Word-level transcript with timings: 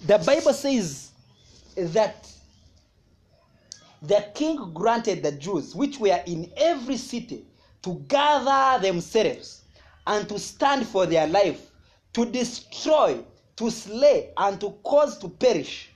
the 0.00 0.18
Bible 0.18 0.52
says 0.52 1.10
that 1.76 2.30
the 4.02 4.26
king 4.34 4.72
granted 4.72 5.22
the 5.22 5.32
Jews, 5.32 5.74
which 5.74 5.98
were 5.98 6.20
in 6.26 6.50
every 6.56 6.96
city, 6.96 7.44
to 7.82 7.94
gather 8.08 8.80
themselves 8.80 9.62
and 10.06 10.28
to 10.28 10.38
stand 10.38 10.86
for 10.86 11.06
their 11.06 11.26
life, 11.26 11.70
to 12.12 12.24
destroy, 12.24 13.18
to 13.56 13.70
slay, 13.70 14.30
and 14.36 14.60
to 14.60 14.70
cause 14.84 15.18
to 15.18 15.28
perish 15.28 15.90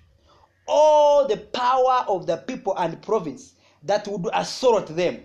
all 0.66 1.26
the 1.26 1.36
power 1.36 2.04
of 2.08 2.26
the 2.26 2.36
people 2.38 2.76
and 2.78 3.00
province 3.02 3.54
that 3.84 4.06
would 4.08 4.28
assault 4.34 4.86
them, 4.88 5.20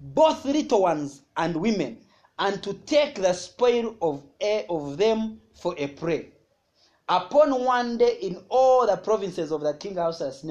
both 0.00 0.44
little 0.44 0.82
ones 0.82 1.22
and 1.36 1.56
women, 1.56 1.98
and 2.38 2.62
to 2.62 2.74
take 2.74 3.16
the 3.16 3.32
spoil 3.32 3.96
of, 4.02 4.22
eh, 4.40 4.64
of 4.68 4.96
them 4.96 5.40
for 5.54 5.74
a 5.78 5.86
prey. 5.88 6.28
Upon 7.08 7.64
one 7.64 7.98
day 7.98 8.18
in 8.20 8.42
all 8.48 8.86
the 8.86 8.96
provinces 8.96 9.52
of 9.52 9.60
the 9.60 9.74
king 9.74 9.96
Ahasuerus, 9.96 10.44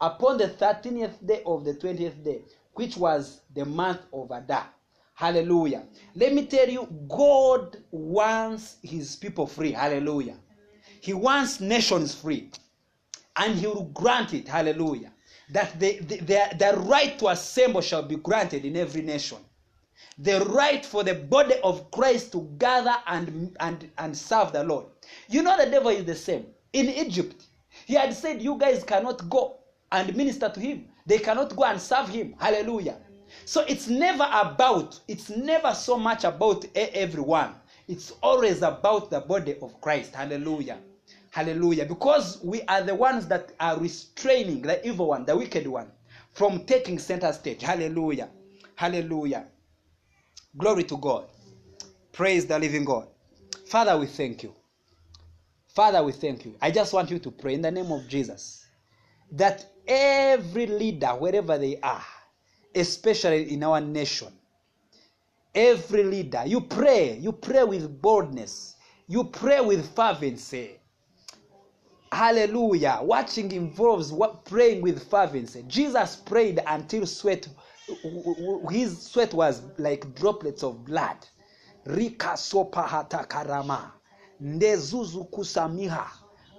upon 0.00 0.38
the 0.38 0.48
thirteenth 0.48 1.26
day 1.26 1.42
of 1.44 1.64
the 1.64 1.74
twentieth 1.74 2.22
day, 2.22 2.42
which 2.74 2.96
was 2.96 3.40
the 3.54 3.64
month 3.64 4.00
of 4.12 4.30
Adar. 4.30 4.68
Hallelujah. 5.14 5.82
Let 6.14 6.32
me 6.32 6.46
tell 6.46 6.68
you, 6.68 6.86
God 7.08 7.76
wants 7.90 8.76
his 8.82 9.16
people 9.16 9.46
free. 9.46 9.72
Hallelujah. 9.72 10.36
He 11.00 11.12
wants 11.12 11.60
nations 11.60 12.14
free. 12.14 12.50
And 13.36 13.54
he 13.54 13.66
will 13.66 13.84
grant 13.92 14.32
it. 14.32 14.48
Hallelujah. 14.48 15.12
That 15.50 15.78
the, 15.78 15.98
the, 15.98 16.16
the, 16.20 16.56
the 16.58 16.78
right 16.86 17.18
to 17.18 17.28
assemble 17.28 17.80
shall 17.80 18.02
be 18.02 18.16
granted 18.16 18.64
in 18.64 18.76
every 18.76 19.02
nation. 19.02 19.38
The 20.18 20.40
right 20.46 20.86
for 20.86 21.02
the 21.04 21.14
body 21.14 21.56
of 21.64 21.90
Christ 21.90 22.32
to 22.32 22.48
gather 22.58 22.96
and, 23.06 23.56
and, 23.60 23.90
and 23.98 24.16
serve 24.16 24.52
the 24.52 24.64
Lord. 24.64 24.86
You 25.28 25.42
know, 25.42 25.56
the 25.56 25.70
devil 25.70 25.90
is 25.90 26.04
the 26.04 26.14
same. 26.14 26.46
In 26.72 26.88
Egypt, 26.88 27.46
he 27.86 27.94
had 27.94 28.14
said, 28.14 28.42
You 28.42 28.56
guys 28.56 28.84
cannot 28.84 29.28
go 29.28 29.58
and 29.92 30.14
minister 30.16 30.48
to 30.48 30.60
him. 30.60 30.86
They 31.06 31.18
cannot 31.18 31.54
go 31.56 31.64
and 31.64 31.80
serve 31.80 32.08
him. 32.08 32.34
Hallelujah. 32.38 32.98
So 33.44 33.64
it's 33.68 33.88
never 33.88 34.28
about, 34.32 35.00
it's 35.08 35.30
never 35.30 35.74
so 35.74 35.96
much 35.98 36.24
about 36.24 36.64
everyone. 36.74 37.54
It's 37.88 38.12
always 38.22 38.62
about 38.62 39.10
the 39.10 39.20
body 39.20 39.56
of 39.60 39.80
Christ. 39.80 40.14
Hallelujah. 40.14 40.78
Hallelujah. 41.30 41.86
Because 41.86 42.40
we 42.42 42.62
are 42.62 42.82
the 42.82 42.94
ones 42.94 43.26
that 43.28 43.52
are 43.60 43.78
restraining 43.78 44.62
the 44.62 44.86
evil 44.86 45.08
one, 45.08 45.24
the 45.24 45.36
wicked 45.36 45.66
one, 45.66 45.90
from 46.32 46.64
taking 46.64 46.98
center 46.98 47.32
stage. 47.32 47.62
Hallelujah. 47.62 48.28
Hallelujah. 48.74 49.46
Glory 50.56 50.84
to 50.84 50.96
God. 50.96 51.26
Praise 52.12 52.46
the 52.46 52.58
living 52.58 52.84
God. 52.84 53.08
Father, 53.66 53.96
we 53.98 54.06
thank 54.06 54.42
you. 54.42 54.54
Father, 55.74 56.02
we 56.02 56.12
thank 56.12 56.44
you. 56.44 56.56
I 56.60 56.70
just 56.70 56.92
want 56.92 57.10
you 57.10 57.18
to 57.20 57.30
pray 57.30 57.54
in 57.54 57.62
the 57.62 57.70
name 57.70 57.92
of 57.92 58.08
Jesus 58.08 58.66
that 59.32 59.64
every 59.86 60.66
leader, 60.66 61.08
wherever 61.08 61.56
they 61.58 61.78
are, 61.80 62.04
especially 62.74 63.52
in 63.52 63.62
our 63.62 63.80
nation, 63.80 64.32
every 65.54 66.04
leader, 66.04 66.42
you 66.46 66.60
pray, 66.60 67.16
you 67.18 67.32
pray 67.32 67.64
with 67.64 68.00
boldness, 68.02 68.76
you 69.06 69.24
pray 69.24 69.60
with 69.60 69.94
fervency. 69.94 70.76
Hallelujah. 72.12 72.98
Watching 73.02 73.52
involves 73.52 74.12
what 74.12 74.44
praying 74.44 74.82
with 74.82 75.08
fervency. 75.08 75.64
Jesus 75.68 76.16
prayed 76.16 76.60
until 76.66 77.06
sweat 77.06 77.46
his 78.70 79.02
sweat 79.02 79.32
was 79.34 79.62
like 79.78 80.14
droplets 80.14 80.62
of 80.62 80.84
blood. 80.84 81.16
Rika 81.86 82.36
sopa 82.36 82.86
hata 82.86 83.26
karama. 83.28 83.92
Ndezuzu 84.40 85.24
kusamiha. 85.24 86.06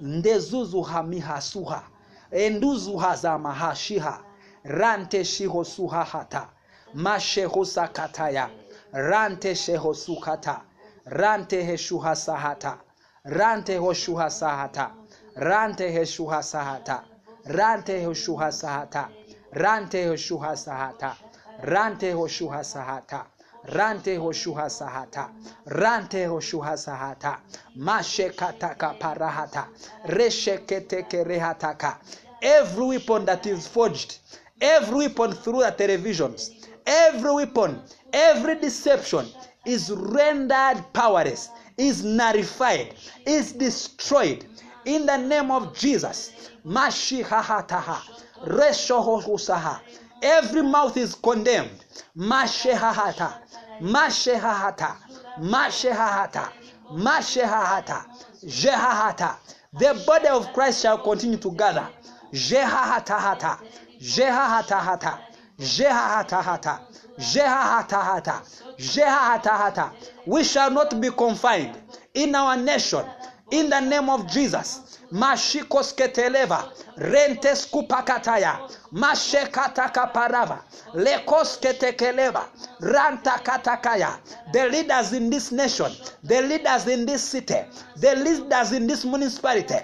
Ndezuzu 0.01 0.81
hamiha 0.81 1.41
suha. 1.41 1.83
Enduzu 2.31 2.97
hazama 2.97 3.53
hashiha. 3.53 4.23
Rante 4.63 5.25
shiho 5.25 5.63
suha 5.63 6.03
hata. 6.03 6.49
Masheho 6.93 7.65
sakataya. 7.65 8.49
Rante 8.93 9.55
sheho 9.55 9.93
sukata. 9.93 10.61
Rante 11.05 11.63
heshuha 11.63 12.15
sahata. 12.15 12.77
Rante 13.23 13.77
hoshuha 13.77 14.29
sahata. 14.29 14.91
Rante 15.35 15.91
heshuha 15.91 16.43
sahata. 16.43 17.03
Rante 17.45 18.05
hoshuha 18.05 18.51
sahata. 18.51 19.09
Rante 19.53 20.05
hoshuha 20.07 20.55
sahata. 20.57 21.15
Rante 21.63 22.13
hoshuha 22.13 22.63
sahata. 22.63 23.25
Rante 23.65 24.17
hoshuha 24.17 24.69
sahata. 24.69 25.29
Rante 25.67 26.25
hoshuha 26.25 26.77
sahata. 26.77 27.37
Mashe 27.77 28.29
kataka 28.35 28.93
parahata. 28.99 29.67
Resheketeke 30.07 31.23
rehataka. 31.25 31.97
Every 32.41 32.85
weapon 32.85 33.25
that 33.25 33.45
is 33.45 33.67
forged, 33.67 34.17
every 34.59 35.07
weapon 35.07 35.33
through 35.33 35.59
the 35.59 35.71
televisions, 35.71 36.67
every 36.87 37.31
weapon, 37.31 37.81
every 38.11 38.55
deception 38.55 39.27
is 39.65 39.91
rendered 39.91 40.83
powerless, 40.91 41.49
is 41.77 42.03
nullified, 42.03 42.95
is 43.27 43.51
destroyed 43.53 44.45
in 44.85 45.05
the 45.05 45.17
name 45.17 45.51
of 45.51 45.77
Jesus. 45.77 46.49
Mashihahataha. 46.65 47.99
Reshohohusaha. 48.45 49.79
Every 50.23 50.63
mouth 50.63 50.97
is 50.97 51.13
condemned. 51.13 51.80
Mashehahata. 52.17 53.33
Mashehahata. 53.81 54.95
Mashehahata. 55.39 56.49
Mashehahata. 56.93 58.05
Jehahata. 58.45 59.35
The 59.73 60.03
body 60.05 60.27
of 60.27 60.51
Christ 60.53 60.81
shall 60.81 60.97
continue 60.97 61.37
to 61.37 61.51
gather. 61.51 61.87
Jehahatahata. 62.33 63.59
Jehahatahata. 63.99 65.19
Jehahatahata. 65.59 66.79
Jehahatahata. 67.19 68.41
Jehahatahata. 68.77 69.91
We 70.25 70.43
shall 70.43 70.71
not 70.71 70.99
be 70.99 71.09
confined 71.11 71.77
in 72.13 72.35
our 72.35 72.57
nation 72.57 73.05
in 73.51 73.69
the 73.69 73.79
name 73.79 74.09
of 74.09 74.27
Jesus. 74.27 74.99
Mashikos 75.11 75.93
keteleva, 75.93 76.71
rentes 76.97 77.67
kupakataya, 77.67 78.59
mashekataka 78.93 80.07
parava, 80.13 80.59
lekos 80.93 81.57
ketekeleva, 81.59 82.45
ranta 82.81 83.39
katakaya. 83.43 84.19
The 84.53 84.67
leaders 84.69 85.13
in 85.13 85.29
this 85.29 85.51
nation, 85.51 85.91
the 86.23 86.41
leaders 86.41 86.87
in 86.87 87.05
this 87.05 87.23
city, 87.23 87.55
the 87.97 88.15
leaders 88.15 88.71
in 88.73 88.87
this 88.87 89.05
municipality, 89.05 89.79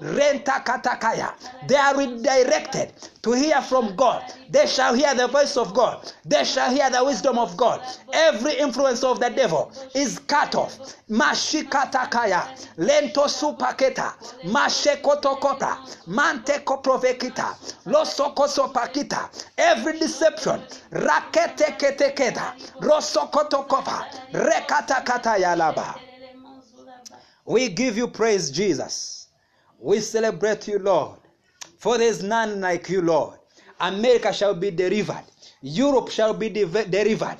renta 0.00 0.64
katakaya. 0.64 1.32
They 1.68 1.76
are 1.76 1.96
redirected 1.96 2.92
to 3.22 3.32
hear 3.32 3.60
from 3.60 3.94
God. 3.96 4.22
They 4.50 4.66
shall 4.66 4.94
hear 4.94 5.14
the 5.14 5.28
voice 5.28 5.56
of 5.56 5.74
God. 5.74 6.10
They 6.24 6.44
shall 6.44 6.70
hear 6.74 6.90
the 6.90 7.04
wisdom 7.04 7.38
of 7.38 7.56
God. 7.56 7.82
Every 8.12 8.54
influence 8.58 9.04
of 9.04 9.20
the 9.20 9.28
devil 9.28 9.70
is 9.94 10.18
cut 10.20 10.54
off. 10.54 10.78
Mashikatakaya, 11.10 12.42
lento 12.78 13.26
supaketa, 13.26 14.14
mashekotokota, 14.44 15.76
manteko 16.08 16.79
provekita, 16.82 17.56
losokosopakita. 17.86 19.28
Every 19.58 19.98
deception, 19.98 20.60
rakete 20.90 21.76
keteketa, 21.78 22.54
rosokotokopa, 22.80 24.06
rekatakata 24.32 25.36
yalaba. 25.38 25.94
We 27.44 27.68
give 27.68 27.96
you 27.96 28.08
praise, 28.08 28.50
Jesus. 28.50 29.28
We 29.78 30.00
celebrate 30.00 30.68
you, 30.68 30.78
Lord. 30.78 31.18
For 31.78 31.98
there 31.98 32.08
is 32.08 32.22
none 32.22 32.60
like 32.60 32.88
you, 32.88 33.02
Lord. 33.02 33.38
America 33.80 34.32
shall 34.32 34.54
be 34.54 34.70
delivered. 34.70 35.24
Europe 35.62 36.10
shall 36.10 36.34
be 36.34 36.48
de- 36.48 36.66
delivered. 36.66 37.38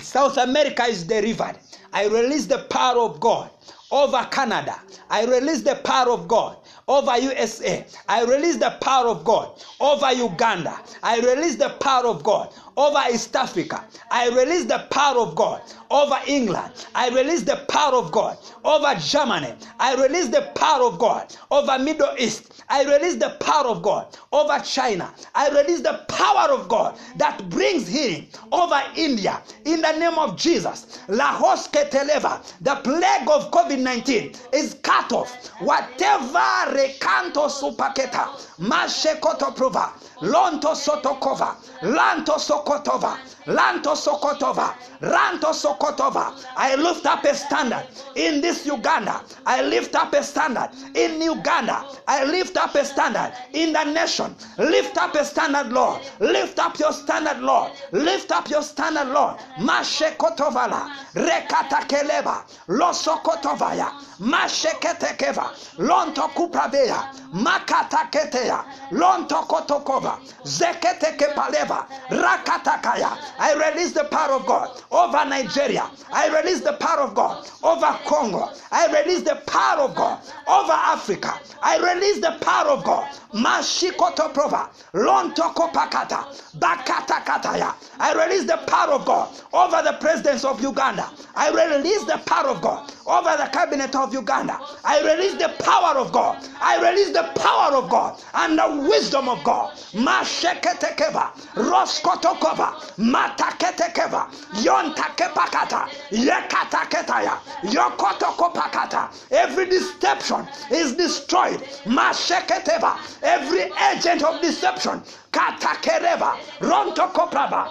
South 0.00 0.36
America 0.38 0.84
is 0.84 1.04
delivered. 1.04 1.56
I 1.92 2.06
release 2.06 2.46
the 2.46 2.58
power 2.70 3.00
of 3.00 3.20
God 3.20 3.50
over 3.90 4.26
Canada. 4.30 4.80
I 5.08 5.24
release 5.24 5.62
the 5.62 5.76
power 5.76 6.10
of 6.10 6.26
God 6.26 6.56
over 6.88 7.18
USA. 7.18 7.84
I 8.08 8.22
release 8.24 8.56
the 8.56 8.70
power 8.80 9.08
of 9.08 9.24
God 9.24 9.62
over 9.80 10.12
Uganda. 10.12 10.78
I 11.02 11.18
release 11.18 11.56
the 11.56 11.70
power 11.80 12.06
of 12.06 12.22
God 12.22 12.52
over 12.76 13.02
East 13.12 13.34
Africa. 13.34 13.84
I 14.10 14.28
release 14.28 14.64
the 14.66 14.86
power 14.90 15.18
of 15.20 15.34
God 15.34 15.62
over 15.90 16.18
England. 16.26 16.86
I 16.94 17.08
release 17.08 17.42
the 17.42 17.64
power 17.68 17.94
of 17.96 18.12
God 18.12 18.38
over 18.64 18.94
Germany. 19.00 19.54
I 19.80 19.94
release 19.94 20.28
the 20.28 20.52
power 20.54 20.84
of 20.84 20.98
God 20.98 21.34
over 21.50 21.78
Middle 21.78 22.14
East. 22.18 22.55
I 22.68 22.84
release 22.84 23.16
the 23.16 23.30
power 23.40 23.66
of 23.66 23.82
God 23.82 24.16
over 24.32 24.58
China. 24.60 25.12
I 25.34 25.48
release 25.48 25.80
the 25.80 26.04
power 26.08 26.50
of 26.52 26.68
God 26.68 26.98
that 27.16 27.48
brings 27.48 27.86
healing 27.88 28.26
over 28.52 28.80
India 28.96 29.40
in 29.64 29.80
the 29.80 29.92
name 29.92 30.18
of 30.18 30.36
Jesus. 30.36 31.00
Lahos 31.08 31.70
keteleva, 31.70 32.42
the 32.60 32.76
plague 32.76 33.28
of 33.30 33.50
COVID 33.50 33.78
19 33.78 34.34
is 34.52 34.74
cut 34.82 35.12
off. 35.12 35.48
Whatever 35.60 36.76
recanto 36.76 37.48
supaketa, 37.48 38.26
mashekoto 38.58 39.54
prova, 39.54 39.92
lonto 40.20 40.74
sotokova, 40.74 41.56
lanto 41.82 42.38
Sokotova, 42.38 43.18
Lanto 43.46 43.94
Sokotova, 43.94 44.74
Ranto 45.00 45.52
Sokotova. 45.52 46.32
I 46.56 46.74
lift 46.76 47.06
up 47.06 47.24
a 47.24 47.34
standard 47.34 47.86
in 48.16 48.40
this 48.40 48.66
Uganda. 48.66 49.22
I 49.46 49.62
lift 49.62 49.94
up 49.94 50.12
a 50.14 50.22
standard 50.22 50.70
in 50.94 51.20
Uganda. 51.20 51.84
I 52.08 52.24
lift 52.24 52.56
up 52.56 52.74
a 52.74 52.84
standard 52.84 53.32
in 53.52 53.72
the 53.72 53.84
nation. 53.84 54.34
Lift 54.58 54.96
up 54.96 55.14
a 55.14 55.24
standard, 55.24 55.72
Lord. 55.72 56.00
Lift 56.18 56.58
up 56.58 56.78
your 56.78 56.92
standard, 56.92 57.38
Lord. 57.40 57.70
Lift 57.92 58.32
up 58.32 58.48
your 58.50 58.62
standard, 58.62 59.08
Lord. 59.08 59.36
Mashekotovala, 59.58 60.90
Rekatakeleba, 61.14 62.42
Losokotovaya, 62.68 63.90
Masheketekeva, 64.18 65.50
Lonto 65.78 66.22
Kupraveya, 66.34 67.12
Makataketeya, 67.32 68.64
Lonto 68.90 69.42
Kotokova, 69.46 70.05
Zeketekepaleva, 70.44 71.86
Rakatakaya. 72.10 73.18
I 73.38 73.54
release 73.54 73.92
the 73.92 74.04
power 74.04 74.34
of 74.34 74.46
God 74.46 74.82
over 74.90 75.24
Nigeria. 75.24 75.90
I 76.12 76.28
release 76.40 76.60
the 76.60 76.74
power 76.74 77.00
of 77.02 77.14
God 77.14 77.48
over 77.62 77.98
Congo. 78.06 78.50
I 78.70 78.86
release 79.02 79.22
the 79.22 79.36
power 79.46 79.82
of 79.82 79.94
God 79.94 80.20
over 80.48 80.72
Africa. 80.72 81.40
I 81.62 81.78
release 81.78 82.20
the 82.20 82.36
power 82.40 82.70
of 82.70 82.84
God. 82.84 83.08
Mashikoto 83.34 84.32
prova, 84.32 84.68
lontoko 84.94 85.70
pakata, 85.72 86.24
bakata 86.58 87.22
kataya. 87.24 87.74
I 87.98 88.12
release 88.14 88.44
the 88.44 88.56
power 88.66 88.92
of 88.94 89.04
God 89.04 89.28
over 89.52 89.82
the 89.82 89.96
presidents 90.00 90.44
of 90.44 90.60
Uganda. 90.62 91.10
I 91.34 91.50
release 91.50 92.04
the 92.04 92.18
power 92.26 92.48
of 92.50 92.62
God 92.62 92.92
over 93.06 93.36
the 93.36 93.48
cabinet 93.52 93.94
of 93.94 94.12
Uganda. 94.14 94.58
I 94.84 95.00
release 95.02 95.34
the 95.34 95.54
power 95.62 95.98
of 95.98 96.12
God. 96.12 96.46
I 96.60 96.78
release 96.90 97.10
the 97.12 97.30
power 97.36 97.76
of 97.76 97.90
God 97.90 98.22
and 98.34 98.58
the 98.58 98.88
wisdom 98.88 99.28
of 99.28 99.42
God. 99.44 99.76
Masheketekeva, 99.96 101.30
roskotokova, 101.54 102.74
mataketekeva, 102.98 104.28
yontakepakata, 104.62 105.88
yekataketaya, 106.10 107.38
yokotokopakata. 107.62 109.08
Every 109.30 109.64
deception 109.66 110.46
is 110.70 110.92
destroyed. 110.96 111.60
Masheketeva, 111.86 112.98
every 113.22 113.72
agent 113.90 114.22
of 114.22 114.40
deception, 114.42 115.02
katakereva, 115.32 116.36
rontokoprava, 116.60 117.68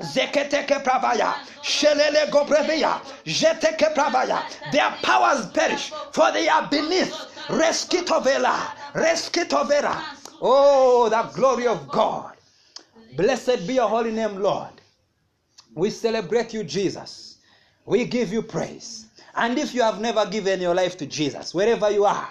Zeketeke 0.00 0.82
pravaya, 0.84 1.34
shelele 1.62 2.30
gobrevia, 2.30 3.00
jeteke 3.24 3.94
pravaya. 3.94 4.42
Their 4.72 4.90
powers 5.02 5.46
perish, 5.50 5.90
for 6.12 6.30
they 6.32 6.48
are 6.48 6.68
beneath. 6.68 7.12
Reskitovela, 7.48 8.54
reskitovera. 8.94 10.17
Oh, 10.40 11.08
the 11.08 11.22
glory 11.34 11.66
of 11.66 11.88
God. 11.88 12.36
Blessed 13.16 13.66
be 13.66 13.74
your 13.74 13.88
holy 13.88 14.12
name, 14.12 14.36
Lord. 14.40 14.70
We 15.74 15.90
celebrate 15.90 16.54
you, 16.54 16.64
Jesus. 16.64 17.38
We 17.84 18.04
give 18.04 18.32
you 18.32 18.42
praise. 18.42 19.06
And 19.34 19.58
if 19.58 19.74
you 19.74 19.82
have 19.82 20.00
never 20.00 20.26
given 20.26 20.60
your 20.60 20.74
life 20.74 20.96
to 20.98 21.06
Jesus, 21.06 21.54
wherever 21.54 21.90
you 21.90 22.04
are, 22.04 22.28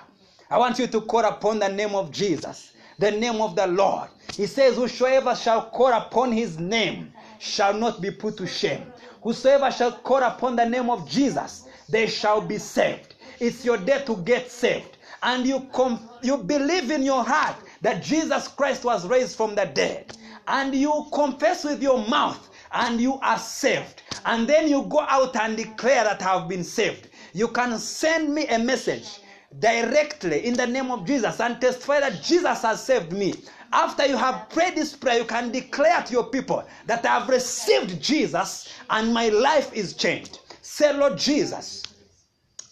I 0.50 0.58
want 0.58 0.80
you 0.80 0.88
to 0.88 1.02
call 1.02 1.26
upon 1.26 1.60
the 1.60 1.68
name 1.68 1.96
of 1.96 2.12
Jesus, 2.12 2.72
the 3.00 3.12
name 3.12 3.42
of 3.42 3.56
the 3.56 3.68
Lord. 3.68 4.10
He 4.34 4.46
says, 4.46 4.76
Whosoever 4.76 5.36
shall 5.36 5.70
call 5.70 5.92
upon 5.94 6.32
his 6.32 6.60
name 6.60 7.12
shall 7.40 7.74
not 7.74 8.02
be 8.02 8.12
put 8.12 8.38
to 8.38 8.48
shame. 8.48 8.86
Whosoever 9.22 9.72
shall 9.72 9.92
call 9.92 10.24
upon 10.24 10.56
the 10.56 10.66
name 10.66 10.90
of 10.90 11.10
Jesus, 11.10 11.66
they 11.90 12.08
shall 12.08 12.40
be 12.42 12.58
saved. 12.58 13.16
It's 13.40 13.66
your 13.66 13.78
day 13.78 14.04
to 14.06 14.18
get 14.18 14.50
saved. 14.50 14.98
And 15.24 15.46
you, 15.46 15.68
com- 15.74 16.08
you 16.22 16.38
believe 16.38 16.92
in 16.92 17.04
your 17.04 17.24
heart 17.24 17.58
that 17.82 18.04
Jesus 18.04 18.48
Christ 18.48 18.84
was 18.84 19.08
raised 19.08 19.36
from 19.36 19.56
the 19.56 19.66
dead. 19.66 20.16
And 20.48 20.74
you 20.74 21.08
confess 21.14 21.64
with 21.64 21.82
your 21.82 22.08
mouth 22.08 22.50
and 22.72 23.00
you 23.00 23.16
are 23.20 23.40
saved. 23.40 24.02
And 24.26 24.48
then 24.48 24.68
you 24.68 24.84
go 24.84 25.02
out 25.02 25.36
and 25.36 25.58
declare 25.58 26.04
that 26.04 26.22
I 26.22 26.40
have 26.40 26.48
been 26.48 26.64
saved. 26.64 27.10
You 27.34 27.48
can 27.50 27.78
send 27.78 28.34
me 28.34 28.48
a 28.48 28.60
message 28.60 29.20
directly 29.60 30.46
in 30.46 30.54
the 30.54 30.68
name 30.68 30.92
of 30.92 31.06
Jesus 31.06 31.40
and 31.40 31.60
testify 31.60 32.00
that 32.00 32.22
Jesus 32.22 32.62
has 32.62 32.84
saved 32.84 33.12
me. 33.12 33.34
After 33.74 34.06
you 34.06 34.18
have 34.18 34.50
prayed 34.50 34.76
this 34.76 34.96
prayer, 34.96 35.20
you 35.20 35.26
can 35.26 35.52
declare 35.52 36.02
to 36.04 36.14
your 36.14 36.26
people 36.26 36.66
that 36.86 37.06
I 37.06 37.20
have 37.20 37.30
received 37.30 38.02
Jesus 38.02 38.74
and 38.90 39.14
my 39.14 39.30
life 39.30 39.74
is 39.74 39.94
changed. 39.94 40.40
Say, 40.62 40.94
Lord 40.94 41.18
Jesus, 41.18 41.84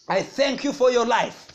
I 0.08 0.22
thank 0.22 0.64
you 0.64 0.72
for 0.72 0.92
your 0.92 1.06
life. 1.06 1.54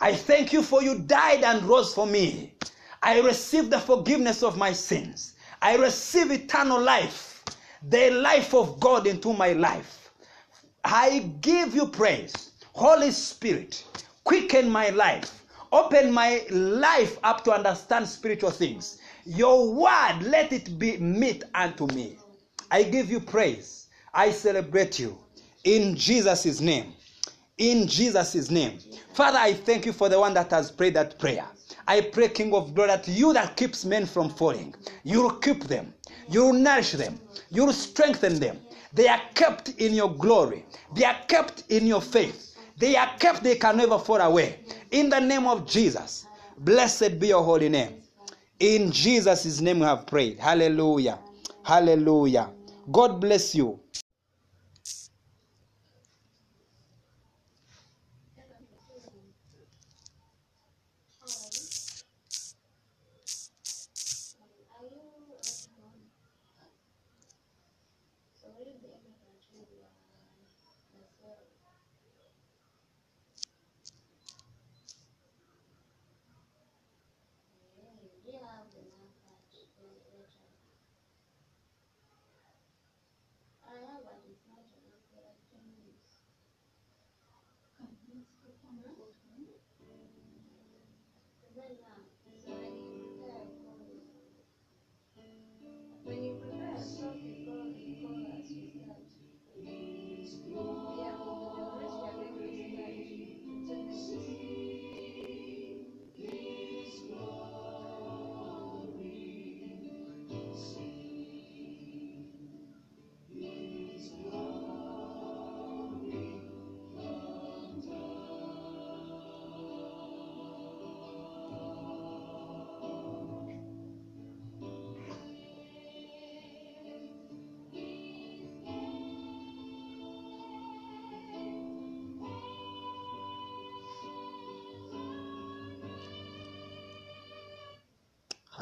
I 0.00 0.14
thank 0.14 0.52
you 0.52 0.62
for 0.62 0.82
you 0.82 1.00
died 1.00 1.42
and 1.42 1.62
rose 1.64 1.92
for 1.92 2.06
me. 2.06 2.54
I 3.02 3.20
receive 3.20 3.70
the 3.70 3.78
forgiveness 3.78 4.42
of 4.42 4.56
my 4.56 4.72
sins. 4.72 5.34
I 5.62 5.76
receive 5.76 6.30
eternal 6.30 6.80
life, 6.80 7.44
the 7.82 8.10
life 8.10 8.54
of 8.54 8.80
God 8.80 9.06
into 9.06 9.32
my 9.32 9.52
life. 9.52 10.10
I 10.84 11.30
give 11.40 11.74
you 11.74 11.86
praise. 11.86 12.52
Holy 12.72 13.10
Spirit, 13.10 13.84
quicken 14.24 14.70
my 14.70 14.90
life. 14.90 15.44
Open 15.72 16.12
my 16.12 16.44
life 16.50 17.18
up 17.22 17.44
to 17.44 17.52
understand 17.52 18.08
spiritual 18.08 18.50
things. 18.50 18.98
Your 19.26 19.72
word, 19.72 20.22
let 20.22 20.52
it 20.52 20.78
be 20.78 20.96
meat 20.96 21.44
unto 21.54 21.86
me. 21.88 22.18
I 22.70 22.84
give 22.84 23.10
you 23.10 23.20
praise. 23.20 23.88
I 24.14 24.30
celebrate 24.30 24.98
you. 24.98 25.18
In 25.64 25.94
Jesus' 25.94 26.60
name. 26.60 26.94
In 27.58 27.86
Jesus' 27.86 28.50
name. 28.50 28.78
Father, 29.12 29.38
I 29.38 29.52
thank 29.52 29.84
you 29.84 29.92
for 29.92 30.08
the 30.08 30.18
one 30.18 30.32
that 30.34 30.50
has 30.52 30.70
prayed 30.70 30.94
that 30.94 31.18
prayer. 31.18 31.46
I 31.86 32.00
pray, 32.00 32.28
King 32.28 32.54
of 32.54 32.74
Glory, 32.74 32.88
that 32.88 33.08
you 33.08 33.32
that 33.32 33.56
keeps 33.56 33.84
men 33.84 34.06
from 34.06 34.30
falling, 34.30 34.74
you'll 35.04 35.32
keep 35.32 35.64
them, 35.64 35.92
you'll 36.28 36.52
nourish 36.52 36.92
them, 36.92 37.18
you'll 37.50 37.72
strengthen 37.72 38.38
them. 38.38 38.58
They 38.92 39.08
are 39.08 39.20
kept 39.34 39.70
in 39.78 39.94
your 39.94 40.12
glory, 40.12 40.64
they 40.94 41.04
are 41.04 41.18
kept 41.28 41.64
in 41.68 41.86
your 41.86 42.00
faith, 42.00 42.56
they 42.78 42.96
are 42.96 43.10
kept, 43.18 43.42
they 43.42 43.56
can 43.56 43.76
never 43.76 43.98
fall 43.98 44.20
away. 44.20 44.60
In 44.90 45.10
the 45.10 45.20
name 45.20 45.46
of 45.46 45.66
Jesus, 45.66 46.26
blessed 46.58 47.20
be 47.20 47.28
your 47.28 47.42
holy 47.42 47.68
name. 47.68 48.02
In 48.60 48.90
Jesus' 48.90 49.60
name 49.60 49.80
we 49.80 49.86
have 49.86 50.06
prayed. 50.06 50.38
Hallelujah. 50.38 51.18
Hallelujah. 51.62 52.50
God 52.90 53.20
bless 53.20 53.54
you. 53.54 53.78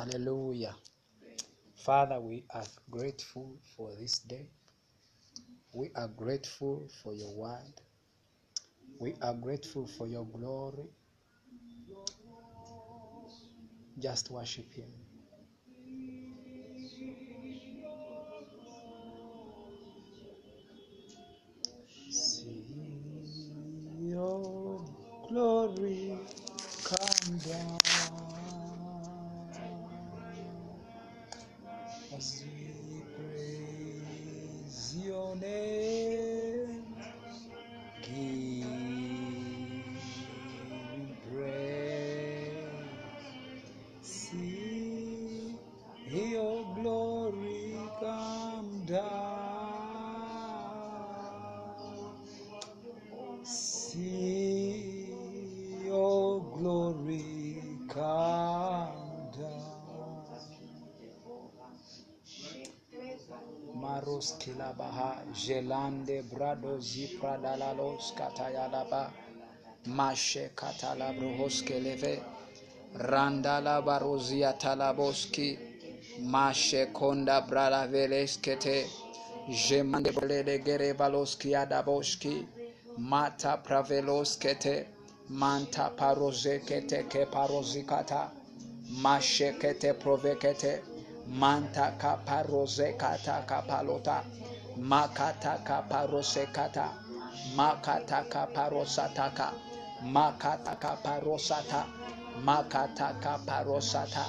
Hallelujah. 0.07 0.77
Father, 1.75 2.21
we 2.21 2.45
are 2.55 2.65
grateful 2.91 3.59
for 3.77 3.93
this 4.01 4.21
day. 4.21 4.51
We 5.75 5.91
are 5.97 6.09
grateful 6.09 6.89
for 7.03 7.15
your 7.15 7.35
word. 7.35 7.75
We 9.01 9.15
are 9.23 9.35
grateful 9.35 9.89
for 9.89 10.07
your 10.09 10.27
glory. 10.27 10.91
Just 13.99 14.31
worship 14.31 14.73
him. 14.73 15.06
Kilabaha 65.37 65.47
jelande 65.47 66.23
brado 66.23 66.79
zipradalalos 66.81 68.15
katayalaba 68.15 69.11
mashe 69.87 70.51
katalabrohos 70.55 71.63
keleve 71.63 72.23
randala 72.99 73.83
barozia 73.83 74.53
talaboski 74.59 75.59
mashe 76.23 76.93
konda 76.93 77.47
brada 77.47 77.87
veleskete. 77.89 78.87
Jemande 79.49 80.13
brede 80.13 80.65
gere 80.65 80.95
baloski 80.95 81.55
adaboski. 81.55 82.47
Mata 82.99 83.61
praveloskete. 83.63 84.87
Manta 85.29 85.91
parozekete 85.97 87.09
ke 87.09 87.27
parozikata. 87.31 88.31
Mashekete 89.03 89.95
provekete. 89.95 90.81
Manta 91.29 91.93
kaparozekata 91.99 93.47
kapalota 93.47 94.25
Makataka 94.77 95.89
parosekata. 95.89 96.93
Makataka 97.57 98.47
parosataka. 98.53 99.49
Makataka 100.05 101.01
parosata. 101.03 101.87
Makataka 102.45 103.41
parosata. 103.47 104.25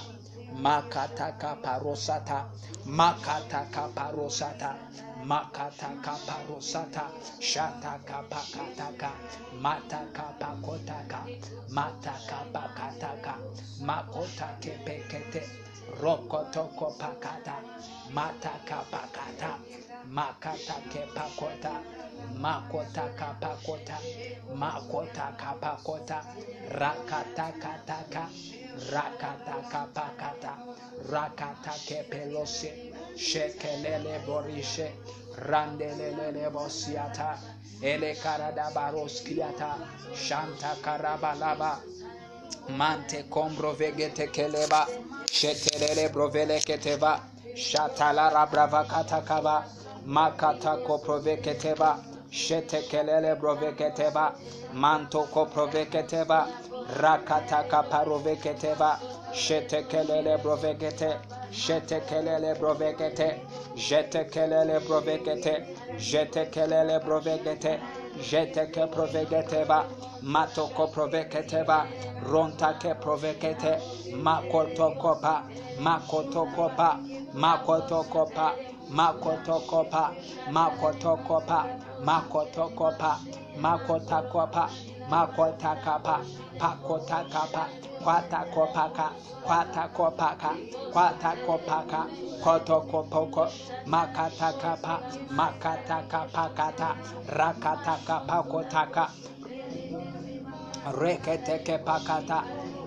Makataka 0.56 1.52
parosata. 1.62 2.46
Makataka 2.88 3.92
parosata. 3.94 4.72
Makataka 5.28 6.16
parosata. 6.26 7.12
Shataka 7.44 8.24
pakataka. 8.32 9.12
Mataka 9.60 10.32
pakotaka. 10.40 11.28
Mataka 11.76 12.40
pakataka. 12.56 13.36
Makota 13.84 14.48
kepekete. 14.64 15.44
Rokotoko 16.00 16.96
pakata. 16.96 17.60
Mataka 18.16 18.80
pakata 18.92 19.60
makata 20.12 20.74
kepakota 20.92 21.72
makota 22.40 23.10
kapakota 23.20 23.98
makota 24.56 25.32
kapakota 25.38 26.24
rakata 26.72 27.52
kataka 27.62 28.30
rakata 28.92 29.56
kapakata 29.72 30.54
rakata 31.12 31.74
kepelose 31.88 32.72
shekelele 33.16 34.20
borishe 34.26 34.92
randelelele 35.50 36.50
bosiata 36.50 37.38
ele 37.82 38.16
karada 38.16 38.72
baroskiata 38.74 39.76
shanta 40.16 40.76
karabalaba 40.82 41.80
mante 42.70 43.24
kombro 43.30 43.74
vegete 43.74 44.28
keleba 44.32 44.88
shetelele 45.32 46.10
brovele 46.10 46.60
keteba 46.60 47.20
shatalara 47.56 48.46
brava 48.52 48.84
katakaba 48.86 49.66
makata 50.08 50.78
koproveketeba 50.88 51.90
shetekelele 52.32 53.36
broveketeba 53.40 54.34
manto 54.74 55.24
koproveketeba 55.34 56.40
rakata 57.02 57.64
kaparoveketeba 57.72 58.90
shetekelele 59.34 60.38
brovekete 60.44 61.10
shetekelele 61.52 62.56
brovekete 62.60 63.28
jetekelele 63.76 64.80
brovekete 64.88 65.54
jetekelele 66.10 67.00
brovekete 67.06 67.80
jeteke 68.30 68.88
proveketeba 68.94 69.86
matoko 70.24 70.88
proveketeba 70.94 71.86
rontake 72.32 72.94
provekete 73.02 73.72
makotokopa 74.24 75.34
makotokopa 75.80 76.90
makotokopa 77.34 78.54
makotokopa 78.90 80.12
makotokopa 80.52 81.60
makotokopa 82.06 83.20
makotakopa 83.62 84.70
makotakapa 85.10 86.16
pakotakapa 86.60 87.64
kwatakopaka 88.04 89.08
kwatakopaka 89.46 90.52
kwatakopaka 90.94 92.00
kotokopoko 92.44 93.48
makatakapa 93.86 94.94
makatakapakata 95.38 96.90
rakatakapakotaka 97.38 99.04
reketeke 101.00 101.78
pakata 101.78 102.44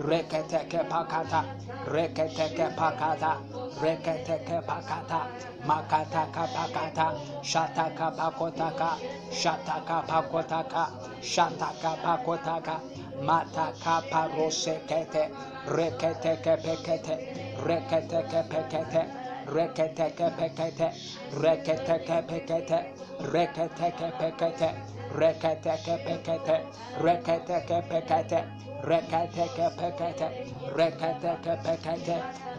reketeke 0.09 0.80
pakata 0.88 1.45
reketeke 1.92 2.66
pakata 2.76 3.37
reketeke 3.83 4.59
pakata 4.66 5.21
makataka 5.69 6.45
pakata 6.57 7.07
shataka 7.42 8.09
pakotaka 8.16 8.90
shataka 9.30 9.99
pakotaka 10.09 10.85
shataka 11.23 11.92
pakotaka 12.04 12.76
mataka 13.26 13.95
parosekete 14.11 15.23
reketeke 15.69 16.54
pekete 16.64 17.14
reketeke 17.66 18.40
pekete 18.50 19.02
reketeke 19.54 20.26
pekete 20.38 20.88
reketeke 21.52 22.19
pekete 22.33 22.78
reketeke 23.33 24.09
pekete 24.19 24.69
reketeke 25.21 25.95
pekete 26.07 26.57
reketeke 27.04 27.78
pekete 27.90 28.40
rekateke 28.84 29.66
pekete, 29.78 30.28
rekateke 30.76 31.54
pekete, 31.64 32.16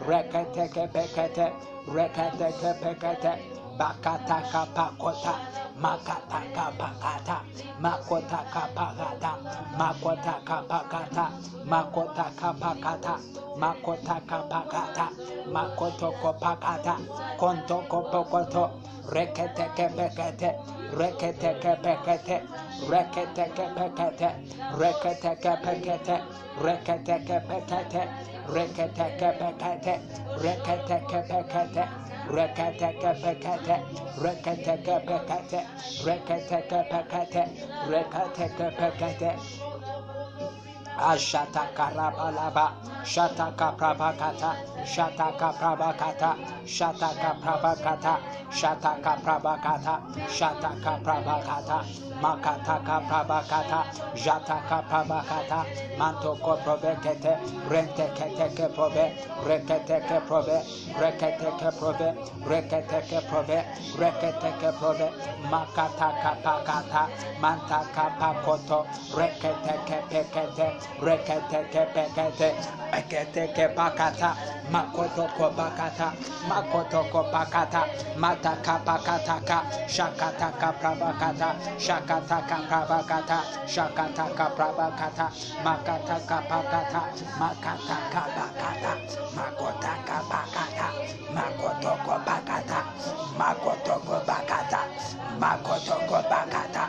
rekateke 0.08 0.88
pekete, 0.92 1.46
rekateke 1.94 2.70
pekete 2.82 3.61
bakata 3.78 4.38
kapakota 4.52 5.34
makata 5.82 6.40
kapakata 6.54 7.36
makota 7.80 8.40
kapakata 8.52 9.32
makota 9.78 10.34
kapakata 10.44 11.24
makota 11.70 12.26
kapakata 12.40 13.14
makota 13.58 14.16
kapakata 14.28 15.06
makoto 15.52 16.12
kopakata 16.22 16.94
konto 17.38 17.78
kopokoto 17.90 18.64
rekete 19.12 19.66
kepekete 19.76 20.50
rekete 20.98 21.50
kepekete 21.62 22.36
rekete 22.90 23.44
kepekete 23.56 24.28
rekete 24.80 25.32
kepekete 25.42 26.16
rekete 26.64 27.16
kepekete 27.26 28.02
rekete 28.54 29.06
kepekete 29.18 29.94
rekete 30.42 30.96
kepekete 31.10 32.11
Rakatakapakata, 32.30 33.76
Rakatakapakata, 34.22 35.60
Rakatakapakata, 36.06 37.42
Rakatakapakata. 37.90 39.30
Ashata 40.98 41.66
karabalaba, 41.74 42.72
shataka 43.04 43.74
prabakata, 43.76 44.54
shataka 44.84 45.52
prabakata, 45.58 46.36
shataka 46.66 47.36
prabakata, 47.42 48.18
shataka 48.50 49.16
prabakata, 49.24 49.94
shataka 50.28 50.92
prabakata, 51.02 51.78
makataka 52.22 52.96
prabakata, 53.08 53.80
jataka 54.14 54.82
prabakata, 54.88 55.64
mantoko 55.98 56.56
provekete, 56.62 57.34
renteketeke 57.70 58.68
prove, 58.74 59.04
reketeke 59.46 60.20
prove, 60.28 60.58
reketeke 61.00 61.70
prove, 61.78 62.08
reketeke 62.46 63.20
prove, 63.28 63.58
reketeke 63.98 64.70
prove, 64.78 65.08
makataka 65.50 66.32
pakata, 66.44 67.08
mantaka 67.40 68.06
pakoto, 68.20 68.86
reketeke 69.16 69.98
pekete, 70.10 70.68
reketeke 71.00 71.82
pekete 71.94 72.48
eketeke 72.92 73.66
pakata 73.76 74.36
makotoko 74.72 75.48
pakata 75.56 76.12
makotoko 76.48 77.22
pakata 77.32 77.82
mataka 78.16 78.76
pakataka 78.84 79.58
shakataka 79.88 80.68
prabakata 80.78 81.48
shakataka 81.78 82.56
prabakata 82.68 83.38
shakataka 83.66 84.46
prabakata 84.56 85.26
makataka 85.64 86.38
pakata 86.50 87.00
makataka 87.40 88.22
pakata 88.36 88.92
makotaka 89.36 90.18
pakata 90.30 90.88
makotoko 91.34 92.14
pakata 92.26 92.80
makotoko 93.38 94.16
pakata 94.28 94.80
makotoko 95.40 96.18
pakata 96.30 96.84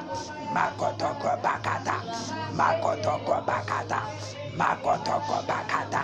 makotoko 0.54 1.32
pakata 1.44 1.96
makotoko 2.58 3.36
bakata 3.84 4.00
makotoko 4.58 5.38
bakata 5.48 6.02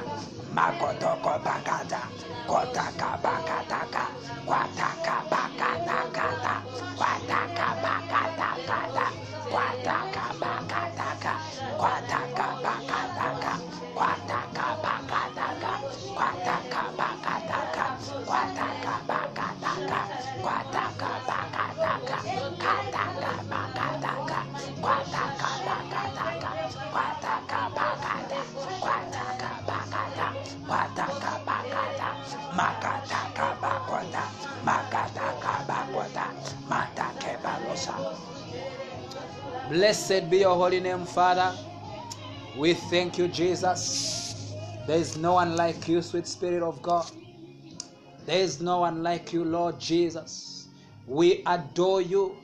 makotoko 0.55 1.33
bakata 1.45 2.01
kotaka 2.47 3.09
bakataka. 3.23 4.03
Kwataka 4.49 5.15
bakatakata 5.29 6.53
kwataka 6.97 7.67
bakatakata 7.83 9.05
kwataka 9.51 10.23
bakataka 10.41 11.33
kwataka 11.79 12.45
bakataka 12.63 13.53
kwataka 13.97 14.65
bakataka 14.83 15.71
kwataka 16.17 16.81
bakataka 16.99 17.85
kwataka 18.27 18.93
bakataka 19.09 19.99
kwataka 20.43 21.09
bakataka 21.27 22.17
kataka 22.63 23.33
bakataka 23.51 24.39
kwataka 24.81 25.49
bakataka 25.65 26.49
kwataka 26.93 27.59
bakata 27.73 28.39
kwataka 28.83 29.59
bakata 29.67 30.27
kwataka 30.67 31.31
bakata 31.47 32.07
makataka 32.57 33.45
bakota 33.61 34.23
makataka 34.65 35.53
bakota 35.67 35.98
Blessed 39.69 40.31
be 40.31 40.39
your 40.39 40.55
holy 40.55 40.79
name, 40.79 41.05
Father. 41.05 41.55
We 42.57 42.73
thank 42.73 43.19
you, 43.19 43.27
Jesus. 43.27 44.55
There 44.87 44.97
is 44.97 45.15
no 45.15 45.33
one 45.33 45.55
like 45.55 45.87
you, 45.87 46.01
sweet 46.01 46.25
Spirit 46.25 46.63
of 46.63 46.81
God. 46.81 47.05
There 48.25 48.39
is 48.39 48.61
no 48.61 48.79
one 48.79 49.03
like 49.03 49.31
you, 49.31 49.45
Lord 49.45 49.79
Jesus. 49.79 50.69
We 51.05 51.43
adore 51.45 52.01
you. 52.01 52.35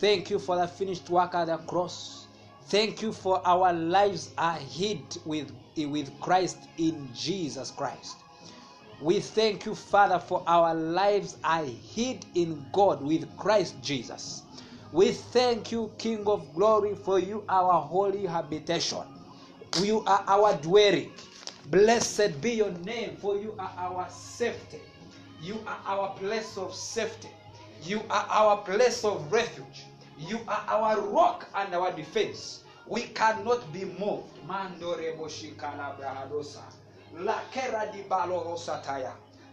Thank 0.00 0.28
you 0.28 0.38
for 0.38 0.56
the 0.56 0.68
finished 0.68 1.08
work 1.08 1.34
at 1.34 1.46
the 1.46 1.56
cross. 1.56 2.26
Thank 2.64 3.00
you 3.00 3.10
for 3.10 3.40
our 3.48 3.72
lives 3.72 4.34
are 4.36 4.58
hid 4.58 5.00
with, 5.24 5.50
with 5.78 6.10
Christ 6.20 6.58
in 6.76 7.08
Jesus 7.14 7.70
Christ. 7.70 8.16
We 9.00 9.20
thank 9.20 9.64
you, 9.64 9.74
Father, 9.74 10.18
for 10.18 10.44
our 10.46 10.74
lives 10.74 11.38
are 11.42 11.64
hid 11.64 12.26
in 12.34 12.66
God 12.74 13.00
with 13.02 13.34
Christ 13.38 13.76
Jesus. 13.82 14.42
We 14.92 15.12
thank 15.12 15.72
you, 15.72 15.90
King 15.98 16.26
of 16.26 16.54
glory, 16.54 16.94
for 16.94 17.18
you, 17.18 17.44
our 17.48 17.80
holy 17.80 18.24
habitation. 18.26 19.02
You 19.82 20.02
are 20.06 20.24
our 20.26 20.54
dwelling. 20.54 21.12
Blessed 21.70 22.40
be 22.40 22.52
your 22.52 22.70
name, 22.70 23.16
for 23.16 23.36
you 23.36 23.54
are 23.58 23.72
our 23.76 24.08
safety. 24.08 24.80
You 25.42 25.58
are 25.66 25.80
our 25.86 26.10
place 26.14 26.56
of 26.56 26.74
safety. 26.74 27.28
You 27.82 28.00
are 28.08 28.26
our 28.30 28.58
place 28.58 29.04
of 29.04 29.30
refuge. 29.32 29.84
You 30.18 30.38
are 30.48 30.64
our 30.68 31.00
rock 31.00 31.48
and 31.54 31.74
our 31.74 31.92
defense. 31.92 32.64
We 32.86 33.02
cannot 33.02 33.72
be 33.72 33.84
moved. 33.84 34.28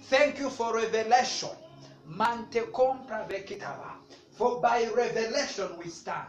Thank 0.10 0.40
you 0.40 0.50
for 0.50 0.74
revelation. 0.76 1.50
Mante 2.06 2.62
compra 2.72 3.26
vekitava. 3.28 3.93
For 4.36 4.60
by 4.60 4.86
revelation 4.96 5.70
we 5.78 5.90
stand. 5.90 6.28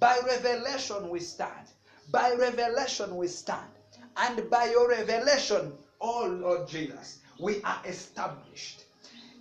By 0.00 0.18
revelation 0.26 1.08
we 1.10 1.20
stand. 1.20 1.68
By 2.10 2.34
revelation 2.34 3.16
we 3.16 3.28
stand. 3.28 3.68
And 4.16 4.48
by 4.50 4.66
your 4.70 4.88
revelation, 4.88 5.72
oh 6.00 6.26
Lord 6.26 6.68
Jesus, 6.68 7.18
we 7.38 7.62
are 7.62 7.80
established 7.86 8.84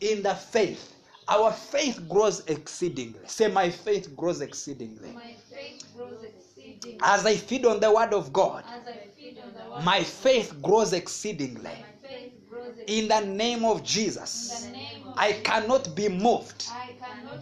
in 0.01 0.21
the 0.23 0.35
faith. 0.35 0.95
Our 1.27 1.53
faith 1.53 2.07
grows 2.09 2.45
exceedingly. 2.47 3.19
Say, 3.27 3.47
My 3.47 3.69
faith 3.69 4.15
grows 4.15 4.41
exceedingly. 4.41 5.11
My 5.13 5.35
faith 5.49 5.85
grows 5.95 6.23
exceedingly. 6.23 6.99
As 7.01 7.25
I 7.25 7.35
feed 7.35 7.65
on 7.65 7.79
the 7.79 7.91
word 7.93 8.13
of 8.13 8.33
God, 8.33 8.65
As 8.67 8.85
I 8.87 9.07
feed 9.15 9.37
on 9.41 9.53
the 9.53 9.71
word, 9.71 9.83
my 9.85 10.03
faith 10.03 10.61
grows 10.61 10.91
exceedingly. 10.91 11.71
faith 12.01 12.33
grows 12.49 12.75
In 12.87 13.07
the 13.07 13.21
name 13.21 13.63
of 13.63 13.79
in 13.79 13.85
Jesus, 13.85 14.65
the 14.65 14.71
name 14.71 15.07
of 15.07 15.13
I 15.17 15.33
cannot 15.43 15.95
be 15.95 16.09
moved 16.09 16.65
I 16.69 16.92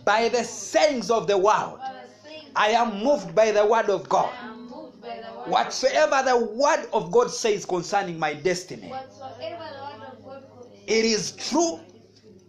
by 0.06 0.30
the 0.30 0.44
sayings 0.44 1.10
of 1.12 1.28
the 1.28 1.38
world. 1.38 1.80
by 1.80 1.94
the 2.04 2.30
things 2.30 2.52
I 2.56 2.70
am 2.70 3.04
moved 3.04 3.34
by 3.36 3.52
the 3.52 3.66
word 3.66 3.90
of 3.90 4.08
God. 4.10 4.34
I 4.42 4.46
am 4.48 4.70
moved 4.70 5.02
by 5.02 5.10
the 5.10 5.38
word. 5.40 5.50
Whatsoever 5.50 6.22
the 6.26 6.38
word 6.38 6.88
of 6.94 7.12
God 7.12 7.32
says 7.32 7.66
concerning 7.66 8.20
my 8.20 8.34
destiny, 8.34 8.90
Whatsoever 8.90 9.64
the 9.76 10.00
word 10.00 10.08
of 10.14 10.26
God 10.26 10.44
says, 10.72 10.82
it 10.88 11.06
is 11.06 11.32
true, 11.34 11.80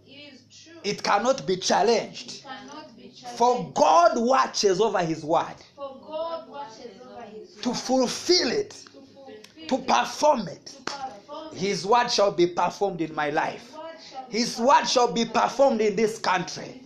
it 0.07 0.11
is 0.11 0.41
true. 0.63 0.79
it 0.83 1.03
cannot 1.03 1.45
be 1.47 1.57
challenged. 1.57 2.35
It 2.35 2.43
cannot 2.43 2.95
be 2.95 3.09
challenged. 3.09 3.37
For 3.37 3.71
God 3.73 4.11
watches 4.15 4.81
over 4.81 4.99
his 5.03 5.23
word 5.23 5.45
For 5.75 5.97
God 6.05 6.49
watches 6.49 6.99
over 7.01 7.23
his 7.23 7.55
to 7.61 7.73
fulfill 7.73 8.51
it, 8.51 8.71
to 8.71 8.77
fulfill 8.91 9.67
to 9.67 9.75
it, 9.75 9.87
perform 9.87 10.47
it. 10.47 10.65
to 10.65 10.81
perform 10.83 11.53
it. 11.53 11.57
His 11.57 11.85
word 11.85 12.09
shall 12.09 12.31
be 12.31 12.47
performed 12.47 13.01
in 13.01 13.13
my 13.15 13.29
life. 13.29 13.71
His 13.71 13.73
word 13.77 13.85
shall 14.09 14.27
be 14.27 14.37
His 14.37 14.59
word 14.59 14.85
shall 14.85 15.13
be 15.13 15.25
performed 15.25 15.81
in 15.81 15.95
this 15.95 16.19
country. 16.19 16.82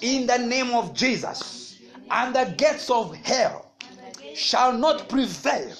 In 0.00 0.26
the 0.26 0.38
name 0.38 0.74
of 0.74 0.94
Jesus. 0.94 1.78
And 2.10 2.34
the 2.34 2.54
gates 2.56 2.90
of 2.90 3.14
hell 3.16 3.66
shall 4.34 4.72
not 4.72 5.08
prevail 5.08 5.72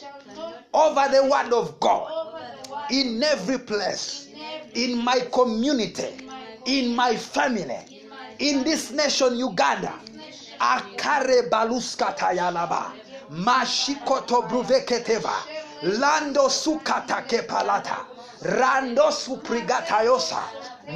over 0.72 1.09
the 1.11 1.22
word 1.31 1.52
of 1.52 1.79
God 1.81 2.11
in 2.90 3.22
every 3.22 3.59
place, 3.59 4.29
in 4.74 5.02
my 5.05 5.20
community, 5.33 6.26
in 6.64 6.94
my 6.94 7.16
family, 7.16 7.79
in 8.38 8.64
this 8.64 8.90
nation, 8.90 9.37
Uganda. 9.38 9.92
Akare 10.59 11.48
baluskatayalaba. 11.50 12.92
Mashikoto 13.31 14.48
bruveketeva. 14.48 15.35
Lando 15.83 16.48
sukata 16.48 17.22
kepalata. 17.26 18.07
Rando 18.42 19.11
suprigatayosa. 19.11 20.40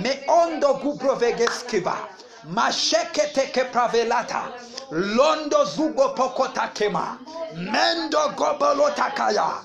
Meondo 0.03 0.75
gubrovegeskiva. 0.83 2.09
Mashekete 2.49 3.71
pravelata 3.73 4.53
Londo 4.91 5.65
zugo 5.65 6.09
pokotakema. 6.15 7.19
Mendo 7.55 8.29
gobolotakaya. 8.37 9.63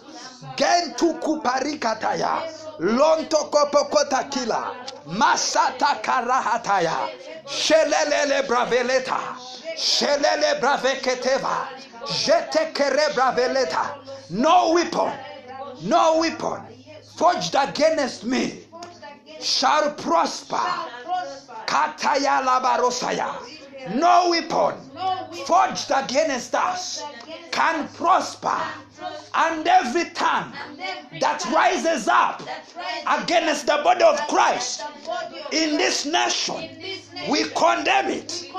gentukuparikataya 0.58 2.44
lontokopokotakila 2.80 4.76
masatakarahataya. 5.08 7.10
Shelelele 7.48 8.44
braveleta. 8.48 9.20
Shelele 9.78 10.60
braveketeva. 10.60 11.68
jetekere 12.08 13.14
braveleta. 13.16 13.96
No 14.30 14.74
weapon, 14.74 15.14
no 15.84 16.20
weapon 16.20 16.62
forged 17.18 17.56
against 17.56 18.24
me 18.26 18.60
shall 19.40 19.92
prosper. 19.92 20.60
Kataya 21.66 22.42
labarosaya. 22.44 23.30
No 23.96 24.30
weapon 24.30 24.76
forged 25.46 25.92
against 25.92 26.56
us 26.56 27.04
can 27.52 27.88
prosper. 27.90 28.58
And 29.34 29.68
every 29.68 30.06
tongue 30.12 30.54
that 31.20 31.44
rises 31.54 32.08
up 32.08 32.42
against 33.08 33.66
the 33.66 33.82
body 33.84 34.04
of 34.04 34.20
Christ 34.28 34.84
in 35.52 35.78
this 35.78 36.06
nation, 36.06 36.70
we 37.30 37.44
condemn 37.50 38.10
it 38.10 38.50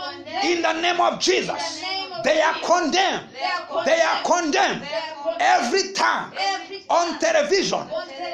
in 0.42 0.62
the 0.62 0.72
name 0.80 1.00
of 1.00 1.18
Jesus. 1.20 1.82
They 2.24 2.40
are 2.40 2.54
condemned. 2.64 3.28
They 3.84 4.00
are 4.00 4.22
condemned. 4.24 4.82
Every 5.38 5.92
tongue 5.92 6.32
on 6.88 7.18
television, 7.18 7.86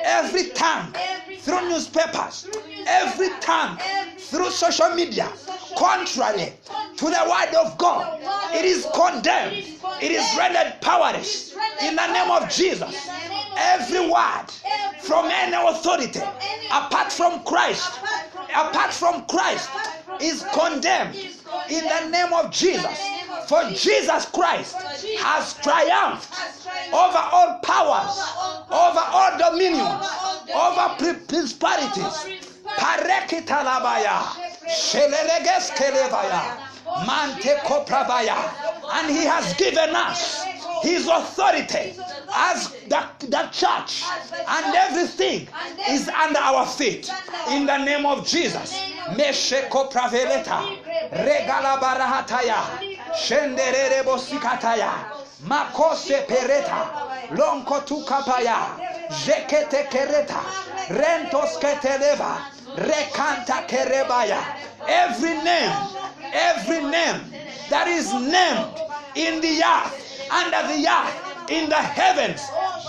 every 0.05 0.51
tongue 0.51 0.93
through 1.41 1.69
newspapers, 1.69 2.49
every 2.87 3.31
tongue 3.41 3.79
through 4.19 4.51
social 4.51 4.95
media, 4.95 5.29
contrary 5.77 6.53
to 6.97 7.05
the 7.07 7.25
word 7.29 7.55
of 7.57 7.77
God, 7.79 8.21
it 8.55 8.65
is 8.65 8.87
condemned. 8.95 9.67
It 10.01 10.11
is 10.11 10.37
rendered 10.37 10.81
powerless 10.81 11.55
in 11.93 11.97
the 11.97 12.07
name 12.07 12.31
of 12.31 12.49
Jesus. 12.49 13.11
Every 13.55 14.01
word 14.01 14.47
from 15.01 15.27
any 15.31 15.55
authority 15.55 16.21
apart 16.71 17.13
from 17.13 17.45
Christ, 17.45 17.93
apart 18.55 18.95
from 18.95 19.27
Christ, 19.27 19.69
is 20.21 20.43
condemned 20.53 21.17
in 21.69 21.85
the 21.85 22.09
name 22.09 22.33
of 22.33 22.51
Jesus. 22.51 22.99
For 23.47 23.63
Jesus 23.75 24.25
Christ 24.27 24.77
has 25.19 25.53
triumphed 25.61 26.33
over 26.95 27.19
all 27.19 27.59
powers 27.59 28.33
over 28.73 29.01
all 29.01 29.37
dominions, 29.39 30.07
over 30.55 30.95
pri- 30.97 31.21
principalities. 31.29 32.27
Parekitalabaya. 32.77 34.33
And 38.95 39.11
he 39.11 39.25
has 39.27 39.53
given 39.55 39.95
us 39.95 40.62
his 40.83 41.07
authority 41.09 41.95
as 42.35 42.71
the, 42.89 43.03
the 43.29 43.49
church, 43.53 44.03
and 44.49 44.75
everything 44.77 45.49
is 45.89 46.09
under 46.09 46.39
our 46.41 46.67
feet. 46.67 47.11
In 47.51 47.67
the 47.67 47.79
name 47.79 48.05
of 48.05 48.27
Jesus. 48.27 48.79
Mesheko 49.17 49.91
Praveleta, 49.91 50.61
Regalabarahataya, 51.11 52.63
Shenderere 53.15 54.03
Bosikataya, 54.05 54.93
Makose 55.45 56.25
Pereta, 56.27 57.29
Lonko 57.37 57.81
Tukapaya, 57.87 58.79
Jekete 59.11 59.89
Kereta, 59.89 60.41
Rentos 60.89 61.59
Keteleva, 61.61 62.39
Rekanta 62.77 63.67
Kerebaya. 63.69 64.41
Every 64.87 65.35
name, 65.43 65.73
every 66.33 66.81
name 66.83 67.21
that 67.71 67.89
is 67.89 68.13
named 68.15 68.79
in 69.17 69.41
the 69.41 69.63
earth, 69.65 70.12
under 70.33 70.63
the 70.73 70.89
earth, 70.89 71.51
in 71.51 71.69
the 71.69 71.77
heavens, 71.77 72.41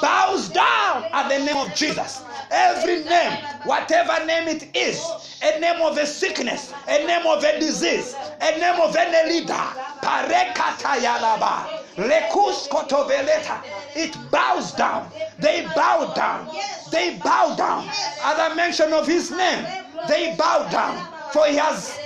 bows 0.02 0.50
down 0.50 1.04
at 1.14 1.28
the 1.30 1.46
name 1.46 1.58
of 1.58 1.76
Jesus. 1.76 2.24
Every 2.52 3.04
name, 3.04 3.34
whatever 3.66 4.26
name 4.26 4.48
it 4.48 4.76
is, 4.76 5.04
a 5.44 5.60
name 5.60 5.82
of 5.82 5.98
a 5.98 6.06
sickness, 6.06 6.74
a 6.88 7.06
name 7.06 7.28
of 7.28 7.44
a 7.44 7.60
disease, 7.60 8.16
a 8.42 8.58
name 8.60 8.80
of 8.82 8.96
any 8.96 9.34
leader—parekata 9.40 10.54
parekatayalaba, 10.54 11.68
lekus 11.98 12.68
kotoveleta, 12.70 13.62
it 13.96 14.18
bows 14.32 14.74
down. 14.74 15.12
They 15.40 15.68
bow 15.76 16.14
down. 16.16 16.48
They 16.92 17.18
bow 17.18 17.56
down. 17.56 17.88
At 18.24 18.50
the 18.50 18.56
mention 18.56 18.94
of 18.94 19.08
his 19.08 19.32
name, 19.32 19.66
they 20.08 20.36
bow 20.38 20.70
down. 20.70 20.98
For 21.34 21.48
he 21.48 21.56
has 21.58 22.00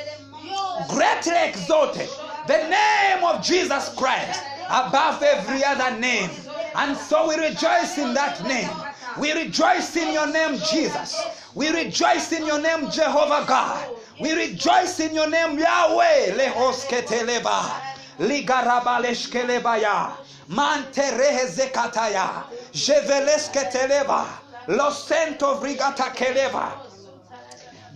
greatly 0.89 1.34
exalted 1.50 2.10
the 2.47 2.58
name 2.69 3.23
of 3.23 3.43
Jesus 3.43 3.89
Christ 3.95 4.41
above 4.69 5.23
every 5.23 5.63
other 5.63 5.97
name. 5.99 6.30
And 6.75 6.95
so 6.97 7.27
we 7.27 7.36
rejoice 7.36 7.97
in 7.97 8.13
that 8.13 8.43
name. 8.43 8.69
We 9.17 9.32
rejoice 9.34 9.95
in 9.95 10.13
your 10.13 10.27
name, 10.27 10.60
Jesus. 10.69 11.15
We 11.56 11.69
rejoice 11.69 12.32
in 12.32 12.45
your 12.45 12.62
name, 12.62 12.89
Jehovah 12.91 13.45
God. 13.47 13.95
We 14.19 14.34
rejoice 14.34 14.99
in 14.99 15.13
your 15.15 15.30
name, 15.30 15.58
Yahweh. 15.58 16.36
Lehosketeleba. 16.38 17.71
Ligarabaleshkelebaya. 18.19 20.12
Manterehezekataya. 20.49 22.43
Jevelesketeleba. 22.73 24.25
Losento 24.67 25.56
vrigata 25.60 26.13
keleva. 26.13 26.71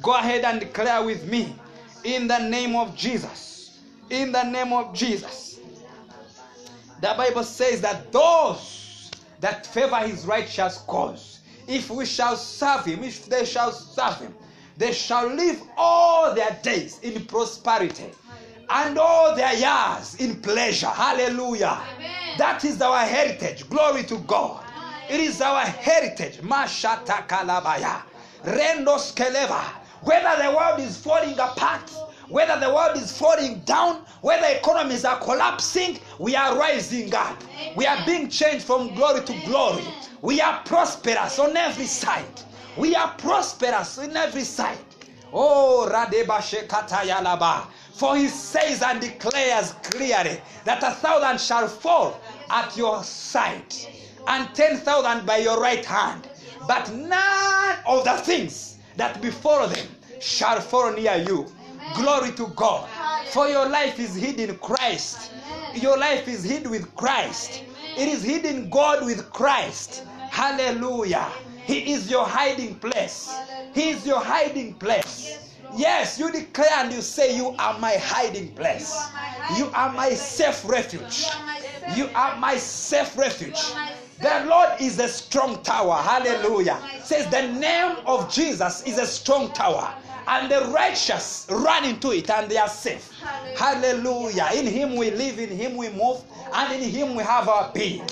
Go 0.01 0.13
ahead 0.15 0.45
and 0.45 0.60
declare 0.62 1.03
with 1.03 1.27
me 1.29 1.53
in 2.03 2.27
the 2.27 2.39
name 2.39 2.75
of 2.75 2.95
Jesus. 2.95 3.79
In 4.10 4.31
the 4.31 4.43
name 4.43 4.73
of 4.73 4.93
Jesus. 4.95 5.51
The 7.02 7.16
Bible 7.18 7.44
says 7.44 7.82
that 7.82 8.12
those 8.12 9.10
that 9.40 9.66
favor 9.66 9.98
his 9.98 10.26
righteous 10.26 10.78
cause, 10.88 11.40
if 11.68 11.90
we 11.90 12.06
shall 12.06 12.36
serve 12.36 12.86
him, 12.86 13.04
if 13.04 13.26
they 13.26 13.44
shall 13.44 13.72
serve 13.72 14.18
him, 14.20 14.36
they 14.78 14.94
shall 14.94 15.28
live 15.28 15.62
all 15.78 16.34
their 16.36 16.58
days 16.62 17.00
in 17.00 17.26
prosperity 17.26 18.12
and 18.70 18.98
all 18.98 19.36
their 19.36 19.54
years 19.54 20.16
in 20.16 20.42
pleasure. 20.42 20.88
Hallelujah. 20.88 21.82
Amen. 21.96 22.38
That 22.38 22.64
is 22.64 22.82
our 22.82 23.00
heritage. 23.00 23.68
Glory 23.70 24.04
to 24.04 24.18
God. 24.20 24.64
It 25.10 25.20
is 25.20 25.42
our 25.42 25.62
heritage. 25.62 26.38
Mashata 26.42 27.28
kalabaya. 27.28 28.04
Rendos 28.44 29.14
keleva. 29.14 29.62
Whether 30.04 30.44
the 30.44 30.56
world 30.56 30.80
is 30.80 30.98
falling 30.98 31.38
apart, 31.38 31.92
whether 32.32 32.60
the 32.60 32.74
world 32.74 32.96
is 32.98 33.15
falling 33.17 33.60
down, 33.60 34.06
whether 34.22 34.48
economies 34.48 35.04
are 35.06 35.20
collapsing, 35.20 36.00
we 36.17 36.36
are 36.36 36.58
rising 36.58 37.13
up. 37.13 37.38
We 37.76 37.86
are 37.86 38.04
being 38.06 38.30
changed 38.30 38.65
from 38.65 38.96
glory 38.96 39.22
to 39.26 39.34
glory. 39.46 39.84
We 40.22 40.39
are 40.39 40.62
prosperous 40.63 41.39
on 41.39 41.58
every 41.58 41.86
side. 41.86 42.41
We 42.78 42.96
are 42.96 43.13
prosperous 43.17 43.98
in 43.98 44.15
every 44.15 44.44
side. 44.44 44.78
Oh, 45.34 45.89
Radeba 45.91 46.38
Shekatayalaba. 46.39 47.67
For 47.94 48.15
he 48.15 48.30
says 48.30 48.82
and 48.82 49.02
declares 49.02 49.74
clearly 49.84 50.41
that 50.63 50.82
a 50.84 50.91
thousand 50.91 51.39
shall 51.39 51.67
fall 51.67 52.20
at 52.50 52.76
your 52.78 53.04
side 53.04 53.74
and 54.28 54.54
ten 54.56 54.78
thousand 54.78 55.26
by 55.26 55.38
your 55.38 55.60
right 55.60 55.86
hand, 55.86 56.28
but 56.67 56.91
none 56.94 57.78
of 57.86 58.04
the 58.06 58.13
things 58.24 58.78
that 58.96 59.22
befall 59.22 59.67
them 59.67 59.88
shall 60.20 60.62
fall 60.62 60.91
near 60.94 61.17
you. 61.28 61.52
Glory 61.95 62.32
to 62.34 62.47
God. 62.56 62.88
For 63.32 63.47
your 63.47 63.67
life 63.67 63.99
is 63.99 64.15
hid 64.15 64.39
in 64.39 64.58
Christ. 64.58 65.32
Your 65.75 65.97
life 65.97 66.27
is 66.27 66.43
hid 66.43 66.67
with 66.67 66.93
Christ. 66.95 67.63
It 67.97 68.08
is 68.08 68.23
hid 68.23 68.45
in 68.45 68.69
God 68.69 69.06
with 69.06 69.30
Christ. 69.32 70.04
Hallelujah. 70.30 71.27
He 71.63 71.93
is 71.93 72.10
your 72.10 72.25
hiding 72.25 72.75
place. 72.75 73.30
He 73.73 73.89
is 73.89 74.06
your 74.06 74.19
hiding 74.19 74.75
place. 74.75 75.38
Yes, 75.75 76.19
you 76.19 76.32
declare 76.32 76.69
and 76.80 76.91
you 76.91 77.01
say, 77.01 77.36
You 77.36 77.56
are 77.58 77.80
my 77.80 77.93
hiding 77.93 78.49
place. 78.56 78.93
You 79.58 79.69
are 79.73 79.91
my 79.93 80.10
safe 80.13 80.67
refuge. 80.67 81.27
You 81.95 82.10
are 82.15 82.36
my 82.38 82.58
safe 82.58 83.17
refuge. 83.17 83.60
The 84.21 84.45
Lord 84.45 84.69
is 84.80 84.99
a 84.99 85.08
strong 85.08 85.63
tower. 85.63 85.95
Hallelujah. 85.95 86.77
Says 87.04 87.27
the 87.27 87.47
name 87.54 87.97
of 88.06 88.32
Jesus 88.32 88.84
is 88.84 88.97
a 88.99 89.06
strong 89.06 89.51
tower. 89.54 89.93
And 90.27 90.51
the 90.51 90.62
righteous 90.73 91.47
run 91.49 91.86
into 91.86 92.12
it 92.12 92.29
and 92.29 92.49
they 92.49 92.57
are 92.57 92.69
safe. 92.69 93.12
Hallelujah. 93.57 94.49
In 94.53 94.65
Him 94.67 94.95
we 94.95 95.12
live, 95.12 95.39
in 95.39 95.49
Him 95.49 95.77
we 95.77 95.89
move, 95.89 96.23
and 96.53 96.73
in 96.81 96.89
Him 96.89 97.15
we 97.15 97.23
have 97.23 97.49
our 97.49 97.71
being. 97.73 98.03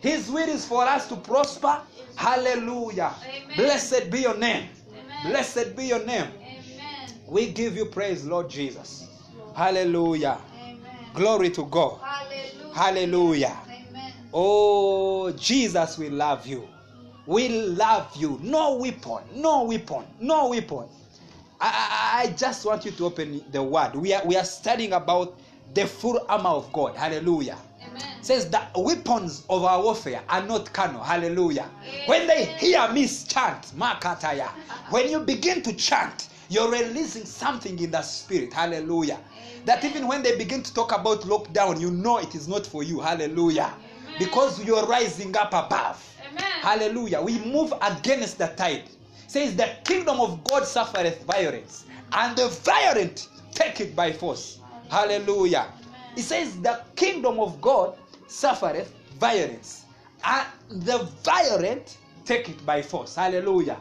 His 0.00 0.30
will 0.30 0.48
is 0.48 0.66
for 0.66 0.82
us 0.82 1.08
to 1.08 1.16
prosper. 1.16 1.80
Hallelujah. 2.16 3.14
Amen. 3.24 3.56
Blessed 3.56 4.10
be 4.10 4.20
your 4.20 4.36
name. 4.36 4.68
Amen. 4.90 5.30
Blessed 5.30 5.76
be 5.76 5.84
your 5.86 6.04
name. 6.04 6.26
Amen. 6.40 7.20
We 7.26 7.50
give 7.50 7.76
you 7.76 7.86
praise, 7.86 8.24
Lord 8.24 8.50
Jesus. 8.50 9.08
Hallelujah. 9.54 10.38
Amen. 10.60 10.78
Glory 11.14 11.50
to 11.50 11.64
God. 11.66 12.00
Hallelujah. 12.02 12.74
Hallelujah. 12.74 13.58
Amen. 13.66 14.12
Oh, 14.34 15.30
Jesus, 15.32 15.98
we 15.98 16.10
love 16.10 16.46
you. 16.46 16.68
We 17.26 17.48
love 17.48 18.14
you. 18.16 18.40
No 18.42 18.76
weapon, 18.76 19.22
no 19.34 19.64
weapon, 19.64 20.04
no 20.20 20.48
weapon. 20.48 20.86
I, 21.64 21.68
I, 21.68 22.22
I 22.22 22.32
just 22.32 22.66
want 22.66 22.84
you 22.84 22.90
to 22.90 23.06
open 23.06 23.40
the 23.52 23.62
word. 23.62 23.94
We 23.94 24.12
are, 24.12 24.22
we 24.26 24.36
are 24.36 24.44
studying 24.44 24.92
about 24.94 25.38
the 25.74 25.86
full 25.86 26.20
armor 26.28 26.50
of 26.50 26.72
God. 26.72 26.96
Hallelujah. 26.96 27.56
Amen. 27.86 28.02
says 28.20 28.50
the 28.50 28.60
weapons 28.76 29.44
of 29.48 29.62
our 29.62 29.80
warfare 29.80 30.22
are 30.28 30.44
not 30.44 30.72
carnal. 30.72 31.02
Hallelujah. 31.02 31.70
When 32.06 32.26
they 32.26 32.46
hear 32.46 32.90
me 32.92 33.06
chant, 33.06 33.72
Makataya, 33.76 34.48
when 34.90 35.08
you 35.08 35.20
begin 35.20 35.62
to 35.62 35.72
chant, 35.74 36.28
you're 36.48 36.70
releasing 36.70 37.24
something 37.24 37.78
in 37.78 37.92
the 37.92 38.02
spirit. 38.02 38.52
Hallelujah. 38.52 39.20
That 39.64 39.84
even 39.84 40.08
when 40.08 40.22
they 40.24 40.36
begin 40.36 40.64
to 40.64 40.74
talk 40.74 40.90
about 40.90 41.20
lockdown, 41.22 41.80
you 41.80 41.92
know 41.92 42.18
it 42.18 42.34
is 42.34 42.48
not 42.48 42.66
for 42.66 42.82
you. 42.82 42.98
Hallelujah. 43.00 43.72
Because 44.18 44.62
you're 44.64 44.84
rising 44.86 45.36
up 45.36 45.52
above. 45.54 46.04
Amen. 46.28 46.42
Hallelujah. 46.60 47.20
We 47.22 47.38
move 47.38 47.72
against 47.80 48.38
the 48.38 48.48
tide. 48.48 48.82
Says 49.32 49.56
the 49.56 49.70
kingdom 49.86 50.20
of 50.20 50.44
God 50.44 50.66
suffereth 50.66 51.24
violence, 51.24 51.86
and 52.12 52.36
the 52.36 52.48
violent 52.48 53.30
take 53.52 53.80
it 53.80 53.96
by 53.96 54.12
force. 54.12 54.60
Hallelujah. 54.90 55.72
It 56.14 56.20
says 56.20 56.60
the 56.60 56.82
kingdom 56.96 57.40
of 57.40 57.58
God 57.62 57.96
suffereth 58.26 58.92
violence, 59.18 59.86
and 60.22 60.46
the 60.68 60.98
violent 61.24 61.96
take 62.26 62.50
it 62.50 62.66
by 62.66 62.82
force. 62.82 63.14
Hallelujah. 63.14 63.80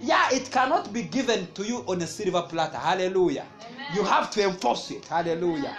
Yeah, 0.00 0.30
it 0.32 0.50
cannot 0.50 0.92
be 0.92 1.02
given 1.02 1.46
to 1.54 1.62
you 1.62 1.84
on 1.86 2.02
a 2.02 2.06
silver 2.08 2.42
platter. 2.42 2.78
Hallelujah. 2.78 3.46
Amen. 3.70 3.86
You 3.94 4.02
have 4.02 4.32
to 4.32 4.42
enforce 4.42 4.90
it. 4.90 5.06
Hallelujah. 5.06 5.76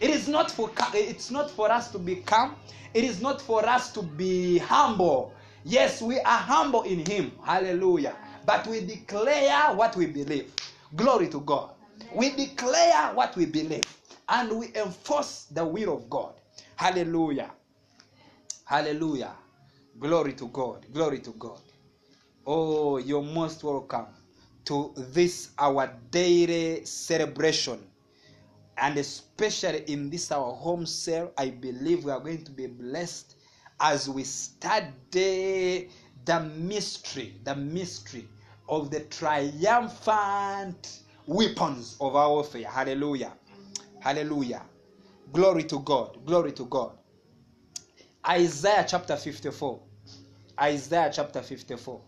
It 0.00 0.08
is 0.08 0.28
not 0.28 0.50
for 0.50 0.70
it's 0.94 1.30
not 1.30 1.50
for 1.50 1.70
us 1.70 1.90
to 1.90 1.98
become. 1.98 2.56
It 2.94 3.04
is 3.04 3.20
not 3.20 3.42
for 3.42 3.66
us 3.68 3.92
to 3.92 4.02
be 4.02 4.56
humble. 4.56 5.34
Yes, 5.62 6.00
we 6.00 6.18
are 6.20 6.38
humble 6.38 6.82
in 6.84 7.04
Him. 7.04 7.32
Hallelujah. 7.44 8.16
But 8.46 8.66
we 8.66 8.80
declare 8.84 9.74
what 9.74 9.96
we 9.96 10.06
believe. 10.06 10.52
Glory 10.94 11.28
to 11.28 11.40
God. 11.40 11.70
We 12.14 12.30
declare 12.30 13.14
what 13.14 13.36
we 13.36 13.46
believe, 13.46 13.84
and 14.28 14.58
we 14.58 14.74
enforce 14.74 15.44
the 15.44 15.64
will 15.64 15.96
of 15.96 16.10
God. 16.10 16.34
Hallelujah. 16.76 17.50
Hallelujah. 18.64 19.32
Glory 19.98 20.34
to 20.34 20.48
God. 20.48 20.86
Glory 20.92 21.20
to 21.20 21.30
God. 21.32 21.60
Oh, 22.46 22.98
you're 22.98 23.22
most 23.22 23.62
welcome 23.62 24.06
to 24.64 24.92
this 24.96 25.50
our 25.58 25.92
daily 26.10 26.84
celebration. 26.84 27.78
And 28.78 28.98
especially 28.98 29.84
in 29.86 30.10
this 30.10 30.32
our 30.32 30.52
home 30.52 30.86
cell, 30.86 31.32
I 31.38 31.50
believe 31.50 32.04
we 32.04 32.10
are 32.10 32.20
going 32.20 32.44
to 32.44 32.50
be 32.50 32.66
blessed 32.66 33.36
as 33.80 34.08
we 34.08 34.24
study 34.24 35.90
the 36.24 36.40
mystery, 36.40 37.34
the 37.44 37.54
mystery 37.56 38.28
of 38.68 38.90
the 38.90 39.00
triumphant 39.00 41.00
weapons 41.26 41.96
of 42.00 42.16
our 42.16 42.28
warfare. 42.30 42.68
Hallelujah. 42.68 43.32
Hallelujah. 44.00 44.62
Glory 45.32 45.64
to 45.64 45.80
God. 45.80 46.24
Glory 46.26 46.52
to 46.52 46.64
God. 46.66 46.98
Isaiah 48.28 48.84
chapter 48.88 49.16
54. 49.16 49.82
Isaiah 50.60 51.10
chapter 51.12 51.42
54. 51.42 52.00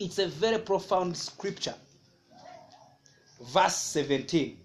It's 0.00 0.18
a 0.18 0.26
very 0.28 0.58
profound 0.58 1.16
scripture. 1.16 1.74
Verse 3.40 3.76
17. 3.76 4.58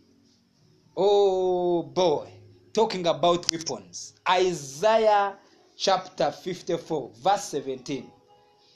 Oh 0.98 1.84
boy, 1.84 2.30
talking 2.74 3.08
about 3.08 3.52
weapons. 3.52 4.16
Isaiah 4.30 5.38
chapter 5.78 6.32
54, 6.32 7.12
verse 7.22 7.50
17. 7.52 8.12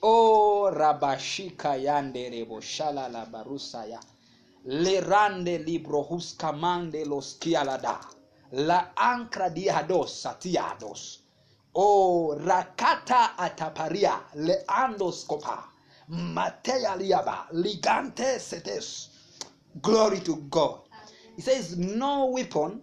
Oh 0.04 0.72
Rabashika 0.74 1.76
yande 1.78 2.30
rebo 2.30 2.60
la 3.12 3.26
barusaya. 3.26 4.00
Lerande 4.66 5.66
libro 5.66 6.04
huskamande 6.04 7.06
los 7.06 7.38
kialada. 7.40 8.00
La 8.52 8.92
ancra 8.96 9.50
diados 9.50 10.12
satiados. 10.12 11.20
O 11.74 12.36
rakata 12.38 13.38
ataparia 13.38 14.22
leandos 14.36 15.26
copa. 15.26 15.70
Matea 16.10 16.96
liaba 16.98 17.48
ligante 17.54 18.40
setes. 18.40 19.10
Glory 19.82 20.20
to 20.20 20.36
God. 20.50 20.82
He 21.36 21.42
says, 21.42 21.78
No 21.78 22.26
weapon 22.26 22.82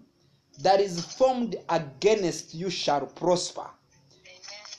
that 0.62 0.81
is 0.81 1.05
formed 1.05 1.57
against 1.68 2.55
you 2.55 2.70
shall 2.70 3.07
prosper. 3.07 3.68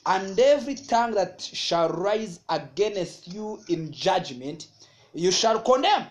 And 0.08 0.40
every 0.40 0.74
tongue 0.74 1.10
that 1.16 1.42
shall 1.42 1.90
rise 1.90 2.40
against 2.48 3.28
you 3.28 3.60
in 3.68 3.92
judgment, 3.92 4.68
you 5.12 5.30
shall 5.30 5.60
condemn. 5.60 6.06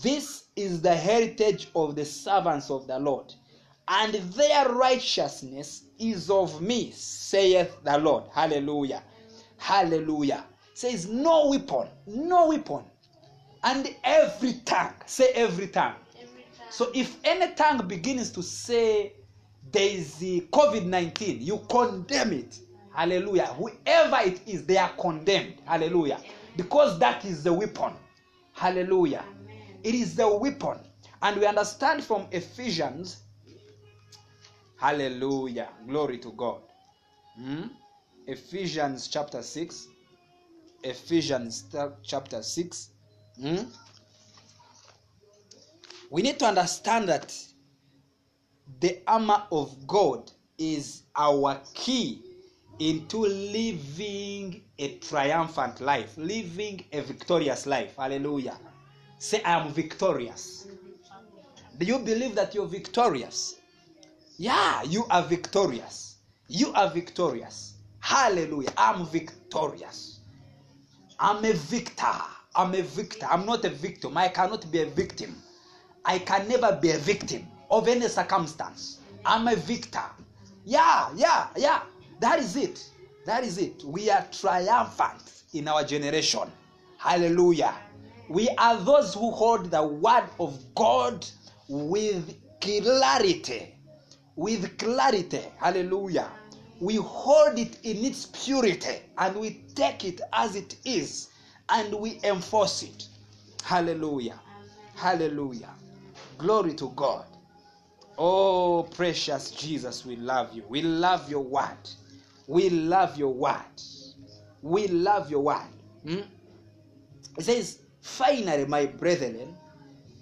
This 0.00 0.44
is 0.54 0.80
the 0.80 0.94
heritage 0.94 1.70
of 1.74 1.96
the 1.96 2.04
servants 2.04 2.70
of 2.70 2.86
the 2.86 3.00
Lord, 3.00 3.34
and 3.88 4.14
their 4.14 4.68
righteousness 4.68 5.82
is 5.98 6.30
of 6.30 6.62
me, 6.62 6.92
saith 6.92 7.82
the 7.82 7.98
Lord. 7.98 8.24
Hallelujah. 8.32 9.02
Hallelujah. 9.56 10.44
Says, 10.74 11.08
No 11.08 11.48
weapon, 11.48 11.88
no 12.06 12.46
weapon. 12.46 12.84
And 13.64 13.92
every 14.04 14.52
tongue, 14.64 14.94
say 15.06 15.32
every 15.34 15.66
tongue. 15.66 15.96
Every 16.14 16.42
time. 16.56 16.68
So 16.70 16.92
if 16.94 17.16
any 17.24 17.52
tongue 17.54 17.88
begins 17.88 18.30
to 18.30 18.42
say 18.44 19.14
there 19.72 19.90
is 19.90 20.14
COVID 20.20 20.86
19, 20.86 21.40
you 21.42 21.58
condemn 21.68 22.34
it. 22.34 22.60
Hallelujah. 22.92 23.46
Whoever 23.46 24.18
it 24.22 24.40
is, 24.46 24.66
they 24.66 24.76
are 24.76 24.90
condemned. 24.98 25.54
Hallelujah. 25.64 26.20
Because 26.56 26.98
that 26.98 27.24
is 27.24 27.44
the 27.44 27.52
weapon. 27.52 27.92
Hallelujah. 28.52 29.24
It 29.82 29.94
is 29.94 30.16
the 30.16 30.28
weapon. 30.28 30.78
And 31.22 31.40
we 31.40 31.46
understand 31.46 32.02
from 32.02 32.26
Ephesians. 32.32 33.22
Hallelujah. 34.76 35.68
Glory 35.86 36.18
to 36.18 36.32
God. 36.32 36.60
Hmm? 37.36 37.64
Ephesians 38.26 39.08
chapter 39.08 39.42
6. 39.42 39.88
Ephesians 40.82 41.64
chapter 42.02 42.42
6. 42.42 42.90
Hmm? 43.40 43.62
we 46.10 46.22
need 46.22 46.38
to 46.40 46.44
understand 46.44 47.08
that 47.08 47.34
the 48.80 48.98
armor 49.06 49.44
of 49.52 49.86
God 49.86 50.30
is 50.58 51.04
our 51.16 51.60
key 51.72 52.22
into 52.80 53.18
living 53.18 54.62
a 54.78 54.96
triumphant 54.96 55.80
life, 55.80 56.16
living 56.16 56.82
a 56.92 57.02
victorious 57.02 57.66
life. 57.66 57.94
Hallelujah. 57.96 58.58
Say, 59.18 59.42
I 59.42 59.60
am 59.60 59.72
victorious. 59.72 60.66
Do 61.78 61.84
you 61.84 61.98
believe 61.98 62.34
that 62.34 62.54
you're 62.54 62.66
victorious? 62.66 63.56
Yeah, 64.38 64.82
you 64.82 65.04
are 65.10 65.22
victorious. 65.22 66.16
You 66.48 66.72
are 66.72 66.90
victorious. 66.90 67.74
Hallelujah. 68.00 68.72
I'm 68.78 69.06
victorious. 69.06 70.20
I'm 71.18 71.44
a 71.44 71.52
victor. 71.52 72.06
I'm 72.56 72.74
a 72.74 72.80
victor. 72.80 73.26
I'm 73.30 73.44
not 73.44 73.64
a 73.66 73.70
victim. 73.70 74.16
I 74.16 74.28
cannot 74.28 74.72
be 74.72 74.80
a 74.80 74.86
victim. 74.86 75.36
I 76.06 76.18
can 76.18 76.48
never 76.48 76.78
be 76.80 76.92
a 76.92 76.98
victim 76.98 77.46
of 77.70 77.88
any 77.88 78.08
circumstance. 78.08 79.00
I'm 79.26 79.46
a 79.48 79.56
victor. 79.56 80.02
Yeah, 80.64 81.10
yeah, 81.14 81.48
yeah. 81.56 81.82
That 82.20 82.38
is 82.38 82.56
it. 82.56 82.84
That 83.24 83.44
is 83.44 83.58
it. 83.58 83.82
We 83.84 84.10
are 84.10 84.26
triumphant 84.30 85.42
in 85.54 85.68
our 85.68 85.84
generation. 85.84 86.50
Hallelujah. 86.98 87.74
We 88.28 88.48
are 88.58 88.76
those 88.76 89.14
who 89.14 89.30
hold 89.30 89.70
the 89.70 89.82
word 89.82 90.28
of 90.38 90.58
God 90.74 91.26
with 91.68 92.36
clarity. 92.60 93.74
With 94.36 94.78
clarity. 94.78 95.42
Hallelujah. 95.58 96.28
We 96.80 96.96
hold 96.96 97.58
it 97.58 97.78
in 97.84 98.04
its 98.04 98.26
purity 98.26 99.00
and 99.18 99.36
we 99.36 99.62
take 99.74 100.04
it 100.04 100.20
as 100.32 100.56
it 100.56 100.76
is 100.84 101.30
and 101.70 101.94
we 101.94 102.20
enforce 102.22 102.82
it. 102.82 103.08
Hallelujah. 103.64 104.40
Hallelujah. 104.94 105.70
Glory 106.38 106.74
to 106.74 106.90
God. 106.96 107.24
Oh, 108.18 108.82
precious 108.94 109.50
Jesus, 109.50 110.04
we 110.04 110.16
love 110.16 110.52
you. 110.54 110.62
We 110.68 110.82
love 110.82 111.30
your 111.30 111.42
word. 111.42 111.90
We 112.50 112.68
love 112.68 113.16
your 113.16 113.32
word. 113.32 113.80
We 114.60 114.88
love 114.88 115.30
your 115.30 115.38
word. 115.38 115.70
Hmm? 116.02 116.22
It 117.38 117.44
says, 117.44 117.78
Finally, 118.00 118.64
my 118.64 118.86
brethren, 118.86 119.56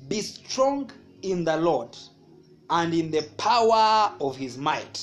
be 0.08 0.20
strong 0.20 0.90
in 1.22 1.42
the 1.42 1.56
Lord 1.56 1.96
and 2.68 2.92
in 2.92 3.10
the 3.10 3.22
power 3.38 4.12
of 4.20 4.36
his 4.36 4.58
might. 4.58 5.02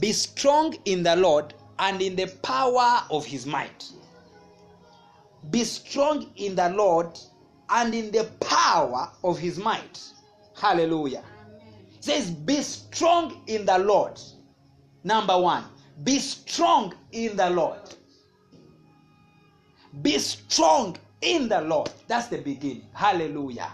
Be 0.00 0.12
strong 0.12 0.76
in 0.84 1.02
the 1.02 1.16
Lord 1.16 1.54
and 1.78 2.02
in 2.02 2.14
the 2.14 2.26
power 2.42 3.04
of 3.10 3.24
his 3.24 3.46
might. 3.46 3.90
Be 5.48 5.64
strong 5.64 6.30
in 6.36 6.54
the 6.54 6.68
Lord 6.68 7.18
and 7.70 7.94
in 7.94 8.10
the 8.10 8.24
power 8.38 9.08
of 9.24 9.38
his 9.38 9.58
might. 9.58 9.98
Hallelujah. 10.60 11.24
It 11.96 12.04
says, 12.04 12.30
Be 12.30 12.60
strong 12.60 13.40
in 13.46 13.64
the 13.64 13.78
Lord. 13.78 14.20
Number 15.04 15.40
one, 15.40 15.64
be 16.04 16.18
strong 16.18 16.94
in 17.12 17.36
the 17.36 17.50
Lord. 17.50 17.80
Be 20.00 20.18
strong 20.18 20.96
in 21.20 21.48
the 21.48 21.60
Lord. 21.60 21.90
That's 22.08 22.28
the 22.28 22.38
beginning. 22.38 22.86
Hallelujah. 22.94 23.70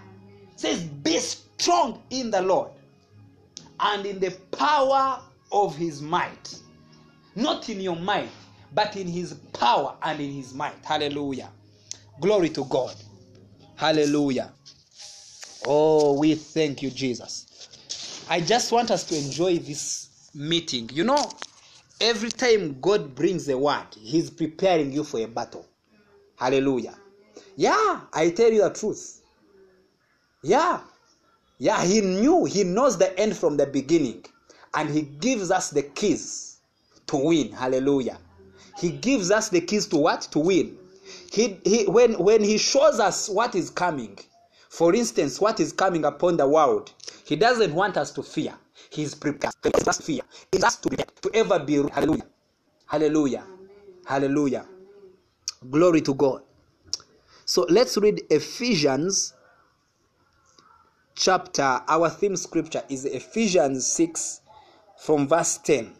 It 0.54 0.60
says, 0.60 0.82
Be 0.82 1.18
strong 1.18 2.02
in 2.10 2.30
the 2.30 2.42
Lord 2.42 2.70
and 3.80 4.04
in 4.04 4.18
the 4.18 4.30
power 4.50 5.20
of 5.52 5.76
his 5.76 6.02
might. 6.02 6.58
Not 7.36 7.68
in 7.68 7.80
your 7.80 7.96
might, 7.96 8.30
but 8.74 8.96
in 8.96 9.06
his 9.06 9.34
power 9.52 9.96
and 10.02 10.20
in 10.20 10.32
his 10.32 10.52
might. 10.54 10.74
Hallelujah. 10.84 11.50
Glory 12.20 12.48
to 12.50 12.64
God. 12.64 12.94
Hallelujah. 13.76 14.50
Oh, 15.64 16.18
we 16.18 16.34
thank 16.34 16.82
you, 16.82 16.90
Jesus. 16.90 18.26
I 18.28 18.40
just 18.40 18.72
want 18.72 18.90
us 18.90 19.04
to 19.04 19.16
enjoy 19.16 19.58
this 19.58 20.30
meeting. 20.34 20.90
You 20.92 21.04
know, 21.04 21.30
every 22.00 22.30
time 22.30 22.80
God 22.80 23.14
brings 23.14 23.48
a 23.48 23.56
word, 23.58 23.86
He's 23.98 24.30
preparing 24.30 24.92
you 24.92 25.04
for 25.04 25.20
a 25.20 25.26
battle. 25.26 25.66
Hallelujah. 26.36 26.96
Yeah, 27.56 28.00
I 28.12 28.30
tell 28.30 28.52
you 28.52 28.62
the 28.62 28.70
truth. 28.70 29.22
Yeah. 30.42 30.80
Yeah, 31.58 31.84
He 31.84 32.00
knew, 32.00 32.44
He 32.44 32.64
knows 32.64 32.98
the 32.98 33.18
end 33.18 33.36
from 33.36 33.56
the 33.56 33.66
beginning. 33.66 34.24
And 34.74 34.88
He 34.88 35.02
gives 35.02 35.50
us 35.50 35.70
the 35.70 35.82
keys 35.82 36.58
to 37.08 37.16
win. 37.16 37.52
Hallelujah. 37.52 38.18
He 38.78 38.90
gives 38.90 39.30
us 39.30 39.48
the 39.48 39.60
keys 39.60 39.86
to 39.88 39.96
what? 39.96 40.22
To 40.32 40.38
win. 40.38 40.78
He, 41.32 41.58
he, 41.64 41.86
when, 41.86 42.14
when 42.18 42.44
He 42.44 42.58
shows 42.58 43.00
us 43.00 43.28
what 43.28 43.54
is 43.54 43.70
coming, 43.70 44.18
for 44.68 44.94
instance, 44.94 45.40
what 45.40 45.58
is 45.58 45.72
coming 45.72 46.04
upon 46.04 46.36
the 46.36 46.46
world, 46.46 46.92
He 47.24 47.34
doesn't 47.34 47.74
want 47.74 47.96
us 47.96 48.12
to 48.12 48.22
fear. 48.22 48.54
Prepared. 49.20 49.54
He 49.62 49.70
want 49.74 49.88
us 49.88 49.96
to 49.98 50.02
fear. 50.02 50.22
He 50.52 50.62
us 50.62 50.76
to, 50.76 50.88
be, 50.88 50.96
to 50.96 51.30
ever 51.34 51.58
be. 51.58 51.74
Hallelujah. 51.92 52.26
Hallelujah. 52.86 53.44
Hallelujah. 54.06 54.66
Glory 55.70 56.00
to 56.02 56.14
God. 56.14 56.42
So 57.44 57.66
let's 57.68 57.96
read 57.96 58.22
Ephesians 58.30 59.34
chapter. 61.14 61.80
Our 61.88 62.08
theme 62.10 62.36
scripture 62.36 62.82
is 62.88 63.04
Ephesians 63.04 63.90
6 63.92 64.40
from 64.98 65.28
verse 65.28 65.58
10. 65.58 65.94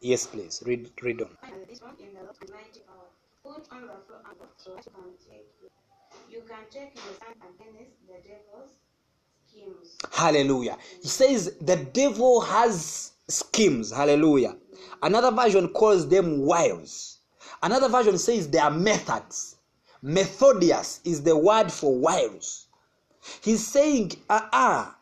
Yes, 0.00 0.26
please. 0.26 0.62
Read 0.64 0.90
read 1.02 1.20
on. 1.20 1.28
And 1.42 1.52
this 1.68 1.82
one 1.82 1.94
in 2.00 2.14
the 2.14 2.20
Lord 2.22 2.36
is 2.42 2.50
mighty 2.50 2.80
power. 2.88 3.06
Put 3.44 3.68
put 3.68 3.76
on 3.76 3.82
the 3.82 3.92
full 4.06 4.16
armor 4.24 4.48
so 4.56 4.74
that 4.74 4.86
you 4.86 4.92
can 4.92 5.12
take 5.28 5.46
you 6.30 6.42
can 6.48 6.64
take 6.70 6.94
your 6.94 7.14
stand 7.14 7.36
against 7.36 8.06
the 8.06 8.14
devil's 8.26 8.70
schemes. 9.46 9.96
Hallelujah. 10.12 10.78
He 11.02 11.08
says 11.08 11.56
the 11.60 11.76
devil 11.76 12.40
has 12.40 13.12
schemes. 13.28 13.90
Hallelujah. 13.92 14.56
Another 15.02 15.30
version 15.30 15.68
calls 15.68 16.08
them 16.08 16.38
wiles. 16.40 17.18
Another 17.62 17.88
version 17.90 18.16
says 18.16 18.48
they 18.48 18.58
are 18.58 18.70
methods. 18.70 19.56
Methodius 20.02 21.00
is 21.04 21.22
the 21.22 21.36
word 21.36 21.70
for 21.70 21.94
wiles. 21.94 22.68
He's 23.42 23.66
saying, 23.66 24.12
ah, 24.30 24.48
ah, 24.50 24.96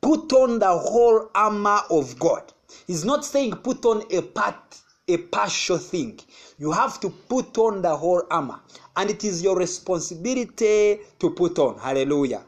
put 0.00 0.32
on 0.32 0.58
the 0.58 0.70
whole 0.70 1.30
armor 1.34 1.80
of 1.90 2.18
God. 2.18 2.50
He's 2.86 3.04
not 3.04 3.24
saying 3.24 3.52
put 3.56 3.84
on 3.84 4.02
a 4.10 4.22
part, 4.22 4.80
a 5.08 5.16
partial 5.16 5.78
thing. 5.78 6.20
You 6.58 6.72
have 6.72 7.00
to 7.00 7.10
put 7.10 7.56
on 7.58 7.82
the 7.82 7.96
whole 7.96 8.22
armor, 8.30 8.60
and 8.96 9.10
it 9.10 9.24
is 9.24 9.42
your 9.42 9.56
responsibility 9.56 11.00
to 11.18 11.30
put 11.30 11.58
on. 11.58 11.78
Hallelujah. 11.78 12.44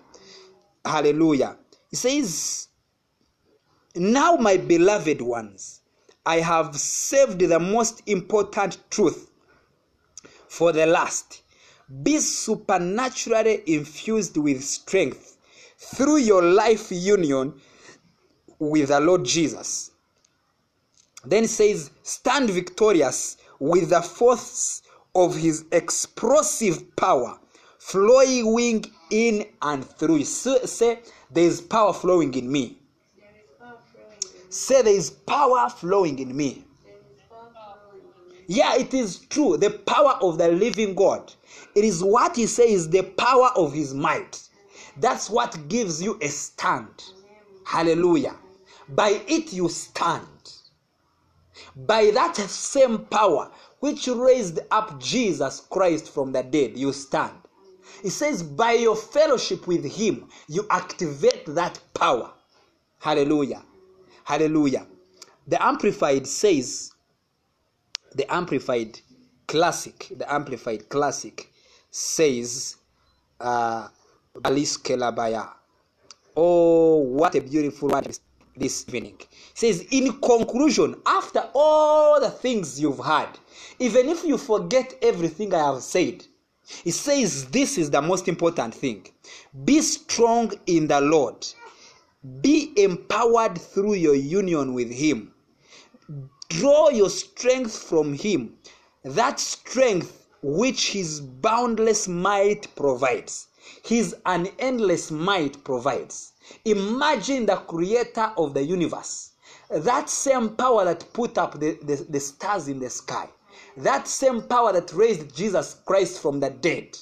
Hallelujah. 0.84 1.56
He 1.90 1.96
says, 1.96 2.68
Now, 3.94 4.37
my 4.37 4.56
beloved 4.56 5.20
ones, 5.22 5.80
I 6.26 6.37
have 6.37 6.74
saved 6.76 7.40
the 7.40 7.60
most 7.60 8.02
important 8.06 8.78
truth 8.90 9.30
for 10.48 10.72
the 10.72 10.87
last. 10.87 11.42
Be 12.02 12.18
supernaturally 12.18 13.62
infused 13.66 14.37
with 14.37 14.64
strength 14.64 15.37
through 15.76 16.18
your 16.18 16.42
life 16.42 16.90
union 16.90 17.60
with 18.58 18.88
the 18.88 19.00
Lord 19.00 19.24
Jesus. 19.24 19.90
Then 21.26 21.46
says, 21.46 21.90
Stand 22.02 22.50
victorious 22.50 23.37
with 23.58 23.90
the 23.90 24.02
force 24.02 24.82
of 25.14 25.37
his 25.37 25.64
explosive 25.72 26.94
power 26.96 27.38
flowing 27.78 28.84
in 29.10 29.46
and 29.62 29.84
through 29.84 30.16
you. 30.16 30.24
Say, 30.24 31.00
there 31.30 31.44
is 31.44 31.60
power 31.60 31.92
flowing 31.92 32.34
in 32.34 32.50
me. 32.50 32.78
Say, 34.48 34.82
there 34.82 34.94
is 34.94 35.10
power 35.10 35.68
flowing 35.68 36.18
in 36.18 36.37
me. 36.37 36.64
Yeah, 38.46 38.76
it 38.76 38.92
is 38.92 39.18
true. 39.18 39.56
The 39.56 39.70
power 39.70 40.18
of 40.20 40.38
the 40.38 40.48
living 40.48 40.94
God. 40.94 41.32
It 41.74 41.84
is 41.84 42.04
what 42.04 42.37
he 42.37 42.46
says, 42.46 42.88
the 42.88 43.02
power 43.02 43.50
of 43.56 43.72
his 43.72 43.94
might. 43.94 44.40
That's 44.98 45.30
what 45.30 45.68
gives 45.68 46.02
you 46.02 46.18
a 46.20 46.28
stand. 46.28 47.04
Hallelujah. 47.64 48.37
By 48.88 49.22
it 49.26 49.52
you 49.52 49.68
stand. 49.68 50.26
By 51.76 52.10
that 52.12 52.37
same 52.37 52.98
power 53.06 53.50
which 53.80 54.06
raised 54.06 54.60
up 54.70 55.00
Jesus 55.00 55.60
Christ 55.70 56.10
from 56.10 56.32
the 56.32 56.42
dead, 56.42 56.76
you 56.76 56.92
stand. 56.92 57.34
It 58.02 58.10
says, 58.10 58.42
by 58.42 58.72
your 58.72 58.96
fellowship 58.96 59.66
with 59.66 59.84
him, 59.84 60.28
you 60.48 60.66
activate 60.70 61.46
that 61.46 61.78
power. 61.94 62.30
Hallelujah. 63.00 63.62
Hallelujah. 64.24 64.87
The 65.46 65.62
Amplified 65.62 66.26
says, 66.26 66.92
the 68.14 68.32
Amplified 68.32 69.00
Classic, 69.46 70.12
the 70.16 70.32
Amplified 70.32 70.88
Classic 70.88 71.50
says, 71.90 72.76
uh, 73.40 73.88
Alice 74.44 74.78
Kelabaya. 74.78 75.50
Oh, 76.37 76.98
what 76.98 77.34
a 77.34 77.40
beautiful 77.40 77.88
word 77.88 78.18
this- 78.56 78.84
evening. 78.88 79.18
Says, 79.54 79.84
in 79.90 80.12
conclusion, 80.20 80.96
after 81.06 81.48
all 81.54 82.20
the 82.20 82.30
things 82.30 82.80
you've 82.80 82.98
heard, 82.98 83.38
even 83.78 84.08
if 84.08 84.24
you 84.24 84.38
forget 84.38 84.94
everything 85.02 85.54
I 85.54 85.72
have 85.72 85.82
said, 85.82 86.24
it 86.84 86.92
says 86.92 87.46
this 87.46 87.76
is 87.76 87.90
the 87.90 88.00
most 88.00 88.26
important 88.28 88.74
thing. 88.74 89.06
Be 89.64 89.82
strong 89.82 90.52
in 90.66 90.86
the 90.86 91.00
Lord. 91.00 91.46
Be 92.40 92.72
empowered 92.76 93.60
through 93.60 93.94
your 93.94 94.14
union 94.14 94.72
with 94.72 94.90
Him. 94.90 95.34
Draw 96.48 96.90
your 96.90 97.10
strength 97.10 97.76
from 97.76 98.14
Him, 98.14 98.56
that 99.02 99.38
strength 99.40 100.26
which 100.42 100.92
His 100.92 101.20
boundless 101.20 102.08
might 102.08 102.74
provides. 102.76 103.48
His 103.85 104.16
unendless 104.27 105.11
might 105.11 105.62
provides. 105.64 106.33
Imagine 106.64 107.46
the 107.46 107.57
creator 107.57 108.33
of 108.37 108.55
the 108.55 108.62
universe. 108.62 109.31
That 109.70 110.11
same 110.11 110.50
power 110.50 110.85
that 110.85 111.12
put 111.12 111.38
up 111.38 111.59
the, 111.59 111.79
the, 111.83 112.07
the 112.09 112.20
stars 112.20 112.68
in 112.68 112.79
the 112.79 112.90
sky. 112.90 113.29
That 113.77 114.07
same 114.07 114.42
power 114.42 114.72
that 114.72 114.92
raised 114.92 115.35
Jesus 115.35 115.77
Christ 115.87 116.20
from 116.20 116.40
the 116.40 116.50
dead. 116.50 116.96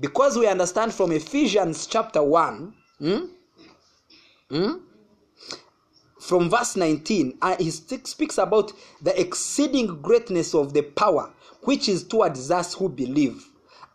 Because 0.00 0.36
we 0.36 0.46
understand 0.46 0.92
from 0.92 1.12
Ephesians 1.12 1.86
chapter 1.86 2.22
1, 2.22 2.74
hmm? 2.98 3.18
Hmm? 4.50 4.72
from 6.24 6.48
verse 6.48 6.74
19, 6.74 7.38
uh, 7.42 7.56
he 7.58 7.70
speaks 7.70 8.38
about 8.38 8.72
the 9.02 9.18
exceeding 9.20 10.00
greatness 10.00 10.54
of 10.54 10.72
the 10.72 10.82
power 10.82 11.30
which 11.62 11.88
is 11.88 12.02
towards 12.02 12.50
us 12.50 12.74
who 12.74 12.88
believe, 12.88 13.44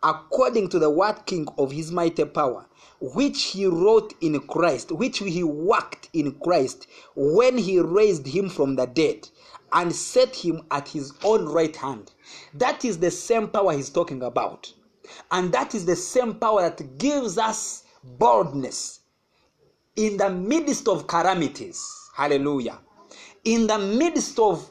according 0.03 0.69
to 0.69 0.79
the 0.79 0.89
working 0.89 1.47
of 1.57 1.71
his 1.71 1.91
mighty 1.91 2.25
power, 2.25 2.65
which 2.99 3.43
he 3.45 3.65
wrought 3.65 4.13
in 4.21 4.39
Christ, 4.41 4.91
which 4.91 5.19
he 5.19 5.43
worked 5.43 6.09
in 6.13 6.33
Christ 6.39 6.87
when 7.15 7.57
he 7.57 7.79
raised 7.79 8.27
him 8.27 8.49
from 8.49 8.75
the 8.75 8.85
dead 8.85 9.27
and 9.71 9.93
set 9.93 10.35
him 10.35 10.63
at 10.71 10.87
his 10.87 11.13
own 11.23 11.45
right 11.45 11.75
hand. 11.75 12.11
That 12.53 12.85
is 12.85 12.97
the 12.97 13.11
same 13.11 13.47
power 13.47 13.73
he's 13.73 13.89
talking 13.89 14.23
about. 14.23 14.73
And 15.31 15.51
that 15.53 15.75
is 15.75 15.85
the 15.85 15.95
same 15.95 16.35
power 16.35 16.61
that 16.61 16.97
gives 16.97 17.37
us 17.37 17.83
boldness 18.03 19.01
in 19.95 20.17
the 20.17 20.29
midst 20.29 20.87
of 20.87 21.07
calamities. 21.07 22.09
Hallelujah. 22.15 22.79
In 23.43 23.67
the 23.67 23.79
midst 23.79 24.39
of 24.39 24.69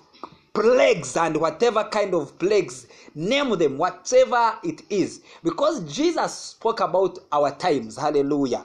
plagues 0.60 1.16
and 1.16 1.36
whatever 1.36 1.84
kind 1.84 2.14
of 2.14 2.36
plagues, 2.38 2.88
name 3.14 3.56
them, 3.58 3.78
whatever 3.78 4.58
it 4.64 4.82
is. 4.90 5.22
Because 5.44 5.80
Jesus 5.92 6.34
spoke 6.34 6.80
about 6.80 7.18
our 7.30 7.54
times. 7.54 7.96
Hallelujah. 7.96 8.64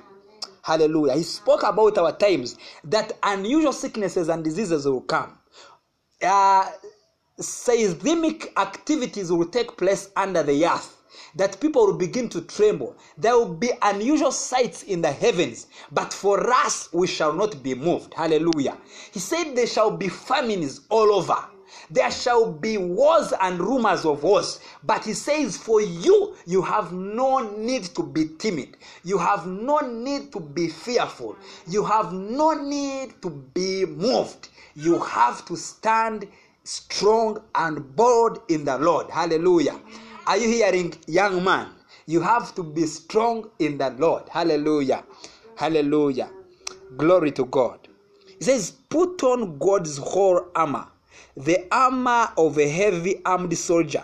Hallelujah. 0.64 1.14
He 1.14 1.24
spoke 1.24 1.62
about 1.64 1.98
our 2.00 2.12
times 2.18 2.58
that 2.86 3.12
unusual 3.22 3.74
sicknesses 3.74 4.30
and 4.30 4.44
diseases 4.44 4.86
will 4.86 5.02
come. 5.02 5.38
Uh, 6.22 6.70
seismic 7.40 8.58
activities 8.58 9.32
will 9.32 9.46
take 9.46 9.76
place 9.78 10.10
under 10.16 10.42
the 10.44 10.66
earth 10.66 10.98
that 11.36 11.60
people 11.60 11.88
will 11.88 11.98
begin 11.98 12.30
to 12.30 12.42
tremble 12.42 12.96
there 13.18 13.36
will 13.36 13.54
be 13.54 13.72
unusual 13.82 14.32
sights 14.32 14.84
in 14.84 15.02
the 15.02 15.12
heavens 15.12 15.68
but 15.92 16.14
for 16.14 16.50
us 16.52 16.90
we 16.94 17.08
shall 17.08 17.34
not 17.34 17.62
be 17.64 17.74
moved 17.74 18.14
hallelujah 18.14 18.78
he 19.12 19.20
said 19.20 19.56
there 19.56 19.68
shall 19.68 19.90
be 19.90 20.08
famines 20.08 20.82
all 20.90 21.12
over 21.12 21.36
there 21.90 22.12
shall 22.12 22.52
be 22.52 22.78
wars 22.78 23.34
and 23.42 23.60
rumors 23.60 24.06
of 24.06 24.24
wars 24.24 24.60
but 24.84 25.04
he 25.06 25.14
says 25.14 25.58
for 25.58 25.82
you 25.82 26.36
you 26.46 26.62
have 26.62 26.92
no 26.92 27.40
need 27.58 27.84
to 27.84 28.04
be 28.04 28.28
timid 28.38 28.78
you 29.04 29.18
have 29.18 29.46
no 29.46 29.80
need 29.80 30.32
to 30.32 30.40
be 30.40 30.68
fearful 30.68 31.36
you 31.68 31.84
have 31.84 32.14
no 32.14 32.54
need 32.54 33.22
to 33.22 33.30
be 33.54 33.86
moved 33.86 34.50
you 34.76 35.00
have 35.00 35.46
to 35.46 35.56
stand 35.56 36.28
strong 36.64 37.42
and 37.56 37.96
bold 37.96 38.42
in 38.48 38.66
the 38.66 38.78
Lord. 38.78 39.10
Hallelujah. 39.10 39.80
Are 40.26 40.38
you 40.38 40.48
hearing, 40.48 40.94
young 41.08 41.44
man? 41.44 41.68
You 42.06 42.22
have 42.22 42.56
to 42.56 42.64
be 42.64 42.86
strong 42.86 43.50
in 43.60 43.78
the 43.78 43.90
Lord. 43.92 44.30
Hallelujah. 44.30 45.04
Hallelujah. 45.56 46.30
Glory 46.98 47.32
to 47.34 47.46
God. 47.46 47.88
It 48.40 48.44
says, 48.46 48.72
Put 48.72 49.24
on 49.24 49.58
God's 49.58 49.98
whole 49.98 50.48
armor, 50.56 50.88
the 51.36 51.68
armor 51.72 52.30
of 52.38 52.58
a 52.58 52.68
heavy 52.68 53.22
armed 53.26 53.58
soldier, 53.58 54.04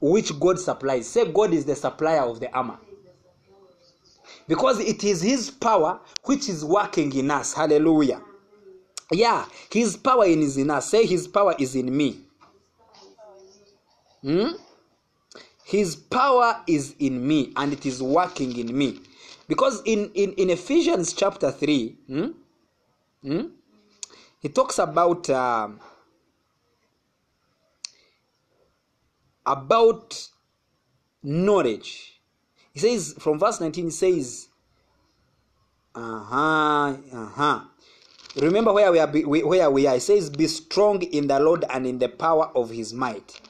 which 0.00 0.38
God 0.38 0.58
supplies. 0.58 1.08
Say, 1.08 1.30
God 1.30 1.52
is 1.54 1.64
the 1.64 1.76
supplier 1.76 2.22
of 2.22 2.40
the 2.40 2.52
armor. 2.52 2.78
Because 4.46 4.78
it 4.80 5.02
is 5.02 5.22
His 5.22 5.50
power 5.50 6.00
which 6.24 6.48
is 6.48 6.64
working 6.64 7.14
in 7.14 7.30
us. 7.30 7.52
Hallelujah. 7.54 8.20
Yeah, 9.10 9.44
His 9.72 9.96
power 9.96 10.26
is 10.26 10.56
in 10.56 10.70
us. 10.70 10.90
Say, 10.90 11.06
His 11.06 11.26
power 11.26 11.54
is 11.58 11.74
in 11.74 11.96
me. 11.96 12.20
Hmm? 14.22 14.48
His 15.64 15.96
power 15.96 16.62
is 16.66 16.94
in 17.00 17.26
me 17.26 17.52
and 17.56 17.72
it 17.72 17.86
is 17.86 18.02
working 18.02 18.56
in 18.56 18.76
me. 18.76 19.00
Because 19.48 19.82
in, 19.84 20.10
in, 20.14 20.32
in 20.34 20.50
Ephesians 20.50 21.12
chapter 21.12 21.50
3, 21.50 21.96
hmm? 22.06 22.26
Hmm? 23.22 23.46
he 24.40 24.48
talks 24.48 24.78
about 24.78 25.28
um, 25.30 25.80
about 29.46 30.28
knowledge. 31.22 32.20
He 32.72 32.80
says 32.80 33.14
from 33.18 33.38
verse 33.38 33.60
19, 33.60 33.84
he 33.86 33.90
says, 33.90 34.48
uh-huh, 35.94 36.96
uh-huh. 37.12 37.60
Remember 38.36 38.72
where 38.72 38.92
we 38.92 38.98
are. 38.98 39.06
Where 39.08 39.70
we 39.70 39.86
are. 39.86 39.96
It 39.96 40.02
says, 40.02 40.28
"Be 40.28 40.46
strong 40.46 41.00
in 41.02 41.26
the 41.26 41.40
Lord 41.40 41.64
and 41.70 41.86
in 41.86 41.98
the 41.98 42.08
power 42.10 42.50
of 42.54 42.68
His 42.68 42.92
might. 42.92 43.40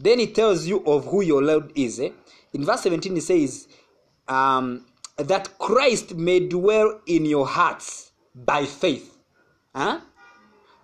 then 0.00 0.18
he 0.18 0.26
tells 0.26 0.66
you 0.66 0.82
of 0.86 1.04
who 1.06 1.20
your 1.22 1.42
lord 1.42 1.70
is 1.74 2.00
eh? 2.00 2.10
in 2.54 2.64
verse 2.64 2.82
17 2.82 3.14
he 3.14 3.20
says 3.20 3.68
um, 4.28 4.84
that 5.16 5.58
christ 5.58 6.14
may 6.16 6.40
dwell 6.48 7.00
in 7.06 7.24
your 7.26 7.46
hearts 7.46 8.12
by 8.34 8.64
faith 8.64 9.18
huh? 9.74 10.00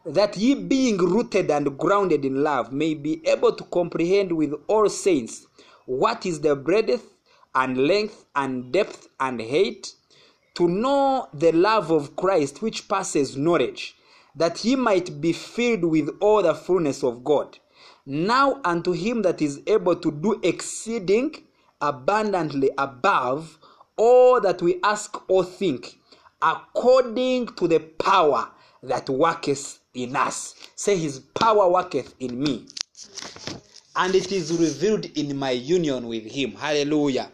That 0.06 0.36
ye 0.36 0.54
being 0.54 0.96
rooted 0.98 1.50
and 1.50 1.76
grounded 1.76 2.24
in 2.24 2.42
love 2.42 2.72
may 2.72 2.94
be 2.94 3.26
able 3.26 3.52
to 3.52 3.64
comprehend 3.64 4.30
with 4.30 4.54
all 4.68 4.88
saints 4.88 5.46
what 5.86 6.24
is 6.24 6.40
the 6.40 6.54
breadth 6.54 7.14
and 7.54 7.76
length 7.76 8.24
and 8.36 8.72
depth 8.72 9.08
and 9.18 9.40
height 9.40 9.92
to 10.54 10.68
know 10.68 11.28
the 11.34 11.50
love 11.52 11.90
of 11.90 12.14
christ 12.14 12.62
which 12.62 12.88
passes 12.88 13.36
knowledge 13.36 13.96
that 14.36 14.64
ye 14.64 14.76
might 14.76 15.20
be 15.20 15.32
filled 15.32 15.84
with 15.84 16.10
all 16.20 16.42
the 16.42 16.54
fullness 16.54 17.02
of 17.02 17.24
god. 17.24 17.58
Now 18.04 18.60
unto 18.64 18.92
him 18.92 19.22
that 19.22 19.40
is 19.42 19.60
able 19.66 19.96
to 19.96 20.12
do 20.12 20.38
exceeding 20.42 21.34
abundantly 21.80 22.70
above 22.78 23.58
all 23.96 24.40
that 24.42 24.62
we 24.62 24.78
ask 24.82 25.18
or 25.28 25.42
think 25.42 25.98
according 26.42 27.46
to 27.46 27.66
the 27.66 27.80
power 27.80 28.50
that 28.82 29.08
worketh 29.08 29.80
in 29.96 30.14
us 30.14 30.54
say 30.74 30.96
his 30.96 31.20
power 31.34 31.68
worketh 31.68 32.14
in 32.20 32.40
me 32.40 32.66
and 33.96 34.14
it 34.14 34.30
is 34.30 34.52
revealed 34.52 35.06
in 35.16 35.36
my 35.36 35.50
union 35.50 36.06
with 36.06 36.24
him 36.24 36.52
hallelujah 36.52 37.28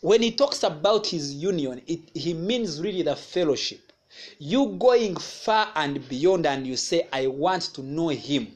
when 0.00 0.20
he 0.22 0.30
talks 0.30 0.62
about 0.62 1.06
his 1.06 1.34
union 1.34 1.80
it, 1.86 2.00
he 2.14 2.34
means 2.34 2.80
really 2.80 3.02
the 3.02 3.16
fellowship 3.16 3.92
you 4.38 4.76
going 4.78 5.16
far 5.16 5.68
and 5.76 6.06
beyond 6.08 6.46
and 6.46 6.66
you 6.66 6.76
say 6.76 7.06
i 7.12 7.26
want 7.26 7.62
to 7.62 7.82
know 7.82 8.08
him 8.08 8.46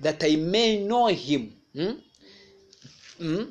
that 0.00 0.22
i 0.22 0.36
may 0.36 0.82
know 0.84 1.06
him 1.08 1.52
Hmm? 1.76 1.92
Hmm? 3.18 3.42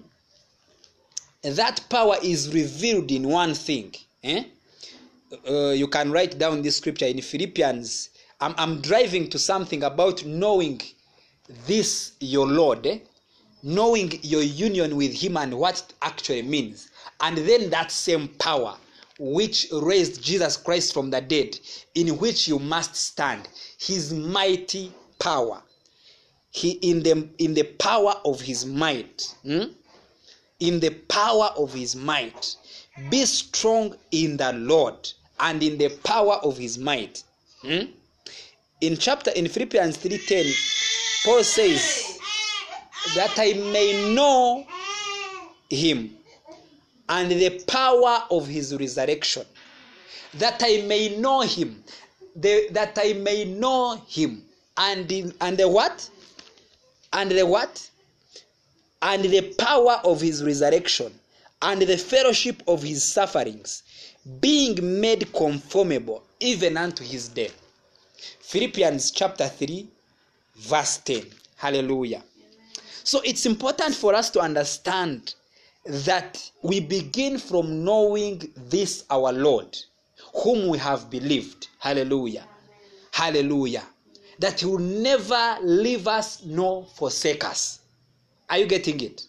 that 1.43 1.79
power 1.89 2.15
is 2.23 2.51
revealed 2.51 3.11
in 3.11 3.27
one 3.27 3.53
thing 3.53 3.93
eh? 4.23 4.43
uh, 5.47 5.69
you 5.69 5.87
can 5.87 6.11
write 6.11 6.39
down 6.39 6.63
this 6.63 6.77
scripture 6.77 7.05
in 7.05 7.21
philippians 7.21 8.09
I'm, 8.45 8.53
I'm 8.59 8.79
driving 8.79 9.27
to 9.31 9.39
something 9.39 9.81
about 9.81 10.23
knowing 10.23 10.79
this 11.65 12.11
your 12.19 12.45
lord 12.45 12.85
eh? 12.85 12.99
knowing 13.63 14.19
your 14.21 14.43
union 14.43 14.95
with 14.95 15.11
him 15.15 15.35
and 15.37 15.57
what 15.57 15.79
it 15.79 15.93
actually 16.03 16.43
means 16.43 16.91
and 17.21 17.39
then 17.39 17.71
that 17.71 17.91
same 17.91 18.27
power 18.37 18.75
which 19.17 19.65
raised 19.71 20.21
jesus 20.23 20.57
christ 20.57 20.93
from 20.93 21.09
the 21.09 21.21
dead 21.21 21.57
in 21.95 22.19
which 22.19 22.47
you 22.47 22.59
must 22.59 22.95
stand 22.95 23.49
his 23.79 24.13
mighty 24.13 24.93
power 25.17 25.59
he 26.51 26.73
in 26.83 27.01
the 27.01 27.27
in 27.39 27.55
the 27.55 27.63
power 27.63 28.13
of 28.25 28.39
his 28.41 28.63
might 28.63 29.33
hmm? 29.41 29.63
in 30.59 30.79
the 30.79 30.91
power 31.09 31.49
of 31.57 31.73
his 31.73 31.95
might 31.95 32.55
be 33.09 33.25
strong 33.25 33.95
in 34.11 34.37
the 34.37 34.53
lord 34.53 35.11
and 35.39 35.63
in 35.63 35.79
the 35.79 35.89
power 36.03 36.35
of 36.43 36.55
his 36.59 36.77
might 36.77 37.23
hmm? 37.63 37.85
In 38.85 38.97
chapter 38.97 39.31
in 39.31 39.47
philippians 39.47 39.97
3.10 39.97 41.25
paul 41.25 41.43
says 41.43 42.19
that 43.15 43.37
i 43.37 43.53
may 43.71 44.13
know 44.13 44.65
him 45.69 46.15
and 47.09 47.31
the 47.31 47.63
power 47.67 48.23
of 48.31 48.47
his 48.47 48.75
resurrection. 48.75 49.45
That 50.35 50.61
i 50.63 50.83
may 50.87 51.17
know 51.17 51.41
him. 51.41 51.83
The, 52.35 52.67
that 52.71 52.97
i 53.01 53.13
may 53.13 53.45
know 53.45 54.01
him. 54.07 54.43
And 54.77 55.09
in, 55.11 55.33
and 55.39 55.57
the 55.57 55.69
what? 55.69 56.09
And 57.13 57.31
the 57.31 57.45
what? 57.45 57.89
And 59.01 59.23
the 59.23 59.53
power 59.57 60.01
of 60.03 60.19
his 60.19 60.43
resurrection. 60.43 61.13
And 61.61 61.81
the 61.81 61.97
fellowship 61.97 62.61
of 62.67 62.83
his 62.83 63.03
sufferings. 63.03 63.83
Being 64.39 64.99
made 64.99 65.31
conformable 65.31 66.23
even 66.39 66.77
unto 66.77 67.03
his 67.03 67.29
death 67.29 67.64
philippians 68.47 69.09
chapter 69.09 69.47
3 69.47 69.87
verse 70.55 70.97
10 70.99 71.23
hallelujah. 71.57 72.21
So 73.03 73.21
it's 73.23 73.47
important 73.47 73.95
for 73.95 74.13
us 74.13 74.29
to 74.31 74.39
understand 74.39 75.33
that 75.85 76.51
we 76.61 76.79
begin 76.79 77.39
from 77.39 77.83
knowing 77.83 78.51
this 78.55 79.03
our 79.09 79.31
lord 79.31 79.75
whom 80.43 80.69
we 80.69 80.77
have 80.77 81.09
believed. 81.09 81.69
Hallelujah. 81.79 82.45
Hallelujah. 83.11 83.83
That 84.37 84.59
he 84.59 84.67
will 84.67 84.77
never 84.79 85.57
leave 85.61 86.07
us 86.07 86.43
nor 86.45 86.85
forsake 86.85 87.43
us. 87.45 87.79
Are 88.49 88.59
you 88.59 88.67
getting 88.67 88.99
it? 89.01 89.25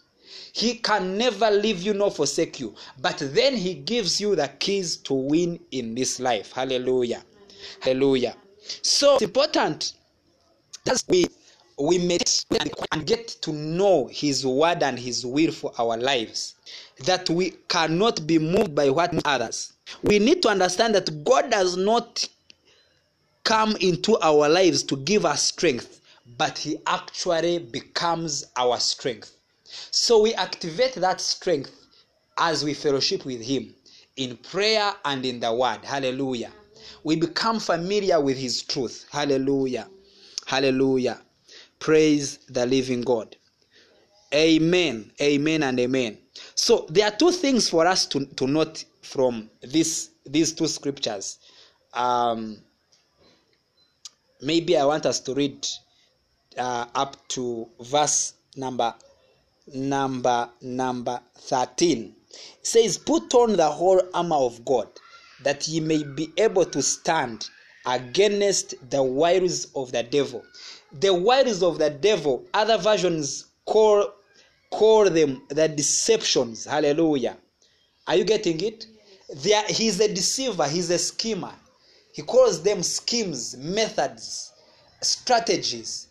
He 0.53 0.75
can 0.75 1.17
never 1.17 1.49
leave 1.49 1.81
you 1.81 1.93
nor 1.95 2.11
forsake 2.11 2.59
you 2.59 2.75
but 3.01 3.17
then 3.33 3.55
he 3.55 3.73
gives 3.73 4.21
you 4.21 4.35
the 4.35 4.47
keys 4.59 4.97
to 4.97 5.15
win 5.15 5.59
in 5.71 5.95
this 5.95 6.19
life. 6.19 6.51
Hallelujah. 6.51 7.23
Hallelujah 7.81 8.35
so 8.81 9.15
it's 9.15 9.23
important. 9.23 9.93
That 10.85 11.03
we 11.07 11.27
we 11.79 11.97
meditate 11.99 12.73
and 12.91 13.05
get 13.05 13.27
to 13.41 13.51
know 13.51 14.07
his 14.07 14.45
word 14.45 14.81
and 14.81 14.97
his 14.97 15.25
will 15.25 15.51
for 15.51 15.71
our 15.77 15.97
lives. 15.97 16.55
That 17.05 17.29
we 17.29 17.51
cannot 17.67 18.25
be 18.25 18.39
moved 18.39 18.73
by 18.73 18.89
what 18.89 19.13
others. 19.25 19.73
We 20.03 20.19
need 20.19 20.41
to 20.43 20.49
understand 20.49 20.95
that 20.95 21.23
god 21.23 21.51
does 21.51 21.77
not 21.77 22.27
come 23.43 23.75
into 23.79 24.17
our 24.19 24.49
lives 24.49 24.83
to 24.83 24.97
give 24.97 25.25
us 25.25 25.43
strength 25.43 25.97
but 26.37 26.57
he 26.57 26.77
actually 26.87 27.59
becomes 27.59 28.45
our 28.57 28.79
strength. 28.79 29.37
So 29.91 30.21
we 30.21 30.33
activate 30.33 30.95
that 30.95 31.21
strength 31.21 31.71
as 32.37 32.63
we 32.63 32.73
fellowship 32.73 33.25
with 33.25 33.41
him 33.41 33.73
in 34.17 34.37
prayer 34.37 34.93
and 35.05 35.25
in 35.25 35.39
the 35.39 35.53
word. 35.53 35.83
Hallelujah 35.83 36.51
we 37.03 37.15
become 37.15 37.59
familiar 37.59 38.19
with 38.21 38.37
his 38.37 38.61
truth. 38.61 39.05
Hallelujah. 39.11 39.87
Hallelujah. 40.45 41.21
Praise 41.79 42.39
the 42.49 42.65
living 42.65 43.01
god. 43.01 43.35
Amen. 44.33 45.11
Amen 45.21 45.63
and 45.63 45.79
amen. 45.79 46.17
So 46.55 46.85
there 46.89 47.07
are 47.07 47.15
two 47.15 47.31
things 47.31 47.69
for 47.69 47.85
us 47.87 48.05
to, 48.07 48.25
to 48.25 48.47
note 48.47 48.85
from 49.01 49.49
this 49.61 50.09
these 50.25 50.53
two 50.53 50.67
scriptures. 50.67 51.39
Um, 51.93 52.57
maybe 54.41 54.77
i 54.77 54.85
want 54.85 55.05
us 55.05 55.19
to 55.19 55.33
read 55.33 55.67
uh, 56.57 56.85
up 56.95 57.15
to 57.27 57.67
verse 57.81 58.33
number 58.55 58.93
number 59.73 60.49
number 60.61 61.19
13 61.39 62.15
it 62.31 62.65
says 62.65 62.97
put 62.97 63.33
on 63.33 63.55
the 63.55 63.67
whole 63.67 64.01
armor 64.13 64.35
of 64.35 64.63
god 64.65 64.87
that 65.43 65.67
ye 65.67 65.79
may 65.79 66.03
be 66.03 66.31
able 66.37 66.65
to 66.65 66.81
stand 66.81 67.49
against 67.85 68.75
the 68.89 69.01
wiles 69.01 69.67
of 69.75 69.91
the 69.91 70.03
devil. 70.03 70.43
The 70.91 71.13
wiles 71.13 71.63
of 71.63 71.77
the 71.77 71.89
devil 71.89 72.45
other 72.53 72.77
versions 72.77 73.45
call 73.65 74.13
call 74.69 75.09
them 75.09 75.43
the 75.49 75.67
deceptions. 75.67 76.65
Hallelujah. 76.65 77.37
Are 78.07 78.15
you 78.15 78.23
getting 78.23 78.59
it? 78.61 78.85
There 79.35 79.63
he's 79.67 79.99
a 79.99 80.13
deceiver 80.13 80.67
he's 80.67 80.89
a 80.89 80.97
schemer. 80.97 81.53
He 82.13 82.21
calls 82.21 82.63
them 82.63 82.83
schemes 82.83 83.55
methods 83.57 84.51
strategies. 85.01 86.07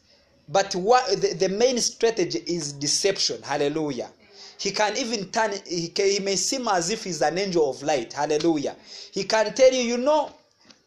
But 0.49 0.75
what 0.77 1.21
the, 1.21 1.35
the 1.35 1.49
main 1.49 1.79
strategy 1.79 2.39
is 2.47 2.73
deception. 2.73 3.43
Hallelujah 3.43 4.11
he 4.59 4.71
can 4.71 4.97
even 4.97 5.31
turn 5.31 5.53
he, 5.67 5.93
he 5.95 6.19
may 6.21 6.37
seem 6.37 6.69
as 6.69 6.91
if 6.91 7.05
he's 7.05 7.23
an 7.23 7.39
angel 7.39 7.71
of 7.71 7.83
light. 7.83 8.13
Hallelujah. 8.13 8.77
He 9.13 9.25
can 9.25 9.53
tell 9.55 9.73
you 9.73 9.83
you 9.83 9.99
know 9.99 10.31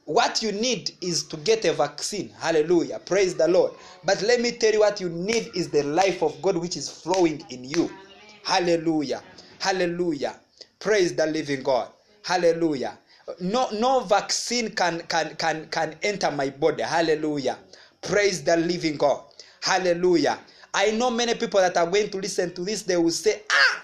what 0.05 0.41
you 0.41 0.51
need 0.51 0.91
is 1.01 1.23
to 1.27 1.37
get 1.37 1.65
a 1.65 1.73
vaccine. 1.73 2.29
Hallelujah. 2.39 2.99
Praise 3.05 3.35
the 3.35 3.47
lord. 3.47 3.73
But 4.03 4.21
let 4.23 4.41
me 4.41 4.51
tell 4.51 4.73
you 4.73 4.79
what 4.79 4.99
you 4.99 5.09
need 5.09 5.51
is 5.53 5.69
the 5.69 5.83
life 5.83 6.23
of 6.23 6.41
god 6.41 6.57
which 6.57 6.77
is 6.77 6.89
flowing 6.89 7.45
in 7.49 7.63
you. 7.63 7.91
Hallelujah. 8.43 9.21
Hallelujah. 9.59 10.39
Praise 10.79 11.15
the 11.15 11.27
living 11.27 11.61
god. 11.61 11.89
Hallelujah. 12.23 12.97
No 13.39 13.69
no 13.71 13.99
vaccine 13.99 14.71
can 14.71 15.01
can 15.01 15.35
can 15.35 15.67
can 15.67 15.95
enter 16.01 16.31
my 16.31 16.49
body. 16.49 16.81
Hallelujah. 16.81 17.59
Praise 18.01 18.43
the 18.43 18.57
living 18.57 18.97
god. 18.97 19.23
Hallelujah 19.61 20.39
i 20.73 20.91
know 20.91 21.09
many 21.09 21.33
people 21.35 21.59
that 21.59 21.75
are 21.77 21.87
going 21.87 22.09
to 22.09 22.17
listen 22.17 22.53
to 22.53 22.61
this 22.63 22.83
they 22.83 22.97
will 22.97 23.11
say 23.11 23.41
ah 23.51 23.79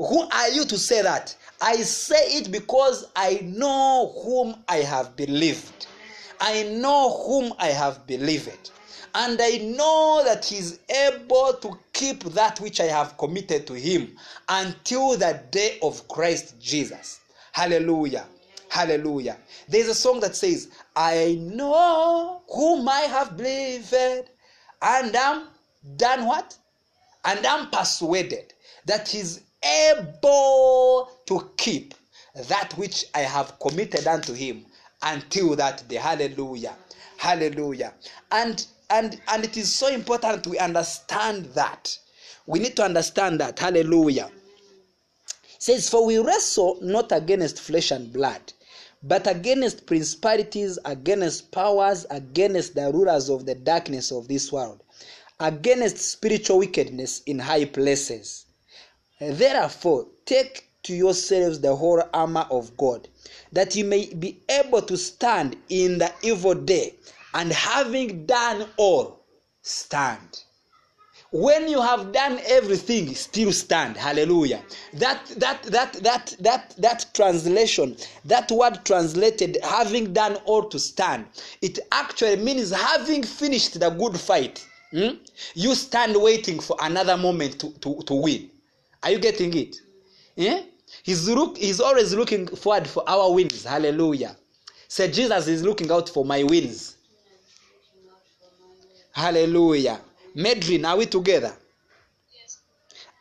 who 0.00 0.22
are 0.30 0.48
you 0.48 0.64
to 0.64 0.78
say 0.78 1.02
that? 1.02 1.36
I 1.60 1.76
say 1.76 2.38
it 2.38 2.50
because 2.50 3.08
i 3.14 3.40
know 3.42 4.14
whom 4.24 4.56
i 4.66 4.76
have 4.76 5.14
believed. 5.14 5.86
I 6.40 6.62
know 6.62 7.22
whom 7.26 7.52
i 7.58 7.66
have 7.66 8.06
believed. 8.06 8.70
And 9.14 9.38
i 9.42 9.58
know 9.58 10.22
that 10.24 10.42
he's 10.46 10.78
able 10.88 11.52
to 11.60 11.78
keep 11.92 12.22
that 12.32 12.60
which 12.60 12.80
i 12.80 12.84
have 12.84 13.18
committed 13.18 13.66
to 13.66 13.74
him 13.74 14.16
until 14.48 15.18
the 15.18 15.42
day 15.50 15.78
of 15.82 16.08
christ 16.08 16.58
jesus. 16.58 17.20
Hallelujah. 17.52 18.24
Hallelujah. 18.70 19.36
There's 19.68 19.88
a 19.88 19.94
song 19.94 20.20
that 20.20 20.34
says 20.34 20.68
i 20.96 21.36
know 21.42 22.40
whom 22.48 22.88
i 22.88 23.00
have 23.00 23.36
believed 23.36 23.92
and 23.92 25.14
i'm 25.14 25.42
done 25.96 26.26
what 26.26 26.56
and 27.24 27.44
I'm 27.46 27.70
persuaded 27.70 28.54
that 28.86 29.08
he's 29.08 29.40
able 29.62 31.10
to 31.26 31.50
keep 31.56 31.94
that 32.48 32.72
which 32.76 33.04
I 33.14 33.20
have 33.20 33.58
committed 33.60 34.06
unto 34.06 34.32
him 34.32 34.64
until 35.02 35.56
that 35.56 35.86
day. 35.88 35.96
Hallelujah. 35.96 36.74
Hallelujah. 37.16 37.92
And 38.30 38.66
and 38.88 39.20
and 39.28 39.44
it 39.44 39.56
is 39.56 39.72
so 39.74 39.88
important 39.88 40.46
we 40.46 40.58
understand 40.58 41.46
that. 41.54 41.96
We 42.46 42.58
need 42.58 42.76
to 42.76 42.84
understand 42.84 43.40
that. 43.40 43.58
Hallelujah. 43.58 44.30
It 45.44 45.62
says, 45.62 45.88
For 45.88 46.04
we 46.04 46.18
wrestle 46.18 46.78
not 46.80 47.12
against 47.12 47.60
flesh 47.60 47.90
and 47.90 48.12
blood, 48.12 48.40
but 49.02 49.26
against 49.26 49.86
principalities, 49.86 50.78
against 50.84 51.52
powers, 51.52 52.06
against 52.10 52.74
the 52.74 52.90
rulers 52.92 53.28
of 53.28 53.46
the 53.46 53.54
darkness 53.54 54.10
of 54.10 54.26
this 54.26 54.50
world, 54.50 54.82
against 55.40 55.98
spiritual 55.98 56.58
wickedness 56.58 57.22
in 57.26 57.38
high 57.38 57.64
places. 57.64 58.46
Therefore, 59.18 60.06
take 60.26 60.68
to 60.84 60.94
yourselves 60.94 61.60
the 61.60 61.74
whole 61.74 62.02
armor 62.14 62.46
of 62.50 62.76
God, 62.76 63.08
that 63.52 63.74
you 63.74 63.84
may 63.84 64.12
be 64.14 64.42
able 64.48 64.82
to 64.82 64.96
stand 64.96 65.56
in 65.68 65.98
the 65.98 66.12
evil 66.22 66.54
day, 66.54 66.94
and 67.34 67.52
having 67.52 68.26
done 68.26 68.66
all, 68.76 69.24
stand. 69.62 70.42
When 71.32 71.68
you 71.68 71.80
have 71.80 72.12
done 72.12 72.40
everything, 72.44 73.14
still 73.14 73.52
stand. 73.52 73.96
Hallelujah. 73.96 74.62
That 74.94 75.24
that 75.36 75.62
that 75.64 75.92
that 76.02 76.34
that 76.40 76.74
that 76.78 77.06
translation, 77.14 77.96
that 78.24 78.50
word 78.50 78.80
translated, 78.84 79.58
having 79.62 80.12
done 80.12 80.36
all 80.44 80.64
to 80.70 80.78
stand, 80.78 81.26
it 81.62 81.78
actually 81.92 82.36
means 82.36 82.72
having 82.72 83.22
finished 83.22 83.78
the 83.78 83.90
good 83.90 84.18
fight. 84.18 84.66
Hmm, 84.90 85.16
You 85.54 85.74
stand 85.74 86.14
waiting 86.20 86.60
for 86.60 86.76
another 86.80 87.16
moment 87.16 87.60
to, 87.60 87.70
to, 87.80 88.02
to 88.06 88.14
win. 88.14 88.50
Are 89.02 89.10
you 89.10 89.18
getting 89.18 89.54
it? 89.56 89.76
Yeah? 90.36 90.62
He's 91.02 91.28
look 91.28 91.56
he's 91.56 91.80
always 91.80 92.14
looking 92.14 92.46
forward 92.48 92.86
for 92.88 93.08
our 93.08 93.32
wins. 93.32 93.64
Hallelujah. 93.64 94.36
Say 94.88 95.10
Jesus 95.10 95.46
is 95.46 95.62
looking 95.62 95.90
out 95.90 96.08
for 96.08 96.24
my 96.24 96.42
wins. 96.42 96.96
Hallelujah. 99.12 100.00
Medrin, 100.36 100.86
are 100.86 100.96
we 100.96 101.06
together? 101.06 101.54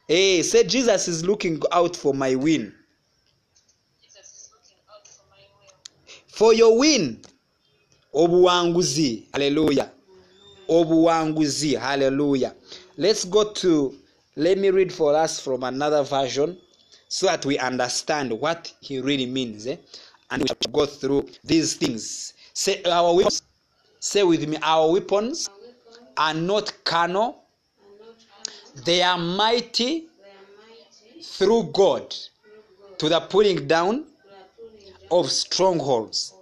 Hey, 0.08 0.42
say 0.42 0.64
Jesus 0.64 1.08
is 1.08 1.24
looking 1.26 1.62
out 1.72 1.96
for 1.96 2.14
my 2.14 2.36
win. 2.36 2.74
For 6.28 6.54
your 6.54 6.78
win. 6.80 7.22
Obuwanguzi. 8.14 9.28
Hallelujah. 9.32 9.92
Obuwanguzi. 10.70 11.80
Hallelujah. 11.80 12.54
Let's 12.98 13.26
go 13.26 13.52
to, 13.54 13.96
let 14.36 14.58
me 14.58 14.70
read 14.70 14.94
for 14.94 15.16
us 15.16 15.40
from 15.40 15.64
another 15.64 16.04
version 16.04 16.58
so 17.08 17.26
that 17.26 17.46
we 17.46 17.58
understand 17.58 18.32
what 18.32 18.72
he 18.82 19.00
really 19.02 19.26
means. 19.26 19.66
Eh? 19.68 19.78
And 20.32 20.44
we 20.44 20.48
shall 20.48 20.72
go 20.72 20.86
through 20.86 21.28
these 21.44 21.76
things. 21.76 22.34
Say, 22.54 22.84
our 22.84 23.14
weapons, 23.16 23.42
say 24.00 24.24
with 24.24 24.48
me, 24.48 24.58
our 24.62 24.92
weapons 24.92 25.50
are 26.18 26.34
not 26.34 26.72
carnal, 26.84 27.44
they 28.86 29.02
are 29.02 29.18
mighty 29.18 30.08
through 31.22 31.64
God 31.74 32.16
to 32.98 33.10
the 33.10 33.20
pulling 33.22 33.68
down 33.68 34.06
of 35.10 35.32
strongholds. 35.32 36.34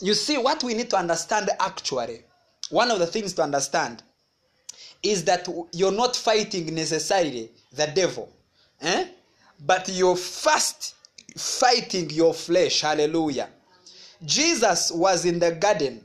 You 0.00 0.14
see, 0.14 0.38
what 0.38 0.62
we 0.62 0.74
need 0.74 0.90
to 0.90 0.96
understand 0.96 1.50
actually, 1.60 2.24
one 2.70 2.90
of 2.90 2.98
the 2.98 3.06
things 3.06 3.32
to 3.34 3.42
understand 3.42 4.02
is 5.02 5.24
that 5.24 5.48
you're 5.72 5.92
not 5.92 6.16
fighting 6.16 6.74
necessarily 6.74 7.50
the 7.72 7.86
devil, 7.94 8.28
eh? 8.80 9.06
but 9.64 9.88
you're 9.88 10.16
first 10.16 10.94
fighting 11.36 12.10
your 12.10 12.34
flesh. 12.34 12.80
Hallelujah. 12.80 13.48
Jesus 14.24 14.90
was 14.90 15.24
in 15.24 15.38
the 15.38 15.52
garden, 15.52 16.04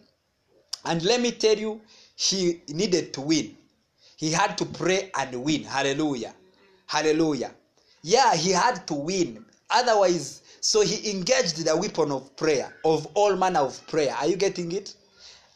and 0.86 1.02
let 1.04 1.22
me 1.22 1.32
tell 1.32 1.58
you, 1.58 1.82
he 2.16 2.62
needed 2.68 3.14
to 3.14 3.22
win. 3.22 3.56
He 4.18 4.32
had 4.32 4.58
to 4.60 4.66
pray 4.66 5.12
and 5.18 5.44
win. 5.44 5.64
Hallelujah. 5.64 6.34
Hallelujah. 6.86 7.52
Yeah, 8.04 8.36
he 8.36 8.52
had 8.52 8.86
to 8.88 8.94
win. 8.94 9.44
Otherwise, 9.70 10.42
so 10.62 10.82
he 10.82 11.10
engaged 11.12 11.66
the 11.66 11.76
weapon 11.76 12.12
of 12.12 12.36
prayer, 12.36 12.74
of 12.86 13.08
all 13.16 13.36
manner 13.36 13.62
of 13.62 13.86
prayer. 13.88 14.14
Are 14.16 14.28
you 14.28 14.36
getting 14.36 14.72
it? 14.72 14.94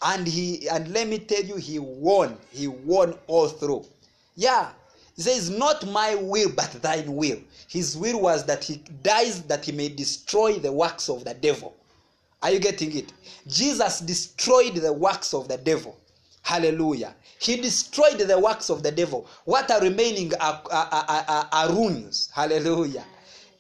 And 0.02 0.28
he 0.28 0.68
and 0.70 0.94
let 0.94 1.08
me 1.08 1.20
tell 1.20 1.44
you, 1.44 1.56
he 1.56 1.80
won. 1.80 2.38
He 2.52 2.68
won 2.68 3.16
all 3.28 3.48
through. 3.48 3.86
Yeah. 4.36 4.72
He 5.16 5.24
says, 5.24 5.50
Not 5.50 5.88
my 5.88 6.16
will, 6.16 6.52
but 6.56 6.72
thine 6.82 7.16
will. 7.16 7.40
His 7.68 7.98
will 7.98 8.22
was 8.22 8.46
that 8.46 8.64
he 8.64 8.78
dies 9.02 9.42
that 9.44 9.66
he 9.66 9.72
may 9.72 9.90
destroy 9.90 10.54
the 10.60 10.72
works 10.72 11.10
of 11.10 11.26
the 11.26 11.34
devil. 11.34 11.76
Are 12.44 12.52
you 12.52 12.60
getting 12.60 12.96
it? 12.96 13.12
Jesus 13.48 14.00
destroyed 14.00 14.76
the 14.76 14.94
works 14.94 15.34
of 15.34 15.48
the 15.48 15.58
devil. 15.58 15.98
Hallelujah. 16.44 17.16
He 17.40 17.58
destroyed 17.58 18.20
the 18.20 18.40
works 18.40 18.70
of 18.70 18.84
the 18.84 18.92
devil. 18.92 19.28
What 19.46 19.70
are 19.70 19.82
remaining 19.82 20.34
are, 20.40 20.62
are, 20.72 20.88
are, 20.92 21.50
are, 21.52 21.70
ruins. 21.74 22.30
Hallelujah. 22.34 23.04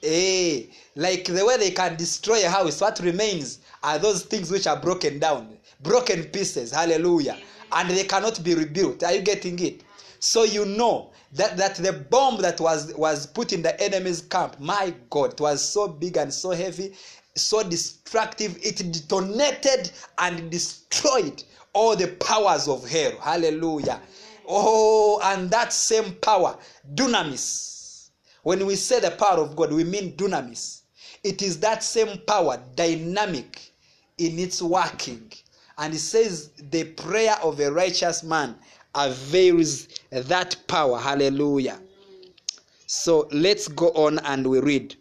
Eh, 0.03 0.63
like 0.95 1.25
the 1.25 1.43
way 1.45 1.57
they 1.57 1.71
can 1.71 1.95
destroy 1.97 2.45
a 2.45 2.49
house, 2.49 2.79
what 2.79 2.99
remains 2.99 3.59
are 3.83 3.99
those 3.99 4.23
things 4.23 4.51
which 4.51 4.67
are 4.67 4.79
broken 4.79 5.19
down, 5.19 5.56
broken 5.81 6.23
pieces. 6.25 6.71
Hallelujah. 6.71 7.37
And 7.71 7.89
they 7.89 8.03
cannot 8.03 8.43
be 8.43 8.55
rebuilt. 8.55 9.03
Are 9.03 9.13
you 9.13 9.21
getting 9.21 9.59
it? 9.59 9.83
So 10.19 10.43
you 10.43 10.65
know 10.65 11.11
that, 11.33 11.57
that 11.57 11.75
the 11.75 11.93
bomb 11.93 12.41
that 12.41 12.59
was, 12.59 12.93
was 12.95 13.27
put 13.27 13.53
in 13.53 13.61
the 13.61 13.79
enemy's 13.81 14.21
camp, 14.21 14.59
my 14.59 14.93
God, 15.09 15.33
it 15.33 15.41
was 15.41 15.61
so 15.61 15.87
big 15.87 16.17
and 16.17 16.33
so 16.33 16.51
heavy, 16.51 16.93
so 17.35 17.61
destructive, 17.67 18.57
it 18.63 18.77
detonated 18.91 19.91
and 20.17 20.49
destroyed 20.49 21.43
all 21.73 21.95
the 21.95 22.07
powers 22.07 22.67
of 22.67 22.89
hell. 22.89 23.11
Hallelujah. 23.21 24.01
Oh, 24.47 25.19
and 25.23 25.51
that 25.51 25.73
same 25.73 26.13
power, 26.15 26.57
dunamis. 26.95 28.09
When 28.43 28.65
we 28.65 28.75
say 28.75 28.99
the 28.99 29.11
power 29.11 29.39
of 29.39 29.55
God, 29.55 29.73
we 29.73 29.83
mean 29.83 30.13
dunamis. 30.13 30.81
It 31.23 31.41
is 31.41 31.59
that 31.59 31.83
same 31.83 32.19
power, 32.25 32.61
dynamic 32.75 33.73
in 34.17 34.39
its 34.39 34.61
working. 34.61 35.31
And 35.77 35.93
it 35.93 35.99
says, 35.99 36.49
the 36.71 36.85
prayer 36.85 37.35
of 37.43 37.59
a 37.59 37.71
righteous 37.71 38.23
man 38.23 38.55
avails 38.95 39.87
that 40.11 40.57
power. 40.67 40.97
Hallelujah. 40.97 41.79
So 42.87 43.27
let's 43.31 43.67
go 43.67 43.89
on 43.89 44.19
and 44.19 44.47
we 44.47 44.59
read. 44.59 44.95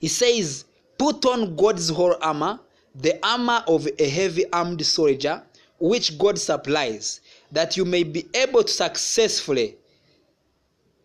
He 0.00 0.08
says, 0.08 0.64
Put 0.98 1.26
on 1.26 1.56
God's 1.56 1.88
whole 1.88 2.16
armor, 2.20 2.60
the 2.94 3.18
armor 3.24 3.62
of 3.66 3.88
a 3.98 4.08
heavy 4.08 4.50
armed 4.52 4.84
soldier, 4.84 5.42
which 5.78 6.18
God 6.18 6.38
supplies, 6.38 7.20
that 7.52 7.76
you 7.76 7.84
may 7.84 8.02
be 8.02 8.26
able 8.34 8.64
to 8.64 8.72
successfully 8.72 9.76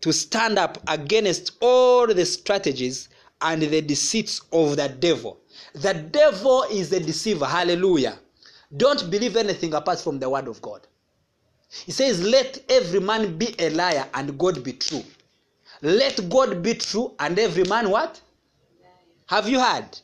to 0.00 0.12
stand 0.12 0.58
up 0.58 0.78
against 0.88 1.52
all 1.60 2.06
the 2.06 2.24
strategies 2.24 3.08
and 3.42 3.62
the 3.62 3.80
deceits 3.82 4.40
of 4.52 4.76
the 4.76 4.88
devil. 4.88 5.38
The 5.74 5.94
devil 5.94 6.64
is 6.70 6.92
a 6.92 7.00
deceiver. 7.00 7.46
Hallelujah. 7.46 8.18
Don't 8.76 9.10
believe 9.10 9.36
anything 9.36 9.74
apart 9.74 10.00
from 10.00 10.18
the 10.18 10.30
word 10.30 10.48
of 10.48 10.62
God. 10.62 10.86
He 11.68 11.92
says, 11.92 12.22
Let 12.22 12.62
every 12.68 13.00
man 13.00 13.36
be 13.36 13.54
a 13.58 13.70
liar 13.70 14.06
and 14.14 14.38
God 14.38 14.62
be 14.62 14.72
true. 14.72 15.04
Let 15.82 16.28
God 16.28 16.62
be 16.62 16.74
true 16.74 17.14
and 17.18 17.38
every 17.38 17.64
man 17.64 17.90
what? 17.90 18.20
Have 19.26 19.48
you 19.48 19.60
heard? 19.60 19.98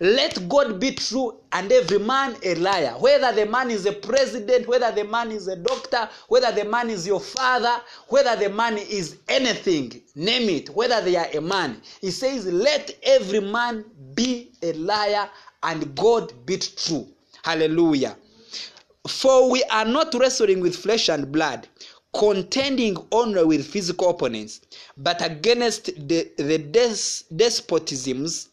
Let 0.00 0.48
God 0.48 0.78
be 0.80 0.92
true 0.92 1.40
and 1.52 1.70
every 1.70 1.98
man 1.98 2.36
a 2.42 2.54
liar. 2.54 2.94
Whether 2.98 3.32
the 3.32 3.50
man 3.50 3.70
is 3.70 3.84
a 3.84 3.92
president, 3.92 4.66
whether 4.68 4.92
the 4.92 5.04
man 5.04 5.30
is 5.32 5.48
a 5.48 5.56
doctor, 5.56 6.08
whether 6.28 6.52
the 6.52 6.64
man 6.64 6.88
is 6.88 7.06
your 7.06 7.20
father, 7.20 7.82
whether 8.08 8.36
the 8.36 8.48
man 8.48 8.78
is 8.78 9.18
anything, 9.28 10.00
name 10.14 10.48
it, 10.48 10.70
whether 10.70 11.00
they 11.00 11.16
are 11.16 11.28
a 11.34 11.40
man. 11.40 11.82
He 12.00 12.10
says, 12.10 12.46
Let 12.46 12.96
every 13.02 13.40
man 13.40 13.84
be 14.14 14.52
a 14.62 14.72
liar 14.74 15.28
and 15.62 15.94
God 15.96 16.32
be 16.46 16.58
true. 16.58 17.11
Hallelujah. 17.42 18.16
For 19.08 19.50
we 19.50 19.62
are 19.64 19.84
not 19.84 20.14
wrestling 20.14 20.60
with 20.60 20.76
flesh 20.76 21.08
and 21.08 21.30
blood, 21.32 21.68
contending 22.14 22.96
only 23.10 23.44
with 23.44 23.66
physical 23.66 24.10
opponents, 24.10 24.60
but 24.96 25.24
against 25.24 25.86
the, 26.08 26.30
the 26.36 26.58
des- 26.58 27.24
despotisms, 27.34 28.48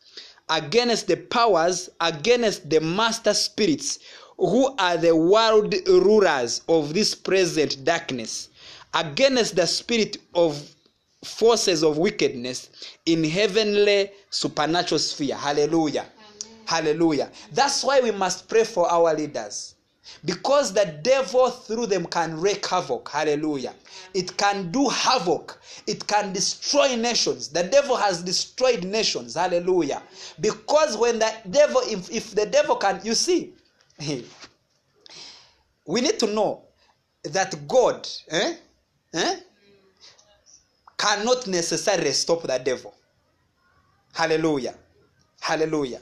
against 0.49 1.07
the 1.07 1.17
powers, 1.17 1.89
against 2.01 2.67
the 2.69 2.79
master 2.81 3.33
spirits, 3.33 3.99
who 4.37 4.75
are 4.77 4.97
the 4.97 5.15
world 5.15 5.75
rulers 5.87 6.61
of 6.67 6.93
this 6.93 7.13
present 7.13 7.83
darkness, 7.83 8.49
against 8.93 9.55
the 9.55 9.67
spirit 9.67 10.17
of 10.33 10.59
forces 11.23 11.83
of 11.83 11.97
wickedness 11.97 12.69
in 13.05 13.23
heavenly 13.23 14.09
supernatural 14.29 14.97
sphere. 14.97 15.35
Hallelujah. 15.35 16.05
Hallelujah. 16.70 17.32
That's 17.51 17.84
why 17.84 17.99
we 17.99 18.11
must 18.11 18.47
pray 18.47 18.63
for 18.63 18.88
our 18.88 19.15
leaders. 19.15 19.74
because 20.26 20.72
the 20.74 20.86
devil 21.03 21.49
through 21.49 21.88
them 21.88 22.05
can 22.05 22.39
wreak 22.39 22.65
havoc. 22.67 23.09
Hallelujah. 23.09 23.74
It 24.13 24.38
can 24.38 24.72
do 24.72 24.88
havoc. 24.88 25.59
It 25.88 26.05
can 26.07 26.32
destroy 26.32 26.95
nations. 26.95 27.49
The 27.49 27.63
devil 27.63 27.95
has 27.95 28.22
destroyed 28.22 28.84
nations. 28.84 29.36
Hallelujah. 29.36 30.01
Because 30.39 30.95
when 30.97 31.17
the 31.20 31.32
devil 31.49 31.82
if, 31.86 32.11
if 32.11 32.36
the 32.36 32.45
devil 32.45 32.76
can 32.76 33.01
you 33.03 33.15
see 33.15 33.53
we 35.86 36.01
need 36.01 36.20
to 36.20 36.28
know 36.28 36.63
that 37.24 37.67
god 37.67 38.07
eh, 38.30 38.55
eh, 39.13 39.36
cannot 40.97 41.47
necessarily 41.47 42.11
stop 42.11 42.43
the 42.43 42.57
devil. 42.59 42.93
Hallelujah. 44.13 44.76
Hallelujah 45.39 46.01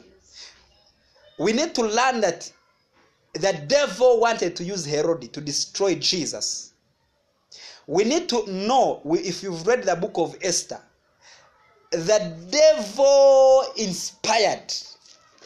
we 1.37 1.53
need 1.53 1.73
to 1.75 1.81
learn 1.83 2.21
that 2.21 2.51
the 3.33 3.53
devil 3.67 4.19
wanted 4.19 4.55
to 4.55 4.63
use 4.63 4.85
Herod 4.85 5.31
to 5.33 5.41
destroy 5.41 5.95
Jesus. 5.95 6.73
We 7.85 8.03
need 8.03 8.27
to 8.29 8.45
know, 8.51 9.01
if 9.05 9.43
you've 9.43 9.65
read 9.65 9.83
the 9.83 9.95
book 9.95 10.13
of 10.15 10.35
Esther, 10.41 10.81
the 11.91 12.35
devil 12.49 13.63
inspired. 13.77 14.73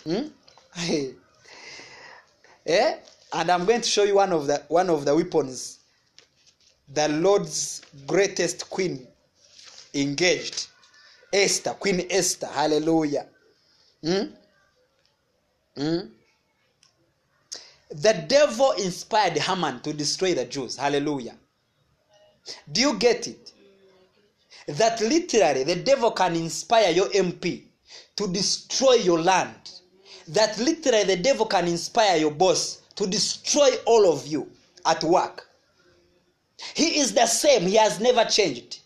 Hmm? 0.03 0.27
eh? 2.65 2.95
And 3.33 3.49
I'm 3.51 3.65
going 3.65 3.81
to 3.81 3.89
show 3.89 4.03
you 4.03 4.15
one 4.15 4.33
of 4.33 4.47
the 4.47 4.63
one 4.67 4.89
of 4.89 5.05
the 5.05 5.15
weapons 5.15 5.81
the 6.93 7.07
Lord's 7.07 7.81
greatest 8.05 8.69
queen 8.69 9.07
engaged. 9.93 10.67
Esther, 11.31 11.71
Queen 11.71 12.05
Esther. 12.09 12.47
Hallelujah. 12.47 13.27
Hmm? 14.03 14.23
Hmm? 15.75 15.99
The 17.89 18.25
devil 18.27 18.71
inspired 18.71 19.37
Haman 19.37 19.81
to 19.81 19.93
destroy 19.93 20.33
the 20.33 20.45
Jews. 20.45 20.77
Hallelujah. 20.77 21.35
Do 22.71 22.81
you 22.81 22.97
get 22.97 23.27
it? 23.27 23.51
That 24.67 25.01
literally 25.01 25.63
the 25.63 25.75
devil 25.75 26.11
can 26.11 26.35
inspire 26.35 26.91
your 26.91 27.09
MP 27.09 27.63
to 28.15 28.27
destroy 28.27 28.93
your 28.93 29.19
land. 29.19 29.71
That 30.29 30.57
literally 30.59 31.03
the 31.03 31.17
devil 31.17 31.45
can 31.45 31.67
inspire 31.67 32.17
your 32.17 32.31
boss 32.31 32.81
to 32.95 33.07
destroy 33.07 33.69
all 33.85 34.11
of 34.11 34.27
you 34.27 34.49
at 34.85 35.03
work. 35.03 35.47
He 36.75 36.99
is 36.99 37.13
the 37.13 37.25
same, 37.25 37.63
he 37.63 37.75
has 37.75 37.99
never 37.99 38.23
changed. 38.25 38.79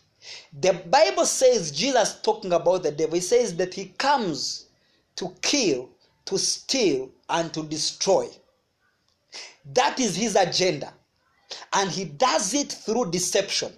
The 0.58 0.72
Bible 0.72 1.26
says, 1.26 1.70
Jesus 1.70 2.20
talking 2.22 2.52
about 2.52 2.82
the 2.82 2.90
devil, 2.90 3.14
he 3.14 3.20
says 3.20 3.54
that 3.56 3.74
he 3.74 3.86
comes 3.98 4.66
to 5.16 5.34
kill, 5.42 5.90
to 6.26 6.38
steal, 6.38 7.10
and 7.28 7.52
to 7.54 7.62
destroy. 7.62 8.28
That 9.72 9.98
is 9.98 10.16
his 10.16 10.36
agenda. 10.36 10.92
And 11.72 11.90
he 11.90 12.04
does 12.04 12.54
it 12.54 12.72
through 12.72 13.10
deception. 13.10 13.72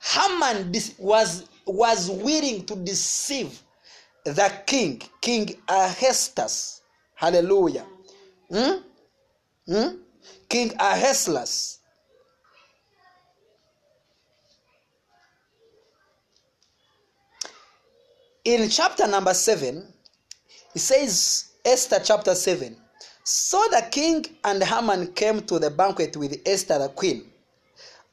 Haman 0.00 0.72
was, 0.98 1.48
was 1.66 2.10
willing 2.10 2.66
to 2.66 2.76
deceive 2.76 3.60
the 4.24 4.52
king, 4.66 5.02
King 5.20 5.54
Ahasuerus. 5.68 6.82
Hallelujah. 7.14 7.84
Hmm? 8.50 8.72
Hmm? 9.66 9.96
King 10.48 10.72
Ahasuerus. 10.78 11.78
In 18.44 18.68
chapter 18.68 19.06
number 19.06 19.32
7, 19.32 19.93
it 20.74 20.80
says, 20.80 21.44
Esther 21.64 22.00
chapter 22.02 22.34
7. 22.34 22.76
So 23.22 23.62
the 23.70 23.86
king 23.90 24.26
and 24.44 24.62
Haman 24.62 25.12
came 25.14 25.40
to 25.42 25.58
the 25.58 25.70
banquet 25.70 26.16
with 26.16 26.40
Esther 26.44 26.78
the 26.78 26.88
queen. 26.88 27.30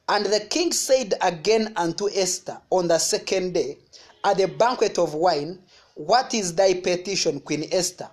And 0.08 0.26
the 0.26 0.40
king 0.40 0.72
said 0.72 1.14
again 1.20 1.72
unto 1.76 2.08
Esther 2.10 2.60
on 2.70 2.88
the 2.88 2.98
second 2.98 3.54
day, 3.54 3.78
at 4.24 4.38
the 4.38 4.46
banquet 4.46 4.98
of 4.98 5.14
wine, 5.14 5.58
What 5.94 6.32
is 6.34 6.54
thy 6.54 6.74
petition, 6.74 7.40
Queen 7.40 7.68
Esther? 7.72 8.08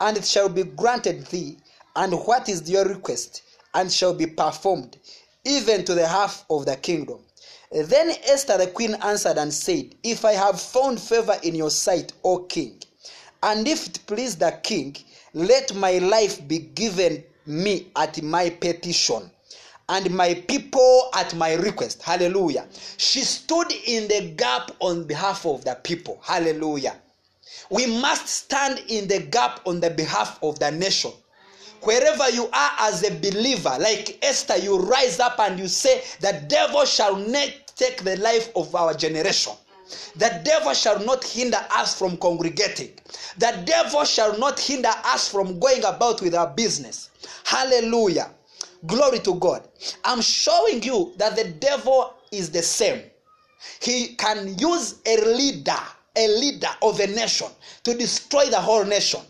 And 0.00 0.16
it 0.16 0.24
shall 0.24 0.48
be 0.48 0.62
granted 0.64 1.26
thee. 1.26 1.58
And 1.94 2.12
what 2.12 2.48
is 2.48 2.70
your 2.70 2.84
request? 2.84 3.42
And 3.74 3.90
shall 3.90 4.14
be 4.14 4.26
performed, 4.26 4.98
even 5.44 5.84
to 5.84 5.94
the 5.94 6.06
half 6.06 6.44
of 6.50 6.66
the 6.66 6.76
kingdom. 6.76 7.20
Then 7.72 8.10
Esther 8.24 8.58
the 8.58 8.68
queen 8.68 8.94
answered 9.02 9.38
and 9.38 9.52
said, 9.52 9.94
If 10.02 10.24
I 10.24 10.32
have 10.32 10.60
found 10.60 11.00
favor 11.00 11.36
in 11.42 11.54
your 11.54 11.70
sight, 11.70 12.12
O 12.22 12.40
king, 12.40 12.80
and 13.46 13.68
if 13.68 13.86
it 13.86 14.00
please 14.08 14.34
the 14.36 14.58
king, 14.64 14.96
let 15.32 15.72
my 15.76 15.98
life 15.98 16.46
be 16.48 16.58
given 16.58 17.22
me 17.46 17.86
at 17.94 18.20
my 18.20 18.50
petition, 18.50 19.30
and 19.88 20.10
my 20.10 20.34
people 20.48 21.10
at 21.14 21.32
my 21.36 21.54
request. 21.54 22.02
Hallelujah. 22.02 22.66
She 22.96 23.20
stood 23.20 23.70
in 23.70 24.08
the 24.08 24.32
gap 24.36 24.72
on 24.80 25.04
behalf 25.04 25.46
of 25.46 25.64
the 25.64 25.78
people. 25.84 26.18
Hallelujah. 26.24 26.96
We 27.70 27.86
must 28.00 28.26
stand 28.26 28.82
in 28.88 29.06
the 29.06 29.20
gap 29.20 29.60
on 29.64 29.78
the 29.78 29.90
behalf 29.90 30.42
of 30.42 30.58
the 30.58 30.72
nation. 30.72 31.12
Wherever 31.82 32.28
you 32.30 32.48
are 32.52 32.70
as 32.80 33.04
a 33.04 33.14
believer, 33.14 33.76
like 33.78 34.18
Esther, 34.22 34.56
you 34.56 34.76
rise 34.80 35.20
up 35.20 35.38
and 35.38 35.56
you 35.56 35.68
say, 35.68 36.02
The 36.20 36.42
devil 36.48 36.84
shall 36.84 37.14
not 37.14 37.52
take 37.76 38.02
the 38.02 38.16
life 38.16 38.50
of 38.56 38.74
our 38.74 38.92
generation. 38.92 39.52
The 40.16 40.40
devil 40.44 40.72
shall 40.74 40.98
not 41.04 41.24
hinder 41.24 41.64
us 41.70 41.98
from 41.98 42.16
congregating. 42.16 42.92
The 43.38 43.62
devil 43.64 44.04
shall 44.04 44.38
not 44.38 44.58
hinder 44.58 44.92
us 45.04 45.28
from 45.28 45.58
going 45.58 45.84
about 45.84 46.22
with 46.22 46.34
our 46.34 46.48
business. 46.48 47.10
Hallelujah. 47.44 48.30
Glory 48.86 49.20
to 49.20 49.34
God. 49.34 49.66
I'm 50.04 50.20
showing 50.20 50.82
you 50.82 51.12
that 51.16 51.36
the 51.36 51.44
devil 51.44 52.14
is 52.30 52.50
the 52.50 52.62
same. 52.62 53.02
He 53.80 54.14
can 54.16 54.56
use 54.58 54.96
a 55.06 55.16
leader, 55.36 55.78
a 56.16 56.28
leader 56.28 56.68
of 56.82 57.00
a 57.00 57.06
nation, 57.06 57.48
to 57.84 57.94
destroy 57.94 58.46
the 58.46 58.60
whole 58.60 58.84
nation. 58.84 59.20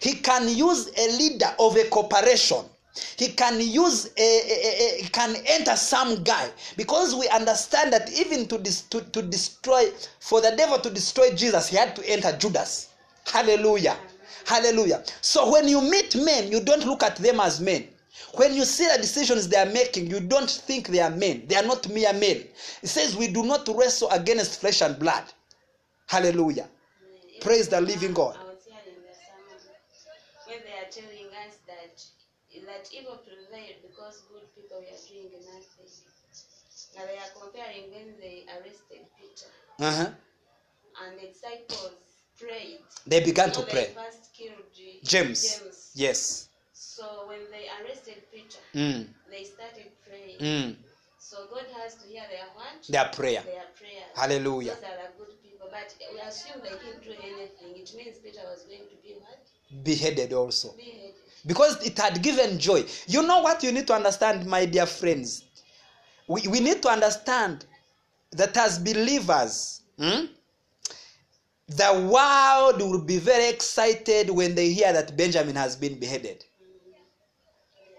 He 0.00 0.14
can 0.14 0.48
use 0.48 0.88
a 0.96 1.16
leader 1.18 1.54
of 1.58 1.76
a 1.76 1.84
corporation. 1.84 2.64
He 3.16 3.28
can 3.28 3.58
use 3.60 4.10
a, 4.16 4.20
a, 4.20 5.04
a- 5.04 5.08
can 5.12 5.34
enter 5.46 5.76
some 5.76 6.22
guy 6.22 6.50
because 6.76 7.14
we 7.14 7.28
understand 7.28 7.92
that 7.92 8.10
even 8.12 8.46
to, 8.48 8.58
dis, 8.58 8.82
to 8.82 9.00
to 9.00 9.22
destroy 9.22 9.90
for 10.20 10.40
the 10.40 10.54
devil 10.56 10.78
to 10.78 10.90
destroy 10.90 11.34
Jesus, 11.34 11.68
he 11.68 11.76
had 11.76 11.96
to 11.96 12.08
enter 12.08 12.32
Judas. 12.36 12.88
Hallelujah, 13.26 13.96
hallelujah. 14.46 15.02
So 15.20 15.50
when 15.52 15.68
you 15.68 15.80
meet 15.80 16.16
men, 16.16 16.50
you 16.52 16.60
don't 16.60 16.84
look 16.84 17.02
at 17.02 17.16
them 17.16 17.40
as 17.40 17.60
men. 17.60 17.88
When 18.34 18.54
you 18.54 18.64
see 18.64 18.86
the 18.86 18.98
decisions 18.98 19.48
they 19.48 19.56
are 19.58 19.66
making, 19.66 20.10
you 20.10 20.20
don't 20.20 20.50
think 20.50 20.88
they 20.88 21.00
are 21.00 21.10
men. 21.10 21.44
They 21.46 21.56
are 21.56 21.64
not 21.66 21.88
mere 21.88 22.12
men. 22.12 22.44
It 22.82 22.88
says 22.88 23.16
we 23.16 23.28
do 23.28 23.42
not 23.44 23.68
wrestle 23.68 24.10
against 24.10 24.60
flesh 24.60 24.82
and 24.82 24.98
blood. 24.98 25.24
Hallelujah. 26.06 26.68
Praise 27.40 27.68
the 27.68 27.80
living 27.80 28.12
God. 28.12 28.36
Evil 33.02 33.18
prevailed 33.26 33.82
because 33.82 34.22
good 34.30 34.46
people 34.54 34.78
were 34.78 35.02
doing 35.10 35.30
nothing. 35.42 35.90
Now 36.94 37.04
they 37.06 37.18
are 37.18 37.32
comparing 37.34 37.90
when 37.90 38.14
they 38.20 38.46
arrested 38.54 39.02
Peter 39.18 39.50
Uh-huh. 39.78 40.10
and 41.02 41.18
the 41.18 41.26
disciples 41.26 41.98
prayed. 42.38 42.78
They 43.06 43.20
began 43.24 43.52
so 43.52 43.60
to 43.60 43.66
they 43.66 43.72
pray. 43.72 43.86
First 43.94 44.32
killed 44.34 44.62
James. 45.02 45.42
James. 45.42 45.90
Yes. 45.94 46.48
So 46.72 47.24
when 47.28 47.40
they 47.50 47.66
arrested 47.80 48.22
Peter, 48.32 48.58
Mm. 48.74 49.06
they 49.30 49.44
started 49.44 49.90
praying. 50.06 50.38
Mm. 50.38 50.76
So 51.18 51.46
God 51.50 51.66
has 51.80 51.94
to 51.96 52.06
hear 52.06 52.24
their 52.30 52.46
what? 52.54 52.82
Their 52.88 53.08
prayer. 53.16 53.42
Their 53.42 53.68
prayer. 53.78 54.06
Hallelujah. 54.14 54.74
Those 54.74 54.84
are 54.84 54.98
the 55.02 55.10
good 55.18 55.42
people. 55.42 55.68
But 55.70 55.94
we 56.12 56.20
assume 56.20 56.60
they 56.62 56.70
didn't 56.84 57.02
do 57.02 57.12
anything. 57.22 57.70
It 57.82 57.90
means 57.96 58.18
Peter 58.18 58.42
was 58.44 58.62
going 58.64 58.86
to 58.92 58.96
be 59.02 59.14
what? 59.18 59.40
Beheaded 59.84 60.32
also. 60.32 60.72
Beheaded. 60.76 61.14
Because 61.46 61.84
it 61.84 61.98
had 61.98 62.22
given 62.22 62.58
joy. 62.58 62.84
You 63.06 63.22
know 63.22 63.40
what 63.40 63.62
you 63.62 63.72
need 63.72 63.86
to 63.88 63.94
understand, 63.94 64.46
my 64.46 64.64
dear 64.64 64.86
friends? 64.86 65.44
We, 66.28 66.46
we 66.48 66.60
need 66.60 66.82
to 66.82 66.88
understand 66.88 67.66
that 68.32 68.56
as 68.56 68.78
believers, 68.78 69.82
hmm, 69.98 70.26
the 71.68 72.08
world 72.10 72.80
will 72.80 73.02
be 73.02 73.18
very 73.18 73.48
excited 73.48 74.30
when 74.30 74.54
they 74.54 74.72
hear 74.72 74.92
that 74.92 75.16
Benjamin 75.16 75.56
has 75.56 75.76
been 75.76 75.98
beheaded. 75.98 76.44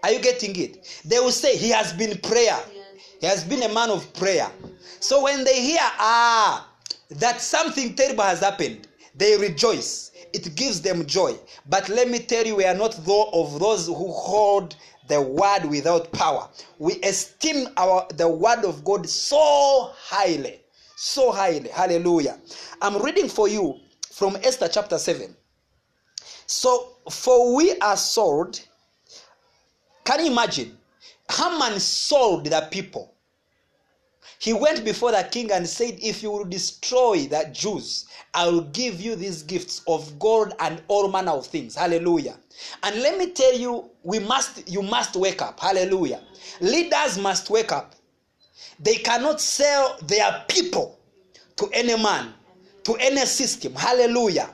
Are 0.02 0.12
you 0.12 0.20
getting 0.20 0.54
it? 0.56 1.02
They 1.04 1.18
will 1.18 1.32
say 1.32 1.56
he 1.56 1.70
has 1.70 1.92
been 1.92 2.18
prayer. 2.18 2.58
He 3.20 3.26
has 3.26 3.42
been 3.42 3.62
a 3.62 3.72
man 3.72 3.90
of 3.90 4.12
prayer. 4.14 4.50
So 5.00 5.22
when 5.22 5.44
they 5.44 5.62
hear, 5.62 5.80
ah, 5.80 6.68
that 7.10 7.40
something 7.40 7.94
terrible 7.94 8.24
has 8.24 8.40
happened, 8.40 8.86
they 9.14 9.36
rejoice. 9.38 10.10
It 10.34 10.56
gives 10.56 10.80
them 10.82 11.06
joy. 11.06 11.36
But 11.68 11.88
let 11.88 12.10
me 12.10 12.18
tell 12.18 12.44
you, 12.44 12.56
we 12.56 12.64
are 12.64 12.74
not 12.74 12.98
though 13.04 13.30
of 13.32 13.60
those 13.60 13.86
who 13.86 14.12
hold 14.12 14.74
the 15.08 15.20
word 15.20 15.64
without 15.66 16.10
power. 16.12 16.48
We 16.78 16.94
esteem 17.02 17.68
our 17.76 18.06
the 18.14 18.28
word 18.28 18.64
of 18.64 18.84
God 18.84 19.08
so 19.08 19.92
highly. 19.96 20.60
So 20.96 21.30
highly. 21.30 21.68
Hallelujah. 21.68 22.40
I'm 22.82 23.00
reading 23.00 23.28
for 23.28 23.46
you 23.48 23.78
from 24.10 24.36
Esther 24.42 24.68
chapter 24.68 24.98
7. 24.98 25.36
So, 26.46 26.96
for 27.10 27.54
we 27.54 27.78
are 27.78 27.96
sold. 27.96 28.60
Can 30.04 30.24
you 30.24 30.32
imagine? 30.32 30.76
Haman 31.30 31.78
sold 31.78 32.46
the 32.46 32.68
people. 32.70 33.13
He 34.44 34.52
went 34.52 34.84
before 34.84 35.10
the 35.12 35.22
king 35.22 35.50
and 35.52 35.66
said, 35.66 35.98
If 36.02 36.22
you 36.22 36.30
will 36.30 36.44
destroy 36.44 37.20
the 37.20 37.48
Jews, 37.50 38.04
I 38.34 38.46
will 38.46 38.60
give 38.60 39.00
you 39.00 39.16
these 39.16 39.42
gifts 39.42 39.80
of 39.88 40.18
gold 40.18 40.52
and 40.60 40.82
all 40.86 41.08
manner 41.08 41.30
of 41.30 41.46
things. 41.46 41.76
Hallelujah. 41.76 42.36
And 42.82 43.00
let 43.00 43.16
me 43.16 43.30
tell 43.30 43.54
you, 43.54 43.88
we 44.02 44.18
must 44.18 44.68
you 44.68 44.82
must 44.82 45.16
wake 45.16 45.40
up. 45.40 45.58
Hallelujah. 45.60 46.20
Leaders 46.60 47.16
must 47.16 47.48
wake 47.48 47.72
up. 47.72 47.94
They 48.78 48.96
cannot 48.96 49.40
sell 49.40 49.96
their 50.02 50.44
people 50.46 50.98
to 51.56 51.70
any 51.72 51.96
man, 51.96 52.34
to 52.82 52.96
any 52.96 53.24
system. 53.24 53.74
Hallelujah. 53.74 54.50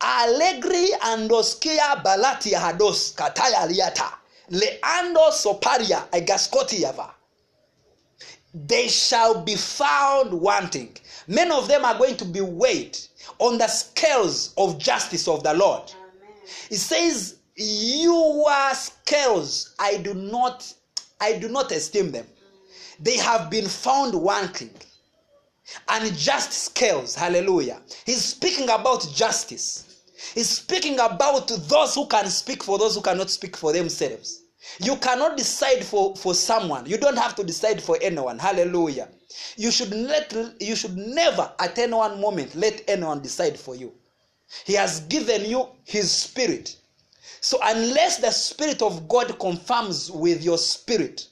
Allegri 0.00 0.86
andoskia 1.00 2.00
balatia 2.04 2.60
hados 2.60 3.12
kataya 3.16 3.66
liata. 3.66 4.08
Leando 4.52 5.32
soparia 5.32 6.08
agaskotiava 6.12 7.12
they 8.54 8.88
shall 8.88 9.42
be 9.42 9.54
found 9.54 10.32
wanting. 10.32 10.96
Many 11.26 11.50
of 11.52 11.68
them 11.68 11.84
are 11.84 11.96
going 11.96 12.16
to 12.18 12.24
be 12.24 12.40
weighed 12.40 12.98
on 13.38 13.58
the 13.58 13.66
scales 13.68 14.52
of 14.58 14.78
justice 14.78 15.26
of 15.26 15.42
the 15.42 15.54
Lord. 15.54 15.90
Amen. 15.90 16.36
It 16.70 16.76
says, 16.76 17.38
Your 17.56 18.74
scales, 18.74 19.74
I 19.78 19.96
do 19.98 20.14
not, 20.14 20.72
I 21.20 21.38
do 21.38 21.48
not 21.48 21.72
esteem 21.72 22.10
them. 22.10 22.26
They 23.00 23.16
have 23.16 23.50
been 23.50 23.66
found 23.66 24.14
wanting. 24.14 24.70
And 25.88 26.14
just 26.14 26.52
scales, 26.52 27.14
hallelujah. 27.14 27.80
He's 28.04 28.22
speaking 28.22 28.64
about 28.64 29.08
justice. 29.14 30.02
He's 30.34 30.50
speaking 30.50 30.94
about 30.94 31.48
those 31.48 31.94
who 31.94 32.06
can 32.06 32.26
speak 32.26 32.62
for 32.62 32.78
those 32.78 32.94
who 32.94 33.00
cannot 33.00 33.30
speak 33.30 33.56
for 33.56 33.72
themselves. 33.72 34.41
You 34.78 34.96
cannot 34.96 35.36
decide 35.36 35.84
for, 35.84 36.14
for 36.16 36.34
someone. 36.34 36.86
You 36.86 36.96
don't 36.96 37.18
have 37.18 37.34
to 37.36 37.44
decide 37.44 37.82
for 37.82 37.98
anyone. 38.00 38.38
Hallelujah. 38.38 39.08
You 39.56 39.70
should 39.70 39.92
let 39.92 40.34
you 40.60 40.76
should 40.76 40.96
never 40.96 41.50
at 41.58 41.78
any 41.78 41.94
one 41.94 42.20
moment 42.20 42.54
let 42.54 42.82
anyone 42.88 43.22
decide 43.22 43.58
for 43.58 43.74
you. 43.74 43.92
He 44.64 44.74
has 44.74 45.00
given 45.00 45.44
you 45.44 45.68
his 45.84 46.10
spirit. 46.10 46.76
So 47.40 47.58
unless 47.62 48.18
the 48.18 48.30
spirit 48.30 48.82
of 48.82 49.08
God 49.08 49.38
confirms 49.40 50.10
with 50.10 50.44
your 50.44 50.58
spirit 50.58 51.28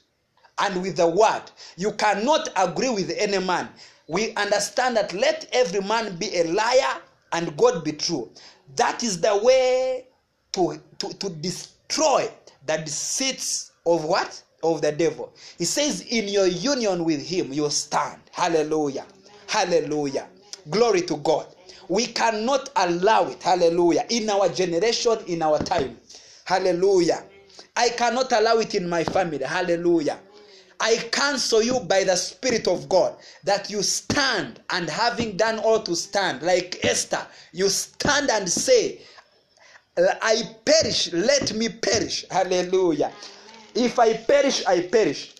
and 0.57 0.81
with 0.81 0.97
the 0.97 1.07
word, 1.07 1.43
you 1.77 1.91
cannot 1.93 2.49
agree 2.57 2.89
with 2.89 3.11
any 3.17 3.39
man. 3.39 3.69
We 4.07 4.33
understand 4.35 4.97
that 4.97 5.13
let 5.13 5.47
every 5.53 5.81
man 5.81 6.17
be 6.17 6.35
a 6.37 6.43
liar 6.45 7.01
and 7.31 7.55
God 7.55 7.83
be 7.83 7.93
true. 7.93 8.29
That 8.75 9.03
is 9.03 9.21
the 9.21 9.37
way 9.37 10.07
to, 10.53 10.81
to, 10.99 11.13
to 11.17 11.29
destroy 11.29 12.29
the 12.77 12.83
deceits 12.83 13.71
of 13.85 14.05
what? 14.05 14.41
Of 14.63 14.81
the 14.81 14.91
devil. 14.91 15.33
He 15.57 15.65
says, 15.65 16.01
In 16.01 16.27
your 16.27 16.47
union 16.47 17.03
with 17.03 17.25
him, 17.25 17.51
you 17.51 17.69
stand. 17.69 18.21
Hallelujah. 18.31 19.05
Hallelujah. 19.47 20.27
Glory 20.69 21.01
to 21.01 21.17
God. 21.17 21.47
We 21.89 22.05
cannot 22.07 22.69
allow 22.75 23.27
it. 23.27 23.41
Hallelujah. 23.41 24.05
In 24.09 24.29
our 24.29 24.47
generation, 24.49 25.17
in 25.27 25.41
our 25.41 25.59
time. 25.59 25.97
Hallelujah. 26.45 27.23
I 27.75 27.89
cannot 27.89 28.31
allow 28.31 28.57
it 28.57 28.75
in 28.75 28.87
my 28.87 29.03
family. 29.03 29.43
Hallelujah. 29.43 30.19
I 30.79 30.95
cancel 31.11 31.61
you 31.61 31.79
by 31.81 32.03
the 32.03 32.15
Spirit 32.15 32.67
of 32.67 32.89
God 32.89 33.15
that 33.43 33.69
you 33.69 33.83
stand 33.83 34.61
and 34.71 34.89
having 34.89 35.37
done 35.37 35.59
all 35.59 35.81
to 35.83 35.95
stand, 35.95 36.41
like 36.41 36.83
Esther, 36.83 37.25
you 37.51 37.69
stand 37.69 38.31
and 38.31 38.49
say, 38.49 39.01
I 40.21 40.43
perish, 40.65 41.11
let 41.13 41.53
me 41.53 41.69
perish. 41.69 42.25
Hallelujah. 42.29 43.11
If 43.75 43.99
I 43.99 44.13
perish, 44.13 44.65
I 44.65 44.81
perish. 44.81 45.33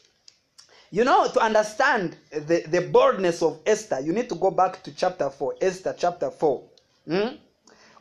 You 0.89 1.05
know, 1.05 1.29
to 1.29 1.39
understand 1.39 2.17
the, 2.31 2.63
the 2.67 2.81
boldness 2.91 3.41
of 3.41 3.59
Esther, 3.65 4.01
you 4.01 4.11
need 4.11 4.27
to 4.29 4.35
go 4.35 4.51
back 4.51 4.83
to 4.83 4.93
chapter 4.93 5.29
4, 5.29 5.55
Esther 5.61 5.95
chapter 5.97 6.29
4. 6.29 6.63
Hmm? 7.07 7.27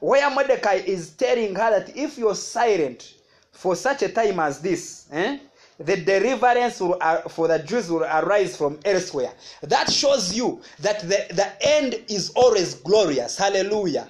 Where 0.00 0.28
Mordecai 0.30 0.82
is 0.86 1.11
telling 1.11 1.54
her 1.54 1.70
that 1.70 1.96
if 1.96 2.18
you're 2.18 2.34
silent 2.34 3.14
for 3.52 3.76
such 3.76 4.02
a 4.02 4.08
time 4.08 4.40
as 4.40 4.61
this, 4.61 5.06
eh, 5.12 5.38
the 5.78 5.96
deliverance 5.96 6.80
will, 6.80 6.98
uh, 7.00 7.22
for 7.28 7.48
the 7.48 7.58
Jews 7.61 7.90
will 7.90 8.04
arise 8.04 8.56
from 8.56 8.78
elsewhere. 8.84 9.32
That 9.62 9.90
shows 9.90 10.34
you 10.34 10.61
that 10.80 11.00
the, 11.00 11.26
the 11.30 11.48
end 11.66 12.04
is 12.08 12.30
always 12.30 12.74
glorious. 12.74 13.36
Hallelujah. 13.36 14.08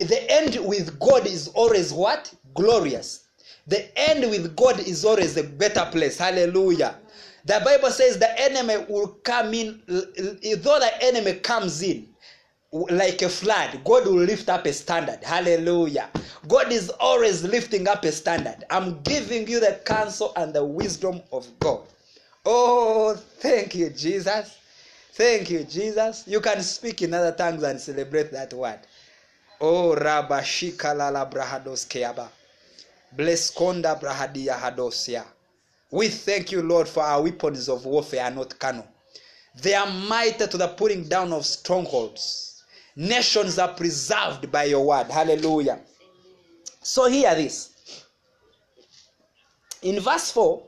The 0.00 0.30
end 0.30 0.56
with 0.66 0.98
God 0.98 1.26
is 1.26 1.48
always 1.48 1.92
what? 1.92 2.34
Glorious. 2.54 3.28
The 3.66 3.86
end 3.98 4.30
with 4.30 4.56
God 4.56 4.80
is 4.80 5.04
always 5.04 5.36
a 5.36 5.44
better 5.44 5.86
place. 5.92 6.18
Hallelujah. 6.18 6.98
The 7.44 7.60
Bible 7.64 7.90
says 7.90 8.18
the 8.18 8.40
enemy 8.40 8.84
will 8.88 9.08
come 9.24 9.54
in, 9.54 9.82
though 9.86 10.78
the 10.78 10.90
enemy 11.02 11.34
comes 11.40 11.82
in 11.82 12.08
like 12.72 13.22
a 13.22 13.28
flood, 13.28 13.80
God 13.84 14.06
will 14.06 14.14
lift 14.14 14.48
up 14.48 14.64
a 14.66 14.72
standard. 14.72 15.22
Hallelujah. 15.24 16.08
God 16.46 16.72
is 16.72 16.88
always 17.00 17.42
lifting 17.42 17.88
up 17.88 18.04
a 18.04 18.12
standard. 18.12 18.64
I'm 18.70 19.00
giving 19.02 19.48
you 19.48 19.60
the 19.60 19.80
counsel 19.84 20.32
and 20.36 20.54
the 20.54 20.64
wisdom 20.64 21.20
of 21.32 21.46
God. 21.58 21.86
Oh, 22.46 23.14
thank 23.14 23.74
you, 23.74 23.90
Jesus. 23.90 24.56
Thank 25.12 25.50
you, 25.50 25.64
Jesus. 25.64 26.24
You 26.28 26.40
can 26.40 26.62
speak 26.62 27.02
in 27.02 27.12
other 27.12 27.32
tongues 27.32 27.62
and 27.64 27.80
celebrate 27.80 28.30
that 28.32 28.52
word. 28.54 28.80
Oh, 29.60 29.94
Rabashika 29.94 30.96
Lala 30.96 31.26
Brahados 31.26 31.86
Keaba. 31.86 32.28
Bless 33.12 33.50
Konda 33.54 34.00
Brahadia 34.00 34.58
Hadosia. 34.58 35.24
We 35.90 36.08
thank 36.08 36.50
you, 36.52 36.62
Lord, 36.62 36.88
for 36.88 37.02
our 37.02 37.20
weapons 37.22 37.68
of 37.68 37.84
warfare 37.84 38.24
are 38.24 38.30
not 38.30 38.58
carnal. 38.58 38.86
They 39.60 39.74
are 39.74 39.90
mighty 39.90 40.46
to 40.46 40.56
the 40.56 40.68
pulling 40.68 41.04
down 41.08 41.32
of 41.32 41.44
strongholds. 41.44 42.62
Nations 42.96 43.58
are 43.58 43.74
preserved 43.74 44.50
by 44.50 44.64
your 44.64 44.86
word. 44.86 45.08
Hallelujah. 45.08 45.80
So, 46.82 47.10
hear 47.10 47.34
this. 47.34 47.70
In 49.82 50.00
verse 50.00 50.30
4, 50.30 50.62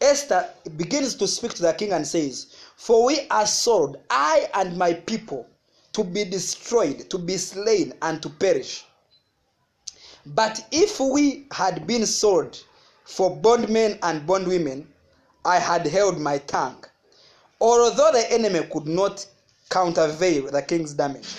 Esther 0.00 0.48
begins 0.76 1.14
to 1.16 1.26
speak 1.26 1.54
to 1.54 1.62
the 1.62 1.72
king 1.72 1.92
and 1.92 2.06
says, 2.06 2.54
For 2.76 3.04
we 3.04 3.26
are 3.30 3.46
sold, 3.46 3.96
I 4.10 4.48
and 4.54 4.76
my 4.76 4.92
people, 4.94 5.46
to 5.92 6.04
be 6.04 6.24
destroyed, 6.24 7.10
to 7.10 7.18
be 7.18 7.36
slain, 7.36 7.92
and 8.02 8.22
to 8.22 8.30
perish. 8.30 8.84
But 10.26 10.64
if 10.70 11.00
we 11.00 11.46
had 11.52 11.86
been 11.86 12.06
sold 12.06 12.62
for 13.04 13.34
bondmen 13.36 13.98
and 14.02 14.26
bondwomen, 14.26 14.86
I 15.44 15.58
had 15.58 15.86
held 15.86 16.18
my 16.18 16.38
tongue. 16.38 16.84
Although 17.60 18.12
the 18.12 18.32
enemy 18.32 18.66
could 18.72 18.86
not 18.86 19.26
countervail 19.70 20.50
the 20.50 20.62
king's 20.62 20.94
damage. 20.94 21.34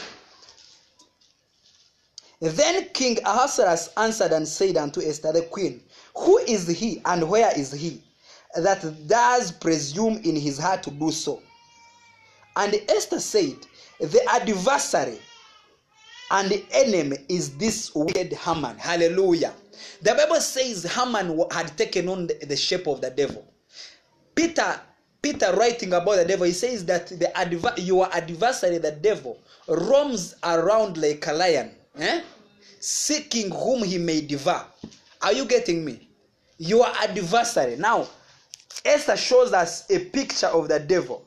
Then 2.40 2.90
King 2.94 3.20
Ahasuerus 3.24 3.90
answered 3.96 4.34
and 4.34 4.46
said 4.46 4.76
unto 4.76 5.02
Esther 5.02 5.32
the 5.32 5.44
queen, 5.44 5.82
Who 6.16 6.40
is 6.40 6.68
he 6.68 7.02
and 7.06 7.30
where 7.30 7.58
is 7.58 7.72
he 7.72 8.04
that 8.56 9.08
does 9.08 9.52
presume 9.52 10.18
in 10.26 10.36
his 10.36 10.58
heart 10.58 10.84
to 10.84 10.92
do 10.92 11.10
so? 11.12 11.42
And 12.56 12.76
Esther 12.88 13.20
said, 13.20 13.56
The 14.00 14.22
adversary 14.30 15.20
and 16.32 16.64
enemy 16.72 17.18
is 17.30 17.58
this 17.58 17.94
wicked 17.96 18.34
Haman. 18.34 18.78
Hallelujah. 18.78 19.54
The 20.02 20.14
Bible 20.14 20.42
says 20.42 20.84
Haman 20.84 21.40
had 21.52 21.78
taken 21.78 22.10
on 22.10 22.28
the, 22.28 22.34
the 22.46 22.56
shape 22.56 22.88
of 22.88 23.02
the 23.02 23.10
devil. 23.10 23.46
Peter, 24.36 24.80
Peter 25.22 25.54
writing 25.56 25.94
about 25.94 26.16
the 26.16 26.26
devil, 26.26 26.46
he 26.46 26.54
says 26.54 26.86
that 26.86 27.08
the 27.08 27.36
adver- 27.38 27.76
your 27.78 28.14
adversary, 28.14 28.78
the 28.78 28.92
devil, 28.92 29.40
roams 29.68 30.36
around 30.44 30.98
like 30.98 31.26
a 31.28 31.34
lion, 31.34 31.72
eh? 31.98 32.22
seeking 32.80 33.52
whom 33.52 33.84
he 33.84 33.98
may 33.98 34.22
devour. 34.22 34.66
Are 35.22 35.34
you 35.34 35.46
getting 35.46 35.86
me? 35.86 36.10
Your 36.58 36.88
adversary. 36.88 37.78
Now, 37.78 38.08
Esther 38.84 39.18
shows 39.18 39.54
us 39.54 39.90
a 39.90 40.00
picture 40.06 40.48
of 40.48 40.68
the 40.68 40.80
devil. 40.80 41.26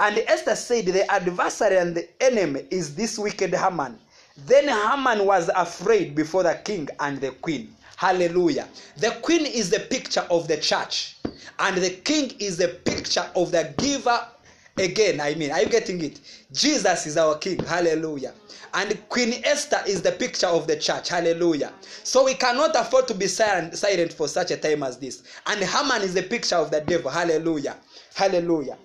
And 0.00 0.18
Esther 0.26 0.56
said, 0.56 0.86
The 0.86 1.10
adversary 1.10 1.78
and 1.78 1.94
the 1.94 2.08
enemy 2.22 2.66
is 2.70 2.94
this 2.94 3.18
wicked 3.18 3.54
Haman. 3.54 3.98
Then 4.46 4.68
Haman 4.68 5.26
was 5.26 5.50
afraid 5.54 6.14
before 6.14 6.42
the 6.42 6.60
king 6.64 6.88
and 7.00 7.20
the 7.20 7.32
queen. 7.32 7.74
Hallelujah. 7.96 8.68
The 8.96 9.12
queen 9.22 9.46
is 9.46 9.70
the 9.70 9.80
picture 9.80 10.26
of 10.30 10.48
the 10.48 10.56
church, 10.56 11.16
and 11.58 11.76
the 11.76 11.90
king 11.90 12.32
is 12.40 12.56
the 12.56 12.68
picture 12.68 13.28
of 13.36 13.52
the 13.52 13.72
giver. 13.78 14.26
Again, 14.78 15.20
I 15.20 15.34
mean, 15.34 15.52
are 15.52 15.62
you 15.62 15.68
getting 15.68 16.02
it? 16.02 16.20
Jesus 16.50 17.06
is 17.06 17.16
our 17.18 17.36
king. 17.36 17.62
Hallelujah. 17.62 18.32
And 18.74 19.06
Queen 19.10 19.34
Esther 19.44 19.80
is 19.86 20.00
the 20.00 20.12
picture 20.12 20.46
of 20.46 20.66
the 20.66 20.76
church. 20.76 21.10
Hallelujah. 21.10 21.72
So 22.04 22.24
we 22.24 22.32
cannot 22.34 22.74
afford 22.74 23.06
to 23.08 23.14
be 23.14 23.26
silent, 23.26 24.12
for 24.14 24.28
such 24.28 24.50
a 24.50 24.56
time 24.56 24.82
as 24.82 24.98
this. 24.98 25.22
And 25.46 25.60
Haman 25.62 26.00
is 26.00 26.14
the 26.14 26.22
picture 26.22 26.56
of 26.56 26.70
the 26.70 26.80
devil. 26.80 27.10
Hallelujah. 27.10 27.76
Hallelujah. 28.14 28.78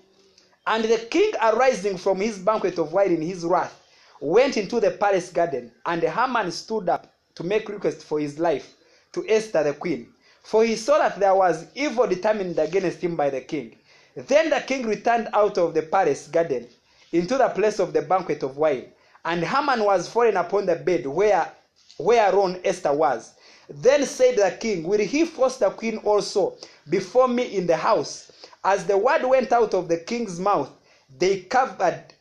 And 0.67 0.83
the 0.83 0.97
king 0.97 1.31
arising 1.41 1.97
from 1.97 2.19
his 2.19 2.37
banquet 2.37 2.77
of 2.77 2.91
wine 2.91 3.13
in 3.13 3.21
his 3.21 3.45
wrath 3.45 3.73
went 4.19 4.57
into 4.57 4.81
the 4.81 4.91
palace 4.91 5.29
garden, 5.31 5.71
and 5.85 6.03
Haman 6.03 6.51
stood 6.51 6.89
up 6.89 7.13
to 7.35 7.43
make 7.45 7.69
request 7.69 8.03
for 8.03 8.19
his 8.19 8.37
life 8.37 8.75
to 9.13 9.25
Esther 9.29 9.63
the 9.63 9.73
queen. 9.73 10.11
For 10.43 10.65
he 10.65 10.75
saw 10.75 10.97
that 10.97 11.21
there 11.21 11.35
was 11.35 11.67
evil 11.73 12.05
determined 12.05 12.59
against 12.59 12.99
him 12.99 13.15
by 13.15 13.29
the 13.29 13.39
king. 13.39 13.77
Then 14.15 14.49
the 14.49 14.59
king 14.59 14.85
returned 14.85 15.29
out 15.31 15.57
of 15.57 15.73
the 15.73 15.83
palace 15.83 16.27
garden 16.27 16.67
into 17.13 17.37
the 17.37 17.47
place 17.47 17.79
of 17.79 17.93
the 17.93 18.01
banquet 18.01 18.43
of 18.43 18.57
wine. 18.57 18.91
And 19.23 19.45
Haman 19.45 19.85
was 19.85 20.09
fallen 20.09 20.35
upon 20.35 20.65
the 20.65 20.75
bed 20.75 21.07
where 21.07 21.49
whereon 21.97 22.59
Esther 22.65 22.91
was. 22.91 23.35
Then 23.69 24.05
said 24.05 24.35
the 24.35 24.57
king, 24.59 24.83
Will 24.83 24.99
he 24.99 25.23
force 25.23 25.57
the 25.57 25.69
queen 25.69 25.97
also 25.99 26.57
before 26.89 27.29
me 27.29 27.55
in 27.55 27.67
the 27.67 27.77
house? 27.77 28.26
As 28.63 28.85
the 28.85 28.97
word 28.97 29.23
went 29.25 29.51
out 29.53 29.73
of 29.73 29.87
the 29.87 29.97
king's 29.97 30.39
mouth, 30.39 30.71
they 31.09 31.41
covered 31.43 32.13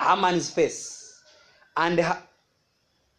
Haman's 0.00 0.50
face. 0.50 1.20
And 1.76 2.00
Ha- 2.00 2.22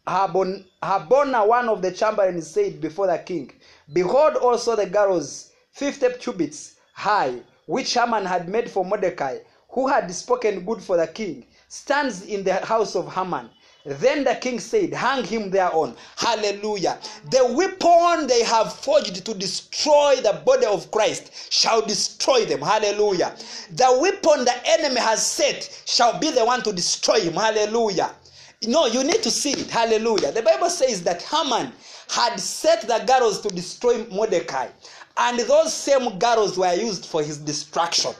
Habon, 0.06 0.64
Habona, 0.82 1.46
one 1.46 1.68
of 1.68 1.82
the 1.82 1.90
chamberlains, 1.92 2.50
said 2.50 2.80
before 2.80 3.06
the 3.06 3.18
king, 3.18 3.50
Behold 3.92 4.36
also 4.36 4.76
the 4.76 4.86
gallows, 4.86 5.50
fifty 5.72 6.08
cubits 6.10 6.76
high, 6.94 7.42
which 7.66 7.94
Haman 7.94 8.24
had 8.24 8.48
made 8.48 8.70
for 8.70 8.84
Mordecai, 8.84 9.38
who 9.70 9.88
had 9.88 10.10
spoken 10.12 10.64
good 10.64 10.82
for 10.82 10.96
the 10.96 11.06
king, 11.06 11.46
stands 11.68 12.22
in 12.22 12.44
the 12.44 12.54
house 12.54 12.94
of 12.94 13.12
Haman. 13.12 13.50
Then 13.86 14.24
the 14.24 14.34
king 14.34 14.58
said, 14.58 14.92
Hang 14.92 15.22
him 15.22 15.48
thereon. 15.48 15.94
Hallelujah. 16.16 16.98
The 17.30 17.46
weapon 17.54 18.26
they 18.26 18.42
have 18.42 18.72
forged 18.72 19.24
to 19.24 19.32
destroy 19.32 20.16
the 20.16 20.42
body 20.44 20.66
of 20.66 20.90
Christ 20.90 21.52
shall 21.52 21.82
destroy 21.86 22.44
them. 22.46 22.62
Hallelujah. 22.62 23.36
The 23.70 23.96
weapon 24.00 24.44
the 24.44 24.54
enemy 24.64 25.00
has 25.00 25.24
set 25.24 25.82
shall 25.86 26.18
be 26.18 26.32
the 26.32 26.44
one 26.44 26.62
to 26.62 26.72
destroy 26.72 27.20
him. 27.20 27.34
Hallelujah. 27.34 28.10
No, 28.66 28.86
you 28.86 29.04
need 29.04 29.22
to 29.22 29.30
see 29.30 29.52
it. 29.52 29.70
Hallelujah. 29.70 30.32
The 30.32 30.42
Bible 30.42 30.70
says 30.70 31.04
that 31.04 31.22
Haman 31.22 31.72
had 32.08 32.40
set 32.40 32.82
the 32.88 33.04
gallows 33.06 33.40
to 33.42 33.48
destroy 33.50 34.04
Mordecai, 34.06 34.68
and 35.16 35.38
those 35.38 35.72
same 35.72 36.18
gallows 36.18 36.58
were 36.58 36.74
used 36.74 37.06
for 37.06 37.22
his 37.22 37.38
destruction. 37.38 38.12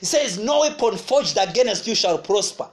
He 0.00 0.06
says, 0.06 0.36
No 0.36 0.60
weapon 0.60 0.98
forged 0.98 1.38
against 1.40 1.86
you 1.86 1.94
shall 1.94 2.18
prosper. 2.18 2.68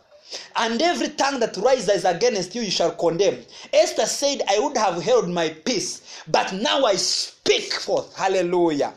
And 0.56 0.82
every 0.82 1.10
tongue 1.10 1.40
that 1.40 1.58
rises 1.58 2.06
against 2.06 2.56
you, 2.56 2.62
you 2.62 2.72
shall 2.72 2.92
condemn. 2.92 3.38
Esther 3.72 4.06
said, 4.06 4.42
I 4.50 4.60
would 4.60 4.78
have 4.78 5.02
held 5.02 5.30
my 5.30 5.50
peace, 5.50 6.24
but 6.28 6.54
now 6.54 6.86
I 6.86 6.96
speak 6.96 7.74
forth. 7.74 8.16
Hallelujah. 8.16 8.94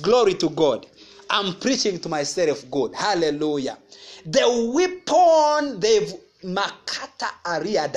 Glory 0.00 0.34
to 0.34 0.50
God. 0.50 0.86
I'm 1.28 1.54
preaching 1.54 1.98
to 2.00 2.08
myself, 2.08 2.68
God. 2.70 2.94
Hallelujah. 2.94 3.78
The 4.26 4.72
weapon 4.74 5.80
they've 5.80 6.12
makata 6.42 7.30
aria. 7.44 7.90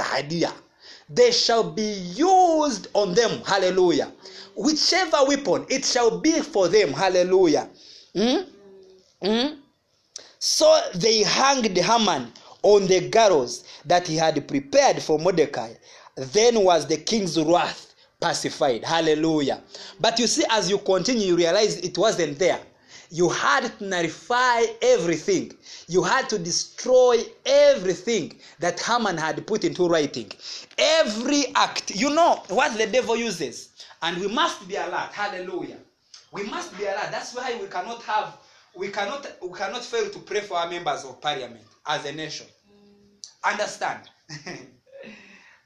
They 1.10 1.32
shall 1.32 1.72
be 1.72 1.94
used 2.16 2.88
on 2.94 3.14
them. 3.14 3.42
Hallelujah. 3.46 4.12
Whichever 4.56 5.26
weapon, 5.28 5.66
it 5.70 5.86
shall 5.86 6.20
be 6.20 6.42
for 6.42 6.68
them. 6.68 6.94
Hallelujah. 6.94 7.70
Hmm? 8.16 8.42
Hmm? 9.22 9.56
So 10.40 10.82
they 10.96 11.24
hanged 11.24 11.78
Haman 11.78 12.32
on 12.64 12.88
the 12.88 13.10
gallows 13.10 13.64
that 13.86 14.08
he 14.08 14.16
had 14.16 14.48
prepared 14.48 15.02
for 15.02 15.20
Mordecai. 15.20 15.74
Then 16.16 16.64
was 16.64 16.88
the 16.88 16.98
king's 16.98 17.40
wrath 17.40 17.94
pacified. 18.20 18.84
Hallelujah. 18.84 19.62
But 20.00 20.18
you 20.18 20.28
see, 20.28 20.44
as 20.50 20.70
you 20.70 20.78
continue, 20.80 21.28
you 21.28 21.36
realize 21.36 21.78
it 21.78 21.98
wasn't 21.98 22.40
there. 22.40 22.60
You 23.10 23.30
had 23.30 23.78
to 23.78 23.84
nullify 23.86 24.64
everything. 24.82 25.54
You 25.88 26.02
had 26.02 26.28
to 26.30 26.40
destroy 26.40 27.18
everything 27.46 28.40
that 28.60 28.80
Haman 28.80 29.18
had 29.18 29.46
put 29.46 29.64
into 29.64 29.88
writing. 29.88 30.32
Every 30.78 31.46
act. 31.54 31.92
You 31.94 32.10
know 32.10 32.42
what 32.48 32.76
the 32.78 32.88
devil 32.88 33.16
uses. 33.16 33.70
And 34.02 34.18
we 34.18 34.28
must 34.28 34.68
be 34.68 34.76
alert. 34.78 35.12
Hallelujah. 35.12 35.78
We 36.32 36.44
must 36.44 36.76
be 36.78 36.86
alert. 36.86 37.12
That's 37.12 37.36
why 37.36 37.56
we 37.62 37.68
cannot 37.68 38.02
have 38.04 38.38
we 38.76 38.88
cannot 38.88 39.28
we 39.44 39.56
cannot 39.56 39.84
fail 39.84 40.10
to 40.10 40.20
pray 40.20 40.40
for 40.40 40.58
our 40.58 40.68
members 40.68 41.06
of 41.06 41.22
parliament 41.22 41.64
as 41.86 42.06
a 42.06 42.12
nation. 42.12 42.48
Understand? 43.44 44.10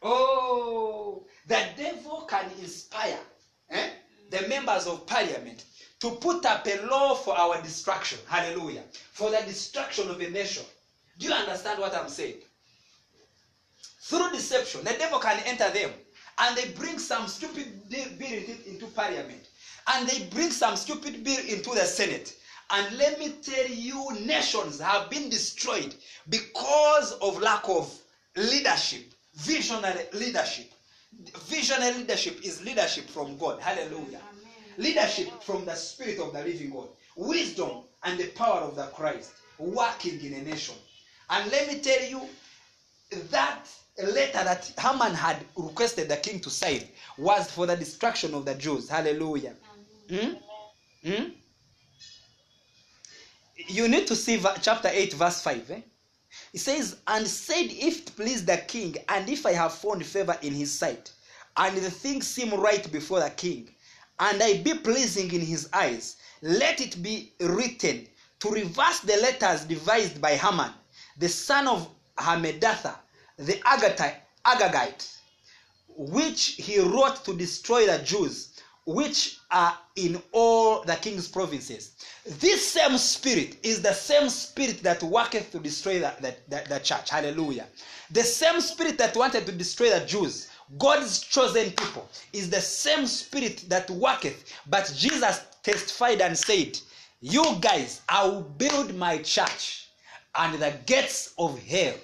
oh, 0.02 1.26
the 1.48 1.62
devil 1.78 2.22
can 2.30 2.50
inspire 2.60 3.20
eh, 3.70 3.90
the 4.30 4.48
members 4.48 4.88
of 4.88 5.06
parliament 5.06 5.66
to 6.00 6.12
put 6.12 6.46
up 6.46 6.66
a 6.68 6.86
law 6.88 7.16
for 7.16 7.38
our 7.38 7.62
destruction. 7.62 8.20
Hallelujah. 8.28 8.84
For 9.14 9.30
the 9.30 9.42
destruction 9.46 10.10
of 10.10 10.20
a 10.20 10.30
nation. 10.30 10.64
Do 11.18 11.28
you 11.28 11.34
understand 11.34 11.80
what 11.80 11.96
I'm 11.96 12.10
saying? 12.10 12.42
Through 14.02 14.32
deception, 14.32 14.84
the 14.84 14.94
devil 14.94 15.20
can 15.20 15.40
enter 15.46 15.70
them 15.70 15.92
and 16.40 16.56
they 16.56 16.70
bring 16.70 17.00
some 17.00 17.28
stupid 17.28 17.90
bill 17.90 18.08
into, 18.66 18.86
parliament 18.88 19.50
and 19.88 20.08
they 20.08 20.26
bring 20.26 20.52
some 20.52 20.76
stupid 20.76 21.24
bill 21.24 21.40
into 21.48 21.72
the 21.72 21.84
senate 21.84 22.36
and 22.70 22.98
let 22.98 23.20
me 23.20 23.30
tell 23.42 23.68
you 23.68 24.08
nations 24.22 24.80
have 24.80 25.10
been 25.10 25.30
destroyed 25.30 25.96
because 26.30 27.14
of 27.14 27.40
lack 27.42 27.68
of 27.70 27.94
leadership 28.36 29.14
visionary 29.36 30.06
leadership 30.14 30.72
visionary 31.46 31.94
leadership 32.00 32.40
is 32.44 32.64
leadership 32.64 33.10
from 33.10 33.38
god 33.38 33.60
hallelujah 33.60 34.22
leadership 34.78 35.30
from 35.42 35.66
the 35.66 35.74
spirit 35.76 36.20
of 36.20 36.34
the 36.34 36.44
living 36.44 36.70
god 36.70 36.88
wisdom 37.16 37.82
and 38.04 38.20
the 38.20 38.28
power 38.30 38.62
of 38.62 38.76
the 38.76 38.84
christ 38.88 39.32
working 39.58 40.20
in 40.24 40.34
a 40.34 40.42
nation 40.42 40.76
and 41.30 41.52
let 41.52 41.68
me 41.68 41.80
tell 41.80 42.04
you 42.10 42.28
that 43.32 43.68
letter 43.98 44.44
that 44.44 44.72
Haman 44.78 45.14
had 45.14 45.38
requested 45.56 46.10
the 46.10 46.18
king 46.18 46.40
to 46.42 46.50
sign 46.50 46.84
was 47.18 47.50
for 47.50 47.66
the 47.66 47.76
destruction 47.76 48.34
of 48.34 48.46
the 48.46 48.54
Jews. 48.56 48.90
Hallelujah. 48.90 49.54
Hmm? 50.10 50.34
Hmm? 51.04 51.24
You 53.58 53.88
need 53.88 54.08
to 54.08 54.16
see 54.16 54.42
chapter 54.62 54.90
8, 54.92 55.14
verse 55.14 55.42
5. 55.42 55.72
Eh? 55.72 55.82
It 56.54 56.60
says, 56.60 56.98
And 57.08 57.28
said, 57.28 57.66
If 57.72 58.00
it 58.00 58.16
please 58.16 58.46
the 58.46 58.58
king, 58.58 58.96
and 59.10 59.28
if 59.30 59.46
I 59.46 59.54
have 59.54 59.74
found 59.74 60.06
favor 60.06 60.38
in 60.42 60.54
his 60.54 60.72
sight, 60.72 61.12
and 61.58 61.76
the 61.78 61.90
thing 61.90 62.22
seem 62.22 62.54
right 62.54 62.90
before 62.92 63.20
the 63.20 63.32
king, 63.32 63.74
and 64.20 64.42
I 64.42 64.62
be 64.62 64.76
pleasing 64.76 65.34
in 65.34 65.42
his 65.42 65.70
eyes, 65.74 66.18
let 66.42 66.82
it 66.82 67.02
be 67.02 67.34
written 67.40 68.08
to 68.40 68.50
reverse 68.50 69.00
the 69.00 69.18
letters 69.18 69.66
devised 69.66 70.22
by 70.22 70.36
Haman, 70.36 70.72
the 71.18 71.30
son 71.30 71.68
of 71.68 71.90
hamedatha 72.18 72.96
the 73.38 73.54
Agagite, 74.46 75.08
which 75.90 76.56
he 76.58 76.80
wrote 76.80 77.24
to 77.26 77.36
destroy 77.36 77.86
the 77.86 78.00
Jews, 78.04 78.57
which 78.88 79.40
are 79.52 79.78
in 79.98 80.22
all 80.32 80.82
the 80.84 80.96
king's 80.96 81.28
provinces. 81.28 81.92
This 82.26 82.66
same 82.66 82.98
spirit 82.98 83.58
is 83.62 83.82
the 83.82 83.92
same 83.92 84.30
spirit 84.30 84.82
that 84.82 85.04
worketh 85.04 85.52
to 85.52 85.60
destroy 85.60 86.00
the, 86.00 86.14
the, 86.22 86.36
the, 86.48 86.64
the 86.70 86.80
church. 86.80 87.10
Hallelujah. 87.10 87.68
The 88.12 88.24
same 88.24 88.62
spirit 88.62 88.98
that 89.00 89.18
wanted 89.18 89.46
to 89.46 89.52
destroy 89.52 89.90
the 89.90 90.06
Jews, 90.06 90.50
God's 90.78 91.20
chosen 91.20 91.72
people, 91.72 92.08
is 92.32 92.50
the 92.50 92.62
same 92.62 93.06
spirit 93.08 93.66
that 93.68 93.90
worketh. 93.90 94.54
But 94.68 94.94
Jesus 94.96 95.42
testified 95.64 96.22
and 96.22 96.38
said, 96.38 96.80
You 97.20 97.58
guys, 97.60 98.02
I 98.08 98.26
will 98.26 98.44
build 98.44 98.96
my 98.96 99.18
church, 99.18 99.90
and 100.34 100.58
the 100.62 100.74
gates 100.86 101.34
of 101.38 101.62
hell 101.64 101.96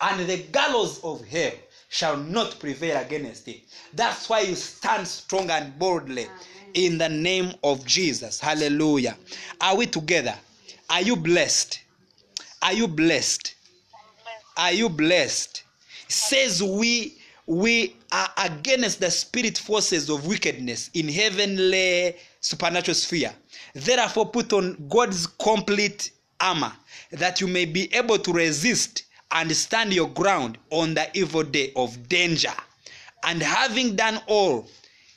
and 0.00 0.28
the 0.28 0.38
gallows 0.52 1.00
of 1.02 1.26
hell 1.26 1.50
shall 1.88 2.16
not 2.16 2.58
prevail 2.60 3.00
against 3.00 3.48
it. 3.48 3.62
That's 3.94 4.28
why 4.28 4.40
you 4.40 4.54
stand 4.54 5.06
strong 5.08 5.50
and 5.50 5.78
boldly 5.78 6.26
in 6.74 6.98
the 6.98 7.08
name 7.08 7.54
of 7.64 7.84
Jesus. 7.86 8.38
Hallelujah. 8.38 9.16
Are 9.60 9.76
we 9.76 9.86
together? 9.86 10.34
Are 10.90 11.02
you 11.02 11.16
blessed? 11.16 11.80
Are 12.62 12.72
you 12.72 12.86
blessed? 12.86 13.54
Are 14.56 14.72
you 14.72 14.88
blessed? 14.88 15.62
Says 16.08 16.62
we 16.62 17.18
we 17.46 17.96
are 18.12 18.28
against 18.36 19.00
the 19.00 19.10
spirit 19.10 19.56
forces 19.56 20.10
of 20.10 20.26
wickedness 20.26 20.90
in 20.92 21.08
heavenly 21.08 22.14
supernatural 22.40 22.94
sphere. 22.94 23.32
Therefore, 23.74 24.26
put 24.26 24.52
on 24.52 24.86
God's 24.88 25.26
complete 25.26 26.10
armor 26.40 26.72
that 27.10 27.40
you 27.40 27.46
may 27.46 27.64
be 27.64 27.92
able 27.94 28.18
to 28.18 28.32
resist 28.32 29.04
and 29.30 29.54
stand 29.54 29.92
your 29.92 30.08
ground 30.08 30.58
on 30.70 30.94
the 30.94 31.08
evil 31.14 31.42
day 31.42 31.72
of 31.76 32.08
danger. 32.08 32.52
And 33.24 33.42
having 33.42 33.96
done 33.96 34.20
all, 34.26 34.68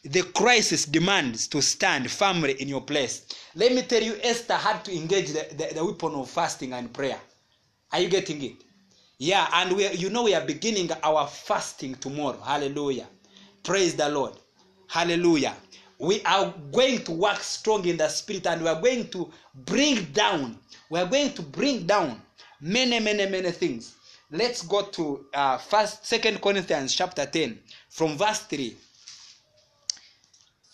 the 0.04 0.24
crisis 0.24 0.86
demands 0.86 1.48
to 1.48 1.62
stand 1.62 2.10
firmly 2.10 2.54
in 2.54 2.68
your 2.68 2.82
place. 2.82 3.26
Let 3.56 3.74
me 3.74 3.84
tell 3.84 4.02
you, 4.02 4.18
Esther 4.24 4.56
had 4.56 4.84
to 4.86 4.96
engage 4.96 5.32
the, 5.32 5.48
the, 5.56 5.76
the 5.76 5.86
weapon 5.86 6.14
of 6.16 6.30
fasting 6.30 6.74
and 6.74 6.92
prayer. 6.92 7.20
Are 7.92 8.00
you 8.00 8.10
getting 8.10 8.42
it? 8.42 8.56
Yeah, 9.20 9.48
and 9.54 9.76
we, 9.76 9.88
you 9.92 10.10
know 10.10 10.24
we 10.24 10.34
are 10.34 10.44
beginning 10.44 10.90
our 11.04 11.28
fasting 11.28 11.94
tomorrow. 11.96 12.40
Hallelujah. 12.42 13.08
Praise 13.64 13.96
the 13.96 14.10
Lord. 14.10 14.34
Hallelujah. 14.88 15.56
We 16.00 16.24
are 16.24 16.52
going 16.72 17.04
to 17.04 17.12
work 17.12 17.38
strong 17.38 17.86
in 17.86 17.98
the 17.98 18.08
spirit 18.10 18.48
and 18.48 18.64
we 18.64 18.68
are 18.68 18.82
going 18.82 19.10
to 19.10 19.32
bring 19.54 20.06
down, 20.06 20.58
we 20.90 21.00
are 21.00 21.06
going 21.06 21.34
to 21.34 21.44
bring 21.44 21.86
down 21.86 22.20
many, 22.60 23.00
many, 23.00 23.30
many 23.30 23.52
things 23.52 23.96
let's 24.32 24.62
go 24.64 24.84
to 24.84 25.26
uh, 25.34 25.58
first 25.58 26.06
second 26.06 26.42
corinthians 26.42 26.94
chapter 26.96 27.26
10 27.26 27.60
from 27.90 28.18
verse 28.18 28.40
3 28.42 28.76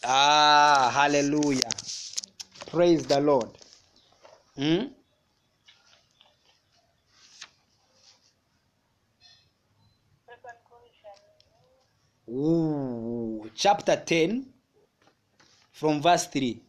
ah 0.03 0.91
hallelujah. 0.93 1.69
Praise 2.71 3.05
the 3.05 3.19
lord. 3.19 3.49
Hmm? 4.55 4.87
Ooh, 12.29 13.49
chapter 13.55 13.95
10 13.95 14.45
from 15.71 16.01
verse 16.01 16.27
3 16.27 16.61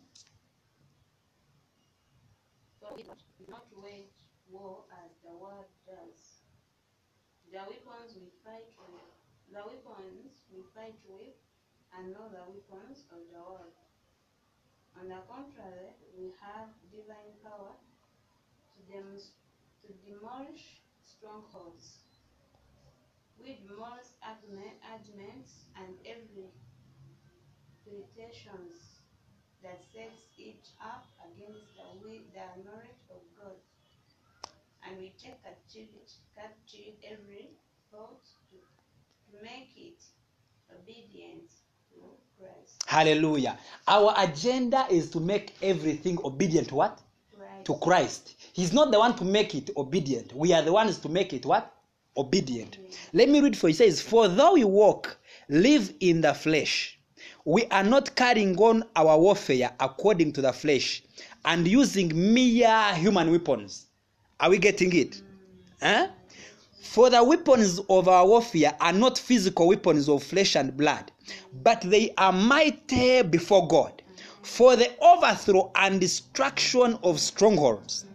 For 2.81 2.95
we 2.97 3.03
do 3.03 3.11
not 3.51 3.67
wage 3.83 4.15
war 4.51 4.85
as 5.03 5.11
the 5.25 5.35
world 5.37 5.67
does. 5.85 6.43
The 7.51 7.59
weapons 7.59 8.15
we 8.15 8.31
fight 8.45 8.71
with, 8.79 9.11
the 9.53 9.59
weapons 9.67 10.31
we 10.55 10.63
fight 10.75 10.95
with, 11.09 11.35
are 11.99 12.07
not 12.15 12.31
the 12.31 12.47
weapons 12.47 13.03
of 13.11 13.19
the 13.35 13.43
world. 13.43 13.75
On 14.95 15.09
the 15.11 15.19
contrary, 15.27 15.99
we 16.15 16.31
have 16.39 16.71
divine 16.95 17.35
power 17.43 17.75
to, 17.75 18.79
dem- 18.87 19.19
to 19.83 19.89
demolish 20.07 20.79
strongholds. 21.03 21.99
We 23.35 23.59
demolish 23.67 24.15
argument- 24.23 24.79
arguments 24.87 25.67
and 25.75 25.99
every 26.07 26.55
pretensions 27.83 29.03
that 29.67 29.83
sets 29.91 30.23
it 30.39 30.63
up 30.79 31.11
against 31.27 31.67
the 31.75 31.99
way 31.99 32.23
the 32.31 32.63
knowledge 32.63 33.03
of 33.11 33.27
God. 33.35 33.59
And 34.87 34.99
we 35.03 35.11
take 35.19 35.43
captive 35.43 36.95
every 37.03 37.59
thought 37.91 38.23
to, 38.23 38.57
to 38.63 39.43
make 39.43 39.75
it 39.75 39.99
obedient 40.71 41.51
Christ. 42.39 42.83
hallelujah. 42.87 43.59
Our 43.87 44.15
agenda 44.17 44.87
is 44.91 45.11
to 45.11 45.21
make 45.21 45.55
everything 45.63 46.19
obedient 46.25 46.69
to 46.69 46.75
what? 46.77 47.01
Christ. 47.37 47.65
to 47.67 47.75
christ. 47.77 48.35
He's 48.53 48.73
not 48.73 48.91
the 48.91 48.99
one 48.99 49.15
to 49.17 49.25
make 49.25 49.55
it 49.55 49.71
obedient. 49.77 50.35
We 50.35 50.53
are 50.53 50.63
the 50.63 50.73
ones 50.73 50.99
to 50.99 51.09
make 51.09 51.33
it 51.33 51.45
what? 51.47 51.73
Obedient. 52.17 52.79
Let 53.13 53.29
me 53.29 53.41
read 53.41 53.57
for 53.57 53.69
you. 53.69 53.73
It 53.73 53.77
says 53.77 54.01
for 54.03 54.29
though 54.29 54.55
we 54.55 54.65
walk 54.65 55.19
live 55.49 55.93
in 56.01 56.21
the 56.21 56.35
flesh 56.35 56.99
we 57.45 57.65
are 57.71 57.83
not 57.83 58.15
carrying 58.15 58.57
on 58.59 58.85
our 58.95 59.19
warfare 59.19 59.71
according 59.81 60.33
to 60.33 60.43
the 60.43 60.53
flesh 60.53 61.03
and 61.47 61.67
using 61.67 62.13
mere 62.35 62.95
human 62.95 63.31
weapons. 63.31 63.87
Are 64.39 64.51
we 64.51 64.59
getting 64.59 64.95
it? 64.95 65.13
Mm. 65.13 65.23
Huh? 65.83 66.09
For 66.83 67.09
the 67.09 67.25
weapons 67.25 67.81
of 67.89 68.07
our 68.07 68.27
warfare 68.27 68.75
are 68.81 68.93
not 68.93 69.17
physical 69.19 69.69
weapons 69.69 70.09
of 70.09 70.23
flesh 70.23 70.57
and 70.57 70.77
blood, 70.77 71.11
but 71.63 71.81
they 71.83 72.13
are 72.19 72.33
mighty 72.33 73.23
before 73.23 73.67
God 73.69 74.03
for 74.43 74.77
the 74.77 74.91
overthrow 75.01 75.71
and 75.75 76.01
destruction 76.01 76.99
of 77.03 77.21
strongholds. 77.21 78.07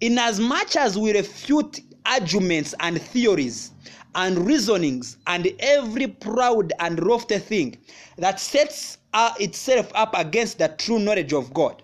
Inasmuch 0.00 0.76
as 0.76 0.98
we 0.98 1.12
refute 1.12 1.80
arguments 2.06 2.74
and 2.80 3.00
theories 3.00 3.72
and 4.14 4.46
reasonings 4.46 5.18
and 5.26 5.48
every 5.60 6.06
proud 6.06 6.72
and 6.80 6.98
lofty 7.00 7.38
thing 7.38 7.76
that 8.16 8.40
sets 8.40 8.98
uh, 9.12 9.32
itself 9.38 9.90
up 9.94 10.12
against 10.16 10.58
the 10.58 10.68
true 10.78 10.98
knowledge 10.98 11.32
of 11.32 11.52
God, 11.54 11.82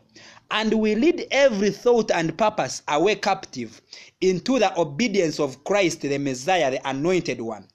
and 0.55 0.73
we 0.73 0.95
lead 0.95 1.27
every 1.33 1.71
thought 1.71 2.13
and 2.13 2.39
purpose 2.39 2.83
away 2.87 3.17
captive 3.17 3.83
into 4.21 4.61
the 4.61 4.81
obedience 4.81 5.41
of 5.41 5.65
Christ 5.65 6.03
the 6.03 6.17
Messiah, 6.17 6.71
the 6.71 6.89
anointed 6.89 7.41
one, 7.41 7.67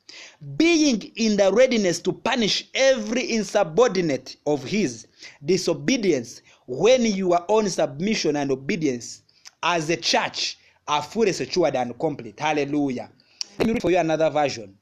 being 0.55 1.01
in 1.17 1.35
the 1.35 1.51
readiness 1.51 1.99
to 1.99 2.13
punish 2.13 2.69
every 2.73 3.33
insubordinate 3.33 4.37
of 4.45 4.63
his 4.63 5.07
disobedience 5.43 6.41
when 6.67 7.05
your 7.05 7.43
own 7.49 7.67
submission 7.69 8.37
and 8.37 8.49
obedience 8.49 9.23
as 9.61 9.89
a 9.89 9.97
church 9.97 10.57
are 10.87 11.03
fully 11.03 11.33
secured 11.33 11.75
and 11.75 11.99
complete. 11.99 12.39
Hallelujah. 12.39 13.09
Let 13.57 13.67
me 13.67 13.73
read 13.73 13.81
for 13.81 13.91
you 13.91 13.97
another 13.97 14.29
version. 14.29 14.77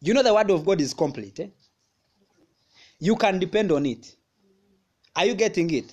You 0.00 0.14
know 0.14 0.24
the 0.24 0.34
word 0.34 0.50
of 0.50 0.66
God 0.66 0.80
is 0.80 0.94
complete. 0.94 1.38
Eh? 1.38 1.46
You 2.98 3.14
can 3.14 3.38
depend 3.38 3.70
on 3.70 3.86
it. 3.86 4.16
Are 5.14 5.24
you 5.24 5.34
getting 5.34 5.70
it? 5.70 5.92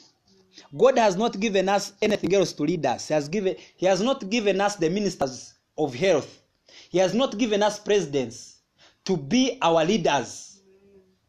God 0.78 0.98
has 0.98 1.16
not 1.16 1.40
given 1.40 1.70
us 1.70 1.94
anything 2.02 2.34
else 2.34 2.52
to 2.54 2.64
lead 2.64 2.86
us. 2.86 3.08
He 3.08 3.14
has 3.14 3.30
given 3.30 3.56
He 3.76 3.86
has 3.86 4.02
not 4.02 4.30
given 4.30 4.60
us 4.60 4.76
the 4.76 4.90
ministers 4.90 5.54
of 5.78 5.94
health. 5.96 6.42
He 6.90 6.98
has 6.98 7.14
not 7.14 7.38
given 7.38 7.64
us 7.64 7.80
presidents 7.80 8.62
to 9.06 9.16
be 9.18 9.58
our 9.62 9.86
leaders. 9.86 10.62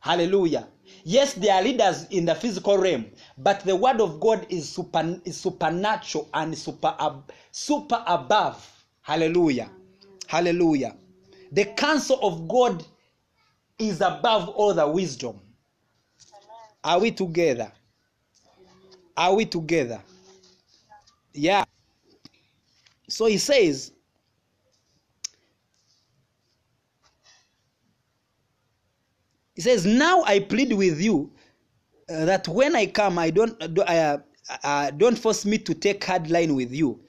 Hallelujah. 0.01 0.69
Yes, 1.05 1.35
they 1.35 1.51
are 1.51 1.63
leaders 1.63 2.07
in 2.11 2.25
the 2.25 2.35
physical 2.35 2.79
realm, 2.79 3.07
but 3.39 3.61
the 3.61 3.77
word 3.77 4.01
of 4.01 4.19
God 4.21 4.47
is 4.49 4.69
super 4.69 5.21
is 5.25 5.37
supernatural 5.37 6.29
and 6.35 6.57
super 6.57 6.95
super 7.53 8.03
above. 8.07 8.85
Hallelujah. 9.03 9.71
Hallelujah. 10.27 10.97
The 11.53 11.67
counsel 11.77 12.19
of 12.23 12.49
God 12.49 12.85
is 13.79 14.01
above 14.01 14.49
all 14.49 14.75
the 14.75 14.87
wisdom. 14.87 15.39
Are 16.83 16.99
we 16.99 17.11
together? 17.13 17.71
Are 19.17 19.35
we 19.35 19.47
together? 19.47 20.03
Yeah. 21.33 21.65
So 23.09 23.27
he 23.27 23.39
says, 23.39 23.93
he 29.55 29.63
says, 29.63 29.87
now 29.87 30.23
I 30.25 30.41
plead 30.41 30.73
with 30.73 31.01
you 31.01 31.33
uh, 32.09 32.25
that 32.25 32.49
when 32.49 32.77
I 32.77 32.87
come, 32.87 33.19
I 33.19 33.31
don't, 33.31 33.61
uh, 33.79 34.19
uh, 34.63 34.91
don't 34.91 35.19
force 35.19 35.45
me 35.45 35.59
to 35.59 35.75
take 35.75 36.05
hard 36.05 36.31
line 36.31 36.55
with 36.55 36.73
you, 36.73 37.01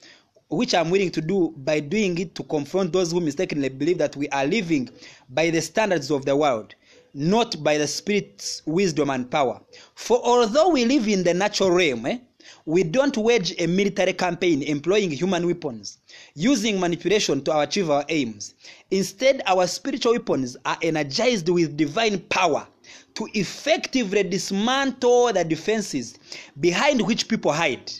which 0.48 0.74
I'm 0.74 0.90
willing 0.90 1.10
to 1.12 1.20
do 1.20 1.52
by 1.58 1.80
doing 1.80 2.16
it 2.18 2.34
to 2.36 2.42
confront 2.44 2.92
those 2.92 3.12
who 3.12 3.20
mistakenly 3.20 3.68
believe 3.68 3.98
that 3.98 4.16
we 4.16 4.28
are 4.30 4.46
living 4.46 4.88
by 5.28 5.50
the 5.50 5.60
standards 5.60 6.10
of 6.10 6.24
the 6.24 6.36
world, 6.36 6.74
not 7.14 7.62
by 7.62 7.78
the 7.78 7.86
Spirit's 7.86 8.62
wisdom 8.66 9.10
and 9.10 9.30
power. 9.30 9.60
For 9.94 10.20
although 10.22 10.70
we 10.70 10.84
live 10.84 11.08
in 11.08 11.24
the 11.24 11.34
natural 11.34 11.70
realm, 11.70 12.06
eh, 12.06 12.18
we 12.64 12.82
don't 12.82 13.16
wage 13.16 13.54
a 13.58 13.66
military 13.66 14.12
campaign 14.12 14.62
employing 14.62 15.10
human 15.10 15.46
weapons, 15.46 15.98
using 16.34 16.78
manipulation 16.78 17.42
to 17.44 17.58
achieve 17.60 17.90
our 17.90 18.04
aims. 18.08 18.54
Instead, 18.90 19.42
our 19.46 19.66
spiritual 19.66 20.12
weapons 20.12 20.56
are 20.64 20.78
energized 20.82 21.48
with 21.48 21.76
divine 21.76 22.18
power 22.20 22.66
to 23.14 23.28
effectively 23.34 24.22
dismantle 24.22 25.32
the 25.32 25.44
defenses 25.44 26.18
behind 26.60 27.00
which 27.00 27.28
people 27.28 27.52
hide. 27.52 27.90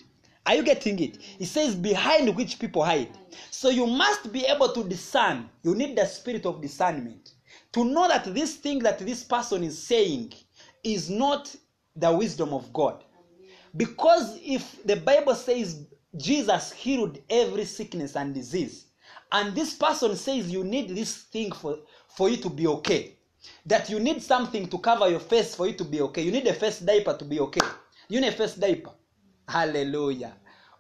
Are 0.47 0.55
you 0.55 0.63
getting 0.63 0.99
it? 0.99 1.19
It 1.39 1.47
says 1.47 1.75
behind 1.75 2.35
which 2.35 2.59
people 2.59 2.85
hide. 2.85 3.11
So 3.51 3.69
you 3.69 3.87
must 3.87 4.33
be 4.33 4.47
able 4.47 4.73
to 4.73 4.85
discern. 4.85 5.49
You 5.63 5.75
need 5.75 5.97
the 5.97 6.07
spirit 6.07 6.47
of 6.47 6.63
discernment 6.63 7.33
to 7.73 7.85
know 7.85 8.09
that 8.09 8.33
this 8.35 8.57
thing 8.57 8.81
that 8.81 8.99
this 8.99 9.25
person 9.25 9.63
is 9.63 9.81
saying 9.81 10.33
is 10.83 11.11
not 11.11 11.55
the 11.97 12.11
wisdom 12.11 12.53
of 12.53 12.73
God. 12.73 13.05
Because 13.77 14.39
if 14.43 14.83
the 14.85 14.97
Bible 14.97 15.35
says 15.35 15.87
Jesus 16.17 16.73
healed 16.73 17.19
every 17.29 17.65
sickness 17.65 18.17
and 18.17 18.35
disease, 18.35 18.87
and 19.31 19.55
this 19.55 19.75
person 19.75 20.17
says 20.17 20.51
you 20.51 20.65
need 20.65 20.89
this 20.91 21.25
thing 21.25 21.53
for, 21.53 21.79
for 22.09 22.31
you 22.31 22.39
to 22.39 22.49
be 22.49 22.67
okay, 22.67 23.17
that 23.67 23.89
you 23.91 24.01
need 24.01 24.23
something 24.23 24.67
to 24.69 24.79
cover 24.79 25.09
your 25.09 25.21
face 25.21 25.55
for 25.55 25.67
you 25.67 25.75
to 25.75 25.85
be 25.85 26.01
okay, 26.01 26.23
you 26.23 26.33
need 26.33 26.47
a 26.47 26.55
face 26.55 26.81
diaper 26.81 27.17
to 27.17 27.25
be 27.25 27.41
okay. 27.41 27.61
You 28.09 28.21
need 28.21 28.29
a 28.29 28.33
face 28.33 28.55
diaper. 28.55 28.91
Hallelujah. 29.47 30.35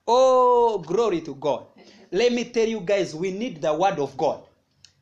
Oh, 0.06 0.78
glory 0.78 1.20
to 1.22 1.34
God. 1.34 1.66
Let 2.10 2.32
me 2.32 2.44
tell 2.44 2.66
you 2.66 2.80
guys, 2.80 3.14
we 3.14 3.30
need 3.30 3.60
the 3.60 3.72
word 3.74 3.98
of 3.98 4.16
God. 4.16 4.42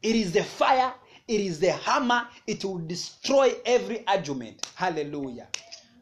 It 0.03 0.16
is 0.16 0.32
the 0.32 0.43
fire, 0.43 0.93
it 1.29 1.41
is 1.41 1.59
the 1.59 1.72
hammer, 1.72 2.27
it 2.47 2.64
will 2.64 2.79
destroy 2.79 3.55
every 3.64 4.07
argument. 4.07 4.66
Hallelujah. 4.74 5.49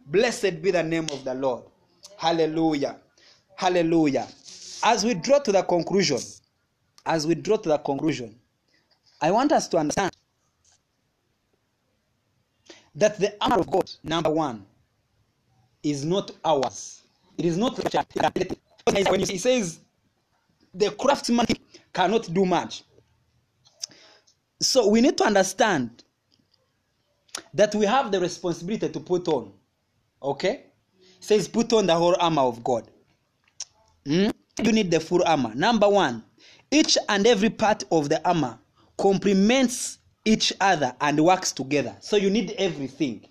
Blessed 0.07 0.61
be 0.61 0.71
the 0.71 0.83
name 0.83 1.05
of 1.13 1.25
the 1.25 1.35
Lord. 1.35 1.65
Hallelujah. 2.17 2.97
Hallelujah. 3.57 4.29
As 4.83 5.05
we 5.05 5.15
draw 5.15 5.39
to 5.39 5.53
the 5.53 5.63
conclusion, 5.63 6.19
as 7.07 7.27
we 7.27 7.35
draw 7.35 7.57
to 7.57 7.69
the 7.71 7.79
conclusion, 7.79 8.35
I 9.21 9.31
want 9.31 9.53
us 9.53 9.69
to 9.69 9.79
understand 9.79 10.13
that 12.95 13.19
the 13.19 13.35
armor 13.41 13.61
of 13.61 13.71
God, 13.71 13.91
number 14.03 14.31
one, 14.31 14.67
is 15.83 16.05
not 16.05 16.31
ours. 16.45 17.03
It 17.39 17.47
is 17.47 17.57
not 17.57 17.79
when 19.09 19.21
he 19.21 19.39
says 19.39 19.81
the 20.75 20.91
craftsman 20.91 21.47
cannot 21.93 22.33
do 22.33 22.45
much. 22.45 22.85
So 24.65 24.89
we 24.89 25.01
need 25.01 25.19
to 25.19 25.25
understand 25.25 26.05
that 27.53 27.75
we 27.75 27.87
have 27.87 28.11
the 28.13 28.21
responsibility 28.21 28.89
to 28.89 29.01
put 29.01 29.29
on. 29.29 29.53
Okay? 30.23 30.65
It 31.19 31.25
says 31.25 31.49
put 31.49 31.73
on 31.73 31.87
the 31.87 31.95
whole 31.95 32.17
armor 32.19 32.43
of 32.43 32.63
God. 32.63 32.89
Hmm? 34.07 34.29
You 34.63 34.73
need 34.73 34.91
the 34.91 35.01
full 35.01 35.25
armor. 35.25 35.55
Number 35.55 35.89
one, 35.89 36.23
Each 36.75 36.99
and 37.09 37.25
every 37.25 37.51
part 37.51 37.85
of 37.93 38.09
the 38.09 38.27
armor 38.27 38.59
complements 38.99 39.99
each 40.25 40.53
other 40.61 40.93
and 41.01 41.25
works 41.25 41.53
together. 41.53 41.97
So 42.01 42.17
you 42.17 42.31
need 42.31 42.51
everything. 42.59 43.29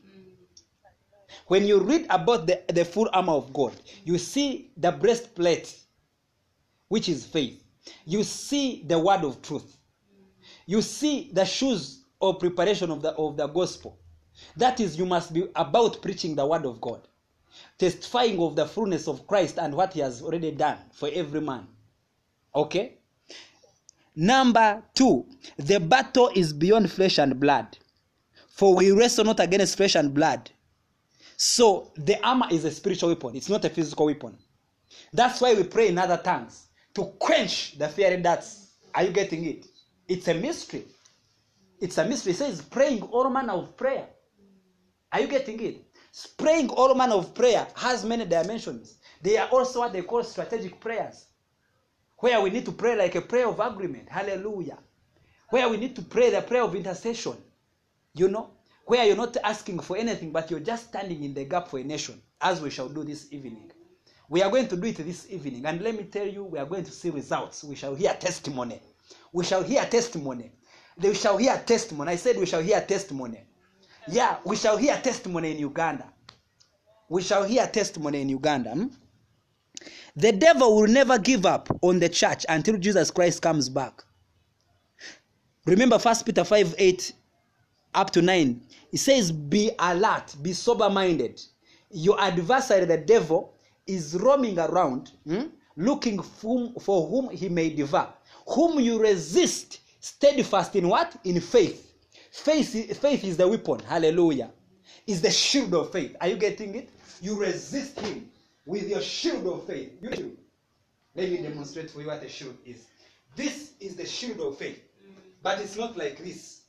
When 1.48 1.66
you 1.66 1.82
read 1.82 2.06
about 2.10 2.48
the, 2.48 2.62
the 2.72 2.86
full 2.86 3.10
armor 3.12 3.34
of 3.34 3.52
God, 3.52 3.74
you 4.06 4.18
see 4.18 4.72
the 4.78 4.94
breastplate, 4.94 5.78
which 6.88 7.10
is 7.10 7.26
faith. 7.26 7.62
You 8.06 8.24
see 8.24 8.86
the 8.88 8.98
word 8.98 9.26
of 9.26 9.42
truth. 9.42 9.76
You 10.66 10.82
see 10.82 11.30
the 11.34 11.46
shoes 11.46 12.04
of 12.22 12.40
preparation 12.40 12.92
of 12.92 13.02
the, 13.02 13.10
of 13.12 13.38
the 13.38 13.48
gospel. 13.48 14.00
That 14.58 14.80
is, 14.80 14.98
you 14.98 15.06
must 15.06 15.34
be 15.34 15.48
about 15.56 16.02
preaching 16.02 16.36
the 16.36 16.46
word 16.46 16.66
of 16.66 16.82
God, 16.82 17.08
testifying 17.78 18.40
of 18.40 18.56
the 18.56 18.66
fullness 18.66 19.08
of 19.08 19.28
Christ 19.28 19.60
and 19.60 19.76
what 19.76 19.94
he 19.94 20.00
has 20.00 20.22
already 20.22 20.52
done 20.52 20.78
for 20.92 21.10
every 21.14 21.42
man. 21.42 21.68
Okay? 22.56 22.98
Number 24.16 24.84
two, 24.94 25.26
the 25.58 25.80
battle 25.80 26.30
is 26.36 26.54
beyond 26.54 26.92
flesh 26.92 27.18
and 27.18 27.40
blood. 27.40 27.78
For 28.50 28.76
we 28.76 28.92
wrestle 28.92 29.26
not 29.26 29.40
against 29.40 29.78
flesh 29.78 29.96
and 29.96 30.14
blood. 30.14 30.52
So 31.36 31.92
the 31.96 32.24
armor 32.26 32.48
is 32.52 32.64
a 32.64 32.72
spiritual 32.72 33.10
weapon, 33.10 33.36
it's 33.36 33.50
not 33.50 33.66
a 33.66 33.70
physical 33.70 34.06
weapon. 34.06 34.38
That's 35.12 35.42
why 35.42 35.54
we 35.56 35.64
pray 35.64 35.90
in 35.90 35.98
other 35.98 36.18
tongues 36.18 36.68
to 36.94 37.06
quench 37.20 37.78
the 37.78 37.90
fiery 37.90 38.22
darts. 38.22 38.68
Are 38.94 39.04
you 39.04 39.12
getting 39.12 39.44
it? 39.46 39.66
It's 40.14 40.28
a 40.28 40.34
mystery. 40.36 40.86
It's 41.80 41.98
a 41.98 42.06
mystery. 42.06 42.34
It 42.34 42.38
says 42.38 42.62
praying 42.62 43.02
all 43.02 43.28
manner 43.32 43.54
of 43.54 43.76
prayer. 43.76 44.08
Are 45.12 45.20
you 45.20 45.28
getting 45.28 45.60
it? 45.60 45.86
Praying 46.38 46.70
all 46.70 46.94
manner 46.94 47.16
of 47.16 47.34
prayer 47.34 47.66
has 47.76 48.06
many 48.06 48.26
dimensions. 48.26 49.00
They 49.24 49.38
are 49.38 49.48
also 49.48 49.80
what 49.80 49.92
they 49.92 50.04
call 50.04 50.24
strategic 50.24 50.80
prayers, 50.80 51.26
where 52.18 52.40
we 52.42 52.52
need 52.52 52.66
to 52.66 52.72
pray 52.72 52.96
like 52.96 53.16
a 53.16 53.22
prayer 53.22 53.48
of 53.48 53.60
agreement. 53.60 54.08
Hallelujah. 54.08 54.78
Where 55.50 55.68
we 55.68 55.78
need 55.78 55.96
to 55.96 56.04
pray 56.04 56.30
the 56.30 56.44
prayer 56.44 56.62
of 56.62 56.76
intercession. 56.76 57.38
You 58.14 58.28
know, 58.28 58.52
where 58.86 59.04
you're 59.06 59.16
not 59.16 59.36
asking 59.44 59.80
for 59.80 59.98
anything, 59.98 60.32
but 60.32 60.52
you're 60.52 60.60
just 60.60 60.90
standing 60.90 61.24
in 61.24 61.34
the 61.34 61.46
gap 61.46 61.70
for 61.70 61.80
a 61.80 61.84
nation, 61.84 62.22
as 62.40 62.62
we 62.62 62.70
shall 62.70 62.88
do 62.88 63.04
this 63.04 63.34
evening. 63.34 63.72
We 64.30 64.44
are 64.44 64.52
going 64.52 64.68
to 64.68 64.78
do 64.78 64.88
it 64.88 64.98
this 64.98 65.32
evening, 65.32 65.66
and 65.66 65.82
let 65.82 65.96
me 65.96 66.04
tell 66.04 66.28
you, 66.28 66.44
we 66.44 66.60
are 66.60 66.68
going 66.68 66.84
to 66.84 66.92
see 66.92 67.10
results. 67.10 67.64
We 67.64 67.74
shall 67.74 67.96
hear 67.96 68.14
testimony. 68.14 68.80
We 69.34 69.44
shall 69.44 69.64
hear 69.64 69.84
testimony. 69.86 70.52
They 70.98 71.14
shall 71.16 71.38
hear 71.38 71.58
testimony. 71.66 72.12
I 72.12 72.16
said 72.18 72.38
we 72.38 72.46
shall 72.46 72.62
hear 72.62 72.80
testimony. 72.82 73.44
Yeah, 74.08 74.38
we 74.46 74.56
shall 74.56 74.78
hear 74.78 74.96
testimony 74.98 75.52
in 75.52 75.60
Uganda. 75.60 76.06
We 77.10 77.22
shall 77.24 77.44
hear 77.44 77.68
testimony 77.68 78.22
in 78.22 78.30
Uganda. 78.30 78.72
hmm? 78.72 78.88
The 80.16 80.32
devil 80.32 80.76
will 80.76 80.88
never 80.88 81.18
give 81.18 81.46
up 81.46 81.70
on 81.82 82.00
the 82.00 82.10
church 82.10 82.46
until 82.48 82.78
Jesus 82.78 83.12
Christ 83.12 83.42
comes 83.42 83.70
back. 83.70 84.04
Remember 85.66 85.98
1 85.98 86.16
Peter 86.26 86.44
5 86.44 86.76
8 86.78 87.14
up 87.96 88.12
to 88.12 88.22
9. 88.22 88.62
It 88.92 88.98
says, 88.98 89.32
Be 89.32 89.72
alert, 89.80 90.36
be 90.42 90.54
sober 90.54 90.90
minded. 90.90 91.42
Your 91.90 92.20
adversary, 92.20 92.86
the 92.86 92.98
devil, 92.98 93.56
is 93.88 94.16
roaming 94.16 94.60
around 94.60 95.12
hmm, 95.26 95.44
looking 95.76 96.22
for, 96.22 96.72
for 96.82 97.08
whom 97.08 97.30
he 97.30 97.50
may 97.50 97.70
devour. 97.70 98.14
Whom 98.48 98.80
you 98.80 99.00
resist, 99.02 99.80
steadfast 100.00 100.76
in 100.76 100.88
what? 100.90 101.16
In 101.24 101.40
faith. 101.40 101.94
Faith, 102.32 102.98
faith 103.00 103.24
is 103.24 103.38
the 103.38 103.48
weapon. 103.48 103.80
Hallelujah. 103.80 104.52
Is 105.08 105.22
the 105.22 105.32
shield 105.32 105.74
of 105.74 105.92
faith. 105.92 106.16
Are 106.22 106.28
you 106.28 106.36
getting 106.38 106.76
it? 106.76 106.90
You 107.22 107.40
resist 107.40 108.00
him 108.00 108.30
with 108.66 108.88
your 108.90 109.02
shield 109.02 109.46
of 109.48 109.66
faith. 109.68 109.92
You 110.02 110.36
Let 111.16 111.30
me 111.30 111.38
demonstrate 111.42 111.92
for 111.92 112.02
you 112.02 112.08
what 112.08 112.24
a 112.24 112.30
shield 112.30 112.58
is. 112.66 112.88
This 113.36 113.74
is 113.80 113.96
the 113.96 114.06
shield 114.06 114.40
of 114.40 114.58
faith. 114.58 114.82
But 115.42 115.60
it's 115.60 115.76
not 115.76 115.98
like 115.98 116.18
this. 116.24 116.62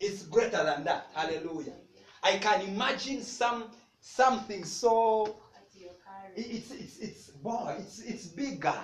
It's 0.00 0.24
greater 0.24 0.62
than 0.64 0.84
that. 0.84 1.08
Hallelujah. 1.14 1.74
I 2.22 2.38
can 2.38 2.62
imagine 2.62 3.22
some 3.22 3.64
something 4.00 4.64
so 4.64 5.36
As 5.56 5.80
your 5.80 5.92
carry. 6.04 6.34
it- 6.36 6.56
it's 6.56 6.70
it's 6.70 6.98
it's 6.98 7.30
boy, 7.30 7.76
it's 7.78 8.00
it's 8.00 8.26
bigger. 8.26 8.74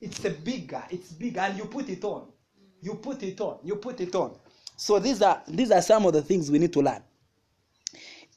It's 0.00 0.24
a 0.24 0.30
bigger, 0.30 0.82
it's 0.90 1.12
bigger, 1.12 1.40
and 1.40 1.58
you 1.58 1.64
put 1.66 1.88
it 1.88 2.02
on. 2.04 2.26
You 2.82 2.94
put 2.94 3.22
it 3.22 3.40
on, 3.40 3.58
you 3.62 3.76
put 3.76 4.00
it 4.00 4.14
on. 4.14 4.34
So 4.76 4.98
these 4.98 5.20
are 5.20 5.42
these 5.46 5.70
are 5.70 5.82
some 5.82 6.06
of 6.06 6.14
the 6.14 6.22
things 6.22 6.50
we 6.50 6.58
need 6.58 6.72
to 6.72 6.80
learn. 6.80 7.02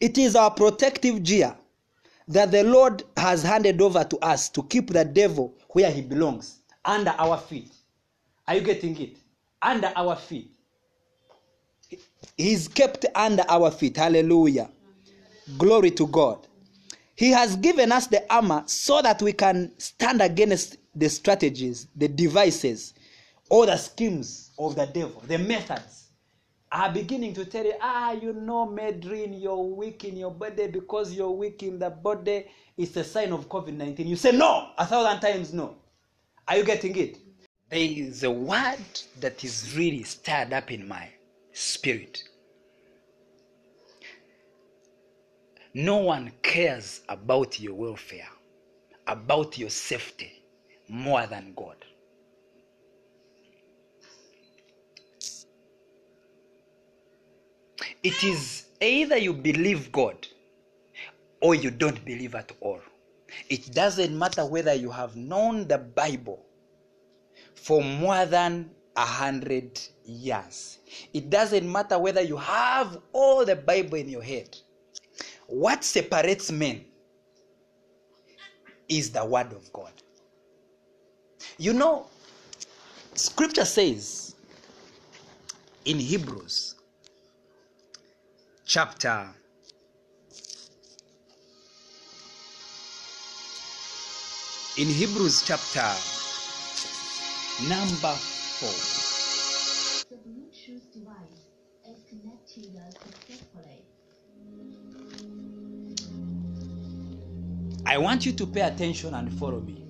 It 0.02 0.18
is 0.18 0.36
our 0.36 0.52
protective 0.52 1.24
gear 1.24 1.56
that 2.28 2.52
the 2.52 2.64
Lord 2.64 3.04
has 3.16 3.44
handed 3.44 3.82
over 3.82 4.04
to 4.04 4.18
us 4.18 4.50
to 4.50 4.64
keep 4.64 4.90
the 4.90 5.06
devil 5.06 5.54
where 5.70 5.90
he 5.90 6.02
belongs, 6.02 6.60
under 6.84 7.12
our 7.18 7.38
feet. 7.38 7.72
Are 8.48 8.56
you 8.56 8.62
getting 8.62 9.00
it? 9.00 9.18
Under 9.62 9.94
our 9.96 10.18
feet. 10.18 10.52
He's 12.36 12.68
kept 12.68 13.06
under 13.16 13.46
our 13.48 13.72
feet. 13.72 13.96
Hallelujah. 13.96 14.70
Glory 15.58 15.92
to 15.92 16.08
God. 16.08 16.46
He 17.16 17.32
has 17.32 17.56
given 17.56 17.92
us 17.92 18.08
the 18.08 18.32
armor 18.34 18.64
so 18.66 19.02
that 19.02 19.22
we 19.22 19.34
can 19.34 19.72
stand 19.78 20.22
against 20.22 20.78
the 20.96 21.10
strategies, 21.10 21.88
the 21.96 22.08
devices, 22.08 22.94
all 23.50 23.66
the 23.66 23.78
schemes 23.78 24.52
of 24.58 24.76
the 24.76 24.86
devil, 24.86 25.22
the 25.28 25.38
methods 25.38 26.04
are 26.72 26.92
beginning 26.92 27.36
to 27.36 27.46
tell 27.46 27.64
you, 27.64 27.74
ah, 27.80 28.14
you 28.14 28.34
know, 28.34 28.66
Medrin, 28.66 29.40
you're 29.40 29.64
weak 29.64 30.06
in 30.06 30.18
your 30.18 30.32
body 30.32 30.68
because 30.68 31.14
you're 31.14 31.30
weak 31.30 31.62
in 31.62 31.78
the 31.78 31.90
body. 31.92 32.48
It's 32.76 32.96
a 32.96 33.04
sign 33.04 33.32
of 33.32 33.48
COVID 33.48 33.74
19. 33.74 34.08
You 34.08 34.16
say, 34.16 34.32
no, 34.32 34.70
a 34.78 34.86
thousand 34.86 35.20
times 35.22 35.54
no. 35.54 35.76
Are 36.48 36.58
you 36.58 36.64
getting 36.64 36.96
it? 36.98 37.20
There 37.70 37.80
is 37.80 38.24
a 38.24 38.32
word 38.32 38.80
that 39.20 39.44
is 39.44 39.76
really 39.78 40.04
stirred 40.04 40.52
up 40.52 40.72
in 40.72 40.88
my 40.88 41.10
spirit. 41.52 42.24
No 45.74 45.98
one 45.98 46.32
cares 46.44 47.02
about 47.10 47.60
your 47.60 47.74
welfare, 47.76 48.30
about 49.08 49.58
your 49.58 49.70
safety 49.70 50.44
more 50.90 51.26
than 51.28 51.54
God. 51.56 51.78
It 58.04 58.24
is 58.24 58.66
either 58.82 59.18
you 59.18 59.34
believe 59.34 59.92
God 59.92 60.28
or 61.42 61.56
you 61.56 61.72
don't 61.72 62.04
believe 62.06 62.36
at 62.36 62.52
all. 62.62 62.82
It 63.50 63.74
doesn't 63.74 64.18
matter 64.18 64.46
whether 64.46 64.74
you 64.74 64.92
have 64.92 65.16
known 65.16 65.68
the 65.68 65.80
Bible 65.80 66.46
for 67.56 67.84
more 67.84 68.26
than 68.26 68.72
a 68.96 69.06
hundred 69.06 69.80
years. 70.06 70.80
It 71.14 71.30
doesn't 71.30 71.70
matter 71.72 71.98
whether 72.00 72.22
you 72.22 72.38
have 72.38 73.00
all 73.14 73.46
the 73.46 73.56
Bible 73.56 73.96
in 73.98 74.10
your 74.10 74.22
head. 74.24 74.56
What 75.48 75.84
separates 75.84 76.52
men 76.52 76.86
is 78.90 79.12
the 79.12 79.26
Word 79.26 79.52
of 79.54 79.72
God. 79.74 79.94
You 81.58 81.74
know, 81.74 82.08
Scripture 83.16 83.66
says 83.66 84.36
in 85.86 86.00
Hebrews 86.00 86.76
chapter 88.66 89.30
in 94.78 94.88
Hebrews 94.88 95.44
chapter 95.46 95.92
number 97.70 98.16
4 98.16 98.70
I 107.86 107.98
want 107.98 108.26
you 108.26 108.32
to 108.34 108.48
pay 108.48 108.62
attention 108.62 109.14
and 109.14 109.32
follow 109.40 109.60
me. 109.62 109.86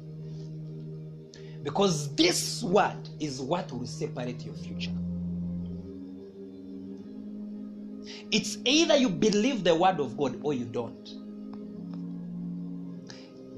Because 1.63 2.13
this 2.15 2.63
word 2.63 3.09
is 3.19 3.41
what 3.41 3.71
will 3.71 3.87
separate 3.87 4.43
your 4.45 4.55
future. 4.55 4.91
It's 8.31 8.57
either 8.65 8.97
you 8.97 9.09
believe 9.09 9.63
the 9.63 9.75
word 9.75 9.99
of 9.99 10.17
God 10.17 10.39
or 10.43 10.53
you 10.53 10.65
don't. 10.65 11.09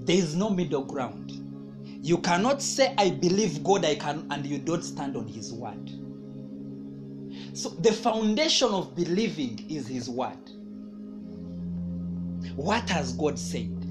There 0.06 0.18
is 0.18 0.36
no 0.36 0.50
middle 0.50 0.84
ground. 0.84 1.32
You 2.06 2.20
cannot 2.20 2.62
say, 2.62 2.94
I 2.98 3.10
believe 3.10 3.64
God, 3.64 3.86
I 3.86 3.96
can, 3.96 4.28
and 4.30 4.46
you 4.46 4.60
don't 4.60 4.84
stand 4.84 5.18
on 5.18 5.28
His 5.28 5.52
word. 5.52 5.92
So, 7.54 7.70
the 7.70 7.92
foundation 7.92 8.70
of 8.70 8.96
believing 8.96 9.66
is 9.70 9.88
His 9.88 10.10
word. 10.10 10.38
What 12.56 12.90
has 12.90 13.14
God 13.14 13.40
said? 13.40 13.85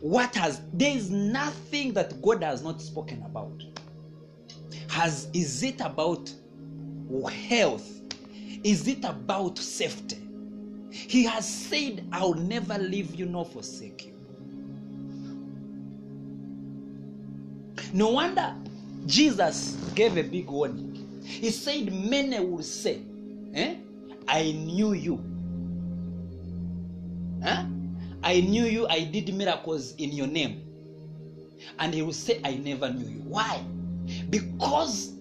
What 0.00 0.34
has 0.34 0.62
there 0.72 0.94
is 0.96 1.10
nothing 1.10 1.92
that 1.92 2.20
god 2.22 2.42
has 2.42 2.62
not 2.62 2.80
spoken 2.80 3.22
about 3.22 3.62
has 4.88 5.28
is 5.32 5.62
it 5.62 5.80
about 5.80 6.32
health 7.48 7.88
is 8.64 8.88
it 8.88 9.04
about 9.04 9.58
safety 9.58 10.18
he 10.90 11.24
has 11.24 11.48
said 11.48 12.04
i'll 12.12 12.34
never 12.34 12.78
leave 12.78 13.14
you 13.14 13.26
nor 13.26 13.44
forsake 13.44 14.06
you 14.06 14.12
no 17.92 18.10
wonder 18.10 18.54
Jesus 19.06 19.76
gave 19.94 20.16
a 20.16 20.22
big 20.22 20.50
warning. 20.50 21.22
He 21.24 21.50
said, 21.50 21.92
Many 21.92 22.40
will 22.40 22.62
say, 22.62 23.00
eh, 23.54 23.76
I 24.26 24.50
knew 24.52 24.92
you. 24.92 25.24
Huh? 27.42 27.64
I 28.26 28.40
knew 28.40 28.64
you, 28.64 28.88
I 28.88 29.04
did 29.04 29.32
miracles 29.32 29.94
in 29.98 30.10
your 30.10 30.26
name. 30.26 30.60
And 31.78 31.94
he 31.94 32.02
will 32.02 32.12
say, 32.12 32.40
I 32.44 32.56
never 32.56 32.90
knew 32.90 33.06
you. 33.06 33.20
Why? 33.20 33.62
Because 34.30 35.12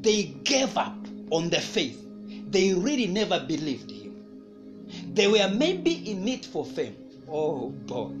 they 0.00 0.24
gave 0.44 0.74
up 0.78 0.96
on 1.30 1.50
the 1.50 1.60
faith. 1.60 2.02
They 2.50 2.72
really 2.72 3.06
never 3.06 3.38
believed 3.38 3.90
him. 3.90 4.24
They 5.12 5.28
were 5.28 5.46
maybe 5.48 6.10
in 6.10 6.26
it 6.26 6.46
for 6.46 6.64
fame. 6.64 6.96
Oh 7.30 7.68
boy. 7.68 8.12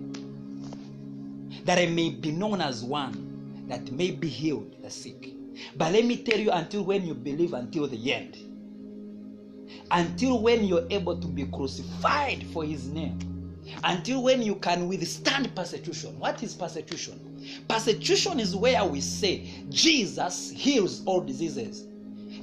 That 1.64 1.78
I 1.78 1.86
may 1.86 2.10
be 2.10 2.30
known 2.30 2.60
as 2.60 2.84
one 2.84 3.66
that 3.68 3.90
may 3.92 4.10
be 4.10 4.28
healed 4.28 4.76
the 4.82 4.90
sick. 4.90 5.30
But 5.78 5.94
let 5.94 6.04
me 6.04 6.18
tell 6.18 6.38
you, 6.38 6.50
until 6.50 6.84
when 6.84 7.06
you 7.06 7.14
believe 7.14 7.54
until 7.54 7.86
the 7.86 8.12
end, 8.12 8.36
until 9.90 10.42
when 10.42 10.64
you're 10.64 10.86
able 10.90 11.18
to 11.18 11.26
be 11.28 11.46
crucified 11.46 12.44
for 12.52 12.62
his 12.62 12.88
name, 12.88 13.37
until 13.84 14.22
when 14.22 14.42
you 14.42 14.54
can 14.56 14.88
withstand 14.88 15.54
persecution. 15.54 16.18
What 16.18 16.42
is 16.42 16.54
persecution? 16.54 17.64
Persecution 17.68 18.40
is 18.40 18.56
where 18.56 18.84
we 18.84 19.00
say 19.00 19.50
Jesus 19.68 20.50
heals 20.50 21.04
all 21.04 21.20
diseases, 21.20 21.86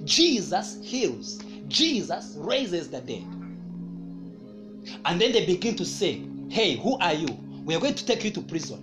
Jesus 0.03 0.79
heals, 0.81 1.41
Jesus 1.67 2.35
raises 2.37 2.89
the 2.89 3.01
dead. 3.01 3.25
And 5.05 5.19
then 5.19 5.31
they 5.31 5.45
begin 5.45 5.75
to 5.77 5.85
say, 5.85 6.21
Hey, 6.49 6.75
who 6.77 6.97
are 6.99 7.13
you? 7.13 7.27
We 7.63 7.75
are 7.75 7.79
going 7.79 7.95
to 7.95 8.05
take 8.05 8.23
you 8.23 8.31
to 8.31 8.41
prison. 8.41 8.79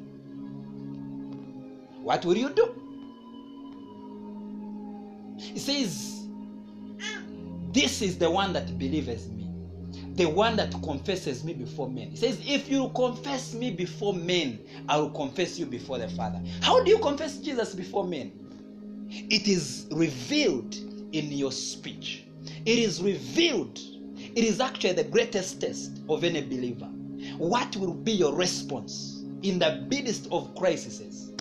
What 2.02 2.24
will 2.24 2.36
you 2.36 2.50
do? 2.50 2.74
He 5.38 5.58
says, 5.58 6.26
This 7.72 8.02
is 8.02 8.18
the 8.18 8.30
one 8.30 8.52
that 8.54 8.78
believeth 8.78 9.28
me, 9.28 9.41
the 10.14 10.26
one 10.26 10.56
that 10.56 10.72
confesses 10.82 11.42
me 11.44 11.54
before 11.54 11.88
men. 11.88 12.10
He 12.10 12.16
says, 12.16 12.38
If 12.44 12.68
you 12.68 12.90
confess 12.94 13.54
me 13.54 13.70
before 13.70 14.14
men, 14.14 14.58
I 14.88 14.98
will 14.98 15.10
confess 15.10 15.58
you 15.58 15.66
before 15.66 15.98
the 15.98 16.08
Father. 16.08 16.40
How 16.60 16.82
do 16.82 16.90
you 16.90 16.98
confess 16.98 17.38
Jesus 17.38 17.74
before 17.74 18.06
men? 18.06 18.32
It 19.08 19.48
is 19.48 19.86
revealed 19.90 20.74
in 21.12 21.30
your 21.32 21.52
speech, 21.52 22.24
it 22.64 22.78
is 22.78 23.02
revealed. 23.02 23.78
It 24.34 24.44
is 24.44 24.60
actually 24.60 24.92
the 24.92 25.04
greatest 25.04 25.60
test 25.60 26.00
of 26.08 26.24
any 26.24 26.42
believer. 26.42 26.86
What 27.36 27.76
will 27.76 27.92
be 27.92 28.12
your 28.12 28.34
response 28.34 29.24
in 29.42 29.58
the 29.58 29.84
midst 29.90 30.28
of 30.30 30.54
crises? 30.54 31.32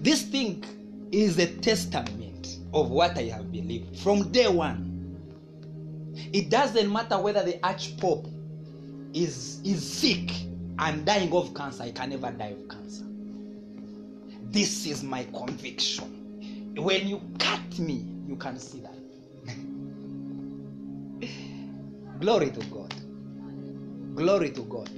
This 0.00 0.22
thing 0.22 0.64
is 1.12 1.38
a 1.38 1.46
testament 1.58 2.58
of 2.72 2.90
what 2.90 3.16
I 3.16 3.24
have 3.24 3.52
believed 3.52 3.98
from 4.00 4.32
day 4.32 4.48
one. 4.48 4.91
It 6.14 6.50
doesn't 6.50 6.92
matter 6.92 7.18
whether 7.18 7.42
the 7.44 7.54
archpope 7.58 8.28
is, 9.14 9.60
is 9.64 9.86
sick 9.86 10.30
and 10.78 11.04
dying 11.04 11.32
of 11.32 11.54
cancer, 11.54 11.84
I 11.84 11.90
can 11.90 12.10
never 12.10 12.30
die 12.30 12.48
of 12.48 12.68
cancer. 12.68 13.04
This 14.50 14.86
is 14.86 15.02
my 15.02 15.24
conviction. 15.24 16.74
When 16.76 17.06
you 17.06 17.20
cut 17.38 17.78
me, 17.78 18.06
you 18.26 18.36
can 18.36 18.58
see 18.58 18.80
that. 18.80 18.94
Glory 22.20 22.50
to 22.50 22.60
God. 22.66 22.94
Glory 24.14 24.50
to 24.50 24.62
God. 24.62 24.90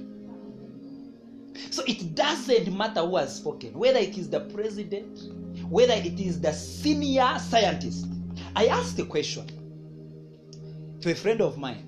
So 1.71 1.83
it 1.87 2.15
doesn't 2.15 2.75
matter 2.75 3.01
who 3.01 3.17
has 3.17 3.35
spoken, 3.35 3.77
whether 3.77 3.99
it 3.99 4.17
is 4.17 4.29
the 4.29 4.41
president, 4.41 5.31
whether 5.69 5.93
it 5.93 6.19
is 6.19 6.41
the 6.41 6.51
senior 6.51 7.37
scientist. 7.39 8.07
I 8.55 8.67
asked 8.67 8.97
the 8.97 9.05
question 9.05 9.47
to 11.05 11.11
a 11.11 11.15
friend 11.15 11.39
of 11.39 11.59
mine. 11.59 11.87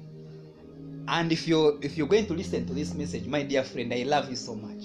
And 1.07 1.31
if 1.31 1.47
you're 1.47 1.79
if 1.81 1.97
you're 1.97 2.07
going 2.07 2.27
to 2.27 2.35
listen 2.35 2.67
to 2.67 2.73
this 2.73 2.93
message, 2.93 3.25
my 3.25 3.41
dear 3.41 3.63
friend, 3.63 3.91
I 3.91 4.03
love 4.03 4.29
you 4.29 4.35
so 4.35 4.53
much. 4.53 4.83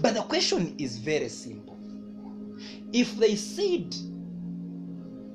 But 0.00 0.14
the 0.14 0.22
question 0.22 0.74
is 0.78 0.96
very 0.96 1.28
simple. 1.28 1.76
If 2.94 3.14
they 3.18 3.36
said 3.36 3.94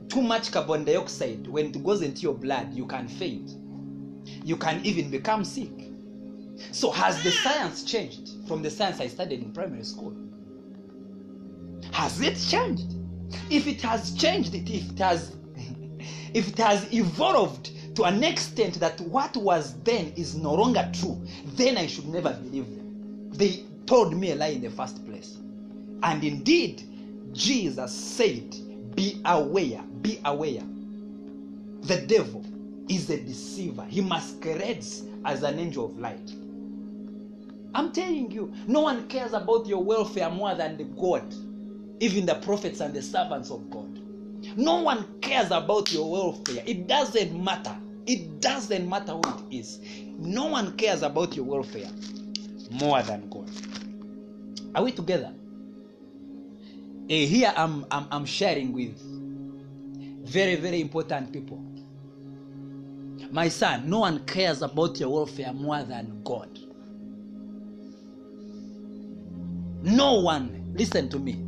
too 0.10 0.24
much 0.24 0.52
carbon 0.52 0.84
dioxide 0.84 1.46
when 1.46 1.68
it 1.68 1.84
goes 1.84 2.02
into 2.02 2.22
your 2.22 2.34
blood, 2.34 2.74
you 2.74 2.88
can 2.88 3.08
faint. 3.08 3.52
You 4.44 4.58
can 4.58 4.84
even 4.84 5.12
become 5.12 5.46
sick. 5.46 5.92
So 6.72 6.90
has 6.90 7.22
the 7.22 7.32
science 7.32 7.84
changed 7.84 8.32
from 8.48 8.64
the 8.64 8.72
science 8.72 9.00
I 9.00 9.08
studied 9.08 9.44
in 9.44 9.52
primary 9.52 9.84
school? 9.84 10.16
Has 11.92 12.20
it 12.20 12.36
changed? 12.50 12.96
If 13.52 13.68
it 13.68 13.82
has 13.82 14.16
changed, 14.16 14.56
if 14.56 14.90
it 14.90 14.98
has 14.98 15.36
if 16.34 16.48
it 16.48 16.58
has 16.58 16.92
evolved 16.92 17.74
to 17.96 18.04
an 18.04 18.24
extent 18.24 18.76
that 18.80 19.00
what 19.02 19.36
was 19.38 19.76
then 19.84 20.14
is 20.16 20.36
no 20.36 20.54
longer 20.54 20.90
true, 20.94 21.22
then 21.46 21.78
I 21.78 21.88
should 21.88 22.08
never 22.08 22.34
believe 22.34 22.70
them. 22.76 23.32
They 23.34 23.64
told 23.86 24.16
me 24.16 24.32
a 24.32 24.36
lie 24.36 24.48
in 24.48 24.62
the 24.62 24.70
first 24.70 25.06
place. 25.06 25.38
And 26.04 26.24
indeed, 26.24 26.84
Jesus 27.34 27.92
said, 27.92 28.56
Be 28.96 29.22
aware, 29.26 29.82
be 30.02 30.20
aware. 30.26 30.64
The 31.82 32.02
devil 32.08 32.46
is 32.88 33.10
a 33.10 33.20
deceiver, 33.20 33.86
he 33.86 34.02
masquerades 34.02 35.04
as 35.26 35.44
an 35.44 35.60
angel 35.60 35.86
of 35.86 35.98
light. 36.00 36.34
I'm 37.74 37.92
telling 37.92 38.32
you, 38.32 38.52
no 38.68 38.82
one 38.82 39.08
cares 39.08 39.34
about 39.34 39.68
your 39.68 39.84
welfare 39.84 40.30
more 40.30 40.56
than 40.56 40.78
the 40.78 40.86
God, 40.86 41.24
even 42.00 42.26
the 42.26 42.36
prophets 42.36 42.80
and 42.80 42.94
the 42.94 43.02
servants 43.02 43.52
of 43.52 43.70
God. 43.70 43.99
No 44.56 44.82
one 44.82 45.20
cares 45.22 45.52
about 45.52 45.92
your 45.92 46.10
welfare. 46.12 46.64
It 46.66 46.88
doesn't 46.88 47.44
matter. 47.44 47.76
It 48.06 48.42
doesn't 48.42 48.90
matter 48.90 49.14
who 49.14 49.22
it 49.22 49.56
is. 49.56 49.80
No 50.18 50.48
one 50.48 50.76
cares 50.78 51.04
about 51.04 51.36
your 51.36 51.46
welfare 51.46 51.90
more 52.72 53.02
than 53.04 53.30
God. 53.30 53.50
Are 54.76 54.84
we 54.84 54.92
together? 54.92 55.34
Eh, 57.10 57.26
here 57.26 57.54
I'm, 57.56 57.86
I'm, 57.92 58.08
I'm 58.12 58.26
sharing 58.26 58.74
with 58.74 59.00
very, 60.28 60.56
very 60.56 60.82
important 60.82 61.32
people. 61.34 61.64
My 63.32 63.50
son, 63.50 63.90
no 63.90 64.00
one 64.00 64.26
cares 64.26 64.62
about 64.62 65.00
your 65.00 65.10
welfare 65.10 65.54
more 65.54 65.84
than 65.84 66.22
God. 66.24 66.60
No 69.82 70.20
one, 70.20 70.74
listen 70.76 71.10
to 71.10 71.20
me. 71.20 71.46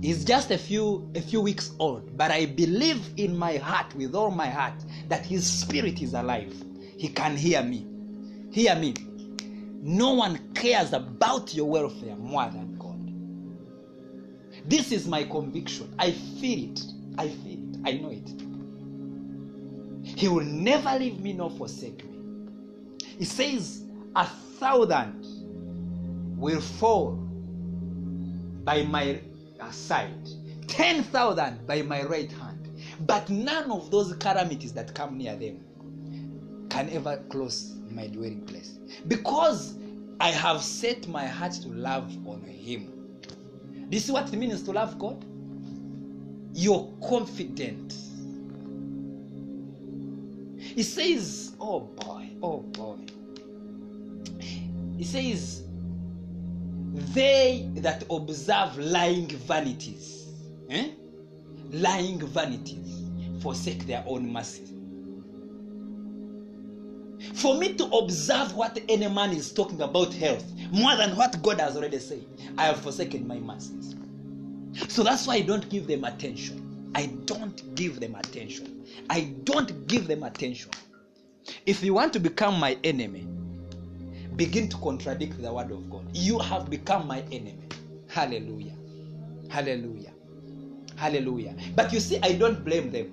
He's 0.00 0.24
just 0.24 0.50
a 0.52 0.58
few 0.58 1.10
a 1.16 1.20
few 1.20 1.40
weeks 1.40 1.72
old, 1.78 2.16
but 2.16 2.30
I 2.30 2.46
believe 2.46 3.00
in 3.16 3.36
my 3.36 3.56
heart 3.56 3.94
with 3.96 4.14
all 4.14 4.30
my 4.30 4.48
heart 4.48 4.74
that 5.08 5.26
his 5.26 5.44
spirit 5.46 6.00
is 6.00 6.14
alive. 6.14 6.54
He 6.96 7.08
can 7.08 7.36
hear 7.36 7.62
me. 7.62 7.86
Hear 8.52 8.76
me. 8.76 8.94
No 9.82 10.14
one 10.14 10.52
cares 10.54 10.92
about 10.92 11.54
your 11.54 11.66
welfare 11.66 12.16
more 12.16 12.46
than 12.46 12.76
God. 12.78 13.12
This 14.68 14.92
is 14.92 15.08
my 15.08 15.24
conviction. 15.24 15.92
I 15.98 16.12
feel 16.12 16.70
it. 16.72 16.80
I 17.16 17.28
feel 17.28 17.58
it. 17.58 17.78
I 17.84 17.92
know 17.92 18.10
it. 18.10 18.30
He 20.04 20.28
will 20.28 20.44
never 20.44 20.98
leave 20.98 21.20
me 21.20 21.32
nor 21.32 21.50
forsake 21.50 22.04
me. 22.04 22.18
He 23.18 23.24
says, 23.24 23.84
A 24.14 24.26
thousand 24.26 25.24
will 26.38 26.60
fall 26.60 27.12
by 28.64 28.82
my 28.82 29.20
side, 29.70 30.28
10,000 30.68 31.66
by 31.66 31.82
my 31.82 32.02
right 32.02 32.30
hand, 32.30 32.68
but 33.06 33.28
none 33.28 33.70
of 33.70 33.90
those 33.90 34.14
calamities 34.14 34.72
that 34.72 34.94
come 34.94 35.18
near 35.18 35.36
them 35.36 35.64
can 36.68 36.90
ever 36.90 37.22
close 37.28 37.76
my 37.90 38.06
dwelling 38.06 38.44
place. 38.46 38.78
Because 39.06 39.78
I 40.20 40.30
have 40.30 40.62
set 40.62 41.06
my 41.08 41.26
heart 41.26 41.52
to 41.52 41.68
love 41.68 42.10
on 42.26 42.42
Him. 42.42 42.92
This 43.90 44.04
is 44.04 44.12
what 44.12 44.32
it 44.32 44.36
means 44.36 44.62
to 44.64 44.72
love 44.72 44.98
God? 44.98 45.24
You're 46.52 46.92
confident. 47.08 47.94
He 50.58 50.82
says, 50.82 51.54
Oh 51.60 51.80
boy, 51.80 52.30
oh 52.42 52.58
boy. 52.58 52.98
He 54.96 55.04
says, 55.04 55.62
They 57.14 57.68
that 57.76 58.04
observe 58.10 58.76
lying 58.78 59.28
vanities, 59.28 60.26
eh? 60.70 60.90
lying 61.70 62.20
vanities, 62.26 63.02
forsake 63.42 63.86
their 63.86 64.04
own 64.06 64.32
mercy. 64.32 64.64
For 67.34 67.56
me 67.56 67.74
to 67.74 67.84
observe 67.84 68.54
what 68.54 68.78
any 68.88 69.08
man 69.08 69.30
is 69.30 69.52
talking 69.52 69.80
about 69.82 70.12
health 70.14 70.44
more 70.70 70.96
than 70.96 71.16
what 71.16 71.40
God 71.42 71.60
has 71.60 71.76
already 71.76 71.98
said, 71.98 72.24
I 72.56 72.66
have 72.66 72.80
forsaken 72.80 73.26
my 73.26 73.38
mercies. 73.38 73.96
So 74.88 75.02
that's 75.02 75.26
why 75.26 75.36
I 75.36 75.40
don't 75.40 75.68
give 75.68 75.86
them 75.86 76.04
attention. 76.04 76.90
I 76.94 77.06
don't 77.26 77.74
give 77.74 78.00
them 78.00 78.14
attention. 78.14 78.84
I 79.10 79.32
don't 79.44 79.86
give 79.86 80.06
them 80.06 80.22
attention. 80.22 80.70
If 81.66 81.82
you 81.82 81.94
want 81.94 82.12
to 82.14 82.20
become 82.20 82.58
my 82.58 82.76
enemy, 82.84 83.26
begin 84.38 84.68
to 84.70 84.78
contradict 84.78 85.42
the 85.42 85.52
word 85.52 85.72
of 85.72 85.90
God. 85.90 86.08
You 86.16 86.38
have 86.38 86.70
become 86.70 87.08
my 87.08 87.20
enemy. 87.32 87.68
Hallelujah. 88.08 88.76
Hallelujah. 89.50 90.14
Hallelujah. 90.96 91.56
But 91.76 91.92
you 91.92 92.00
see, 92.00 92.18
I 92.22 92.34
don't 92.34 92.64
blame 92.64 92.90
them 92.90 93.12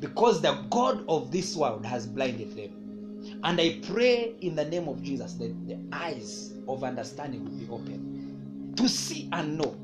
because 0.00 0.42
the 0.42 0.54
God 0.70 1.04
of 1.08 1.30
this 1.30 1.56
world 1.56 1.84
has 1.86 2.06
blinded 2.06 2.56
them. 2.56 2.88
And 3.44 3.60
I 3.60 3.80
pray 3.82 4.34
in 4.40 4.56
the 4.56 4.64
name 4.64 4.88
of 4.88 5.02
Jesus 5.02 5.34
that 5.34 5.68
the 5.68 5.78
eyes 5.92 6.54
of 6.68 6.84
understanding 6.84 7.44
will 7.44 7.52
be 7.52 7.68
open 7.70 8.74
to 8.76 8.88
see 8.88 9.28
and 9.32 9.58
know. 9.58 9.76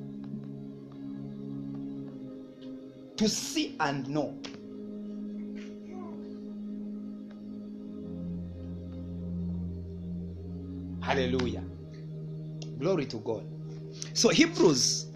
To 3.18 3.28
see 3.28 3.76
and 3.80 4.08
know. 4.08 4.34
Hallelujah. 11.16 11.64
Glory 12.78 13.06
to 13.06 13.16
God. 13.16 13.43
So, 14.12 14.28
Hebrews, 14.28 15.06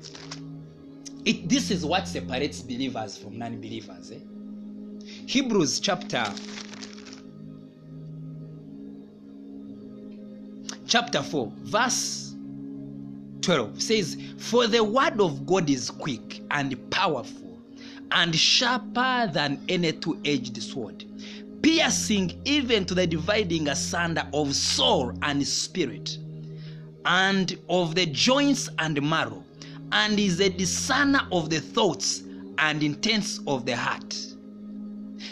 it, 1.27 1.47
this 1.47 1.71
is 1.71 1.85
what 1.85 2.09
separates 2.09 2.63
believers 2.63 3.19
from 3.19 3.39
non 3.39 3.61
believers. 3.61 4.11
Eh? 4.11 4.19
Hebrews 5.27 5.79
chapter 5.79 6.25
chapter 10.87 11.23
4 11.23 11.53
verse 11.59 12.35
12 13.43 13.81
says 13.81 14.17
for 14.39 14.67
the 14.67 14.83
word 14.83 15.21
of 15.21 15.47
god 15.47 15.71
is 15.71 15.89
quick 15.89 16.43
and 16.51 16.91
powerful 16.91 17.61
and 18.11 18.35
sharper 18.35 19.31
than 19.33 19.63
any 19.69 19.93
two-edged 19.93 20.61
sword 20.61 21.00
piercing 21.81 22.39
even 22.45 22.85
to 22.85 22.93
the 22.95 23.07
dividing 23.07 23.67
asunder 23.69 24.23
of 24.35 24.55
soul 24.55 25.15
and 25.23 25.47
spirit 25.47 26.19
and 27.07 27.57
of 27.71 27.95
the 27.95 28.05
joints 28.05 28.69
and 28.81 29.01
marrow 29.01 29.43
and 29.93 30.21
is 30.21 30.41
a 30.41 30.51
discerner 30.51 31.27
of 31.33 31.49
the 31.49 31.59
thoughts 31.59 32.25
and 32.59 32.83
intents 32.83 33.41
of 33.47 33.65
the 33.65 33.75
heart. 33.75 34.15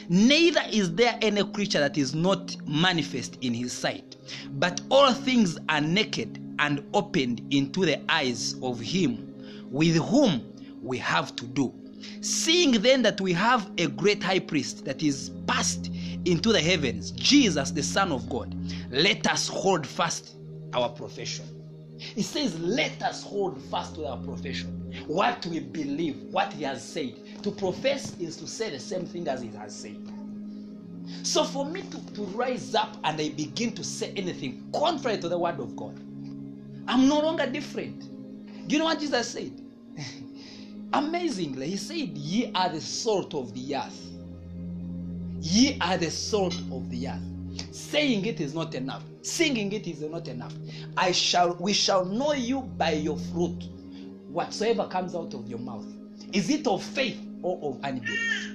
Neither 0.09 0.63
is 0.73 0.95
there 0.95 1.19
any 1.21 1.45
creature 1.45 1.81
that 1.81 1.99
is 1.99 2.15
not 2.15 2.57
manifest 2.67 3.37
in 3.43 3.53
his 3.53 3.71
sight 3.71 4.17
but 4.53 4.81
all 4.91 5.13
things 5.13 5.59
are 5.69 5.83
naked 5.83 6.43
and 6.61 6.83
opened 6.95 7.43
into 7.53 7.85
the 7.85 8.01
eyes 8.11 8.55
of 8.63 8.81
him 8.81 9.35
with 9.71 9.97
whom 9.97 10.51
we 10.83 10.97
have 10.97 11.37
to 11.37 11.45
do. 11.45 11.75
Seeing 12.23 12.73
then 12.81 13.03
that 13.03 13.21
we 13.21 13.35
have 13.35 13.71
a 13.77 13.87
great 13.89 14.23
high 14.23 14.39
priest 14.39 14.87
that 14.87 15.03
is 15.03 15.31
passed 15.47 15.91
into 16.27 16.53
the 16.53 16.61
heavens 16.61 17.13
jesus 17.13 17.71
the 17.73 17.83
son 17.83 18.13
of 18.13 18.29
god 18.31 18.55
let 18.91 19.27
us 19.29 19.49
hold 19.49 19.87
fast 19.87 20.37
our 20.75 20.91
profession 20.91 21.47
he 21.99 22.23
says 22.23 22.59
let 22.61 23.03
us 23.03 23.23
hold 23.25 23.61
fast 23.71 23.95
to 23.97 24.07
our 24.07 24.19
profession 24.19 24.71
what 25.07 25.45
we 25.47 25.61
believe 25.61 26.23
what 26.33 26.53
he 26.53 26.65
has 26.65 26.87
said 26.87 27.15
to 27.43 27.51
profess 27.53 28.17
is 28.21 28.37
to 28.37 28.47
say 28.47 28.71
the 28.71 28.81
same 28.81 29.07
thing 29.07 29.29
as 29.29 29.43
he 29.43 29.49
has 29.51 29.75
said 29.77 29.99
so 31.25 31.45
for 31.45 31.65
me 31.67 31.83
to, 31.83 32.15
to 32.15 32.23
rise 32.27 32.75
up 32.75 32.97
and 33.05 33.21
I 33.21 33.31
begin 33.31 33.75
to 33.77 33.85
say 33.85 34.13
anything 34.17 34.71
contrary 34.75 35.19
to 35.19 35.29
the 35.29 35.39
word 35.39 35.61
of 35.61 35.77
God, 35.77 35.99
I'm 36.89 37.09
no 37.09 37.21
longer 37.21 37.47
different. 37.47 38.01
Do 38.69 38.75
you 38.75 38.79
know 38.81 38.87
what 38.87 39.01
Jesus 39.01 39.31
said? 39.33 39.53
Amazingly, 40.95 41.71
he 41.71 41.77
said, 41.79 42.19
Ye 42.19 42.53
are 42.55 42.71
the 42.71 42.81
salt 42.81 43.35
of 43.35 43.55
the 43.55 43.77
earth. 43.77 44.08
Ye 45.41 45.79
are 45.81 45.97
the 45.97 46.11
salt 46.11 46.55
of 46.73 46.91
the 46.91 47.09
earth. 47.09 47.23
Saying 47.71 48.27
it 48.27 48.41
is 48.41 48.55
not 48.55 48.75
enough. 48.75 49.05
Singing 49.23 49.73
it 49.73 49.87
is 49.87 50.01
not 50.01 50.29
enough. 50.29 50.55
I 50.97 51.13
shall 51.13 51.57
we 51.61 51.73
shall 51.73 52.05
know 52.05 52.33
you 52.33 52.63
by 52.63 52.93
your 52.93 53.19
fruit. 53.19 53.65
Whatsoever 54.29 54.87
comes 54.89 55.15
out 55.15 55.35
of 55.35 55.49
your 55.49 55.59
mouth. 55.59 55.87
Is 56.33 56.51
it 56.51 56.67
of 56.67 56.83
faith 56.83 57.19
or 57.43 57.59
of 57.63 57.83
unbelief? 57.85 58.53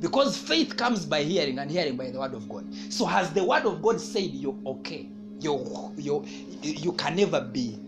Because 0.00 0.36
faith 0.36 0.76
comes 0.76 1.06
by 1.06 1.22
hearing 1.22 1.58
and 1.58 1.70
hearing 1.70 1.96
by 1.96 2.10
the 2.10 2.18
word 2.18 2.34
of 2.34 2.48
God. 2.48 2.66
So 2.90 3.06
has 3.06 3.32
the 3.32 3.44
word 3.44 3.64
of 3.64 3.82
God 3.82 4.00
said 4.00 4.30
you're 4.30 4.58
okay? 4.66 5.08
You 5.40 5.92
you 5.96 6.24
you 6.62 6.92
can 6.92 7.16
never 7.16 7.40
be 7.40 7.78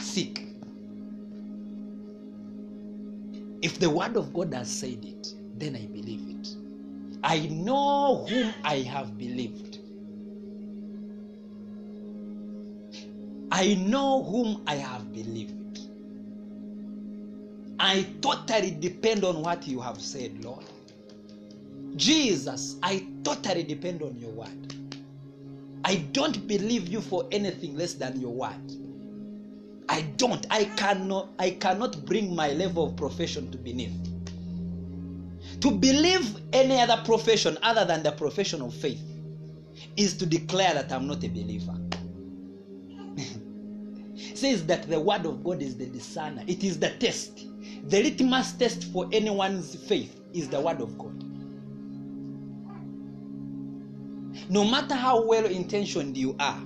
sick. 0.00 0.46
If 3.62 3.78
the 3.78 3.90
word 3.90 4.16
of 4.16 4.32
God 4.32 4.54
has 4.54 4.70
said 4.70 5.04
it, 5.04 5.34
then 5.60 5.76
I 5.76 5.86
believe 5.86 6.28
it. 6.28 6.56
I 7.24 7.46
know 7.46 8.26
whom 8.28 8.54
I 8.64 8.76
have 8.80 9.18
believed. 9.18 9.78
I 13.50 13.74
know 13.74 14.22
whom 14.22 14.62
I 14.66 14.76
have 14.76 15.12
believed. 15.12 15.80
I 17.80 18.06
totally 18.20 18.72
depend 18.72 19.24
on 19.24 19.42
what 19.42 19.66
you 19.66 19.80
have 19.80 20.00
said, 20.00 20.44
Lord. 20.44 20.64
Jesus, 21.96 22.76
I 22.82 23.06
totally 23.24 23.62
depend 23.64 24.02
on 24.02 24.16
your 24.16 24.30
word. 24.30 24.74
I 25.84 25.96
don't 26.12 26.46
believe 26.46 26.88
you 26.88 27.00
for 27.00 27.26
anything 27.32 27.76
less 27.76 27.94
than 27.94 28.20
your 28.20 28.32
word. 28.34 28.72
I 29.88 30.02
don't. 30.18 30.46
I 30.50 30.64
cannot 30.64 31.30
I 31.38 31.50
cannot 31.52 32.04
bring 32.04 32.34
my 32.34 32.52
level 32.52 32.84
of 32.86 32.96
profession 32.96 33.50
to 33.52 33.58
beneath. 33.58 33.96
To 35.60 35.70
believe 35.70 36.36
any 36.52 36.80
other 36.80 37.00
profession 37.04 37.58
other 37.62 37.84
than 37.84 38.02
the 38.02 38.12
profession 38.12 38.62
of 38.62 38.74
faith 38.74 39.02
is 39.96 40.16
to 40.18 40.26
declare 40.26 40.74
that 40.74 40.92
I'm 40.92 41.06
not 41.06 41.24
a 41.24 41.28
believer. 41.28 41.76
says 44.34 44.66
that 44.66 44.88
the 44.88 45.00
word 45.00 45.26
of 45.26 45.42
God 45.44 45.62
is 45.62 45.76
the 45.76 45.86
discerner. 45.86 46.44
It 46.46 46.62
is 46.64 46.78
the 46.78 46.90
test. 46.90 47.46
The 47.88 48.02
litmus 48.02 48.52
test 48.52 48.84
for 48.92 49.08
anyone's 49.12 49.74
faith 49.74 50.20
is 50.32 50.48
the 50.48 50.60
word 50.60 50.80
of 50.80 50.96
God. 50.98 51.24
no 54.48 54.64
matter 54.64 54.94
how 54.94 55.24
well 55.24 55.44
intentioned 55.44 56.16
you 56.16 56.34
are 56.38 56.60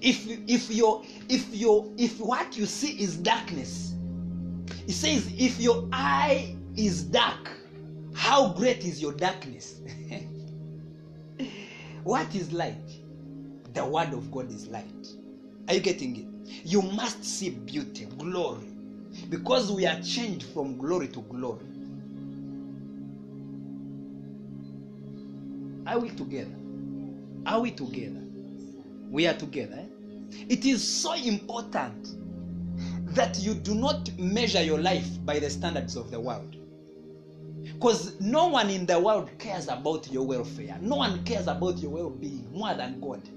if 0.00 0.26
if 0.48 0.70
your 0.70 1.04
if 1.28 1.52
your 1.54 1.92
if 1.96 2.18
what 2.18 2.56
you 2.56 2.66
see 2.66 2.92
is 3.00 3.16
darkness 3.16 3.94
it 4.86 4.92
says 4.92 5.30
if 5.36 5.60
your 5.60 5.88
eye 5.92 6.56
is 6.76 7.04
dark 7.04 7.50
how 8.14 8.52
great 8.52 8.84
is 8.84 9.00
your 9.00 9.12
darkness 9.12 9.80
what 12.04 12.34
is 12.34 12.52
light 12.52 12.90
the 13.74 13.84
word 13.84 14.12
of 14.12 14.30
god 14.30 14.50
is 14.50 14.68
light 14.68 15.06
are 15.68 15.74
you 15.74 15.80
getting 15.80 16.16
it 16.16 16.26
you 16.64 16.80
must 16.82 17.24
see 17.24 17.50
beauty 17.50 18.06
glory 18.18 18.68
because 19.28 19.70
we 19.70 19.86
are 19.86 20.00
changed 20.00 20.46
from 20.52 20.78
glory 20.78 21.08
to 21.08 21.20
glory 21.22 21.66
are 25.86 25.98
we 25.98 26.08
together 26.10 26.54
are 27.46 27.60
we 27.60 27.70
together? 27.70 28.22
We 29.10 29.26
are 29.26 29.34
together. 29.34 29.78
Eh? 29.78 30.44
It 30.48 30.64
is 30.64 30.82
so 30.82 31.12
important 31.12 32.08
that 33.14 33.38
you 33.38 33.54
do 33.54 33.74
not 33.74 34.10
measure 34.18 34.62
your 34.62 34.78
life 34.78 35.06
by 35.24 35.38
the 35.38 35.50
standards 35.50 35.94
of 35.94 36.10
the 36.10 36.18
world. 36.18 36.56
Because 37.74 38.18
no 38.20 38.48
one 38.48 38.70
in 38.70 38.86
the 38.86 38.98
world 38.98 39.30
cares 39.38 39.68
about 39.68 40.10
your 40.10 40.26
welfare. 40.26 40.78
No 40.80 40.96
one 40.96 41.24
cares 41.24 41.48
about 41.48 41.78
your 41.78 41.90
well 41.90 42.10
being 42.10 42.48
more 42.52 42.74
than 42.74 43.00
God. 43.00 43.28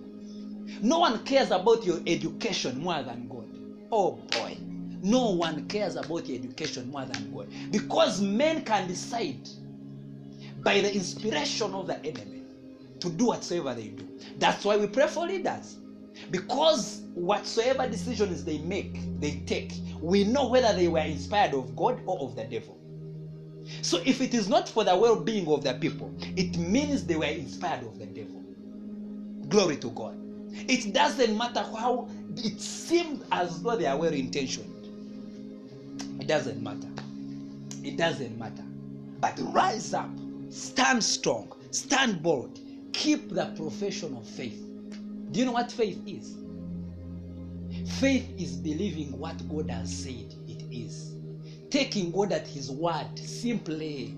No 0.82 1.00
one 1.00 1.24
cares 1.26 1.52
about 1.52 1.86
your 1.86 2.00
education 2.08 2.80
more 2.82 3.02
than 3.04 3.28
God. 3.28 3.48
Oh 3.92 4.12
boy. 4.32 4.58
No 5.02 5.32
one 5.32 5.68
cares 5.68 5.96
about 5.96 6.28
your 6.28 6.40
education 6.40 6.90
more 6.92 7.06
than 7.06 7.34
God. 7.34 7.48
Because 7.72 8.22
men 8.22 8.64
can 8.64 8.88
decide 8.88 9.48
by 10.64 10.82
the 10.82 10.94
inspiration 10.94 11.74
of 11.74 11.88
the 11.88 11.98
enemy 12.06 12.44
to 13.00 13.10
do 13.10 13.28
whatsoever 13.28 13.74
they 13.74 13.88
do. 13.88 14.08
That's 14.40 14.66
why 14.66 14.78
we 14.78 14.88
pray 14.88 15.08
for 15.08 15.28
leaders. 15.28 15.78
Because 16.32 17.02
whatsoever 17.14 17.88
decisions 17.88 18.44
they 18.44 18.58
make, 18.60 19.00
they 19.20 19.42
take, 19.46 19.74
we 20.02 20.24
know 20.24 20.48
whether 20.48 20.74
they 20.74 20.88
were 20.88 21.00
inspired 21.00 21.54
of 21.54 21.76
God 21.76 22.02
or 22.06 22.20
of 22.20 22.36
the 22.36 22.44
devil. 22.44 22.78
So 23.82 24.02
if 24.06 24.22
it 24.22 24.34
is 24.34 24.48
not 24.48 24.68
for 24.70 24.84
the 24.84 24.96
well 24.96 25.16
being 25.20 25.48
of 25.48 25.64
the 25.64 25.74
people, 25.74 26.14
it 26.36 26.58
means 26.58 27.06
they 27.06 27.16
were 27.16 27.26
inspired 27.26 27.84
of 27.86 27.98
the 28.00 28.06
devil. 28.06 28.44
Glory 29.50 29.78
to 29.78 29.90
God. 29.92 30.16
It 30.68 30.94
doesn't 30.94 31.38
matter 31.38 31.62
how 31.62 32.10
it 32.36 32.60
seems 32.60 33.24
as 33.32 33.62
though 33.62 33.76
they 33.76 33.86
are 33.86 33.98
well 33.98 34.14
intentioned. 34.14 34.74
It 36.20 36.28
doesn't 36.28 36.62
matter. 36.62 36.90
It 37.84 37.98
doesn't 37.98 38.38
matter. 38.38 38.64
But 39.20 39.40
rise 39.54 39.94
up, 39.94 40.10
stand 40.50 41.04
strong, 41.04 41.52
stand 41.72 42.22
bold, 42.22 42.60
keep 42.94 43.30
the 43.30 43.46
profession 43.56 44.16
of 44.18 44.28
faith. 44.28 44.62
Do 45.32 45.40
you 45.40 45.46
know 45.46 45.52
what 45.54 45.72
faith 45.72 46.02
is? 46.06 46.36
Faith 48.00 48.30
is 48.38 48.56
believing 48.58 49.18
what 49.18 49.38
God 49.50 49.70
has 49.70 49.96
said 49.96 50.34
it 50.48 50.64
is. 50.72 51.17
Taking 51.70 52.12
God 52.12 52.32
at 52.34 52.48
His 52.48 52.72
word 52.72 53.18
simply. 53.20 54.18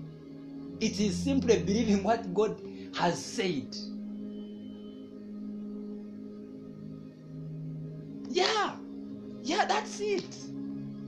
It 0.80 1.00
is 1.00 1.16
simply 1.16 1.58
believing 1.62 2.02
what 2.02 2.32
God 2.34 2.60
has 2.96 3.24
said. 3.24 3.76
Yeah. 8.30 8.76
Yeah, 9.42 9.64
that's 9.66 10.00
it. 10.00 10.36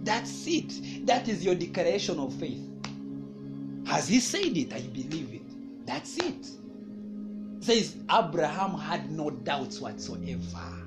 That's 0.05 0.47
it. 0.47 1.07
That 1.07 1.29
is 1.29 1.45
your 1.45 1.55
declaration 1.55 2.19
of 2.19 2.35
faith. 2.35 2.63
Has 3.87 4.09
he 4.09 4.21
said 4.21 4.57
it? 4.57 4.73
I 4.73 4.81
believe 4.83 5.33
it. 5.35 5.87
That's 5.87 6.19
it. 6.19 6.47
Says 7.61 7.97
Abraham 8.11 8.73
had 8.79 9.11
no 9.11 9.31
doubts 9.31 9.81
whatsoever. 9.81 10.79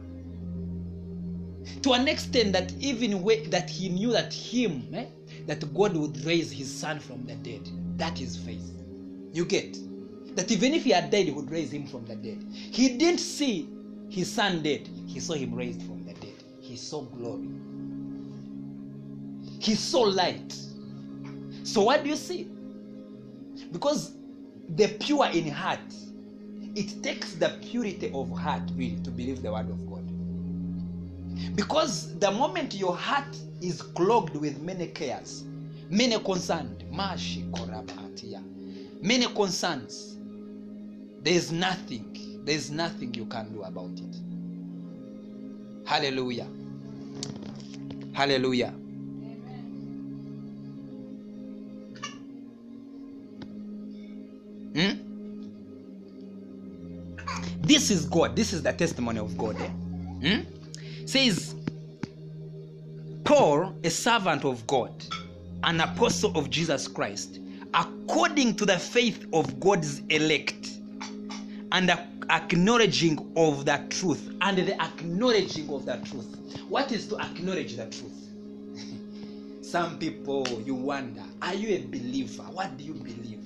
To 1.83 1.93
an 1.93 2.07
extent 2.07 2.53
that 2.53 2.73
even 2.79 3.23
way, 3.23 3.45
that 3.47 3.69
he 3.69 3.89
knew 3.89 4.11
that 4.11 4.33
him, 4.33 4.83
eh, 4.93 5.05
that 5.45 5.73
God 5.73 5.95
would 5.95 6.23
raise 6.25 6.51
his 6.51 6.73
son 6.73 6.99
from 6.99 7.25
the 7.25 7.35
dead. 7.35 7.69
That 7.97 8.19
is 8.21 8.37
faith. 8.37 8.71
You 9.31 9.45
get 9.45 9.77
that 10.35 10.51
even 10.51 10.73
if 10.73 10.83
he 10.83 10.91
had 10.91 11.11
died, 11.11 11.25
he 11.25 11.31
would 11.31 11.49
raise 11.49 11.71
him 11.71 11.87
from 11.87 12.05
the 12.05 12.15
dead. 12.15 12.43
He 12.51 12.97
didn't 12.97 13.19
see 13.19 13.69
his 14.09 14.31
son 14.31 14.61
dead. 14.63 14.87
He 15.07 15.19
saw 15.19 15.33
him 15.33 15.53
raised 15.53 15.81
from 15.83 16.05
the 16.05 16.13
dead. 16.13 16.43
He 16.59 16.75
saw 16.75 17.01
glory. 17.01 17.49
He 19.59 19.75
saw 19.75 20.01
light. 20.01 20.53
So 21.63 21.83
what 21.83 22.03
do 22.03 22.09
you 22.09 22.15
see? 22.15 22.49
Because 23.71 24.15
the 24.75 24.87
pure 24.99 25.27
in 25.27 25.49
heart, 25.49 25.79
it 26.75 27.01
takes 27.01 27.35
the 27.35 27.57
purity 27.61 28.11
of 28.13 28.29
heart 28.37 28.63
really 28.75 28.99
to 29.03 29.11
believe 29.11 29.41
the 29.41 29.51
word 29.51 29.69
of 29.69 29.89
God. 29.89 30.03
Because 31.55 32.17
the 32.19 32.31
moment 32.31 32.73
your 32.73 32.95
heart 32.95 33.37
is 33.61 33.81
clogged 33.81 34.35
with 34.35 34.61
many 34.61 34.87
cares, 34.87 35.43
many 35.89 36.19
concerns, 36.19 36.83
many 39.01 39.25
concerns, 39.27 40.17
there 41.21 41.33
is 41.33 41.51
nothing, 41.51 42.41
there 42.45 42.55
is 42.55 42.69
nothing 42.71 43.13
you 43.13 43.25
can 43.25 43.51
do 43.53 43.63
about 43.63 43.91
it. 43.91 44.15
Hallelujah. 45.85 46.47
Hallelujah. 48.13 48.73
Hmm? 54.75 54.91
This 57.61 57.89
is 57.89 58.05
God. 58.05 58.35
This 58.35 58.53
is 58.53 58.61
the 58.61 58.73
testimony 58.73 59.19
of 59.19 59.37
God. 59.37 59.55
Hmm? 59.55 60.41
Says 61.05 61.55
Paul, 63.25 63.75
a 63.83 63.89
servant 63.89 64.45
of 64.45 64.65
God, 64.67 65.03
an 65.63 65.81
apostle 65.81 66.37
of 66.37 66.51
Jesus 66.51 66.87
Christ, 66.87 67.39
according 67.73 68.55
to 68.57 68.67
the 68.67 68.77
faith 68.77 69.25
of 69.33 69.59
God's 69.59 70.01
elect, 70.09 70.77
and 71.71 71.89
ac- 71.89 72.01
acknowledging 72.29 73.33
of 73.35 73.65
the 73.65 73.83
truth, 73.89 74.31
and 74.41 74.59
the 74.59 74.79
acknowledging 74.79 75.67
of 75.73 75.87
the 75.87 75.97
truth. 76.05 76.61
What 76.69 76.91
is 76.91 77.07
to 77.07 77.19
acknowledge 77.19 77.75
the 77.75 77.87
truth? 77.87 78.29
Some 79.65 79.97
people, 79.97 80.45
you 80.63 80.75
wonder, 80.75 81.23
are 81.41 81.55
you 81.55 81.77
a 81.77 81.81
believer? 81.87 82.43
What 82.43 82.77
do 82.77 82.83
you 82.83 82.93
believe? 82.93 83.41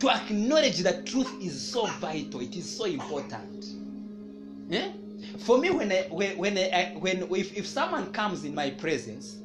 To 0.00 0.10
acknowledge 0.10 0.78
the 0.78 1.00
truth 1.04 1.32
is 1.40 1.60
so 1.72 1.86
vital, 1.86 2.40
it 2.40 2.56
is 2.56 2.68
so 2.76 2.86
important. 2.86 3.66
Eh? 4.72 4.90
For 5.40 5.58
me, 5.58 5.70
when 5.70 5.90
I, 5.90 6.02
when 6.10 6.58
I, 6.58 6.94
when 6.98 7.22
if, 7.34 7.56
if 7.56 7.66
someone 7.66 8.12
comes 8.12 8.44
in 8.44 8.54
my 8.54 8.70
presence, 8.70 9.38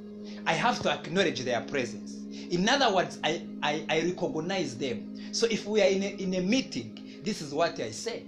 I 0.46 0.54
have 0.54 0.82
to 0.82 0.92
acknowledge 0.92 1.40
their 1.42 1.62
presence. 1.62 2.16
In 2.52 2.68
other 2.68 2.94
words, 2.94 3.20
I, 3.24 3.44
I, 3.64 3.86
I 3.90 4.02
recognize 4.02 4.78
them. 4.78 5.16
So 5.32 5.48
if 5.50 5.66
we 5.66 5.82
are 5.82 5.88
in 5.88 6.04
a, 6.04 6.08
in 6.08 6.34
a 6.36 6.42
meeting, 6.42 7.22
this 7.24 7.42
is 7.42 7.54
what 7.54 7.80
I 7.80 7.92
say. 7.92 8.24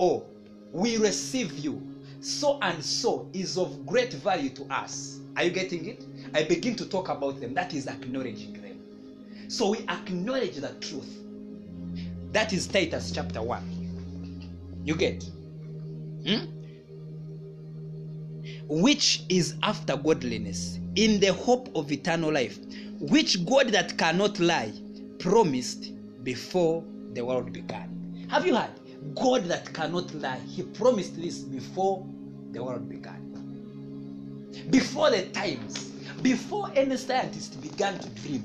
Oh, 0.00 0.24
we 0.72 0.96
receive 0.96 1.52
you. 1.58 1.82
So 2.20 2.58
and 2.62 2.82
so 2.82 3.28
is 3.34 3.58
of 3.58 3.86
great 3.86 4.14
value 4.14 4.50
to 4.50 4.64
us. 4.64 5.20
Are 5.36 5.44
you 5.44 5.50
getting 5.50 5.86
it? 5.86 6.04
I 6.34 6.44
begin 6.44 6.74
to 6.76 6.88
talk 6.88 7.10
about 7.10 7.40
them. 7.40 7.52
That 7.54 7.74
is 7.74 7.86
acknowledging 7.86 8.54
them. 8.54 8.80
So 9.48 9.70
we 9.70 9.78
acknowledge 9.88 10.56
the 10.56 10.72
truth. 10.80 11.18
That 12.32 12.52
is 12.52 12.66
Titus 12.66 13.12
chapter 13.12 13.42
1. 13.42 14.82
You 14.84 14.94
get? 14.94 15.24
Hmm? 16.26 16.55
Which 18.68 19.22
is 19.28 19.54
after 19.62 19.96
godliness, 19.96 20.78
in 20.96 21.20
the 21.20 21.32
hope 21.32 21.68
of 21.76 21.92
eternal 21.92 22.32
life, 22.32 22.58
which 23.00 23.44
God 23.46 23.68
that 23.68 23.96
cannot 23.98 24.40
lie 24.40 24.72
promised 25.18 25.92
before 26.24 26.82
the 27.12 27.24
world 27.24 27.52
began. 27.52 28.26
Have 28.30 28.46
you 28.46 28.56
heard? 28.56 28.70
God 29.14 29.44
that 29.44 29.72
cannot 29.72 30.12
lie, 30.14 30.40
He 30.40 30.62
promised 30.62 31.16
this 31.20 31.38
before 31.40 32.04
the 32.52 32.64
world 32.64 32.88
began. 32.88 33.22
Before 34.70 35.10
the 35.10 35.26
times, 35.26 35.90
before 36.22 36.70
any 36.74 36.96
scientist 36.96 37.60
began 37.62 37.98
to 37.98 38.08
dream, 38.20 38.44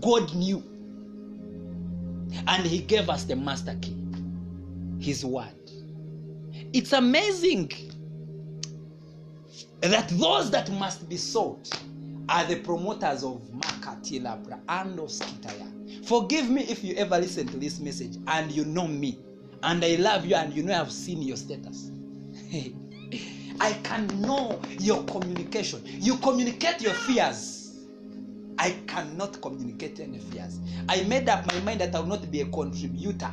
God 0.00 0.34
knew. 0.34 0.62
And 2.46 2.66
He 2.66 2.80
gave 2.80 3.08
us 3.08 3.24
the 3.24 3.36
master 3.36 3.76
key, 3.80 3.96
His 4.98 5.24
word. 5.24 5.46
It's 6.72 6.92
amazing 6.92 7.70
that 9.82 10.08
those 10.10 10.50
that 10.50 10.70
must 10.72 11.08
be 11.08 11.16
sought 11.16 11.70
are 12.28 12.44
the 12.44 12.56
promoters 12.56 13.24
of 13.24 13.42
Makatilabra 13.50 14.60
and 14.68 14.98
of 14.98 15.08
Skitaya. 15.08 16.06
Forgive 16.06 16.48
me 16.48 16.62
if 16.62 16.84
you 16.84 16.94
ever 16.94 17.18
listen 17.18 17.46
to 17.48 17.56
this 17.56 17.80
message 17.80 18.16
and 18.28 18.50
you 18.52 18.64
know 18.64 18.86
me 18.86 19.18
and 19.62 19.84
I 19.84 19.96
love 19.96 20.24
you 20.24 20.34
and 20.34 20.52
you 20.52 20.62
know 20.62 20.80
I've 20.80 20.92
seen 20.92 21.22
your 21.22 21.36
status. 21.36 21.90
I 23.60 23.72
can 23.84 24.06
know 24.20 24.60
your 24.80 25.04
communication. 25.04 25.82
You 25.84 26.16
communicate 26.16 26.80
your 26.80 26.94
fears. 26.94 27.58
I 28.58 28.70
cannot 28.86 29.40
communicate 29.40 30.00
any 30.00 30.18
fears. 30.18 30.58
I 30.88 31.02
made 31.04 31.28
up 31.28 31.46
my 31.46 31.60
mind 31.60 31.80
that 31.80 31.94
I 31.94 32.00
will 32.00 32.06
not 32.06 32.30
be 32.30 32.40
a 32.40 32.46
contributor 32.46 33.32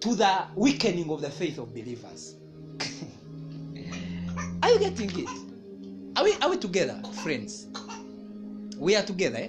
to 0.00 0.14
the 0.14 0.44
weakening 0.54 1.10
of 1.10 1.20
the 1.20 1.30
faith 1.30 1.58
of 1.58 1.72
believers. 1.74 2.36
are 4.62 4.70
you 4.70 4.78
getting 4.78 5.10
it? 5.18 5.28
Are 6.16 6.24
we, 6.24 6.34
are 6.34 6.50
we 6.50 6.56
together, 6.58 7.00
friends? 7.22 7.66
We 8.78 8.96
are 8.96 9.02
together. 9.02 9.38
Eh? 9.38 9.48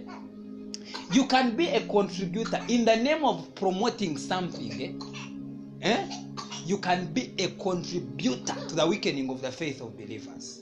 You 1.11 1.27
can 1.27 1.55
be 1.55 1.69
a 1.69 1.81
contributor 1.87 2.59
in 2.67 2.85
the 2.85 2.95
name 2.95 3.23
of 3.23 3.53
promoting 3.55 4.17
something. 4.17 5.01
Eh? 5.81 5.87
Eh? 5.87 6.07
You 6.65 6.77
can 6.77 7.11
be 7.13 7.33
a 7.37 7.49
contributor 7.61 8.55
to 8.67 8.75
the 8.75 8.87
weakening 8.87 9.29
of 9.29 9.41
the 9.41 9.51
faith 9.51 9.81
of 9.81 9.97
believers. 9.97 10.61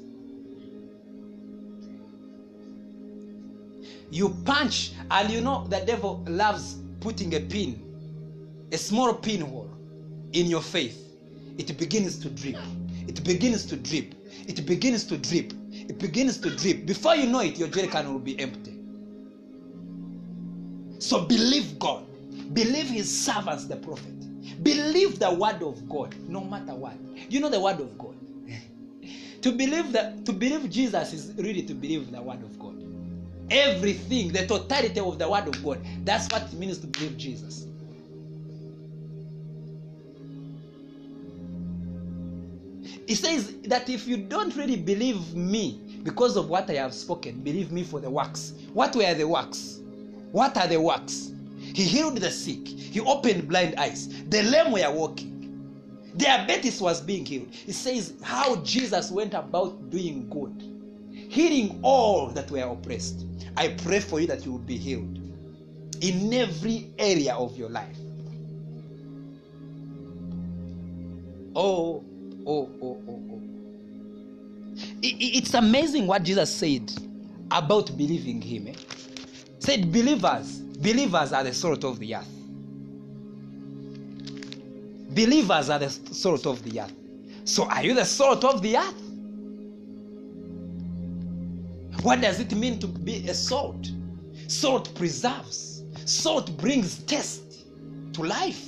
You 4.09 4.29
punch, 4.45 4.91
and 5.09 5.29
you 5.29 5.39
know 5.41 5.65
the 5.69 5.79
devil 5.85 6.23
loves 6.27 6.79
putting 6.99 7.33
a 7.35 7.39
pin, 7.39 8.67
a 8.71 8.77
small 8.77 9.13
pinhole 9.13 9.69
in 10.33 10.47
your 10.47 10.61
faith. 10.61 10.97
It 11.57 11.77
begins 11.77 12.19
to 12.19 12.29
drip. 12.29 12.57
It 13.07 13.23
begins 13.23 13.65
to 13.67 13.77
drip. 13.77 14.15
It 14.47 14.65
begins 14.65 15.05
to 15.05 15.17
drip. 15.17 15.53
It 15.71 15.99
begins 15.99 16.39
to 16.39 16.49
drip. 16.55 16.85
Before 16.85 17.15
you 17.15 17.27
know 17.27 17.41
it, 17.41 17.57
your 17.57 17.69
jerrycan 17.69 18.11
will 18.11 18.19
be 18.19 18.39
empty. 18.39 18.79
So 20.99 21.25
believe 21.25 21.79
God. 21.79 22.05
Believe 22.53 22.89
his 22.89 23.09
servants, 23.25 23.65
the 23.65 23.77
prophet. 23.77 24.13
Believe 24.63 25.19
the 25.19 25.33
word 25.33 25.63
of 25.63 25.87
God, 25.89 26.15
no 26.29 26.41
matter 26.41 26.75
what. 26.75 26.95
You 27.29 27.39
know 27.39 27.49
the 27.49 27.59
word 27.59 27.79
of 27.79 27.97
God. 27.97 28.15
to 29.41 29.51
believe 29.51 29.91
that 29.93 30.25
to 30.25 30.33
believe 30.33 30.69
Jesus 30.69 31.13
is 31.13 31.33
really 31.37 31.63
to 31.63 31.73
believe 31.73 32.11
the 32.11 32.21
word 32.21 32.43
of 32.43 32.59
God. 32.59 32.75
Everything, 33.49 34.31
the 34.31 34.45
totality 34.47 34.99
of 34.99 35.19
the 35.19 35.29
word 35.29 35.47
of 35.47 35.63
God. 35.63 35.85
That's 36.05 36.27
what 36.31 36.43
it 36.43 36.53
means 36.53 36.79
to 36.79 36.87
believe 36.87 37.17
Jesus. 37.17 37.67
He 43.11 43.15
says 43.15 43.55
that 43.63 43.89
if 43.89 44.07
you 44.07 44.15
don't 44.15 44.55
really 44.55 44.77
believe 44.77 45.35
me 45.35 45.81
because 46.01 46.37
of 46.37 46.47
what 46.47 46.69
I 46.69 46.75
have 46.75 46.93
spoken, 46.93 47.41
believe 47.41 47.69
me 47.69 47.83
for 47.83 47.99
the 47.99 48.09
works. 48.09 48.53
What 48.71 48.95
were 48.95 49.13
the 49.13 49.27
works? 49.27 49.81
What 50.31 50.55
are 50.55 50.65
the 50.65 50.79
works? 50.79 51.33
He 51.59 51.83
healed 51.83 52.19
the 52.19 52.31
sick. 52.31 52.65
He 52.65 53.01
opened 53.01 53.49
blind 53.49 53.75
eyes. 53.75 54.07
The 54.29 54.43
lame 54.43 54.71
were 54.71 54.89
walking. 54.89 56.13
Diabetes 56.15 56.79
was 56.79 57.01
being 57.01 57.25
healed. 57.25 57.49
He 57.51 57.73
says 57.73 58.13
how 58.21 58.55
Jesus 58.63 59.11
went 59.11 59.33
about 59.33 59.89
doing 59.89 60.29
good, 60.29 60.63
healing 61.11 61.81
all 61.83 62.27
that 62.27 62.49
were 62.49 62.61
oppressed. 62.61 63.25
I 63.57 63.73
pray 63.83 63.99
for 63.99 64.21
you 64.21 64.27
that 64.27 64.45
you 64.45 64.53
will 64.53 64.59
be 64.59 64.77
healed 64.77 65.19
in 65.99 66.33
every 66.33 66.93
area 66.97 67.33
of 67.35 67.57
your 67.57 67.69
life. 67.69 67.97
Oh, 71.53 72.05
oh, 72.47 72.69
oh, 72.81 73.03
oh, 73.07 73.23
oh. 73.31 73.41
It's 75.01 75.53
amazing 75.55 76.07
what 76.07 76.23
Jesus 76.23 76.53
said 76.55 76.91
about 77.51 77.97
believing 77.97 78.41
Him. 78.41 78.67
eh? 78.69 78.75
Said, 79.59 79.91
believers, 79.91 80.59
believers 80.59 81.33
are 81.33 81.43
the 81.43 81.53
salt 81.53 81.83
of 81.83 81.99
the 81.99 82.15
earth. 82.15 82.29
Believers 84.97 85.69
are 85.69 85.79
the 85.79 85.89
salt 85.89 86.45
of 86.47 86.63
the 86.63 86.81
earth. 86.81 86.93
So, 87.45 87.65
are 87.65 87.83
you 87.83 87.93
the 87.95 88.05
salt 88.05 88.43
of 88.45 88.61
the 88.61 88.77
earth? 88.77 89.01
What 92.03 92.21
does 92.21 92.39
it 92.39 92.53
mean 92.55 92.79
to 92.79 92.87
be 92.87 93.27
a 93.29 93.33
salt? 93.33 93.91
Salt 94.47 94.93
preserves, 94.95 95.83
salt 96.05 96.57
brings 96.57 96.99
taste 97.03 97.65
to 98.13 98.23
life. 98.23 98.65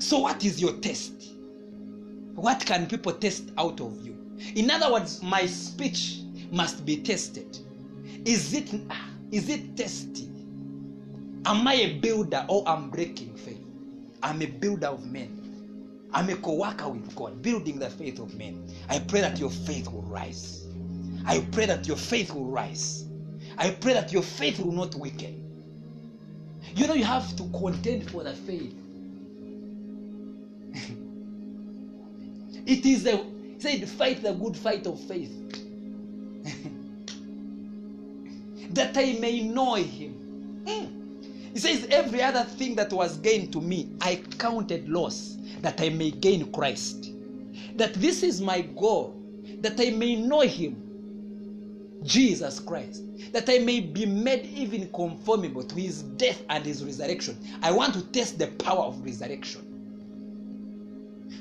So, 0.00 0.20
what 0.20 0.44
is 0.44 0.60
your 0.62 0.74
taste? 0.74 1.31
What 2.34 2.64
can 2.64 2.86
people 2.88 3.12
taste 3.12 3.50
out 3.58 3.80
of 3.80 4.00
you? 4.04 4.16
In 4.56 4.70
other 4.70 4.92
words, 4.92 5.22
my 5.22 5.46
speech 5.46 6.20
must 6.50 6.84
be 6.86 6.98
tested. 6.98 7.58
Is 8.24 8.54
it 8.54 8.70
ah, 8.90 9.10
it 9.30 9.76
tasty? 9.76 10.30
Am 11.46 11.66
I 11.66 11.74
a 11.74 11.98
builder 11.98 12.44
or 12.48 12.64
I'm 12.68 12.90
breaking 12.90 13.36
faith? 13.36 13.60
I'm 14.22 14.42
a 14.42 14.46
builder 14.46 14.88
of 14.88 15.06
men. 15.06 15.38
I'm 16.12 16.28
a 16.30 16.36
co-worker 16.36 16.88
with 16.88 17.14
God, 17.16 17.42
building 17.42 17.78
the 17.78 17.90
faith 17.90 18.18
of 18.20 18.34
men. 18.36 18.66
I 18.88 19.00
pray 19.00 19.20
that 19.22 19.38
your 19.38 19.50
faith 19.50 19.90
will 19.90 20.02
rise. 20.02 20.66
I 21.26 21.40
pray 21.52 21.66
that 21.66 21.88
your 21.88 21.96
faith 21.96 22.34
will 22.34 22.46
rise. 22.46 23.06
I 23.58 23.70
pray 23.70 23.94
that 23.94 24.12
your 24.12 24.22
faith 24.22 24.60
will 24.60 24.72
not 24.72 24.94
weaken. 24.94 25.56
You 26.76 26.86
know, 26.86 26.94
you 26.94 27.04
have 27.04 27.36
to 27.36 27.44
contend 27.58 28.10
for 28.10 28.24
the 28.24 28.34
faith. 28.34 28.74
It 32.66 32.86
is 32.86 33.06
a 33.06 33.24
said, 33.62 33.88
fight 33.88 34.22
the 34.22 34.32
good 34.32 34.56
fight 34.56 34.88
of 34.88 34.98
faith. 35.00 35.32
that 38.70 38.96
I 38.96 39.12
may 39.20 39.40
know 39.40 39.74
him. 39.74 40.64
Mm. 40.64 41.52
He 41.52 41.60
says, 41.60 41.86
Every 41.90 42.20
other 42.22 42.42
thing 42.42 42.74
that 42.74 42.92
was 42.92 43.18
gained 43.18 43.52
to 43.52 43.60
me, 43.60 43.90
I 44.00 44.16
counted 44.38 44.88
loss, 44.88 45.36
that 45.60 45.80
I 45.80 45.90
may 45.90 46.10
gain 46.10 46.50
Christ. 46.50 47.12
That 47.76 47.94
this 47.94 48.24
is 48.24 48.40
my 48.40 48.62
goal, 48.62 49.14
that 49.60 49.80
I 49.80 49.90
may 49.90 50.16
know 50.16 50.40
him, 50.40 52.00
Jesus 52.02 52.58
Christ, 52.58 53.04
that 53.32 53.48
I 53.48 53.58
may 53.58 53.78
be 53.78 54.06
made 54.06 54.46
even 54.46 54.90
conformable 54.92 55.62
to 55.62 55.74
his 55.76 56.02
death 56.02 56.42
and 56.48 56.66
his 56.66 56.84
resurrection. 56.84 57.38
I 57.62 57.70
want 57.70 57.94
to 57.94 58.02
test 58.06 58.40
the 58.40 58.48
power 58.48 58.86
of 58.86 59.04
resurrection. 59.04 59.71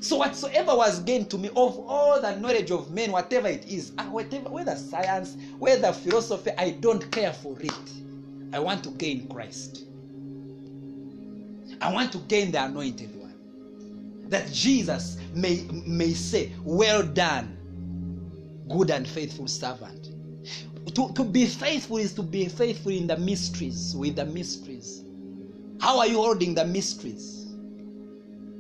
So 0.02 0.18
whatsoever 0.18 0.76
was 0.76 1.00
gained 1.02 1.30
to 1.30 1.38
me 1.38 1.50
of 1.50 1.78
all 1.78 2.20
the 2.20 2.36
knowledge 2.38 2.72
of 2.72 2.92
men, 2.92 3.12
whatever 3.12 3.48
it 3.48 3.68
is, 3.68 3.92
ah, 4.00 4.10
whatever, 4.10 4.50
whether 4.50 4.76
science, 4.76 5.38
whether 5.60 5.94
philosophy, 5.94 6.50
I 6.58 6.72
don't 6.72 7.10
care 7.12 7.32
for 7.32 7.56
it. 7.62 7.72
I 8.52 8.60
want 8.60 8.84
to 8.86 8.90
gain 8.92 9.30
Christ. 9.30 9.86
I 11.82 11.94
want 11.94 12.12
to 12.14 12.18
gain 12.20 12.52
the 12.52 12.66
anointed 12.66 13.16
one. 13.16 13.36
That 14.30 14.52
Jesus 14.52 15.18
may, 15.36 15.66
may 15.86 16.14
say, 16.14 16.52
Well 16.64 17.04
done, 17.04 17.58
good 18.70 18.90
and 18.90 19.08
faithful 19.08 19.48
servant. 19.48 20.10
To, 20.96 21.14
to 21.14 21.24
be 21.24 21.46
faithful 21.46 21.98
is 21.98 22.14
to 22.16 22.24
be 22.24 22.48
faithful 22.48 22.92
in 22.92 23.08
the 23.08 23.18
mysteries, 23.18 23.96
with 23.96 24.16
the 24.16 24.26
mysteries. 24.26 25.04
How 25.80 26.00
are 26.00 26.08
you 26.08 26.18
holding 26.18 26.56
the 26.56 26.66
mysteries? 26.66 27.41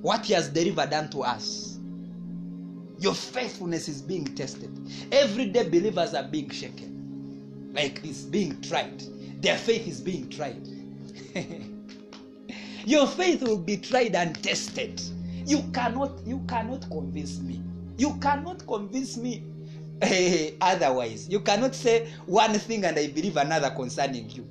What 0.02 0.26
he 0.26 0.34
has 0.34 0.49
delivered 0.49 0.94
unto 0.94 1.22
us. 1.22 1.80
Your 2.99 3.14
faithfulness 3.14 3.88
is 3.88 4.02
being 4.02 4.26
tested. 4.36 4.69
Everyday 5.11 5.69
believers 5.69 6.14
are 6.14 6.23
being 6.23 6.49
shaken. 6.49 7.72
Like 7.73 8.02
this, 8.03 8.23
being 8.23 8.61
tried. 8.61 9.02
Their 9.41 9.57
faith 9.57 9.88
is 9.88 10.02
being 10.02 10.30
tried. 10.30 10.68
Your 12.86 13.07
faith 13.07 13.41
will 13.44 13.57
be 13.57 13.78
tried 13.78 14.15
and 14.15 14.41
tested. 14.44 15.02
You 15.45 15.64
cannot, 15.73 16.11
you 16.26 16.44
cannot 16.48 16.90
convince 16.90 17.40
me. 17.40 17.64
You 17.98 18.18
cannot 18.19 18.65
convince 18.68 19.18
me 19.18 19.44
otherwise. 20.61 21.30
You 21.30 21.40
cannot 21.41 21.76
say 21.76 22.07
one 22.26 22.53
thing 22.53 22.86
and 22.86 22.98
I 22.98 23.07
believe 23.07 23.38
another 23.38 23.69
concerning 23.72 24.30
you. 24.30 24.48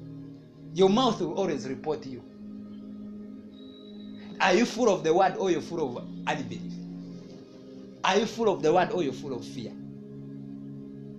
Your 0.74 0.88
mouth 0.88 1.20
will 1.20 1.34
always 1.34 1.68
report 1.68 2.06
you. 2.06 2.22
Are 4.40 4.54
you 4.54 4.64
full 4.64 4.88
of 4.88 5.04
the 5.04 5.12
word 5.12 5.36
or 5.36 5.50
you're 5.50 5.60
full 5.60 5.98
of 5.98 6.04
unbelief? 6.26 6.72
Are 8.02 8.18
you 8.18 8.26
full 8.26 8.48
of 8.48 8.62
the 8.62 8.72
word 8.72 8.90
or 8.92 9.02
you're 9.02 9.12
full 9.12 9.34
of 9.34 9.44
fear? 9.44 9.72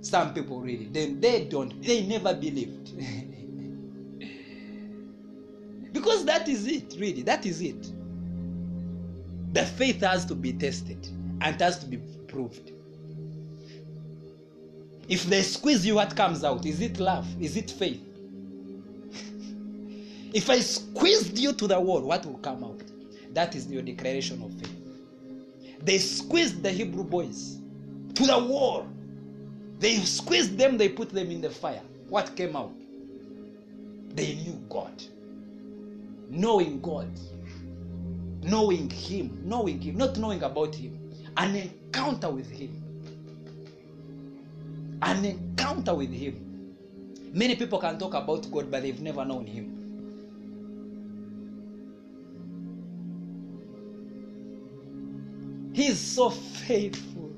Some 0.02 0.34
people 0.34 0.60
really, 0.60 0.86
then 0.86 1.22
they 1.22 1.46
don't, 1.46 1.80
they 1.84 2.02
never 2.02 2.34
believed. 2.34 2.98
because 5.94 6.26
that 6.26 6.50
is 6.50 6.66
it, 6.66 6.96
really, 6.98 7.22
that 7.22 7.46
is 7.46 7.62
it. 7.62 7.92
The 9.54 9.66
faith 9.66 10.02
has 10.02 10.26
to 10.26 10.36
be 10.36 10.54
tested 10.54 11.08
and 11.42 11.62
has 11.62 11.78
to 11.80 11.86
be 11.86 11.98
proved. 12.28 12.72
If 15.08 15.26
they 15.26 15.44
squeeze 15.44 15.86
you, 15.86 15.96
what 15.96 16.16
comes 16.16 16.44
out? 16.44 16.66
Is 16.66 16.82
it 16.82 17.00
love? 17.00 17.28
Is 17.40 17.58
it 17.58 17.70
faith? 17.70 18.02
if 20.34 20.50
I 20.50 20.62
squeezed 20.62 21.38
you 21.38 21.54
to 21.54 21.68
the 21.68 21.80
wall, 21.80 22.02
what 22.02 22.26
will 22.26 22.40
come 22.40 22.64
out? 22.64 22.82
That 23.34 23.56
is 23.56 23.68
your 23.72 23.82
declaration 23.82 24.42
of 24.44 24.54
faith. 24.54 24.76
They 25.84 25.98
squeezed 25.98 26.62
the 26.64 26.72
Hebrew 26.72 27.04
boys 27.04 27.58
to 28.16 28.26
the 28.26 28.38
wall. 28.38 28.88
They 29.80 29.96
squeezed 29.98 30.58
them, 30.58 30.78
they 30.78 30.90
put 30.90 31.10
them 31.10 31.32
in 31.32 31.42
the 31.42 31.50
fire. 31.50 31.82
What 32.08 32.36
came 32.36 32.56
out? 32.56 32.72
They 34.14 34.36
knew 34.36 34.62
God. 34.70 35.02
Knowing 36.30 36.82
God. 36.82 37.10
Knowing 38.44 38.90
Him. 38.90 39.42
Knowing 39.44 39.82
Him. 39.82 39.98
Not 39.98 40.18
knowing 40.18 40.44
about 40.44 40.76
Him. 40.76 41.00
An 41.38 41.56
encounter 41.56 42.30
with 42.30 42.50
Him. 42.52 42.84
An 45.02 45.26
encounter 45.26 45.96
with 45.96 46.12
Him. 46.12 46.76
Many 47.34 47.56
people 47.56 47.80
can 47.80 47.98
talk 47.98 48.14
about 48.14 48.52
God, 48.52 48.70
but 48.70 48.84
they've 48.84 49.02
never 49.02 49.24
known 49.24 49.46
Him. 49.46 49.81
He's 55.74 56.00
so 56.00 56.30
faithful. 56.30 57.32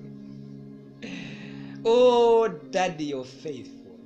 Oh, 1.85 2.47
Daddy, 2.47 3.05
you're 3.05 3.25
faithful. 3.25 3.99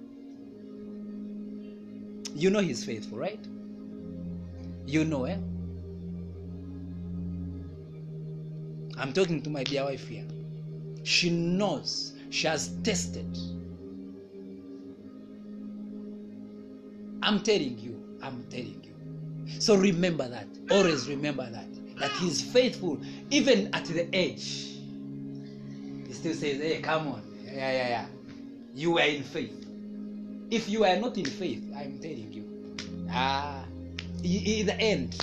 You 2.36 2.50
know 2.50 2.60
He's 2.60 2.84
faithful, 2.84 3.18
right? 3.18 3.44
You 4.86 5.06
know, 5.06 5.26
eh? 5.26 5.38
I'm 8.98 9.14
talking 9.14 9.42
to 9.44 9.50
my 9.50 9.64
dear 9.64 9.86
wife 9.86 10.08
here. 10.08 10.26
She 11.04 11.30
knows, 11.30 12.14
she 12.30 12.48
has 12.48 12.70
tested. 12.84 13.38
I'm 17.22 17.42
telling 17.42 17.78
you, 17.78 18.02
I'm 18.22 18.44
telling 18.50 18.84
you. 18.84 19.60
So 19.60 19.76
remember 19.76 20.28
that. 20.28 20.48
Always 20.70 21.08
remember 21.08 21.50
that. 21.50 21.77
That 22.00 22.12
He's 22.12 22.42
faithful 22.42 23.00
even 23.30 23.74
at 23.74 23.86
the 23.86 24.08
age. 24.16 24.76
He 26.08 26.14
still 26.14 26.34
says, 26.34 26.62
Hey, 26.62 26.82
come 26.82 27.08
on. 27.08 27.22
Yeah, 27.46 27.72
yeah, 27.72 27.90
yeah. 27.90 28.06
You 28.74 28.92
were 28.92 29.02
in 29.02 29.24
faith. 29.24 29.66
If 30.52 30.70
you 30.70 30.86
are 30.86 30.96
not 30.98 31.18
in 31.18 31.26
faith, 31.26 31.64
I'm 31.76 32.00
telling 32.00 32.32
you, 32.32 32.78
ah, 33.12 33.64
in 34.24 34.66
the 34.66 34.80
end 34.80 35.20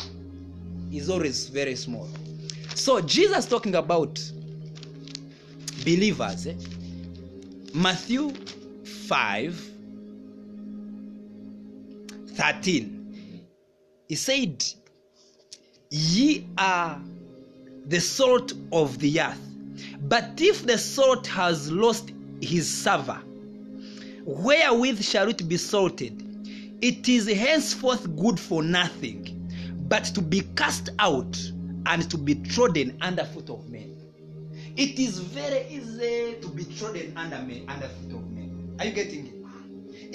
is 0.93 1.09
always 1.09 1.49
very 1.49 1.77
small. 1.77 2.09
So 2.75 3.01
Jesus 3.01 3.47
talking 3.47 3.77
about 3.77 4.21
believers. 5.85 6.47
Eh? 6.47 6.55
Matthew 7.75 8.31
5 8.85 9.71
13. 12.35 13.47
He 14.09 14.17
said, 14.17 14.65
Ye 15.90 16.47
are 16.59 17.01
the 17.86 18.01
salt 18.01 18.52
of 18.73 18.98
the 18.98 19.20
earth. 19.20 19.40
But 20.09 20.40
if 20.40 20.66
the 20.66 20.78
salt 20.78 21.27
has 21.28 21.70
lost 21.70 22.12
his 22.40 22.69
savour, 22.69 23.20
wherewith 24.24 25.02
shall 25.02 25.28
it 25.28 25.48
be 25.48 25.56
salted? 25.56 26.23
It 26.81 27.09
is 27.09 27.28
henceforth 27.28 28.16
good 28.16 28.39
for 28.39 28.62
nothing, 28.62 29.51
but 29.89 30.05
to 30.06 30.20
be 30.20 30.43
cast 30.56 30.90
out 30.98 31.39
and 31.86 32.11
to 32.11 32.19
be 32.19 32.35
trodden 32.35 32.97
under 33.01 33.24
foot 33.24 33.51
of 33.51 33.69
men. 33.69 33.97
It 34.77 34.98
is 34.98 35.19
very 35.19 35.66
easy 35.69 36.36
to 36.40 36.48
be 36.48 36.65
trodden 36.65 37.16
under 37.16 37.39
men, 37.39 37.65
under 37.69 37.89
foot 37.89 38.16
of 38.16 38.31
men. 38.31 38.77
Are 38.78 38.86
you 38.86 38.93
getting 38.93 39.27
it? 39.27 39.35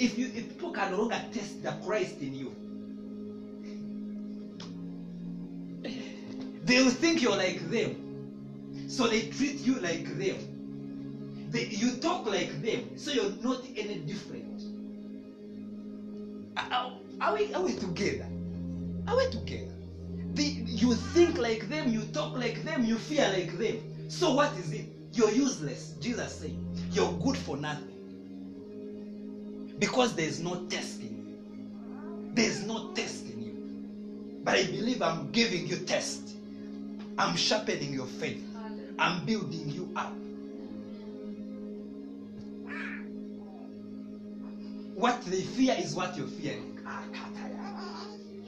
If 0.02 0.18
you 0.18 0.26
if 0.26 0.48
people 0.48 0.72
can 0.72 0.92
no 0.92 0.98
longer 0.98 1.20
test 1.32 1.62
the 1.62 1.72
Christ 1.84 2.16
in 2.20 2.34
you, 2.34 2.54
they 6.70 6.80
will 6.82 6.90
think 6.90 7.22
you're 7.22 7.36
like 7.36 7.60
them. 7.70 8.14
So 8.88 9.08
they 9.08 9.22
treat 9.22 9.58
you 9.60 9.78
like 9.80 10.04
them. 10.18 10.38
They, 11.50 11.66
you 11.66 11.92
talk 11.92 12.26
like 12.26 12.62
them, 12.62 12.96
so 12.96 13.12
you're 13.12 13.30
not 13.40 13.60
any 13.76 13.96
different. 13.96 14.62
Are, 16.56 16.92
are 17.20 17.34
we, 17.34 17.52
are 17.54 17.62
we 17.62 17.74
together? 17.74 18.28
Are 19.08 19.16
we 19.16 19.26
together? 19.26 19.74
The, 20.34 20.44
you 20.66 20.94
think 20.94 21.38
like 21.38 21.68
them, 21.68 21.88
you 21.88 22.04
talk 22.04 22.36
like 22.36 22.64
them, 22.64 22.84
you 22.84 22.98
feel 22.98 23.30
like 23.30 23.58
them. 23.58 23.80
So 24.08 24.30
what 24.32 24.56
is 24.56 24.72
it? 24.72 24.86
You're 25.12 25.30
useless. 25.30 25.94
Jesus 26.00 26.32
said, 26.32 26.54
You're 26.92 27.10
good 27.10 27.36
for 27.38 27.56
nothing. 27.56 27.88
because 29.78 30.14
there's 30.14 30.40
no 30.40 30.56
test 30.68 31.02
in 31.02 31.16
you. 31.16 31.40
There's 32.34 32.62
no 32.62 32.80
test 32.94 33.28
in 33.28 33.42
you. 33.42 33.74
But 34.44 34.56
I 34.56 34.64
believe 34.64 35.02
I'm 35.02 35.30
giving 35.32 35.66
you 35.66 35.76
test. 35.76 36.36
I'm 37.20 37.36
sharpening 37.36 37.92
your 37.94 38.06
faith. 38.06 38.42
I'm 38.98 39.26
building 39.26 39.70
you 39.70 39.92
up. 39.96 40.12
What 44.94 45.20
they 45.22 45.42
fear 45.42 45.74
is 45.78 45.94
what 45.94 46.16
you're 46.16 46.26
fearing. 46.26 46.78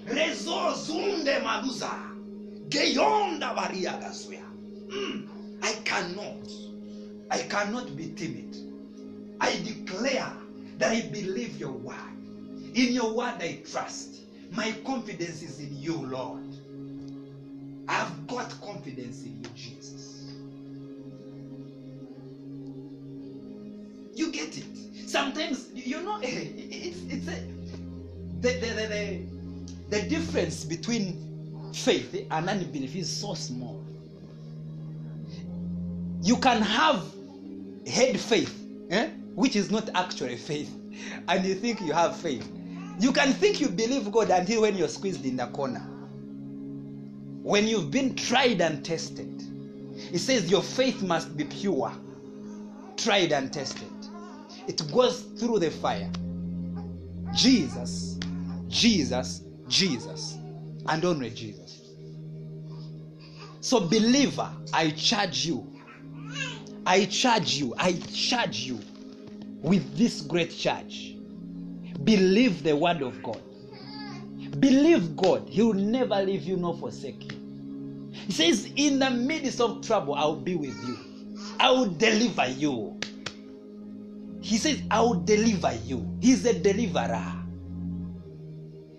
Rezo 0.07 0.73
zunde 0.75 1.41
maluza. 1.43 1.91
Geyonda 2.69 3.55
varia 3.55 3.99
gaswea. 4.01 4.45
Mm, 4.89 5.25
I 5.63 5.75
cannot. 5.85 6.51
I 7.31 7.41
cannot 7.41 7.97
be 7.97 8.09
timid. 8.09 8.57
I 9.41 9.57
declare 9.57 10.33
that 10.79 10.93
I 10.93 11.03
believe 11.03 11.57
your 11.59 11.73
word. 11.73 11.97
In 12.75 12.93
your 12.93 13.13
word 13.13 13.37
I 13.41 13.59
trust. 13.65 14.23
My 14.51 14.73
confidence 14.85 15.43
is 15.43 15.61
in 15.61 15.77
you, 15.81 16.05
Lord. 16.07 16.52
I've 17.89 18.27
got 18.27 18.49
confidence 18.61 19.23
in 19.23 19.43
you, 19.43 19.51
Jesus. 19.55 20.33
You 24.15 24.31
get 24.31 24.57
it. 24.57 25.09
Sometimes 25.09 25.69
you 25.75 26.03
know 26.03 26.19
it's 26.23 26.99
it's 27.09 27.29
a, 27.29 27.45
the, 28.41 28.49
the, 28.61 29.27
the, 29.91 30.01
the, 30.01 30.09
difference 30.09 30.65
between 30.65 31.71
faith 31.73 32.27
and 32.31 32.49
unbelief 32.49 32.95
is 32.97 33.11
so 33.11 33.35
small. 33.35 33.83
You 36.23 36.37
can 36.37 36.63
have 36.63 37.05
head 37.87 38.19
faith, 38.19 38.65
eh? 38.91 39.09
which 39.35 39.57
is 39.57 39.71
not 39.71 39.91
actually 39.95 40.37
faith, 40.37 40.73
and 41.29 41.45
you 41.45 41.55
think 41.55 41.81
you 41.81 41.93
have 41.93 42.17
faith. 42.17 42.49
You 43.01 43.13
can 43.13 43.33
think 43.33 43.61
you 43.61 43.69
believe 43.69 44.11
God 44.13 44.31
until 44.31 44.63
when 44.63 44.77
you're 44.77 44.89
squeezed 44.89 45.25
in 45.25 45.37
the 45.37 45.47
corner. 45.47 45.92
When 47.43 47.67
you've 47.67 47.91
been 47.91 48.15
tried 48.15 48.61
and 48.61 48.85
tested, 48.85 49.43
it 50.13 50.21
says 50.21 50.51
your 50.51 50.63
faith 50.63 51.03
must 51.03 51.37
be 51.37 51.45
pure, 51.45 51.93
tried 52.97 53.33
and 53.33 53.53
tested. 53.53 53.93
It 54.69 54.91
goes 54.93 55.23
through 55.23 55.59
the 55.61 55.71
fire. 55.71 56.11
Jesus, 57.33 58.19
Jesus, 58.69 59.43
Jesus, 59.67 60.39
and 60.87 61.05
only 61.05 61.31
Jesus. 61.31 61.95
So, 63.61 63.81
believer, 63.89 64.51
I 64.73 64.91
charge 64.91 65.47
you. 65.47 65.73
I 66.87 67.07
charge 67.07 67.55
you. 67.55 67.75
I 67.79 67.95
charge 68.13 68.61
you 68.61 68.81
with 69.63 69.97
this 69.97 70.21
great 70.21 70.51
charge. 70.51 71.17
Believe 72.05 72.63
the 72.63 72.77
word 72.77 73.03
of 73.03 73.23
God. 73.23 73.43
Believe 74.61 75.17
God. 75.17 75.49
He 75.49 75.63
will 75.63 75.75
never 75.75 76.17
leave 76.23 76.45
you 76.45 76.57
nor 76.57 76.77
forsake 76.77 77.33
you. 77.33 77.39
He 78.13 78.33
says, 78.33 78.71
In 78.77 78.99
the 78.99 79.11
midst 79.11 79.61
of 79.61 79.87
trouble, 79.87 80.15
I 80.15 80.25
will 80.25 80.41
be 80.41 80.55
with 80.55 80.83
you. 80.85 80.99
I 81.59 81.71
will 81.71 81.91
deliver 81.91 82.49
you. 82.49 83.01
He 84.41 84.57
says, 84.59 84.83
I 84.91 85.01
will 85.01 85.21
deliver 85.23 85.73
you. 85.85 86.19
He's 86.21 86.45
a 86.45 86.59
deliverer. 86.59 87.43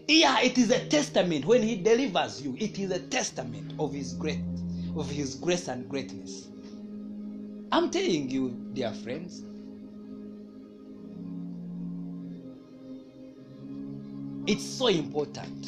Yeah, 0.08 0.42
it 0.42 0.58
is 0.58 0.70
a 0.72 0.86
testament. 0.88 1.46
When 1.46 1.62
he 1.64 1.76
delivers 1.76 2.42
you, 2.42 2.56
it 2.60 2.80
is 2.80 2.92
a 2.92 3.00
testament 3.00 3.74
of 3.80 3.94
his 3.94 4.14
great, 4.14 4.40
of 4.96 5.10
his 5.10 5.36
grace 5.36 5.68
and 5.68 5.88
greatness. 5.90 6.50
I'm 7.72 7.90
telling 7.90 8.30
you, 8.30 8.50
dear 8.74 8.94
friends. 8.94 9.44
It's 14.46 14.64
so 14.64 14.88
important. 14.88 15.68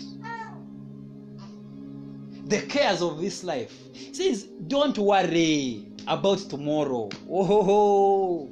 The 2.50 2.62
cares 2.64 3.02
of 3.02 3.20
this 3.20 3.44
life. 3.44 3.74
Says, 4.14 4.44
don't 4.68 4.98
worry 4.98 5.88
about 6.08 6.40
tomorrow. 6.40 7.10
Oh, 7.30 8.50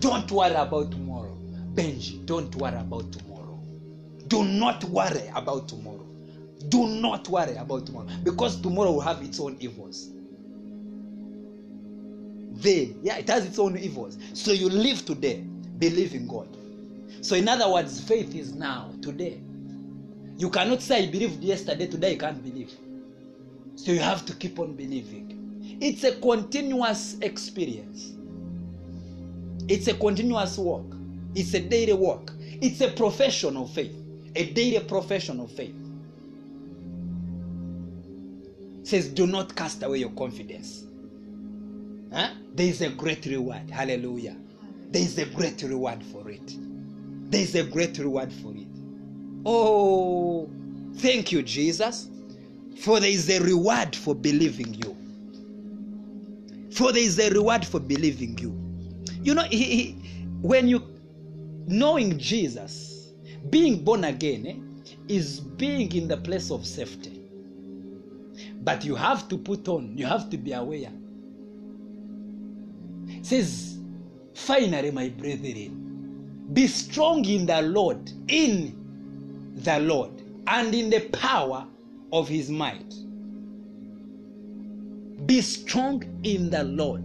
don't 0.00 0.30
worry 0.30 0.54
about 0.54 0.90
tomorrow. 0.90 1.36
Benji, 1.74 2.24
don't 2.24 2.54
worry 2.56 2.76
about 2.78 3.12
tomorrow. 3.12 3.60
Do 4.28 4.44
not 4.44 4.84
worry 4.84 5.30
about 5.34 5.68
tomorrow. 5.68 6.06
Do 6.68 6.88
not 6.88 7.28
worry 7.28 7.56
about 7.56 7.86
tomorrow 7.86 8.08
because 8.24 8.60
tomorrow 8.60 8.92
will 8.92 9.00
have 9.00 9.22
its 9.22 9.38
own 9.38 9.56
evils. 9.60 10.10
They, 12.52 12.94
yeah, 13.02 13.18
it 13.18 13.28
has 13.28 13.44
its 13.44 13.58
own 13.58 13.76
evils. 13.76 14.16
So 14.32 14.52
you 14.52 14.70
live 14.70 15.04
today, 15.04 15.40
believe 15.78 16.14
in 16.14 16.26
God. 16.26 16.48
So, 17.20 17.36
in 17.36 17.48
other 17.48 17.70
words, 17.70 18.00
faith 18.00 18.34
is 18.34 18.54
now, 18.54 18.92
today. 19.02 19.40
You 20.38 20.50
cannot 20.50 20.82
say, 20.82 21.04
I 21.04 21.10
believed 21.10 21.42
yesterday, 21.42 21.86
today 21.86 22.12
I 22.12 22.16
can't 22.16 22.42
believe. 22.42 22.72
So, 23.76 23.92
you 23.92 24.00
have 24.00 24.24
to 24.26 24.34
keep 24.34 24.58
on 24.58 24.74
believing. 24.74 25.78
It's 25.80 26.04
a 26.04 26.16
continuous 26.20 27.16
experience, 27.20 28.12
it's 29.68 29.88
a 29.88 29.94
continuous 29.94 30.58
work, 30.58 30.86
it's 31.34 31.54
a 31.54 31.60
daily 31.60 31.92
work, 31.94 32.32
it's 32.40 32.80
a 32.80 32.88
profession 32.90 33.56
of 33.56 33.70
faith, 33.70 33.94
a 34.34 34.52
daily 34.52 34.80
profession 34.86 35.40
of 35.40 35.50
faith. 35.52 35.74
It 38.80 38.86
says, 38.86 39.08
Do 39.08 39.26
not 39.26 39.54
cast 39.56 39.82
away 39.82 39.98
your 39.98 40.10
confidence. 40.10 40.84
Huh? 42.12 42.30
There 42.54 42.66
is 42.66 42.80
a 42.82 42.90
great 42.90 43.26
reward. 43.26 43.70
Hallelujah. 43.70 44.36
There 44.90 45.02
is 45.02 45.18
a 45.18 45.26
great 45.26 45.62
reward 45.62 46.02
for 46.04 46.30
it. 46.30 46.54
There 47.30 47.40
is 47.40 47.54
a 47.54 47.64
great 47.64 47.98
reward 47.98 48.32
for 48.32 48.54
it. 48.54 48.65
Oh, 49.46 50.50
thank 50.96 51.32
you, 51.32 51.42
Jesus. 51.42 52.10
For 52.80 53.00
there 53.00 53.10
is 53.10 53.30
a 53.30 53.40
reward 53.40 53.96
for 53.96 54.14
believing 54.14 54.74
you. 54.74 54.96
For 56.72 56.92
there 56.92 57.02
is 57.02 57.18
a 57.20 57.30
reward 57.30 57.64
for 57.64 57.80
believing 57.80 58.38
you. 58.38 58.54
You 59.22 59.34
know, 59.34 59.44
he, 59.44 59.64
he, 59.64 59.92
when 60.42 60.68
you 60.68 60.82
knowing 61.68 62.18
Jesus, 62.18 63.12
being 63.50 63.84
born 63.84 64.04
again 64.04 64.46
eh, 64.46 64.94
is 65.08 65.40
being 65.40 65.94
in 65.94 66.08
the 66.08 66.16
place 66.16 66.50
of 66.50 66.66
safety. 66.66 67.22
But 68.62 68.84
you 68.84 68.96
have 68.96 69.28
to 69.28 69.38
put 69.38 69.68
on, 69.68 69.96
you 69.96 70.06
have 70.06 70.28
to 70.30 70.36
be 70.36 70.52
aware 70.52 70.92
says, 73.22 73.78
Finally, 74.34 74.90
my 74.90 75.08
brethren, 75.08 76.46
be 76.52 76.66
strong 76.66 77.24
in 77.24 77.46
the 77.46 77.62
Lord, 77.62 78.12
in 78.28 78.85
the 79.56 79.80
Lord, 79.80 80.10
and 80.46 80.74
in 80.74 80.90
the 80.90 81.00
power 81.08 81.66
of 82.12 82.28
his 82.28 82.50
might. 82.50 82.94
Be 85.26 85.40
strong 85.40 86.04
in 86.22 86.50
the 86.50 86.62
Lord 86.64 87.02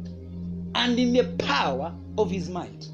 and 0.76 1.00
in 1.00 1.14
the 1.14 1.24
power 1.44 1.94
of 2.18 2.30
his 2.30 2.50
might. 2.50 2.88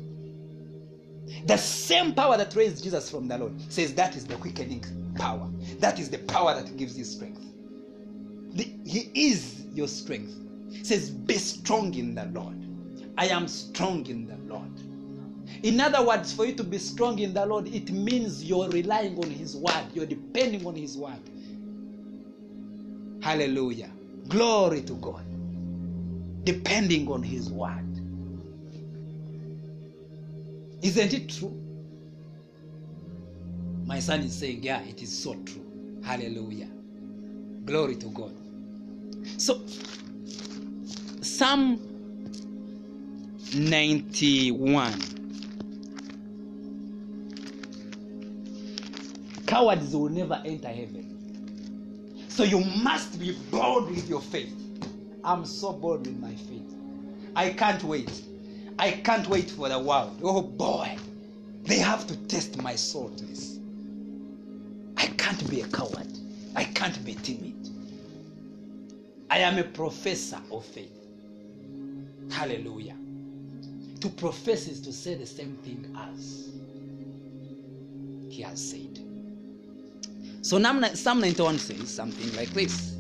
The 1.45 1.57
same 1.57 2.13
power 2.13 2.38
that 2.38 2.55
raised 2.55 2.84
Jesus 2.84 3.09
from 3.09 3.27
the 3.27 3.38
Lord 3.38 3.53
says 3.71 3.93
that 3.95 4.15
is 4.15 4.25
the 4.25 4.35
quickening 4.35 4.84
power. 5.15 5.49
That 5.79 5.99
is 5.99 6.09
the 6.09 6.19
power 6.19 6.53
that 6.53 6.77
gives 6.77 6.97
you 6.97 7.03
strength. 7.03 7.41
The- 8.53 8.71
he 8.85 9.09
is 9.13 9.65
your 9.73 9.88
strength. 9.88 10.34
says, 10.84 11.09
Be 11.09 11.35
strong 11.35 11.93
in 11.95 12.15
the 12.15 12.25
Lord. 12.25 12.55
I 13.17 13.27
am 13.27 13.47
strong 13.47 14.05
in 14.07 14.27
the 14.27 14.38
Lord. 14.53 14.76
In 15.63 15.79
other 15.79 16.05
words, 16.05 16.33
for 16.33 16.45
you 16.45 16.53
to 16.55 16.63
be 16.63 16.77
strong 16.77 17.19
in 17.19 17.33
the 17.33 17.45
Lord, 17.45 17.67
it 17.67 17.91
means 17.91 18.43
you're 18.43 18.69
relying 18.69 19.17
on 19.17 19.29
His 19.29 19.55
word, 19.55 19.85
you're 19.93 20.05
depending 20.05 20.65
on 20.65 20.75
His 20.75 20.97
word. 20.97 21.19
Hallelujah. 23.21 23.91
Glory 24.27 24.81
to 24.83 24.93
God. 24.95 25.25
Depending 26.43 27.07
on 27.09 27.23
His 27.23 27.49
word. 27.49 27.85
Isn't 30.81 31.13
it 31.13 31.29
true? 31.29 31.59
My 33.85 33.99
son 33.99 34.21
is 34.21 34.37
saying, 34.37 34.63
Yeah, 34.63 34.81
it 34.83 35.01
is 35.01 35.17
so 35.23 35.35
true. 35.43 35.65
Hallelujah. 36.03 36.69
Glory 37.65 37.95
to 37.97 38.07
God. 38.07 38.33
So, 39.37 39.61
Psalm 41.21 41.79
91. 43.55 45.16
Cowards 49.57 49.95
will 49.95 50.09
never 50.09 50.39
enter 50.45 50.67
heaven. 50.67 51.25
So 52.27 52.43
you 52.43 52.59
must 52.59 53.19
be 53.19 53.35
bold 53.49 53.89
with 53.89 54.07
your 54.07 54.21
faith. 54.21 54.53
I'm 55.23 55.47
so 55.47 55.73
bold 55.73 56.05
with 56.05 56.19
my 56.19 56.35
faith. 56.35 56.75
I 57.35 57.49
can't 57.49 57.84
wait. 57.84 58.21
I 58.77 58.91
can't 58.91 59.27
wait 59.27 59.49
for 59.49 59.67
the 59.67 59.79
world. 59.79 60.19
Oh 60.23 60.43
boy, 60.43 60.95
they 61.63 61.79
have 61.79 62.05
to 62.05 62.15
test 62.27 62.61
my 62.61 62.75
saltness. 62.75 63.57
I 64.95 65.07
can't 65.07 65.49
be 65.49 65.61
a 65.61 65.67
coward. 65.67 66.07
I 66.55 66.65
can't 66.65 67.03
be 67.03 67.15
timid. 67.15 67.55
I 69.31 69.39
am 69.39 69.57
a 69.57 69.63
professor 69.63 70.39
of 70.51 70.65
faith. 70.65 70.93
Hallelujah. 72.29 72.95
To 74.01 74.09
profess 74.09 74.67
is 74.67 74.81
to 74.81 74.93
say 74.93 75.15
the 75.15 75.25
same 75.25 75.57
thing 75.63 75.97
as. 75.97 76.51
he 78.29 78.43
has 78.43 78.61
said. 78.69 79.06
So 80.41 80.61
Psalm 80.61 81.19
91 81.22 81.59
says 81.59 81.89
something 81.93 82.35
like 82.35 82.49
this 82.49 82.95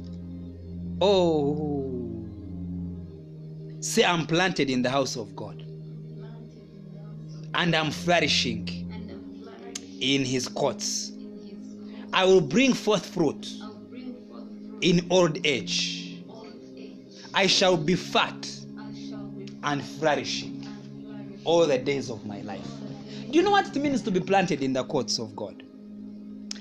Oh, 0.99 2.25
say 3.79 4.03
I'm 4.03 4.25
planted 4.25 4.69
in 4.69 4.81
the 4.81 4.89
house 4.89 5.15
of 5.15 5.35
God 5.35 5.63
and 7.53 7.75
I'm 7.75 7.91
flourishing 7.91 8.67
in 9.99 10.25
his 10.25 10.47
courts. 10.47 11.11
I 12.13 12.25
will 12.25 12.41
bring 12.41 12.73
forth 12.73 13.05
fruit 13.05 13.47
in 14.81 15.05
old 15.09 15.45
age. 15.45 16.23
I 17.33 17.47
shall 17.47 17.77
be 17.77 17.95
fat 17.95 18.49
and 19.63 19.83
flourishing 19.83 20.67
all 21.43 21.65
the 21.67 21.77
days 21.77 22.09
of 22.09 22.25
my 22.25 22.41
life. 22.41 22.67
Do 23.29 23.37
you 23.37 23.43
know 23.43 23.51
what 23.51 23.75
it 23.75 23.79
means 23.81 24.01
to 24.03 24.11
be 24.11 24.19
planted 24.19 24.63
in 24.63 24.73
the 24.73 24.83
courts 24.83 25.19
of 25.19 25.35
God? 25.35 25.63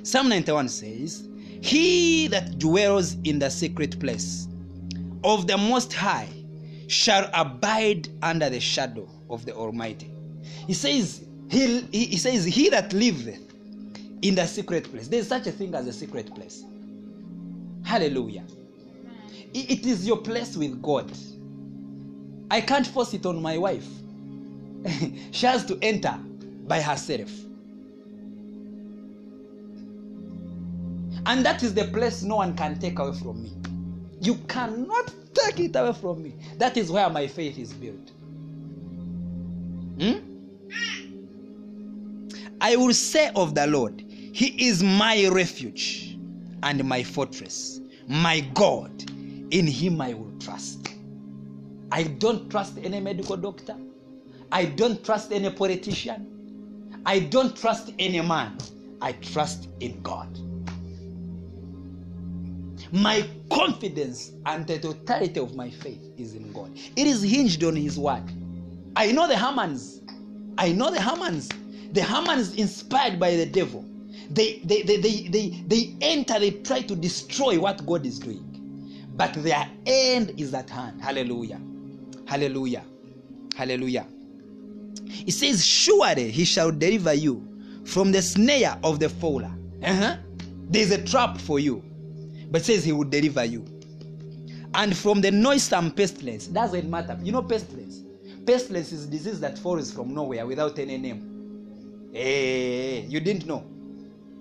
Psalm 0.06 0.28
91 0.28 0.68
says, 0.68 1.26
He 1.60 2.28
that 2.28 2.60
dwells 2.60 3.16
in 3.24 3.40
the 3.40 3.50
secret 3.50 3.98
place 3.98 4.46
of 5.24 5.48
the 5.48 5.58
Most 5.58 5.92
High 5.92 6.28
shall 6.86 7.28
abide 7.34 8.08
under 8.22 8.48
the 8.48 8.60
shadow 8.60 9.08
of 9.28 9.44
the 9.44 9.52
Almighty. 9.52 10.14
He 10.68 10.74
says, 10.74 11.24
He, 11.50 11.80
he 11.90 12.16
says, 12.18 12.44
He 12.44 12.68
that 12.68 12.92
liveth 12.92 13.52
in 14.22 14.36
the 14.36 14.46
secret 14.46 14.84
place. 14.84 15.08
There's 15.08 15.26
such 15.26 15.48
a 15.48 15.50
thing 15.50 15.74
as 15.74 15.88
a 15.88 15.92
secret 15.92 16.32
place. 16.36 16.64
Hallelujah. 17.82 18.44
It 19.54 19.84
is 19.86 20.06
your 20.06 20.18
place 20.18 20.56
with 20.56 20.80
God. 20.80 21.10
I 22.48 22.60
can't 22.60 22.86
force 22.86 23.12
it 23.12 23.26
on 23.26 23.42
my 23.42 23.58
wife. 23.58 23.88
she 25.32 25.46
has 25.46 25.64
to 25.64 25.76
enter 25.82 26.16
by 26.68 26.80
herself. 26.80 27.45
And 31.26 31.44
that 31.44 31.64
is 31.64 31.74
the 31.74 31.86
place 31.86 32.22
no 32.22 32.36
one 32.36 32.56
can 32.56 32.78
take 32.78 33.00
away 33.00 33.16
from 33.18 33.42
me. 33.42 33.52
You 34.20 34.36
cannot 34.48 35.12
take 35.34 35.58
it 35.58 35.74
away 35.76 35.92
from 35.92 36.22
me. 36.22 36.34
That 36.58 36.76
is 36.76 36.90
where 36.90 37.10
my 37.10 37.26
faith 37.26 37.58
is 37.58 37.72
built. 37.72 38.10
Hmm? 40.00 40.18
I 42.60 42.76
will 42.76 42.94
say 42.94 43.30
of 43.34 43.56
the 43.56 43.66
Lord, 43.66 44.00
He 44.00 44.68
is 44.68 44.82
my 44.84 45.26
refuge 45.28 46.16
and 46.62 46.84
my 46.84 47.02
fortress, 47.02 47.80
my 48.06 48.40
God. 48.54 49.02
In 49.50 49.66
Him 49.66 50.00
I 50.00 50.14
will 50.14 50.32
trust. 50.38 50.94
I 51.90 52.04
don't 52.04 52.48
trust 52.50 52.78
any 52.78 53.00
medical 53.00 53.36
doctor. 53.36 53.76
I 54.52 54.64
don't 54.64 55.04
trust 55.04 55.32
any 55.32 55.50
politician. 55.50 57.00
I 57.04 57.18
don't 57.18 57.56
trust 57.56 57.92
any 57.98 58.20
man. 58.20 58.58
I 59.00 59.12
trust 59.12 59.68
in 59.80 60.00
God. 60.02 60.28
My 62.92 63.28
confidence 63.50 64.32
and 64.46 64.66
the 64.66 64.78
totality 64.78 65.40
of 65.40 65.54
my 65.54 65.70
faith 65.70 66.00
is 66.16 66.34
in 66.34 66.52
God. 66.52 66.76
It 66.96 67.06
is 67.06 67.22
hinged 67.22 67.62
on 67.64 67.76
His 67.76 67.98
word. 67.98 68.22
I 68.94 69.12
know 69.12 69.28
the 69.28 69.34
Hamans. 69.34 70.00
I 70.58 70.72
know 70.72 70.90
the 70.90 70.98
Hamans. 70.98 71.52
The 71.92 72.00
Hamans 72.00 72.56
inspired 72.56 73.18
by 73.20 73.36
the 73.36 73.46
devil. 73.46 73.84
They, 74.30 74.60
they, 74.64 74.82
they, 74.82 74.96
they, 74.96 75.28
they, 75.28 75.48
they 75.66 75.96
enter, 76.00 76.38
they 76.38 76.50
try 76.50 76.80
to 76.82 76.96
destroy 76.96 77.60
what 77.60 77.84
God 77.86 78.06
is 78.06 78.18
doing. 78.18 78.42
But 79.16 79.34
their 79.34 79.68
end 79.86 80.32
is 80.38 80.52
at 80.54 80.68
hand. 80.70 81.00
Hallelujah. 81.02 81.60
Hallelujah. 82.26 82.84
Hallelujah. 83.56 84.06
It 85.26 85.32
says, 85.32 85.64
Surely 85.64 86.30
he 86.30 86.44
shall 86.44 86.70
deliver 86.70 87.14
you 87.14 87.46
from 87.84 88.12
the 88.12 88.20
snare 88.20 88.78
of 88.82 88.98
the 88.98 89.08
fowler. 89.08 89.52
Uh-huh. 89.82 90.16
There's 90.68 90.90
a 90.90 91.02
trap 91.04 91.38
for 91.38 91.58
you. 91.58 91.82
But 92.50 92.64
says 92.64 92.84
he 92.84 92.92
will 92.92 93.04
deliver 93.04 93.44
you. 93.44 93.64
And 94.74 94.96
from 94.96 95.20
the 95.20 95.30
noisome 95.30 95.90
pestilence. 95.90 96.46
Doesn't 96.46 96.88
matter. 96.88 97.18
You 97.22 97.32
know 97.32 97.42
pestilence? 97.42 98.02
Pestilence 98.46 98.92
is 98.92 99.06
disease 99.06 99.40
that 99.40 99.58
falls 99.58 99.90
from 99.90 100.14
nowhere 100.14 100.46
without 100.46 100.78
any 100.78 100.98
name. 100.98 102.10
Hey, 102.12 103.00
you 103.02 103.20
didn't 103.20 103.46
know. 103.46 103.64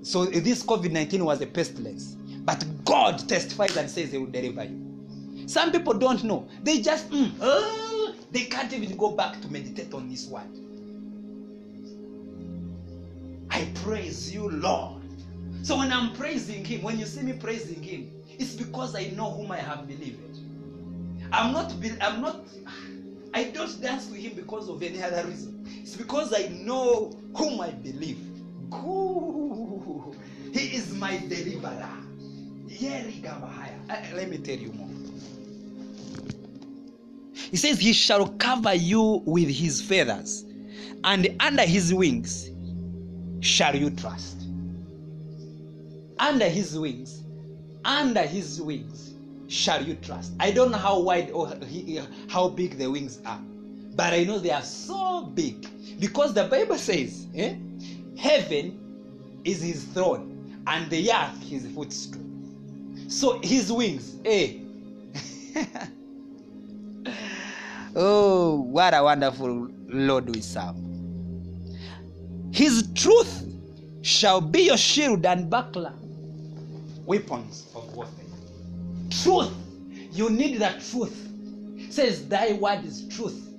So 0.02 0.26
this 0.26 0.64
COVID 0.64 0.92
19 0.92 1.26
was 1.26 1.42
a 1.42 1.48
pestilence. 1.48 2.16
But 2.46 2.64
God 2.86 3.28
testifies 3.28 3.76
and 3.76 3.90
says 3.90 4.12
he 4.12 4.18
will 4.20 4.28
deliver 4.28 4.64
you. 4.66 5.48
Some 5.48 5.72
people 5.72 5.94
don't 5.94 6.24
know. 6.24 6.48
They 6.64 6.82
just, 6.82 7.10
mm, 7.10 7.32
oh, 7.42 8.16
they 8.32 8.46
can't 8.46 8.72
even 8.74 8.96
go 8.98 9.12
back 9.12 9.42
to 9.42 9.52
meditate 9.52 9.94
on 9.94 10.10
this 10.10 10.28
word. 10.28 10.44
I 13.50 13.68
praise 13.84 14.34
you, 14.34 14.50
Lord. 14.50 14.95
So 15.66 15.78
when 15.80 15.92
I'm 15.92 16.14
praising 16.14 16.64
Him, 16.64 16.84
when 16.84 17.00
you 17.00 17.08
see 17.08 17.24
me 17.24 17.34
praising 17.34 17.82
Him, 17.82 18.12
it's 18.38 18.54
because 18.54 18.96
I 18.96 19.06
know 19.16 19.32
whom 19.32 19.52
I 19.52 19.58
have 19.58 19.88
believed. 19.88 20.22
I'm 21.32 21.54
not, 21.54 21.74
I'm 22.02 22.22
not, 22.22 22.46
I 23.34 23.46
don't 23.46 23.82
dance 23.82 24.06
to 24.10 24.14
Him 24.14 24.34
because 24.36 24.70
of 24.70 24.84
any 24.84 25.02
other 25.02 25.26
reason. 25.26 25.68
It's 25.82 25.96
because 25.96 26.36
I 26.36 26.50
know 26.50 27.20
whom 27.36 27.60
I 27.62 27.72
believe. 27.72 28.20
He 30.54 30.76
is 30.76 30.94
my 30.94 31.18
deliverer. 31.18 31.90
Gabahaya. 32.70 33.90
Uh, 33.90 34.16
Let 34.16 34.30
me 34.30 34.38
tell 34.38 34.58
you 34.58 34.72
more. 34.72 34.88
He 37.34 37.58
says, 37.58 37.80
He 37.80 37.94
shall 37.94 38.28
cover 38.28 38.76
you 38.76 39.24
with 39.26 39.50
His 39.50 39.82
feathers, 39.82 40.46
and 41.04 41.36
under 41.40 41.64
His 41.64 41.92
wings 41.92 42.52
shall 43.40 43.76
you 43.76 43.90
trust. 43.90 44.45
Under 46.20 46.48
His 46.48 46.78
wings, 46.78 47.24
under 47.84 48.22
His 48.22 48.62
wings 48.62 49.16
shall 49.48 49.84
you 49.84 49.96
trust. 49.96 50.34
I 50.40 50.52
don't 50.52 50.72
know 50.72 50.78
how 50.78 51.00
wide 51.00 51.32
or 51.32 51.52
how 52.30 52.50
big 52.50 52.78
the 52.78 52.90
wings 52.90 53.20
are, 53.26 53.40
but 53.96 54.14
I 54.14 54.24
know 54.24 54.40
they 54.40 54.52
are 54.52 54.62
so 54.62 55.24
big 55.24 55.68
because 56.00 56.34
the 56.34 56.46
Bible 56.46 56.78
says, 56.78 57.28
eh, 57.36 57.56
Heaven 58.18 59.42
is 59.44 59.62
His 59.62 59.84
throne, 59.86 60.64
and 60.68 60.90
the 60.90 61.12
earth 61.12 61.42
His 61.44 61.68
footstool. 61.68 62.24
So 63.08 63.40
His 63.42 63.72
wings, 63.72 64.18
eh? 64.26 64.60
Oh, 67.98 68.60
what 68.60 68.94
a 68.94 69.02
wonderful 69.02 69.70
Lord 69.88 70.30
we 70.30 70.42
serve. 70.42 70.76
His 72.52 72.90
truth 72.94 73.46
shall 74.02 74.42
be 74.42 74.64
your 74.64 74.76
shield 74.78 75.26
and 75.26 75.50
buckler, 75.50 75.94
weapons 77.06 77.68
of 77.76 77.96
warfare. 77.96 78.26
Truth. 79.10 79.54
You 80.12 80.30
need 80.30 80.60
that 80.60 80.82
truth. 80.82 81.30
Says, 81.90 82.28
Thy 82.28 82.54
word 82.54 82.84
is 82.86 83.08
truth. 83.08 83.50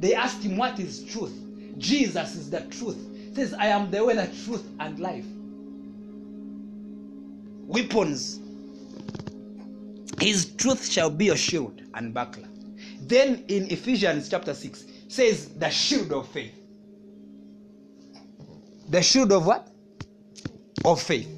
They 0.00 0.14
asked 0.14 0.42
him, 0.42 0.56
What 0.56 0.78
is 0.78 1.04
truth? 1.04 1.32
Jesus 1.78 2.36
is 2.36 2.50
the 2.50 2.60
truth. 2.62 2.98
Says, 3.34 3.54
I 3.54 3.66
am 3.66 3.90
the 3.90 4.04
way, 4.04 4.14
the 4.14 4.26
truth, 4.44 4.64
and 4.80 4.98
life. 4.98 5.26
Weapons. 7.66 8.40
His 10.20 10.54
truth 10.54 10.88
shall 10.88 11.10
be 11.10 11.26
your 11.26 11.36
shield 11.36 11.82
and 11.94 12.14
buckler. 12.14 12.48
Then 13.00 13.44
in 13.48 13.70
Ephesians 13.70 14.28
chapter 14.28 14.54
6 14.54 14.84
says 15.08 15.48
the 15.54 15.68
shield 15.68 16.12
of 16.12 16.28
faith. 16.28 16.54
The 18.88 19.02
shield 19.02 19.32
of 19.32 19.46
what? 19.46 19.68
Of 20.84 21.02
faith. 21.02 21.33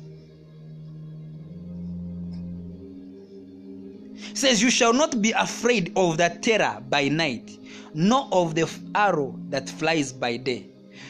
Says 4.36 4.62
you 4.62 4.68
shall 4.68 4.92
not 4.92 5.22
be 5.22 5.32
afraid 5.32 5.94
of 5.96 6.18
the 6.18 6.28
terror 6.42 6.82
by 6.90 7.08
night, 7.08 7.58
nor 7.94 8.28
of 8.30 8.54
the 8.54 8.70
arrow 8.94 9.34
that 9.48 9.66
flies 9.66 10.12
by 10.12 10.36
day, 10.36 10.66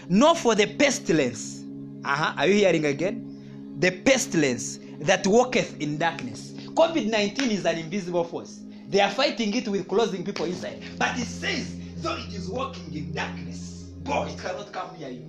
nor 0.08 0.36
for 0.36 0.54
the 0.54 0.68
pestilence. 0.68 1.64
Uh-huh. 2.04 2.34
Are 2.36 2.46
you 2.46 2.54
hearing 2.54 2.84
again? 2.84 3.74
The 3.80 3.90
pestilence 3.90 4.78
that 5.00 5.26
walketh 5.26 5.80
in 5.80 5.98
darkness. 5.98 6.52
COVID 6.52 7.10
19 7.10 7.50
is 7.50 7.66
an 7.66 7.78
invisible 7.78 8.22
force. 8.22 8.60
They 8.88 9.00
are 9.00 9.10
fighting 9.10 9.52
it 9.54 9.66
with 9.66 9.88
closing 9.88 10.24
people 10.24 10.44
inside. 10.44 10.84
But 10.96 11.18
it 11.18 11.26
says, 11.26 11.76
though 11.96 12.14
it 12.16 12.32
is 12.32 12.48
walking 12.48 12.94
in 12.94 13.12
darkness, 13.12 13.86
boy, 14.04 14.28
it 14.30 14.38
cannot 14.38 14.70
come 14.72 14.90
near 15.00 15.08
you. 15.10 15.28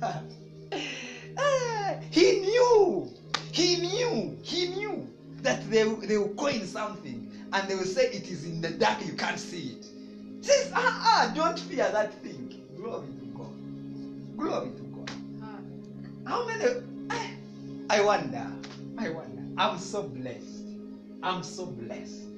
Ah, 1.36 1.96
he 2.10 2.40
knew, 2.40 3.10
he 3.50 3.76
knew, 3.80 4.38
he 4.42 4.68
knew 4.68 5.06
that 5.42 5.68
they, 5.68 5.82
they 5.82 6.16
will 6.16 6.28
coin 6.36 6.64
something 6.64 7.33
and 7.52 7.68
they 7.68 7.74
will 7.74 7.84
say 7.84 8.08
it 8.12 8.30
is 8.30 8.44
in 8.44 8.60
the 8.60 8.70
dark, 8.70 9.04
you 9.04 9.12
can't 9.12 9.38
see 9.38 9.70
it. 9.70 9.90
Says, 10.44 10.70
ah, 10.74 11.00
ah, 11.24 11.30
don't 11.32 11.58
fear 11.58 11.90
that 11.90 12.12
thing. 12.22 12.52
Glory 12.76 13.08
to 13.18 13.24
God. 13.34 13.52
Glory 14.36 14.70
to 14.70 14.82
God. 14.84 15.10
How 16.26 16.44
many? 16.46 16.66
I, 17.10 17.30
I 17.90 18.00
wonder. 18.00 18.46
I 18.98 19.08
wonder. 19.08 19.42
I'm 19.58 19.78
so 19.78 20.02
blessed. 20.02 20.64
I'm 21.22 21.42
so 21.42 21.66
blessed. 21.66 22.28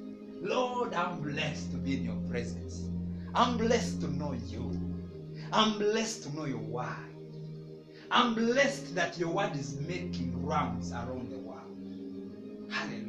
Lord, 0.41 0.93
I'm 0.93 1.19
blessed 1.21 1.71
to 1.71 1.77
be 1.77 1.93
in 1.93 2.03
your 2.03 2.17
presence. 2.29 2.89
I'm 3.35 3.57
blessed 3.57 4.01
to 4.01 4.07
know 4.07 4.33
you. 4.33 4.79
I'm 5.53 5.77
blessed 5.77 6.23
to 6.23 6.35
know 6.35 6.45
your 6.45 6.59
word. 6.59 6.87
I'm 8.11 8.33
blessed 8.33 8.95
that 8.95 9.17
your 9.17 9.29
word 9.29 9.55
is 9.55 9.73
making 9.73 10.43
rounds 10.45 10.91
around 10.91 11.31
the 11.31 11.39
world. 11.39 11.87
Hallelujah. 12.69 13.06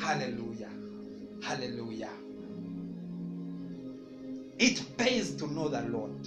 Hallelujah. 0.00 0.70
Hallelujah. 1.42 2.10
It 4.58 4.82
pays 4.98 5.34
to 5.36 5.46
know 5.52 5.68
the 5.68 5.82
Lord. 5.82 6.26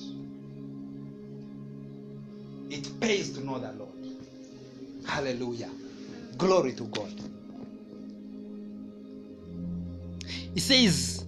It 2.69 2.99
pays 2.99 3.31
to 3.34 3.41
know 3.45 3.60
the 3.60 3.73
Lord. 3.73 3.91
Hallelujah. 5.06 5.69
Glory 6.38 6.73
to 6.73 6.85
God. 6.85 7.14
He 10.53 10.60
says, 10.60 11.26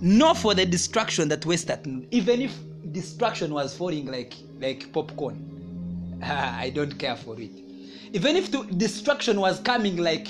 No 0.00 0.34
for 0.34 0.54
the 0.54 0.66
destruction 0.66 1.28
that 1.28 1.46
wasteth. 1.46 1.86
not." 1.86 2.04
Even 2.10 2.42
if 2.42 2.56
destruction 2.92 3.54
was 3.54 3.76
falling 3.76 4.06
like 4.06 4.34
like 4.60 4.92
popcorn, 4.92 5.62
I 6.22 6.70
don't 6.70 6.98
care 6.98 7.16
for 7.16 7.38
it. 7.40 7.50
Even 8.12 8.36
if 8.36 8.50
the 8.50 8.62
destruction 8.76 9.40
was 9.40 9.60
coming 9.60 9.96
like 9.96 10.28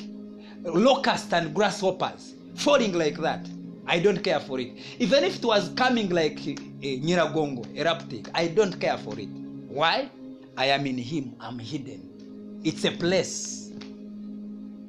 locusts 0.64 1.32
and 1.32 1.54
grasshoppers, 1.54 2.34
falling 2.54 2.92
like 2.92 3.16
that, 3.18 3.46
I 3.86 3.98
don't 3.98 4.22
care 4.22 4.40
for 4.40 4.58
it. 4.60 4.72
Even 4.98 5.24
if 5.24 5.36
it 5.36 5.44
was 5.44 5.68
coming 5.70 6.08
like 6.08 6.38
uh, 6.38 6.60
Nyiragongo, 6.82 7.66
erupting, 7.76 8.26
I 8.34 8.48
don't 8.48 8.80
care 8.80 8.96
for 8.96 9.18
it. 9.18 9.28
Why? 9.28 10.08
I 10.56 10.66
am 10.66 10.86
in 10.86 10.98
Him. 10.98 11.34
I'm 11.40 11.58
hidden. 11.58 12.60
It's 12.64 12.84
a 12.84 12.90
place. 12.92 13.72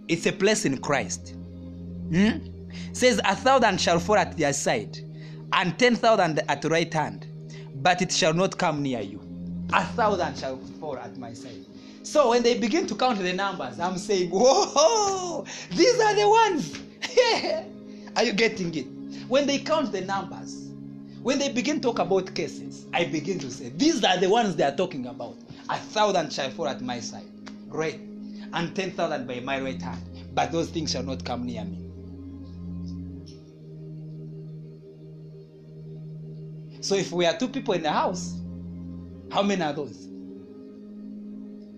It's 0.08 0.26
a 0.28 0.32
place 0.32 0.66
in 0.66 0.78
Christ. 0.78 1.36
Hmm? 2.10 2.38
Says 2.94 3.20
a 3.26 3.36
thousand 3.36 3.82
shall 3.82 4.00
fall 4.00 4.18
at 4.18 4.38
their 4.38 4.54
side, 4.54 4.98
and 5.54 5.78
ten 5.80 5.96
thousand 5.96 6.40
at 6.48 6.64
right 6.66 6.94
hand, 6.94 7.28
but 7.76 8.02
it 8.02 8.12
shall 8.12 8.34
not 8.34 8.58
come 8.58 8.82
near 8.82 9.02
you. 9.02 9.20
A 9.74 9.84
thousand 9.84 10.38
shall 10.38 10.58
fall 10.80 10.98
at 10.98 11.18
my 11.18 11.34
side. 11.34 11.66
So 12.06 12.30
when 12.30 12.44
they 12.44 12.56
begin 12.60 12.86
to 12.86 12.96
count 12.96 13.18
the 13.18 13.34
numbers, 13.34 13.80
I'm 13.80 13.98
saying, 13.98 14.30
Whoa, 14.32 15.44
these 15.72 16.00
are 16.00 16.14
the 16.14 16.30
ones. 16.30 16.80
are 18.16 18.24
you 18.24 18.32
getting 18.32 18.74
it? 18.76 18.86
When 19.28 19.48
they 19.48 19.58
count 19.58 19.92
the 19.92 20.02
numbers, 20.02 20.70
when 21.24 21.40
they 21.40 21.52
begin 21.52 21.78
to 21.78 21.82
talk 21.82 21.98
about 21.98 22.36
cases, 22.36 22.86
I 22.94 23.06
begin 23.06 23.40
to 23.40 23.50
say, 23.50 23.70
These 23.70 24.04
are 24.04 24.18
the 24.18 24.30
ones 24.30 24.56
they 24.56 24.64
are 24.64 24.76
talking 24.76 25.08
about. 25.08 25.36
A 25.68 25.78
thousand 25.78 26.32
shall 26.32 26.52
fall 26.52 26.68
at 26.68 26.80
my 26.80 27.00
side. 27.00 27.26
Great. 27.70 28.00
And 28.54 28.76
ten 28.76 28.92
thousand 28.92 29.26
by 29.26 29.40
my 29.40 29.60
right 29.60 29.82
hand. 29.82 30.04
But 30.36 30.52
those 30.52 30.70
things 30.70 30.92
shall 30.92 31.04
not 31.04 31.26
come 31.26 31.44
near 31.44 31.66
me. 31.66 31.90
So 36.82 36.94
if 36.94 37.12
we 37.12 37.26
are 37.26 37.36
two 37.36 37.48
people 37.48 37.74
in 37.74 37.82
the 37.82 37.92
house, 37.92 38.38
how 39.32 39.42
many 39.42 39.64
are 39.64 39.74
those? 39.74 40.06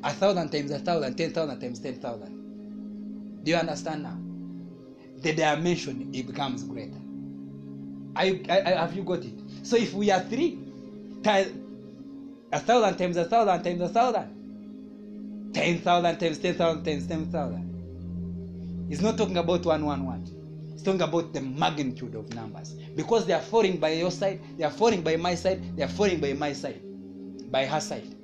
A 0.08 0.12
thousand 0.12 0.52
times 0.52 0.72
a 0.72 0.80
thousand, 0.80 1.16
ten 1.18 1.32
thousand 1.34 1.60
times 1.60 1.80
ten 1.80 1.96
thousand. 1.96 2.52
Do 3.44 3.52
you 3.52 3.58
understand 3.58 4.04
now? 4.04 4.18
The 5.18 5.34
dimension 5.34 6.12
it 6.14 6.28
becomes 6.28 6.64
greater. 6.64 7.00
You, 8.24 8.44
I, 8.50 8.62
I- 8.66 8.70
have 8.82 8.94
you 8.96 9.04
got 9.04 9.26
it? 9.26 9.34
So 9.64 9.78
if 9.78 9.94
we 9.94 10.12
are 10.12 10.22
three, 10.22 10.58
ti- 11.24 11.54
a 12.52 12.60
thousand 12.60 12.98
times 12.98 13.18
a 13.18 13.26
thousand 13.26 13.64
times 13.64 13.82
a 13.82 13.90
thousand, 13.90 14.52
ten 15.54 15.80
thousand 15.80 16.18
times 16.20 16.38
ten 16.40 16.56
thousand 16.56 16.84
times 16.84 17.08
ten 17.08 17.26
thousand. 17.28 17.86
He's 18.90 19.02
not 19.02 19.18
talking 19.18 19.38
about 19.38 19.66
one 19.66 19.86
one 19.86 20.06
one. 20.06 20.26
He's 20.74 20.84
talking 20.84 21.02
about 21.02 21.34
the 21.34 21.42
magnitude 21.42 22.16
of 22.16 22.34
numbers 22.34 22.74
because 22.96 23.26
they 23.26 23.34
are 23.34 23.42
falling 23.42 23.78
by 23.78 23.90
your 23.90 24.12
side, 24.12 24.42
they 24.58 24.64
are 24.66 24.72
falling 24.72 25.02
by 25.02 25.18
my 25.18 25.36
side, 25.36 25.76
they 25.78 25.84
are 25.84 25.88
falling 25.90 26.20
by 26.20 26.34
my 26.34 26.54
side, 26.54 26.82
by 27.52 27.66
her 27.66 27.82
side. 27.82 28.16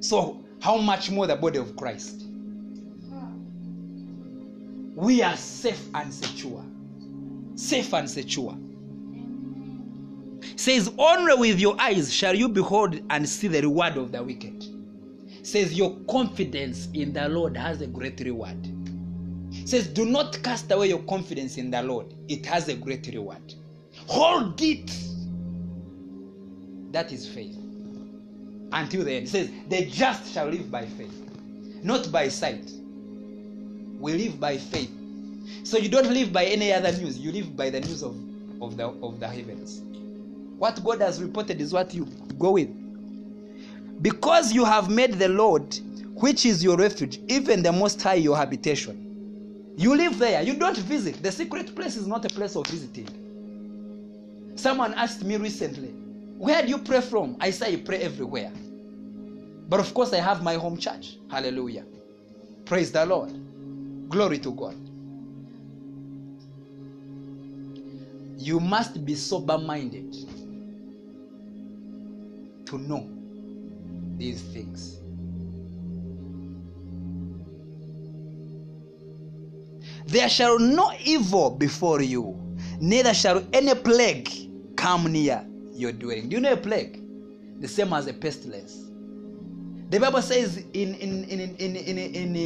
So 0.00 0.44
how 0.62 0.76
much 0.76 1.10
more 1.10 1.26
the 1.26 1.34
body 1.34 1.58
of 1.58 1.74
Christ? 1.74 2.24
We 4.94 5.20
are 5.20 5.36
safe 5.36 5.88
and 5.92 6.14
secure. 6.14 6.64
Safe 7.56 7.92
and 7.92 8.08
secure. 8.08 8.56
Says, 10.54 10.92
Only 10.96 11.34
with 11.34 11.58
your 11.58 11.74
eyes 11.80 12.14
shall 12.14 12.36
you 12.36 12.48
behold 12.48 13.00
and 13.10 13.28
see 13.28 13.48
the 13.48 13.62
reward 13.62 13.96
of 13.96 14.12
the 14.12 14.22
wicked. 14.22 14.64
Says, 15.42 15.74
Your 15.74 15.96
confidence 16.08 16.88
in 16.94 17.12
the 17.12 17.28
Lord 17.28 17.56
has 17.56 17.80
a 17.80 17.88
great 17.88 18.20
reward. 18.20 18.64
Says, 19.64 19.88
Do 19.88 20.04
not 20.04 20.40
cast 20.44 20.70
away 20.70 20.90
your 20.90 21.02
confidence 21.02 21.58
in 21.58 21.72
the 21.72 21.82
Lord, 21.82 22.14
it 22.28 22.46
has 22.46 22.68
a 22.68 22.74
great 22.74 23.08
reward. 23.08 23.54
Hold 24.06 24.62
it. 24.62 24.96
That 26.92 27.10
is 27.10 27.26
faith. 27.26 27.61
Until 28.72 29.04
the 29.04 29.12
end. 29.12 29.26
It 29.26 29.30
says, 29.30 29.50
The 29.68 29.86
just 29.86 30.32
shall 30.32 30.46
live 30.46 30.70
by 30.70 30.86
faith, 30.86 31.28
not 31.82 32.10
by 32.10 32.28
sight. 32.28 32.70
We 33.98 34.14
live 34.14 34.40
by 34.40 34.56
faith. 34.56 34.90
So 35.64 35.78
you 35.78 35.88
don't 35.88 36.10
live 36.10 36.32
by 36.32 36.44
any 36.44 36.72
other 36.72 36.92
news, 36.92 37.18
you 37.18 37.32
live 37.32 37.56
by 37.56 37.70
the 37.70 37.80
news 37.80 38.02
of, 38.02 38.16
of, 38.60 38.76
the, 38.76 38.88
of 38.88 39.20
the 39.20 39.28
heavens. 39.28 39.82
What 40.58 40.82
God 40.84 41.00
has 41.00 41.20
reported 41.22 41.60
is 41.60 41.72
what 41.72 41.92
you 41.92 42.06
go 42.38 42.52
with. 42.52 42.70
Because 44.02 44.52
you 44.52 44.64
have 44.64 44.90
made 44.90 45.14
the 45.14 45.28
Lord, 45.28 45.78
which 46.14 46.46
is 46.46 46.62
your 46.62 46.76
refuge, 46.76 47.20
even 47.28 47.62
the 47.62 47.72
Most 47.72 48.00
High 48.02 48.14
your 48.14 48.36
habitation. 48.36 49.74
You 49.76 49.96
live 49.96 50.18
there, 50.18 50.42
you 50.42 50.54
don't 50.54 50.76
visit. 50.78 51.22
The 51.22 51.32
secret 51.32 51.74
place 51.74 51.96
is 51.96 52.06
not 52.06 52.24
a 52.24 52.28
place 52.28 52.56
of 52.56 52.66
visiting. 52.66 53.08
Someone 54.56 54.94
asked 54.94 55.24
me 55.24 55.36
recently, 55.36 55.88
Where 56.38 56.62
do 56.62 56.68
you 56.68 56.78
pray 56.78 57.00
from? 57.00 57.36
I 57.40 57.50
say, 57.50 57.72
I 57.72 57.76
pray 57.76 57.98
everywhere. 57.98 58.52
But 59.72 59.80
of 59.80 59.94
course, 59.94 60.12
I 60.12 60.18
have 60.18 60.42
my 60.42 60.56
home 60.56 60.76
church. 60.76 61.16
Hallelujah. 61.30 61.86
Praise 62.66 62.92
the 62.92 63.06
Lord. 63.06 63.30
Glory 64.10 64.38
to 64.40 64.52
God. 64.52 64.76
You 68.36 68.60
must 68.60 69.02
be 69.06 69.14
sober 69.14 69.56
minded 69.56 70.12
to 72.66 72.76
know 72.76 73.08
these 74.18 74.42
things. 74.42 74.98
There 80.04 80.28
shall 80.28 80.58
no 80.58 80.92
evil 81.02 81.48
before 81.48 82.02
you, 82.02 82.38
neither 82.78 83.14
shall 83.14 83.42
any 83.54 83.74
plague 83.74 84.28
come 84.76 85.10
near 85.10 85.46
your 85.72 85.92
dwelling. 85.92 86.28
Do 86.28 86.36
you 86.36 86.42
know 86.42 86.52
a 86.52 86.58
plague? 86.58 87.02
The 87.62 87.68
same 87.68 87.94
as 87.94 88.06
a 88.06 88.12
pestilence. 88.12 88.81
The 89.92 90.00
Bible 90.00 90.22
says 90.22 90.56
in 90.72 90.94
in 90.94 91.24
in 91.24 91.38
in 91.38 91.76
in 91.76 91.98
in, 91.98 92.36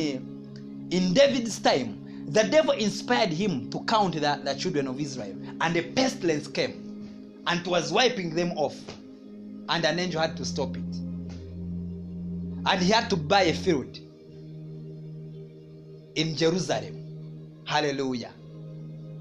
in, 0.91 1.15
David's 1.15 1.61
time, 1.61 2.27
the 2.27 2.43
devil 2.43 2.73
inspired 2.73 3.29
him 3.29 3.71
to 3.71 3.85
count 3.85 4.15
the, 4.15 4.41
the 4.43 4.53
children 4.57 4.89
of 4.89 4.99
Israel, 4.99 5.37
and 5.61 5.77
a 5.77 5.83
pestilence 5.93 6.49
came 6.49 7.43
and 7.47 7.65
was 7.65 7.93
wiping 7.93 8.35
them 8.35 8.51
off, 8.57 8.75
and 9.69 9.85
an 9.85 10.01
angel 10.01 10.21
had 10.21 10.37
to 10.39 10.45
stop 10.45 10.77
it. 10.77 10.97
And 12.67 12.83
he 12.83 12.91
had 12.91 13.09
to 13.11 13.17
buy 13.17 13.43
a 13.43 13.55
field 13.55 13.97
in 16.17 16.35
Jerusalem. 16.35 17.63
Hallelujah. 17.65 18.33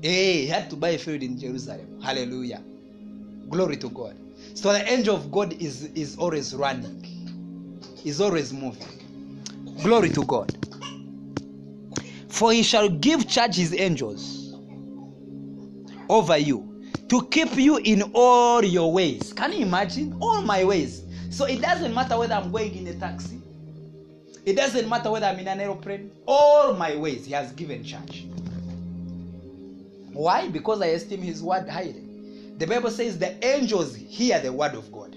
Hey, 0.02 0.42
he 0.42 0.48
had 0.48 0.72
to 0.72 0.76
buy 0.76 0.90
a 0.90 0.98
field 0.98 1.22
in 1.22 1.38
Jerusalem. 1.38 2.02
Hallelujah. 2.02 2.64
Glory 3.50 3.78
to 3.78 3.90
God. 3.90 4.18
So 4.56 4.74
the 4.74 4.92
angel 4.92 5.16
of 5.16 5.32
God 5.32 5.54
is, 5.62 5.84
is 5.94 6.18
always 6.18 6.56
running, 6.56 7.15
is 8.06 8.22
always 8.22 8.54
moving. 8.54 8.88
Glory 9.84 10.12
to 10.12 10.24
God. 10.24 10.58
For 12.30 12.54
he 12.54 12.64
shall 12.64 12.90
give 12.90 13.28
charge 13.28 13.56
his 13.56 13.74
angels 13.74 14.56
over 16.10 16.38
you 16.38 16.72
to 17.10 17.28
keep 17.28 17.56
you 17.56 17.78
in 17.78 18.04
all 18.14 18.64
your 18.64 18.92
ways. 18.94 19.34
Can 19.34 19.54
you 19.54 19.66
imagine? 19.66 20.18
All 20.22 20.42
my 20.42 20.64
ways. 20.64 21.04
So 21.30 21.46
it 21.46 21.62
doesn't 21.62 21.94
matter 21.94 22.18
whether 22.18 22.36
I'm 22.36 22.52
going 22.52 22.76
in 22.76 22.88
a 22.88 23.00
taxi, 23.00 23.42
it 24.46 24.54
doesn't 24.56 24.88
matter 24.88 25.12
whether 25.12 25.26
I'm 25.26 25.40
in 25.40 25.48
an 25.48 25.60
aeroplane. 25.60 26.12
All 26.28 26.74
my 26.76 26.96
ways, 26.96 27.26
he 27.26 27.34
has 27.34 27.52
given 27.54 27.84
charge. 27.84 28.28
Why? 30.14 30.48
Because 30.48 30.82
I 30.82 30.88
esteem 30.88 31.22
his 31.22 31.44
word 31.44 31.68
highly. 31.68 32.04
The 32.58 32.68
Bible 32.68 32.92
says 32.92 33.20
the 33.20 33.44
angels 33.46 33.96
hear 33.96 34.40
the 34.40 34.54
word 34.54 34.76
of 34.76 34.92
God. 34.92 35.16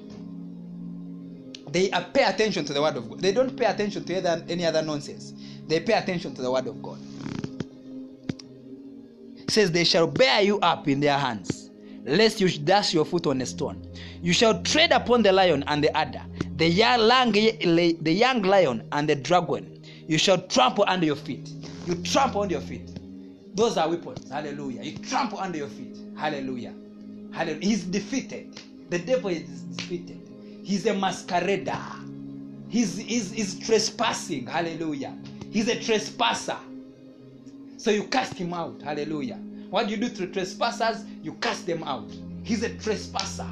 They 1.72 1.90
pay 2.14 2.24
attention 2.24 2.64
to 2.66 2.72
the 2.72 2.82
word 2.82 2.96
of 2.96 3.08
God. 3.08 3.20
They 3.20 3.32
don't 3.32 3.56
pay 3.56 3.66
attention 3.66 4.04
to 4.04 4.44
any 4.48 4.64
other 4.66 4.82
nonsense. 4.82 5.34
They 5.66 5.80
pay 5.80 5.94
attention 5.94 6.34
to 6.34 6.42
the 6.42 6.50
word 6.50 6.66
of 6.66 6.82
God. 6.82 6.98
It 9.36 9.50
says, 9.50 9.72
They 9.72 9.84
shall 9.84 10.06
bear 10.06 10.42
you 10.42 10.58
up 10.60 10.88
in 10.88 11.00
their 11.00 11.18
hands, 11.18 11.70
lest 12.04 12.40
you 12.40 12.48
dash 12.50 12.94
your 12.94 13.04
foot 13.04 13.26
on 13.26 13.40
a 13.40 13.46
stone. 13.46 13.86
You 14.22 14.32
shall 14.32 14.62
tread 14.62 14.92
upon 14.92 15.22
the 15.22 15.32
lion 15.32 15.64
and 15.66 15.82
the 15.82 15.94
adder, 15.96 16.22
the 16.56 16.68
young, 16.68 17.32
the 17.32 18.12
young 18.12 18.42
lion 18.42 18.86
and 18.92 19.08
the 19.08 19.14
dragon. 19.16 19.82
You 20.06 20.18
shall 20.18 20.46
trample 20.48 20.84
under 20.88 21.06
your 21.06 21.16
feet. 21.16 21.48
You 21.86 21.96
trample 22.02 22.42
under 22.42 22.54
your 22.54 22.62
feet. 22.62 22.90
Those 23.54 23.76
are 23.76 23.88
weapons. 23.88 24.30
Hallelujah. 24.30 24.82
You 24.82 24.98
trample 24.98 25.38
under 25.38 25.58
your 25.58 25.68
feet. 25.68 25.96
Hallelujah. 26.16 26.74
Hallelujah. 27.32 27.66
He's 27.66 27.84
defeated. 27.84 28.60
The 28.90 28.98
devil 28.98 29.30
is 29.30 29.42
defeated. 29.62 30.27
He's 30.68 30.84
a 30.84 30.90
masquerader. 30.90 31.80
He's, 32.68 32.98
he's, 32.98 33.32
he's 33.32 33.58
trespassing. 33.58 34.46
Hallelujah. 34.46 35.16
He's 35.50 35.66
a 35.66 35.82
trespasser. 35.82 36.58
So 37.78 37.90
you 37.90 38.04
cast 38.08 38.34
him 38.34 38.52
out. 38.52 38.82
Hallelujah. 38.82 39.36
What 39.70 39.86
do 39.86 39.94
you 39.94 39.96
do 39.96 40.10
to 40.10 40.26
trespassers? 40.26 41.06
You 41.22 41.32
cast 41.40 41.64
them 41.64 41.82
out. 41.84 42.12
He's 42.42 42.62
a 42.64 42.74
trespasser. 42.76 43.48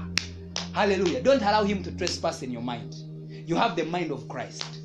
Hallelujah. 0.74 1.22
Don't 1.22 1.40
allow 1.40 1.64
him 1.64 1.82
to 1.84 1.93
trespass 1.93 2.43
in 2.43 2.51
your 2.51 2.60
mind. 2.60 2.94
You 3.30 3.56
have 3.56 3.76
the 3.76 3.86
mind 3.86 4.10
of 4.12 4.28
Christ. 4.28 4.80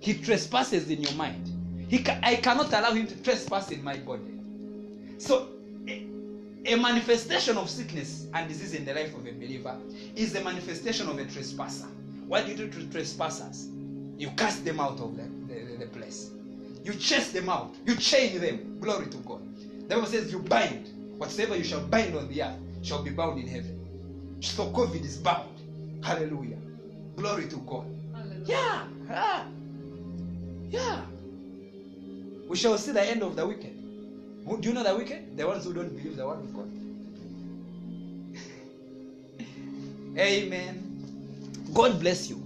He 0.00 0.14
trespasses 0.14 0.90
in 0.90 1.00
your 1.00 1.14
mind. 1.14 1.48
He 1.88 2.02
ca- 2.02 2.18
I 2.24 2.34
cannot 2.34 2.72
allow 2.72 2.90
him 2.90 3.06
to 3.06 3.22
trespass 3.22 3.70
in 3.70 3.84
my 3.84 3.98
body. 3.98 4.40
So, 5.18 5.50
a, 6.64 6.76
manifestation 6.76 7.56
of 7.56 7.68
sickness 7.68 8.26
and 8.34 8.48
disease 8.48 8.74
in 8.74 8.84
the 8.84 8.94
life 8.94 9.14
of 9.14 9.26
a 9.26 9.32
believer 9.32 9.76
is 10.16 10.32
the 10.32 10.40
manifestation 10.42 11.08
of 11.08 11.18
a 11.18 11.24
trespasser. 11.24 11.86
What 12.26 12.44
do 12.44 12.52
you 12.52 12.56
do 12.56 12.68
to 12.68 12.84
trespassers? 12.90 13.68
You 14.16 14.30
cast 14.30 14.64
them 14.64 14.80
out 14.80 15.00
of 15.00 15.16
the, 15.16 15.22
the, 15.52 15.76
the 15.78 15.86
place. 15.86 16.30
You 16.84 16.94
chase 16.94 17.32
them 17.32 17.48
out. 17.48 17.74
You 17.86 17.96
chain 17.96 18.40
them. 18.40 18.78
Glory 18.80 19.06
to 19.08 19.16
God. 19.18 19.40
The 19.88 19.94
Bible 19.96 20.06
says 20.06 20.30
you 20.30 20.38
bind. 20.38 20.88
Whatsoever 21.18 21.56
you 21.56 21.64
shall 21.64 21.80
bind 21.80 22.14
on 22.16 22.28
the 22.28 22.42
earth 22.42 22.56
shall 22.82 23.02
be 23.02 23.10
bound 23.10 23.38
in 23.38 23.46
heaven. 23.46 24.38
So 24.40 24.70
COVID 24.70 25.04
is 25.04 25.16
bound. 25.18 25.60
Hallelujah. 26.02 26.58
Glory 27.16 27.46
to 27.48 27.56
God. 27.58 27.86
Yeah. 28.44 28.84
Yeah. 29.08 29.44
Yeah. 30.70 31.00
We 32.48 32.56
shall 32.56 32.78
see 32.78 32.92
the 32.92 33.02
end 33.02 33.22
of 33.22 33.36
the 33.36 33.46
wicked. 33.46 33.79
Do 34.46 34.68
you 34.68 34.74
know 34.74 34.82
the 34.82 34.96
wicked? 34.96 35.36
The 35.36 35.46
ones 35.46 35.64
who 35.64 35.72
don't 35.72 35.88
believe 35.96 36.16
the 36.16 36.26
word 36.26 36.40
of 36.40 36.54
God. 36.54 36.68
Amen. 40.18 40.90
God 41.72 42.00
bless 42.00 42.28
you. 42.28 42.42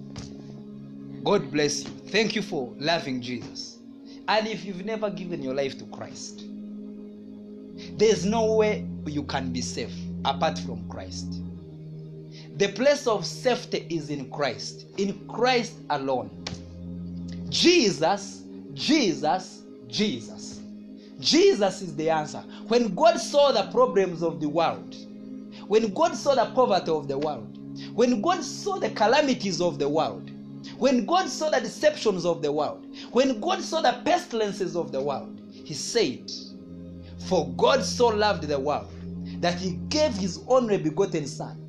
God 1.25 1.51
bless 1.51 1.85
you. 1.85 1.91
Thank 2.09 2.37
you 2.37 2.43
for 2.43 2.73
loving 2.79 3.23
Jesus. 3.23 3.79
And 4.29 4.47
if 4.47 4.65
you've 4.65 4.85
never 4.85 5.11
given 5.11 5.43
your 5.43 5.55
life 5.55 5.79
to 5.79 5.85
Christ, 5.87 6.45
there's 7.97 8.25
no 8.25 8.55
way 8.55 8.87
you 9.07 9.23
can 9.25 9.53
be 9.53 9.61
safe 9.61 9.95
apart 10.25 10.59
from 10.59 10.89
Christ. 10.89 11.41
The 12.57 12.69
place 12.69 13.07
of 13.07 13.27
safety 13.27 13.87
is 13.91 14.11
in 14.11 14.31
Christ, 14.31 14.87
in 14.97 15.27
Christ 15.27 15.75
alone. 15.91 16.31
Jesus, 17.49 18.45
Jesus, 18.75 19.63
Jesus. 19.89 20.54
Jesus 21.21 21.83
is 21.83 21.95
the 21.97 22.11
answer. 22.11 22.43
When 22.69 22.95
God 22.95 23.19
saw 23.19 23.53
the 23.53 23.71
problems 23.71 24.23
of 24.23 24.41
the 24.41 24.49
world, 24.49 24.95
when 25.69 25.95
God 25.95 26.15
saw 26.15 26.35
the 26.35 26.53
poverty 26.55 26.91
of 26.91 27.09
the 27.09 27.19
world, 27.19 27.59
when 27.95 28.21
God 28.21 28.43
saw 28.43 28.79
the 28.79 28.91
calamities 28.91 29.61
of 29.61 29.79
the 29.79 29.89
world, 29.89 30.31
when 30.79 31.07
God 31.07 31.29
saw 31.29 31.51
the 31.51 31.61
deceptions 31.61 32.25
of 32.25 32.43
the 32.43 32.51
world, 32.51 32.87
when 33.13 33.41
God 33.41 33.63
saw 33.63 33.81
the 33.81 34.01
pestilences 34.05 34.77
of 34.77 34.93
the 34.93 35.01
world, 35.01 35.41
He 35.53 35.75
said, 35.75 36.31
For 37.29 37.49
God 37.57 37.85
so 37.85 38.09
loved 38.09 38.45
the 38.45 38.59
world 38.59 38.91
that 39.41 39.55
He 39.59 39.73
gave 39.89 40.15
His 40.15 40.41
only 40.49 40.79
begotten 40.79 41.27
Son, 41.27 41.61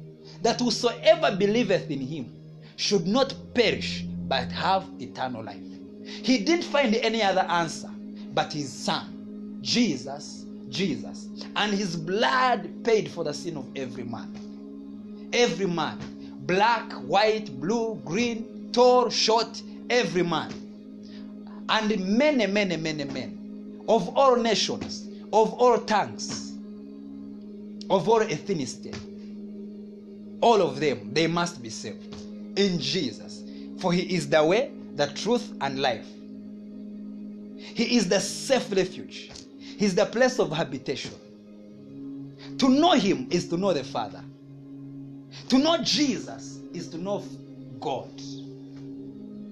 that 0.41 0.59
whosoever 0.59 1.35
believeth 1.35 1.89
in 1.89 2.01
Him 2.01 2.33
should 2.77 3.07
not 3.07 3.33
perish 3.53 4.03
but 4.27 4.51
have 4.51 4.85
eternal 4.99 5.43
life. 5.43 5.61
He 6.03 6.39
didn't 6.39 6.65
find 6.65 6.95
any 6.95 7.21
other 7.21 7.41
answer 7.41 7.89
but 8.33 8.51
His 8.51 8.71
Son, 8.71 9.14
Jesus, 9.65 10.45
Jesus. 10.69 11.27
And 11.55 11.73
His 11.73 11.95
blood 11.95 12.69
paid 12.83 13.09
for 13.09 13.23
the 13.23 13.33
sin 13.33 13.57
of 13.57 13.65
every 13.75 14.03
man. 14.03 15.29
Every 15.33 15.65
man. 15.65 15.97
Black 16.45 16.93
white 16.93 17.59
blue 17.59 17.99
green 18.05 18.69
tall 18.71 19.09
short 19.09 19.59
every 19.89 20.21
man. 20.21 20.53
And 21.67 21.89
many 22.15 22.45
many 22.45 22.77
many 22.77 23.05
men 23.05 23.81
of 23.89 24.15
all 24.15 24.35
nations 24.35 25.07
of 25.33 25.53
all 25.53 25.79
tongues 25.79 26.53
of 27.89 28.07
all 28.07 28.19
ethnicity 28.19 28.95
all 30.41 30.61
of 30.61 30.79
them 30.79 31.11
they 31.11 31.25
must 31.25 31.63
be 31.63 31.69
saved 31.69 32.15
in 32.55 32.79
jesus. 32.79 33.41
For 33.79 33.91
he 33.91 34.15
is 34.15 34.29
the 34.29 34.43
way 34.45 34.71
the 34.95 35.07
truth 35.07 35.51
and 35.61 35.81
life. 35.81 36.05
He 37.57 37.97
is 37.97 38.07
the 38.07 38.19
safe 38.19 38.71
refuge 38.71 39.31
he 39.77 39.85
is 39.85 39.95
the 39.95 40.05
place 40.05 40.39
of 40.39 40.51
habitation 40.51 41.11
to 42.57 42.69
know 42.69 42.91
him 42.91 43.27
is 43.29 43.47
to 43.47 43.57
know 43.57 43.73
the 43.73 43.83
father 43.83 44.23
to 45.49 45.57
know 45.57 45.77
Jesus 45.83 46.59
is 46.73 46.87
to 46.89 46.97
know 46.97 47.23
God. 47.79 48.19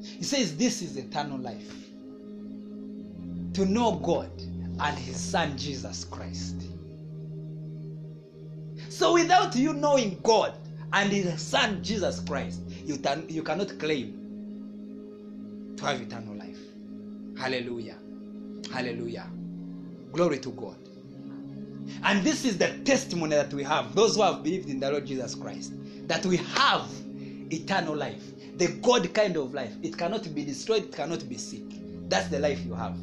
He 0.02 0.24
says 0.24 0.58
this 0.58 0.82
is 0.82 0.98
eternal 0.98 1.38
life. 1.38 1.72
To 3.54 3.66
know 3.66 3.94
God 3.94 4.32
and 4.80 4.98
His 4.98 5.20
Son 5.20 5.58
Jesus 5.58 6.06
Christ. 6.06 6.56
So 8.90 9.14
without 9.14 9.56
you 9.56 9.74
knowing 9.74 10.20
God 10.24 10.56
and 10.94 11.12
His 11.12 11.42
Son 11.42 11.84
Jesus 11.84 12.20
Christ, 12.22 12.62
you, 12.86 12.98
can, 12.98 13.26
you 13.30 13.44
cannot 13.44 13.78
claim 13.78 14.20
to 15.78 15.86
have 15.86 16.02
eternal 16.02 16.36
life. 16.36 16.58
Hallelujah. 17.38 17.98
Hallelujah. 18.72 19.28
Glory 20.14 20.38
to 20.40 20.52
God. 20.52 20.78
And 22.04 22.24
this 22.24 22.46
is 22.46 22.58
the 22.58 22.70
testimony 22.86 23.36
that 23.36 23.54
we 23.54 23.64
have, 23.64 23.96
those 23.96 24.16
who 24.16 24.22
have 24.22 24.44
believed 24.44 24.70
in 24.70 24.80
the 24.80 24.92
Lord 24.92 25.06
Jesus 25.06 25.36
Christ, 25.36 25.74
that 26.08 26.26
we 26.26 26.38
have 26.38 26.88
eternal 27.52 27.96
life, 27.96 28.24
the 28.58 28.68
God 28.82 29.12
kind 29.14 29.36
of 29.38 29.54
life. 29.54 29.74
It 29.82 29.98
cannot 29.98 30.34
be 30.34 30.46
destroyed, 30.46 30.84
it 30.84 30.96
cannot 30.96 31.28
be 31.28 31.38
sick. 31.38 31.64
That's 32.10 32.28
the 32.28 32.40
life 32.40 32.64
you 32.64 32.74
have. 32.76 32.96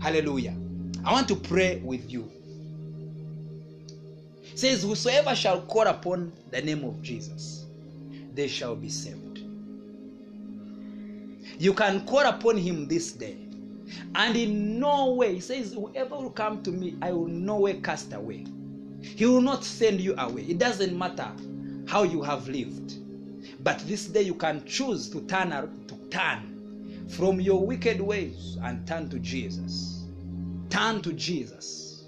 Hallelujah. 0.00 0.56
I 1.04 1.12
want 1.12 1.28
to 1.28 1.36
pray 1.36 1.80
with 1.84 2.10
you. 2.10 2.30
It 4.42 4.58
says, 4.58 4.82
Whosoever 4.82 5.34
shall 5.34 5.60
call 5.62 5.86
upon 5.86 6.32
the 6.50 6.62
name 6.62 6.84
of 6.84 7.02
Jesus, 7.02 7.66
they 8.34 8.48
shall 8.48 8.74
be 8.74 8.88
saved. 8.88 9.40
You 11.58 11.74
can 11.74 12.06
call 12.06 12.24
upon 12.24 12.56
him 12.56 12.88
this 12.88 13.12
day. 13.12 13.47
And 14.14 14.36
in 14.36 14.78
no 14.78 15.12
way, 15.14 15.34
he 15.34 15.40
says, 15.40 15.72
Whoever 15.72 16.16
will 16.16 16.30
come 16.30 16.62
to 16.62 16.70
me, 16.70 16.96
I 17.02 17.12
will 17.12 17.26
no 17.26 17.60
way 17.60 17.80
cast 17.80 18.12
away. 18.12 18.46
He 19.00 19.26
will 19.26 19.40
not 19.40 19.64
send 19.64 20.00
you 20.00 20.14
away. 20.18 20.42
It 20.42 20.58
doesn't 20.58 20.96
matter 20.96 21.30
how 21.86 22.02
you 22.02 22.22
have 22.22 22.48
lived. 22.48 22.94
But 23.60 23.78
this 23.86 24.06
day 24.06 24.22
you 24.22 24.34
can 24.34 24.64
choose 24.64 25.08
to 25.10 25.20
turn 25.22 25.50
to 25.50 25.96
turn 26.10 27.06
from 27.08 27.40
your 27.40 27.64
wicked 27.64 28.00
ways 28.00 28.58
and 28.62 28.86
turn 28.86 29.08
to 29.10 29.18
Jesus. 29.18 30.04
Turn 30.68 31.00
to 31.02 31.12
Jesus. 31.12 32.04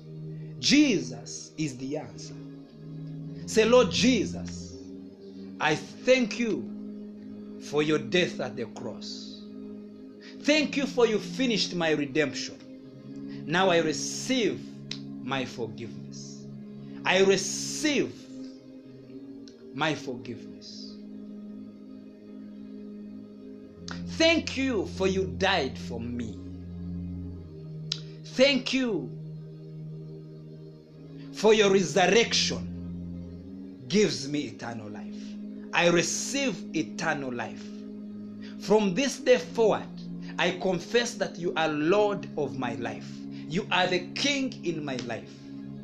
Jesus 0.58 1.52
is 1.56 1.76
the 1.78 1.96
answer. 1.96 2.34
Say, 3.46 3.64
Lord 3.64 3.90
Jesus, 3.90 4.76
I 5.58 5.74
thank 5.74 6.38
you 6.38 7.58
for 7.62 7.82
your 7.82 7.98
death 7.98 8.40
at 8.40 8.56
the 8.56 8.66
cross. 8.66 9.29
Thank 10.42 10.76
you 10.76 10.86
for 10.86 11.06
you 11.06 11.18
finished 11.18 11.74
my 11.74 11.90
redemption. 11.90 12.56
Now 13.46 13.70
I 13.70 13.78
receive 13.78 14.60
my 15.22 15.44
forgiveness. 15.44 16.44
I 17.04 17.22
receive 17.24 18.12
my 19.74 19.94
forgiveness. 19.94 20.94
Thank 24.16 24.56
you 24.56 24.86
for 24.96 25.06
you 25.06 25.34
died 25.38 25.78
for 25.78 26.00
me. 26.00 26.38
Thank 28.24 28.72
you 28.72 29.10
for 31.32 31.54
your 31.54 31.70
resurrection 31.70 32.66
gives 33.88 34.28
me 34.28 34.40
eternal 34.40 34.88
life. 34.90 35.16
I 35.72 35.88
receive 35.88 36.76
eternal 36.76 37.32
life. 37.32 37.64
From 38.60 38.94
this 38.94 39.18
day 39.18 39.38
forward, 39.38 39.88
I 40.38 40.52
confess 40.52 41.14
that 41.14 41.38
you 41.38 41.52
are 41.56 41.68
Lord 41.68 42.28
of 42.36 42.58
my 42.58 42.74
life. 42.74 43.08
You 43.48 43.66
are 43.70 43.86
the 43.86 44.00
King 44.14 44.64
in 44.64 44.84
my 44.84 44.96
life. 45.06 45.32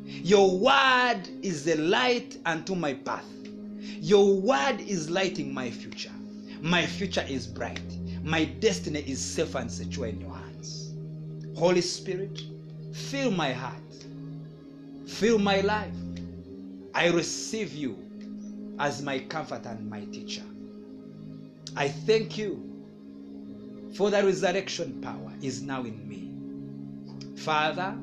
Your 0.05 0.57
word 0.57 1.23
is 1.41 1.65
the 1.65 1.75
light 1.75 2.37
unto 2.45 2.75
my 2.75 2.93
path. 2.93 3.25
Your 3.79 4.33
word 4.35 4.79
is 4.79 5.09
lighting 5.09 5.53
my 5.53 5.69
future. 5.69 6.11
My 6.61 6.85
future 6.85 7.25
is 7.27 7.45
bright. 7.45 7.81
My 8.23 8.45
destiny 8.45 8.99
is 9.01 9.19
safe 9.19 9.55
and 9.55 9.71
secure 9.71 10.07
in 10.07 10.21
your 10.21 10.33
hands. 10.33 10.93
Holy 11.57 11.81
Spirit, 11.81 12.41
fill 12.93 13.31
my 13.31 13.51
heart. 13.51 13.73
Fill 15.07 15.39
my 15.39 15.61
life. 15.61 15.93
I 16.93 17.07
receive 17.07 17.73
you 17.73 17.97
as 18.79 19.01
my 19.01 19.19
comfort 19.19 19.65
and 19.65 19.89
my 19.89 20.05
teacher. 20.05 20.43
I 21.75 21.89
thank 21.89 22.37
you 22.37 22.76
for 23.97 24.11
the 24.11 24.23
resurrection 24.23 25.01
power 25.01 25.33
is 25.41 25.63
now 25.63 25.83
in 25.83 26.07
me. 26.07 26.29
Father, 27.35 27.97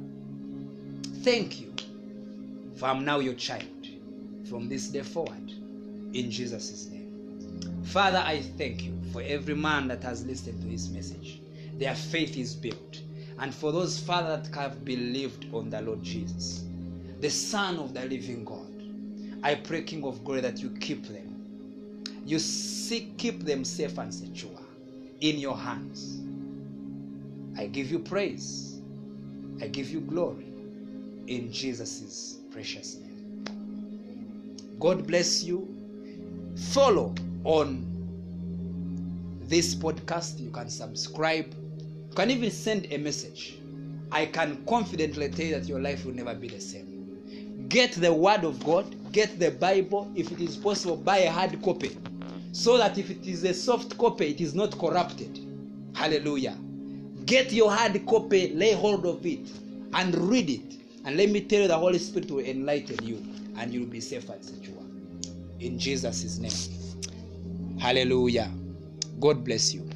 thank 1.22 1.60
you 1.60 1.72
for 2.74 2.86
I'm 2.86 3.04
now 3.04 3.20
your 3.20 3.34
child 3.34 3.86
from 4.48 4.68
this 4.68 4.88
day 4.88 5.02
forward 5.02 5.52
in 6.12 6.32
Jesus' 6.32 6.86
name. 6.86 7.80
Father, 7.84 8.18
I 8.26 8.40
thank 8.58 8.82
you 8.82 9.00
for 9.12 9.22
every 9.22 9.54
man 9.54 9.86
that 9.86 10.02
has 10.02 10.26
listened 10.26 10.60
to 10.62 10.66
this 10.66 10.88
message. 10.88 11.40
Their 11.78 11.94
faith 11.94 12.36
is 12.36 12.56
built. 12.56 13.00
And 13.38 13.54
for 13.54 13.70
those, 13.70 13.96
Father, 14.00 14.42
that 14.42 14.52
have 14.56 14.84
believed 14.84 15.46
on 15.54 15.70
the 15.70 15.80
Lord 15.80 16.02
Jesus, 16.02 16.64
the 17.20 17.30
Son 17.30 17.78
of 17.78 17.94
the 17.94 18.04
living 18.06 18.44
God, 18.44 18.66
I 19.44 19.54
pray, 19.54 19.82
King 19.82 20.02
of 20.02 20.24
glory, 20.24 20.40
that 20.40 20.58
you 20.58 20.70
keep 20.70 21.06
them. 21.06 22.02
You 22.26 22.40
seek, 22.40 23.16
keep 23.16 23.44
them 23.44 23.64
safe 23.64 23.96
and 23.98 24.12
secure 24.12 24.63
in 25.24 25.38
your 25.38 25.56
hands. 25.56 26.20
I 27.58 27.66
give 27.66 27.90
you 27.90 27.98
praise. 27.98 28.78
I 29.62 29.68
give 29.68 29.88
you 29.90 30.00
glory 30.00 30.44
in 31.26 31.50
Jesus' 31.50 32.40
precious 32.50 32.96
name. 32.96 34.76
God 34.78 35.06
bless 35.06 35.42
you. 35.42 35.66
Follow 36.72 37.14
on 37.44 37.86
this 39.44 39.74
podcast. 39.74 40.40
You 40.40 40.50
can 40.50 40.68
subscribe. 40.68 41.54
You 42.10 42.14
can 42.14 42.30
even 42.30 42.50
send 42.50 42.92
a 42.92 42.98
message. 42.98 43.56
I 44.12 44.26
can 44.26 44.62
confidently 44.66 45.30
tell 45.30 45.46
you 45.46 45.54
that 45.54 45.66
your 45.66 45.80
life 45.80 46.04
will 46.04 46.12
never 46.12 46.34
be 46.34 46.48
the 46.48 46.60
same. 46.60 47.66
Get 47.70 47.92
the 47.92 48.12
Word 48.12 48.44
of 48.44 48.62
God, 48.62 48.94
get 49.10 49.38
the 49.38 49.52
Bible. 49.52 50.12
If 50.14 50.30
it 50.32 50.40
is 50.40 50.54
possible, 50.58 50.96
buy 50.96 51.18
a 51.18 51.30
hard 51.30 51.62
copy 51.62 51.96
so 52.54 52.78
that 52.78 52.96
if 52.98 53.10
it 53.10 53.26
is 53.26 53.42
a 53.42 53.52
soft 53.52 53.98
copy, 53.98 54.30
it 54.30 54.40
is 54.40 54.54
not 54.54 54.78
corrupted. 54.78 55.40
Hallelujah. 55.92 56.56
Get 57.26 57.52
your 57.52 57.68
hard 57.72 58.06
copy, 58.06 58.54
lay 58.54 58.74
hold 58.74 59.04
of 59.06 59.26
it, 59.26 59.50
and 59.92 60.14
read 60.30 60.48
it. 60.48 60.78
And 61.04 61.16
let 61.16 61.30
me 61.30 61.40
tell 61.40 61.62
you, 61.62 61.68
the 61.68 61.76
Holy 61.76 61.98
Spirit 61.98 62.30
will 62.30 62.44
enlighten 62.44 63.04
you, 63.04 63.16
and 63.56 63.74
you'll 63.74 63.88
be 63.88 64.00
safe 64.00 64.28
and 64.28 64.42
secure. 64.44 64.80
In 65.58 65.80
Jesus' 65.80 66.38
name. 66.38 67.80
Hallelujah. 67.80 68.48
God 69.18 69.44
bless 69.44 69.74
you. 69.74 69.90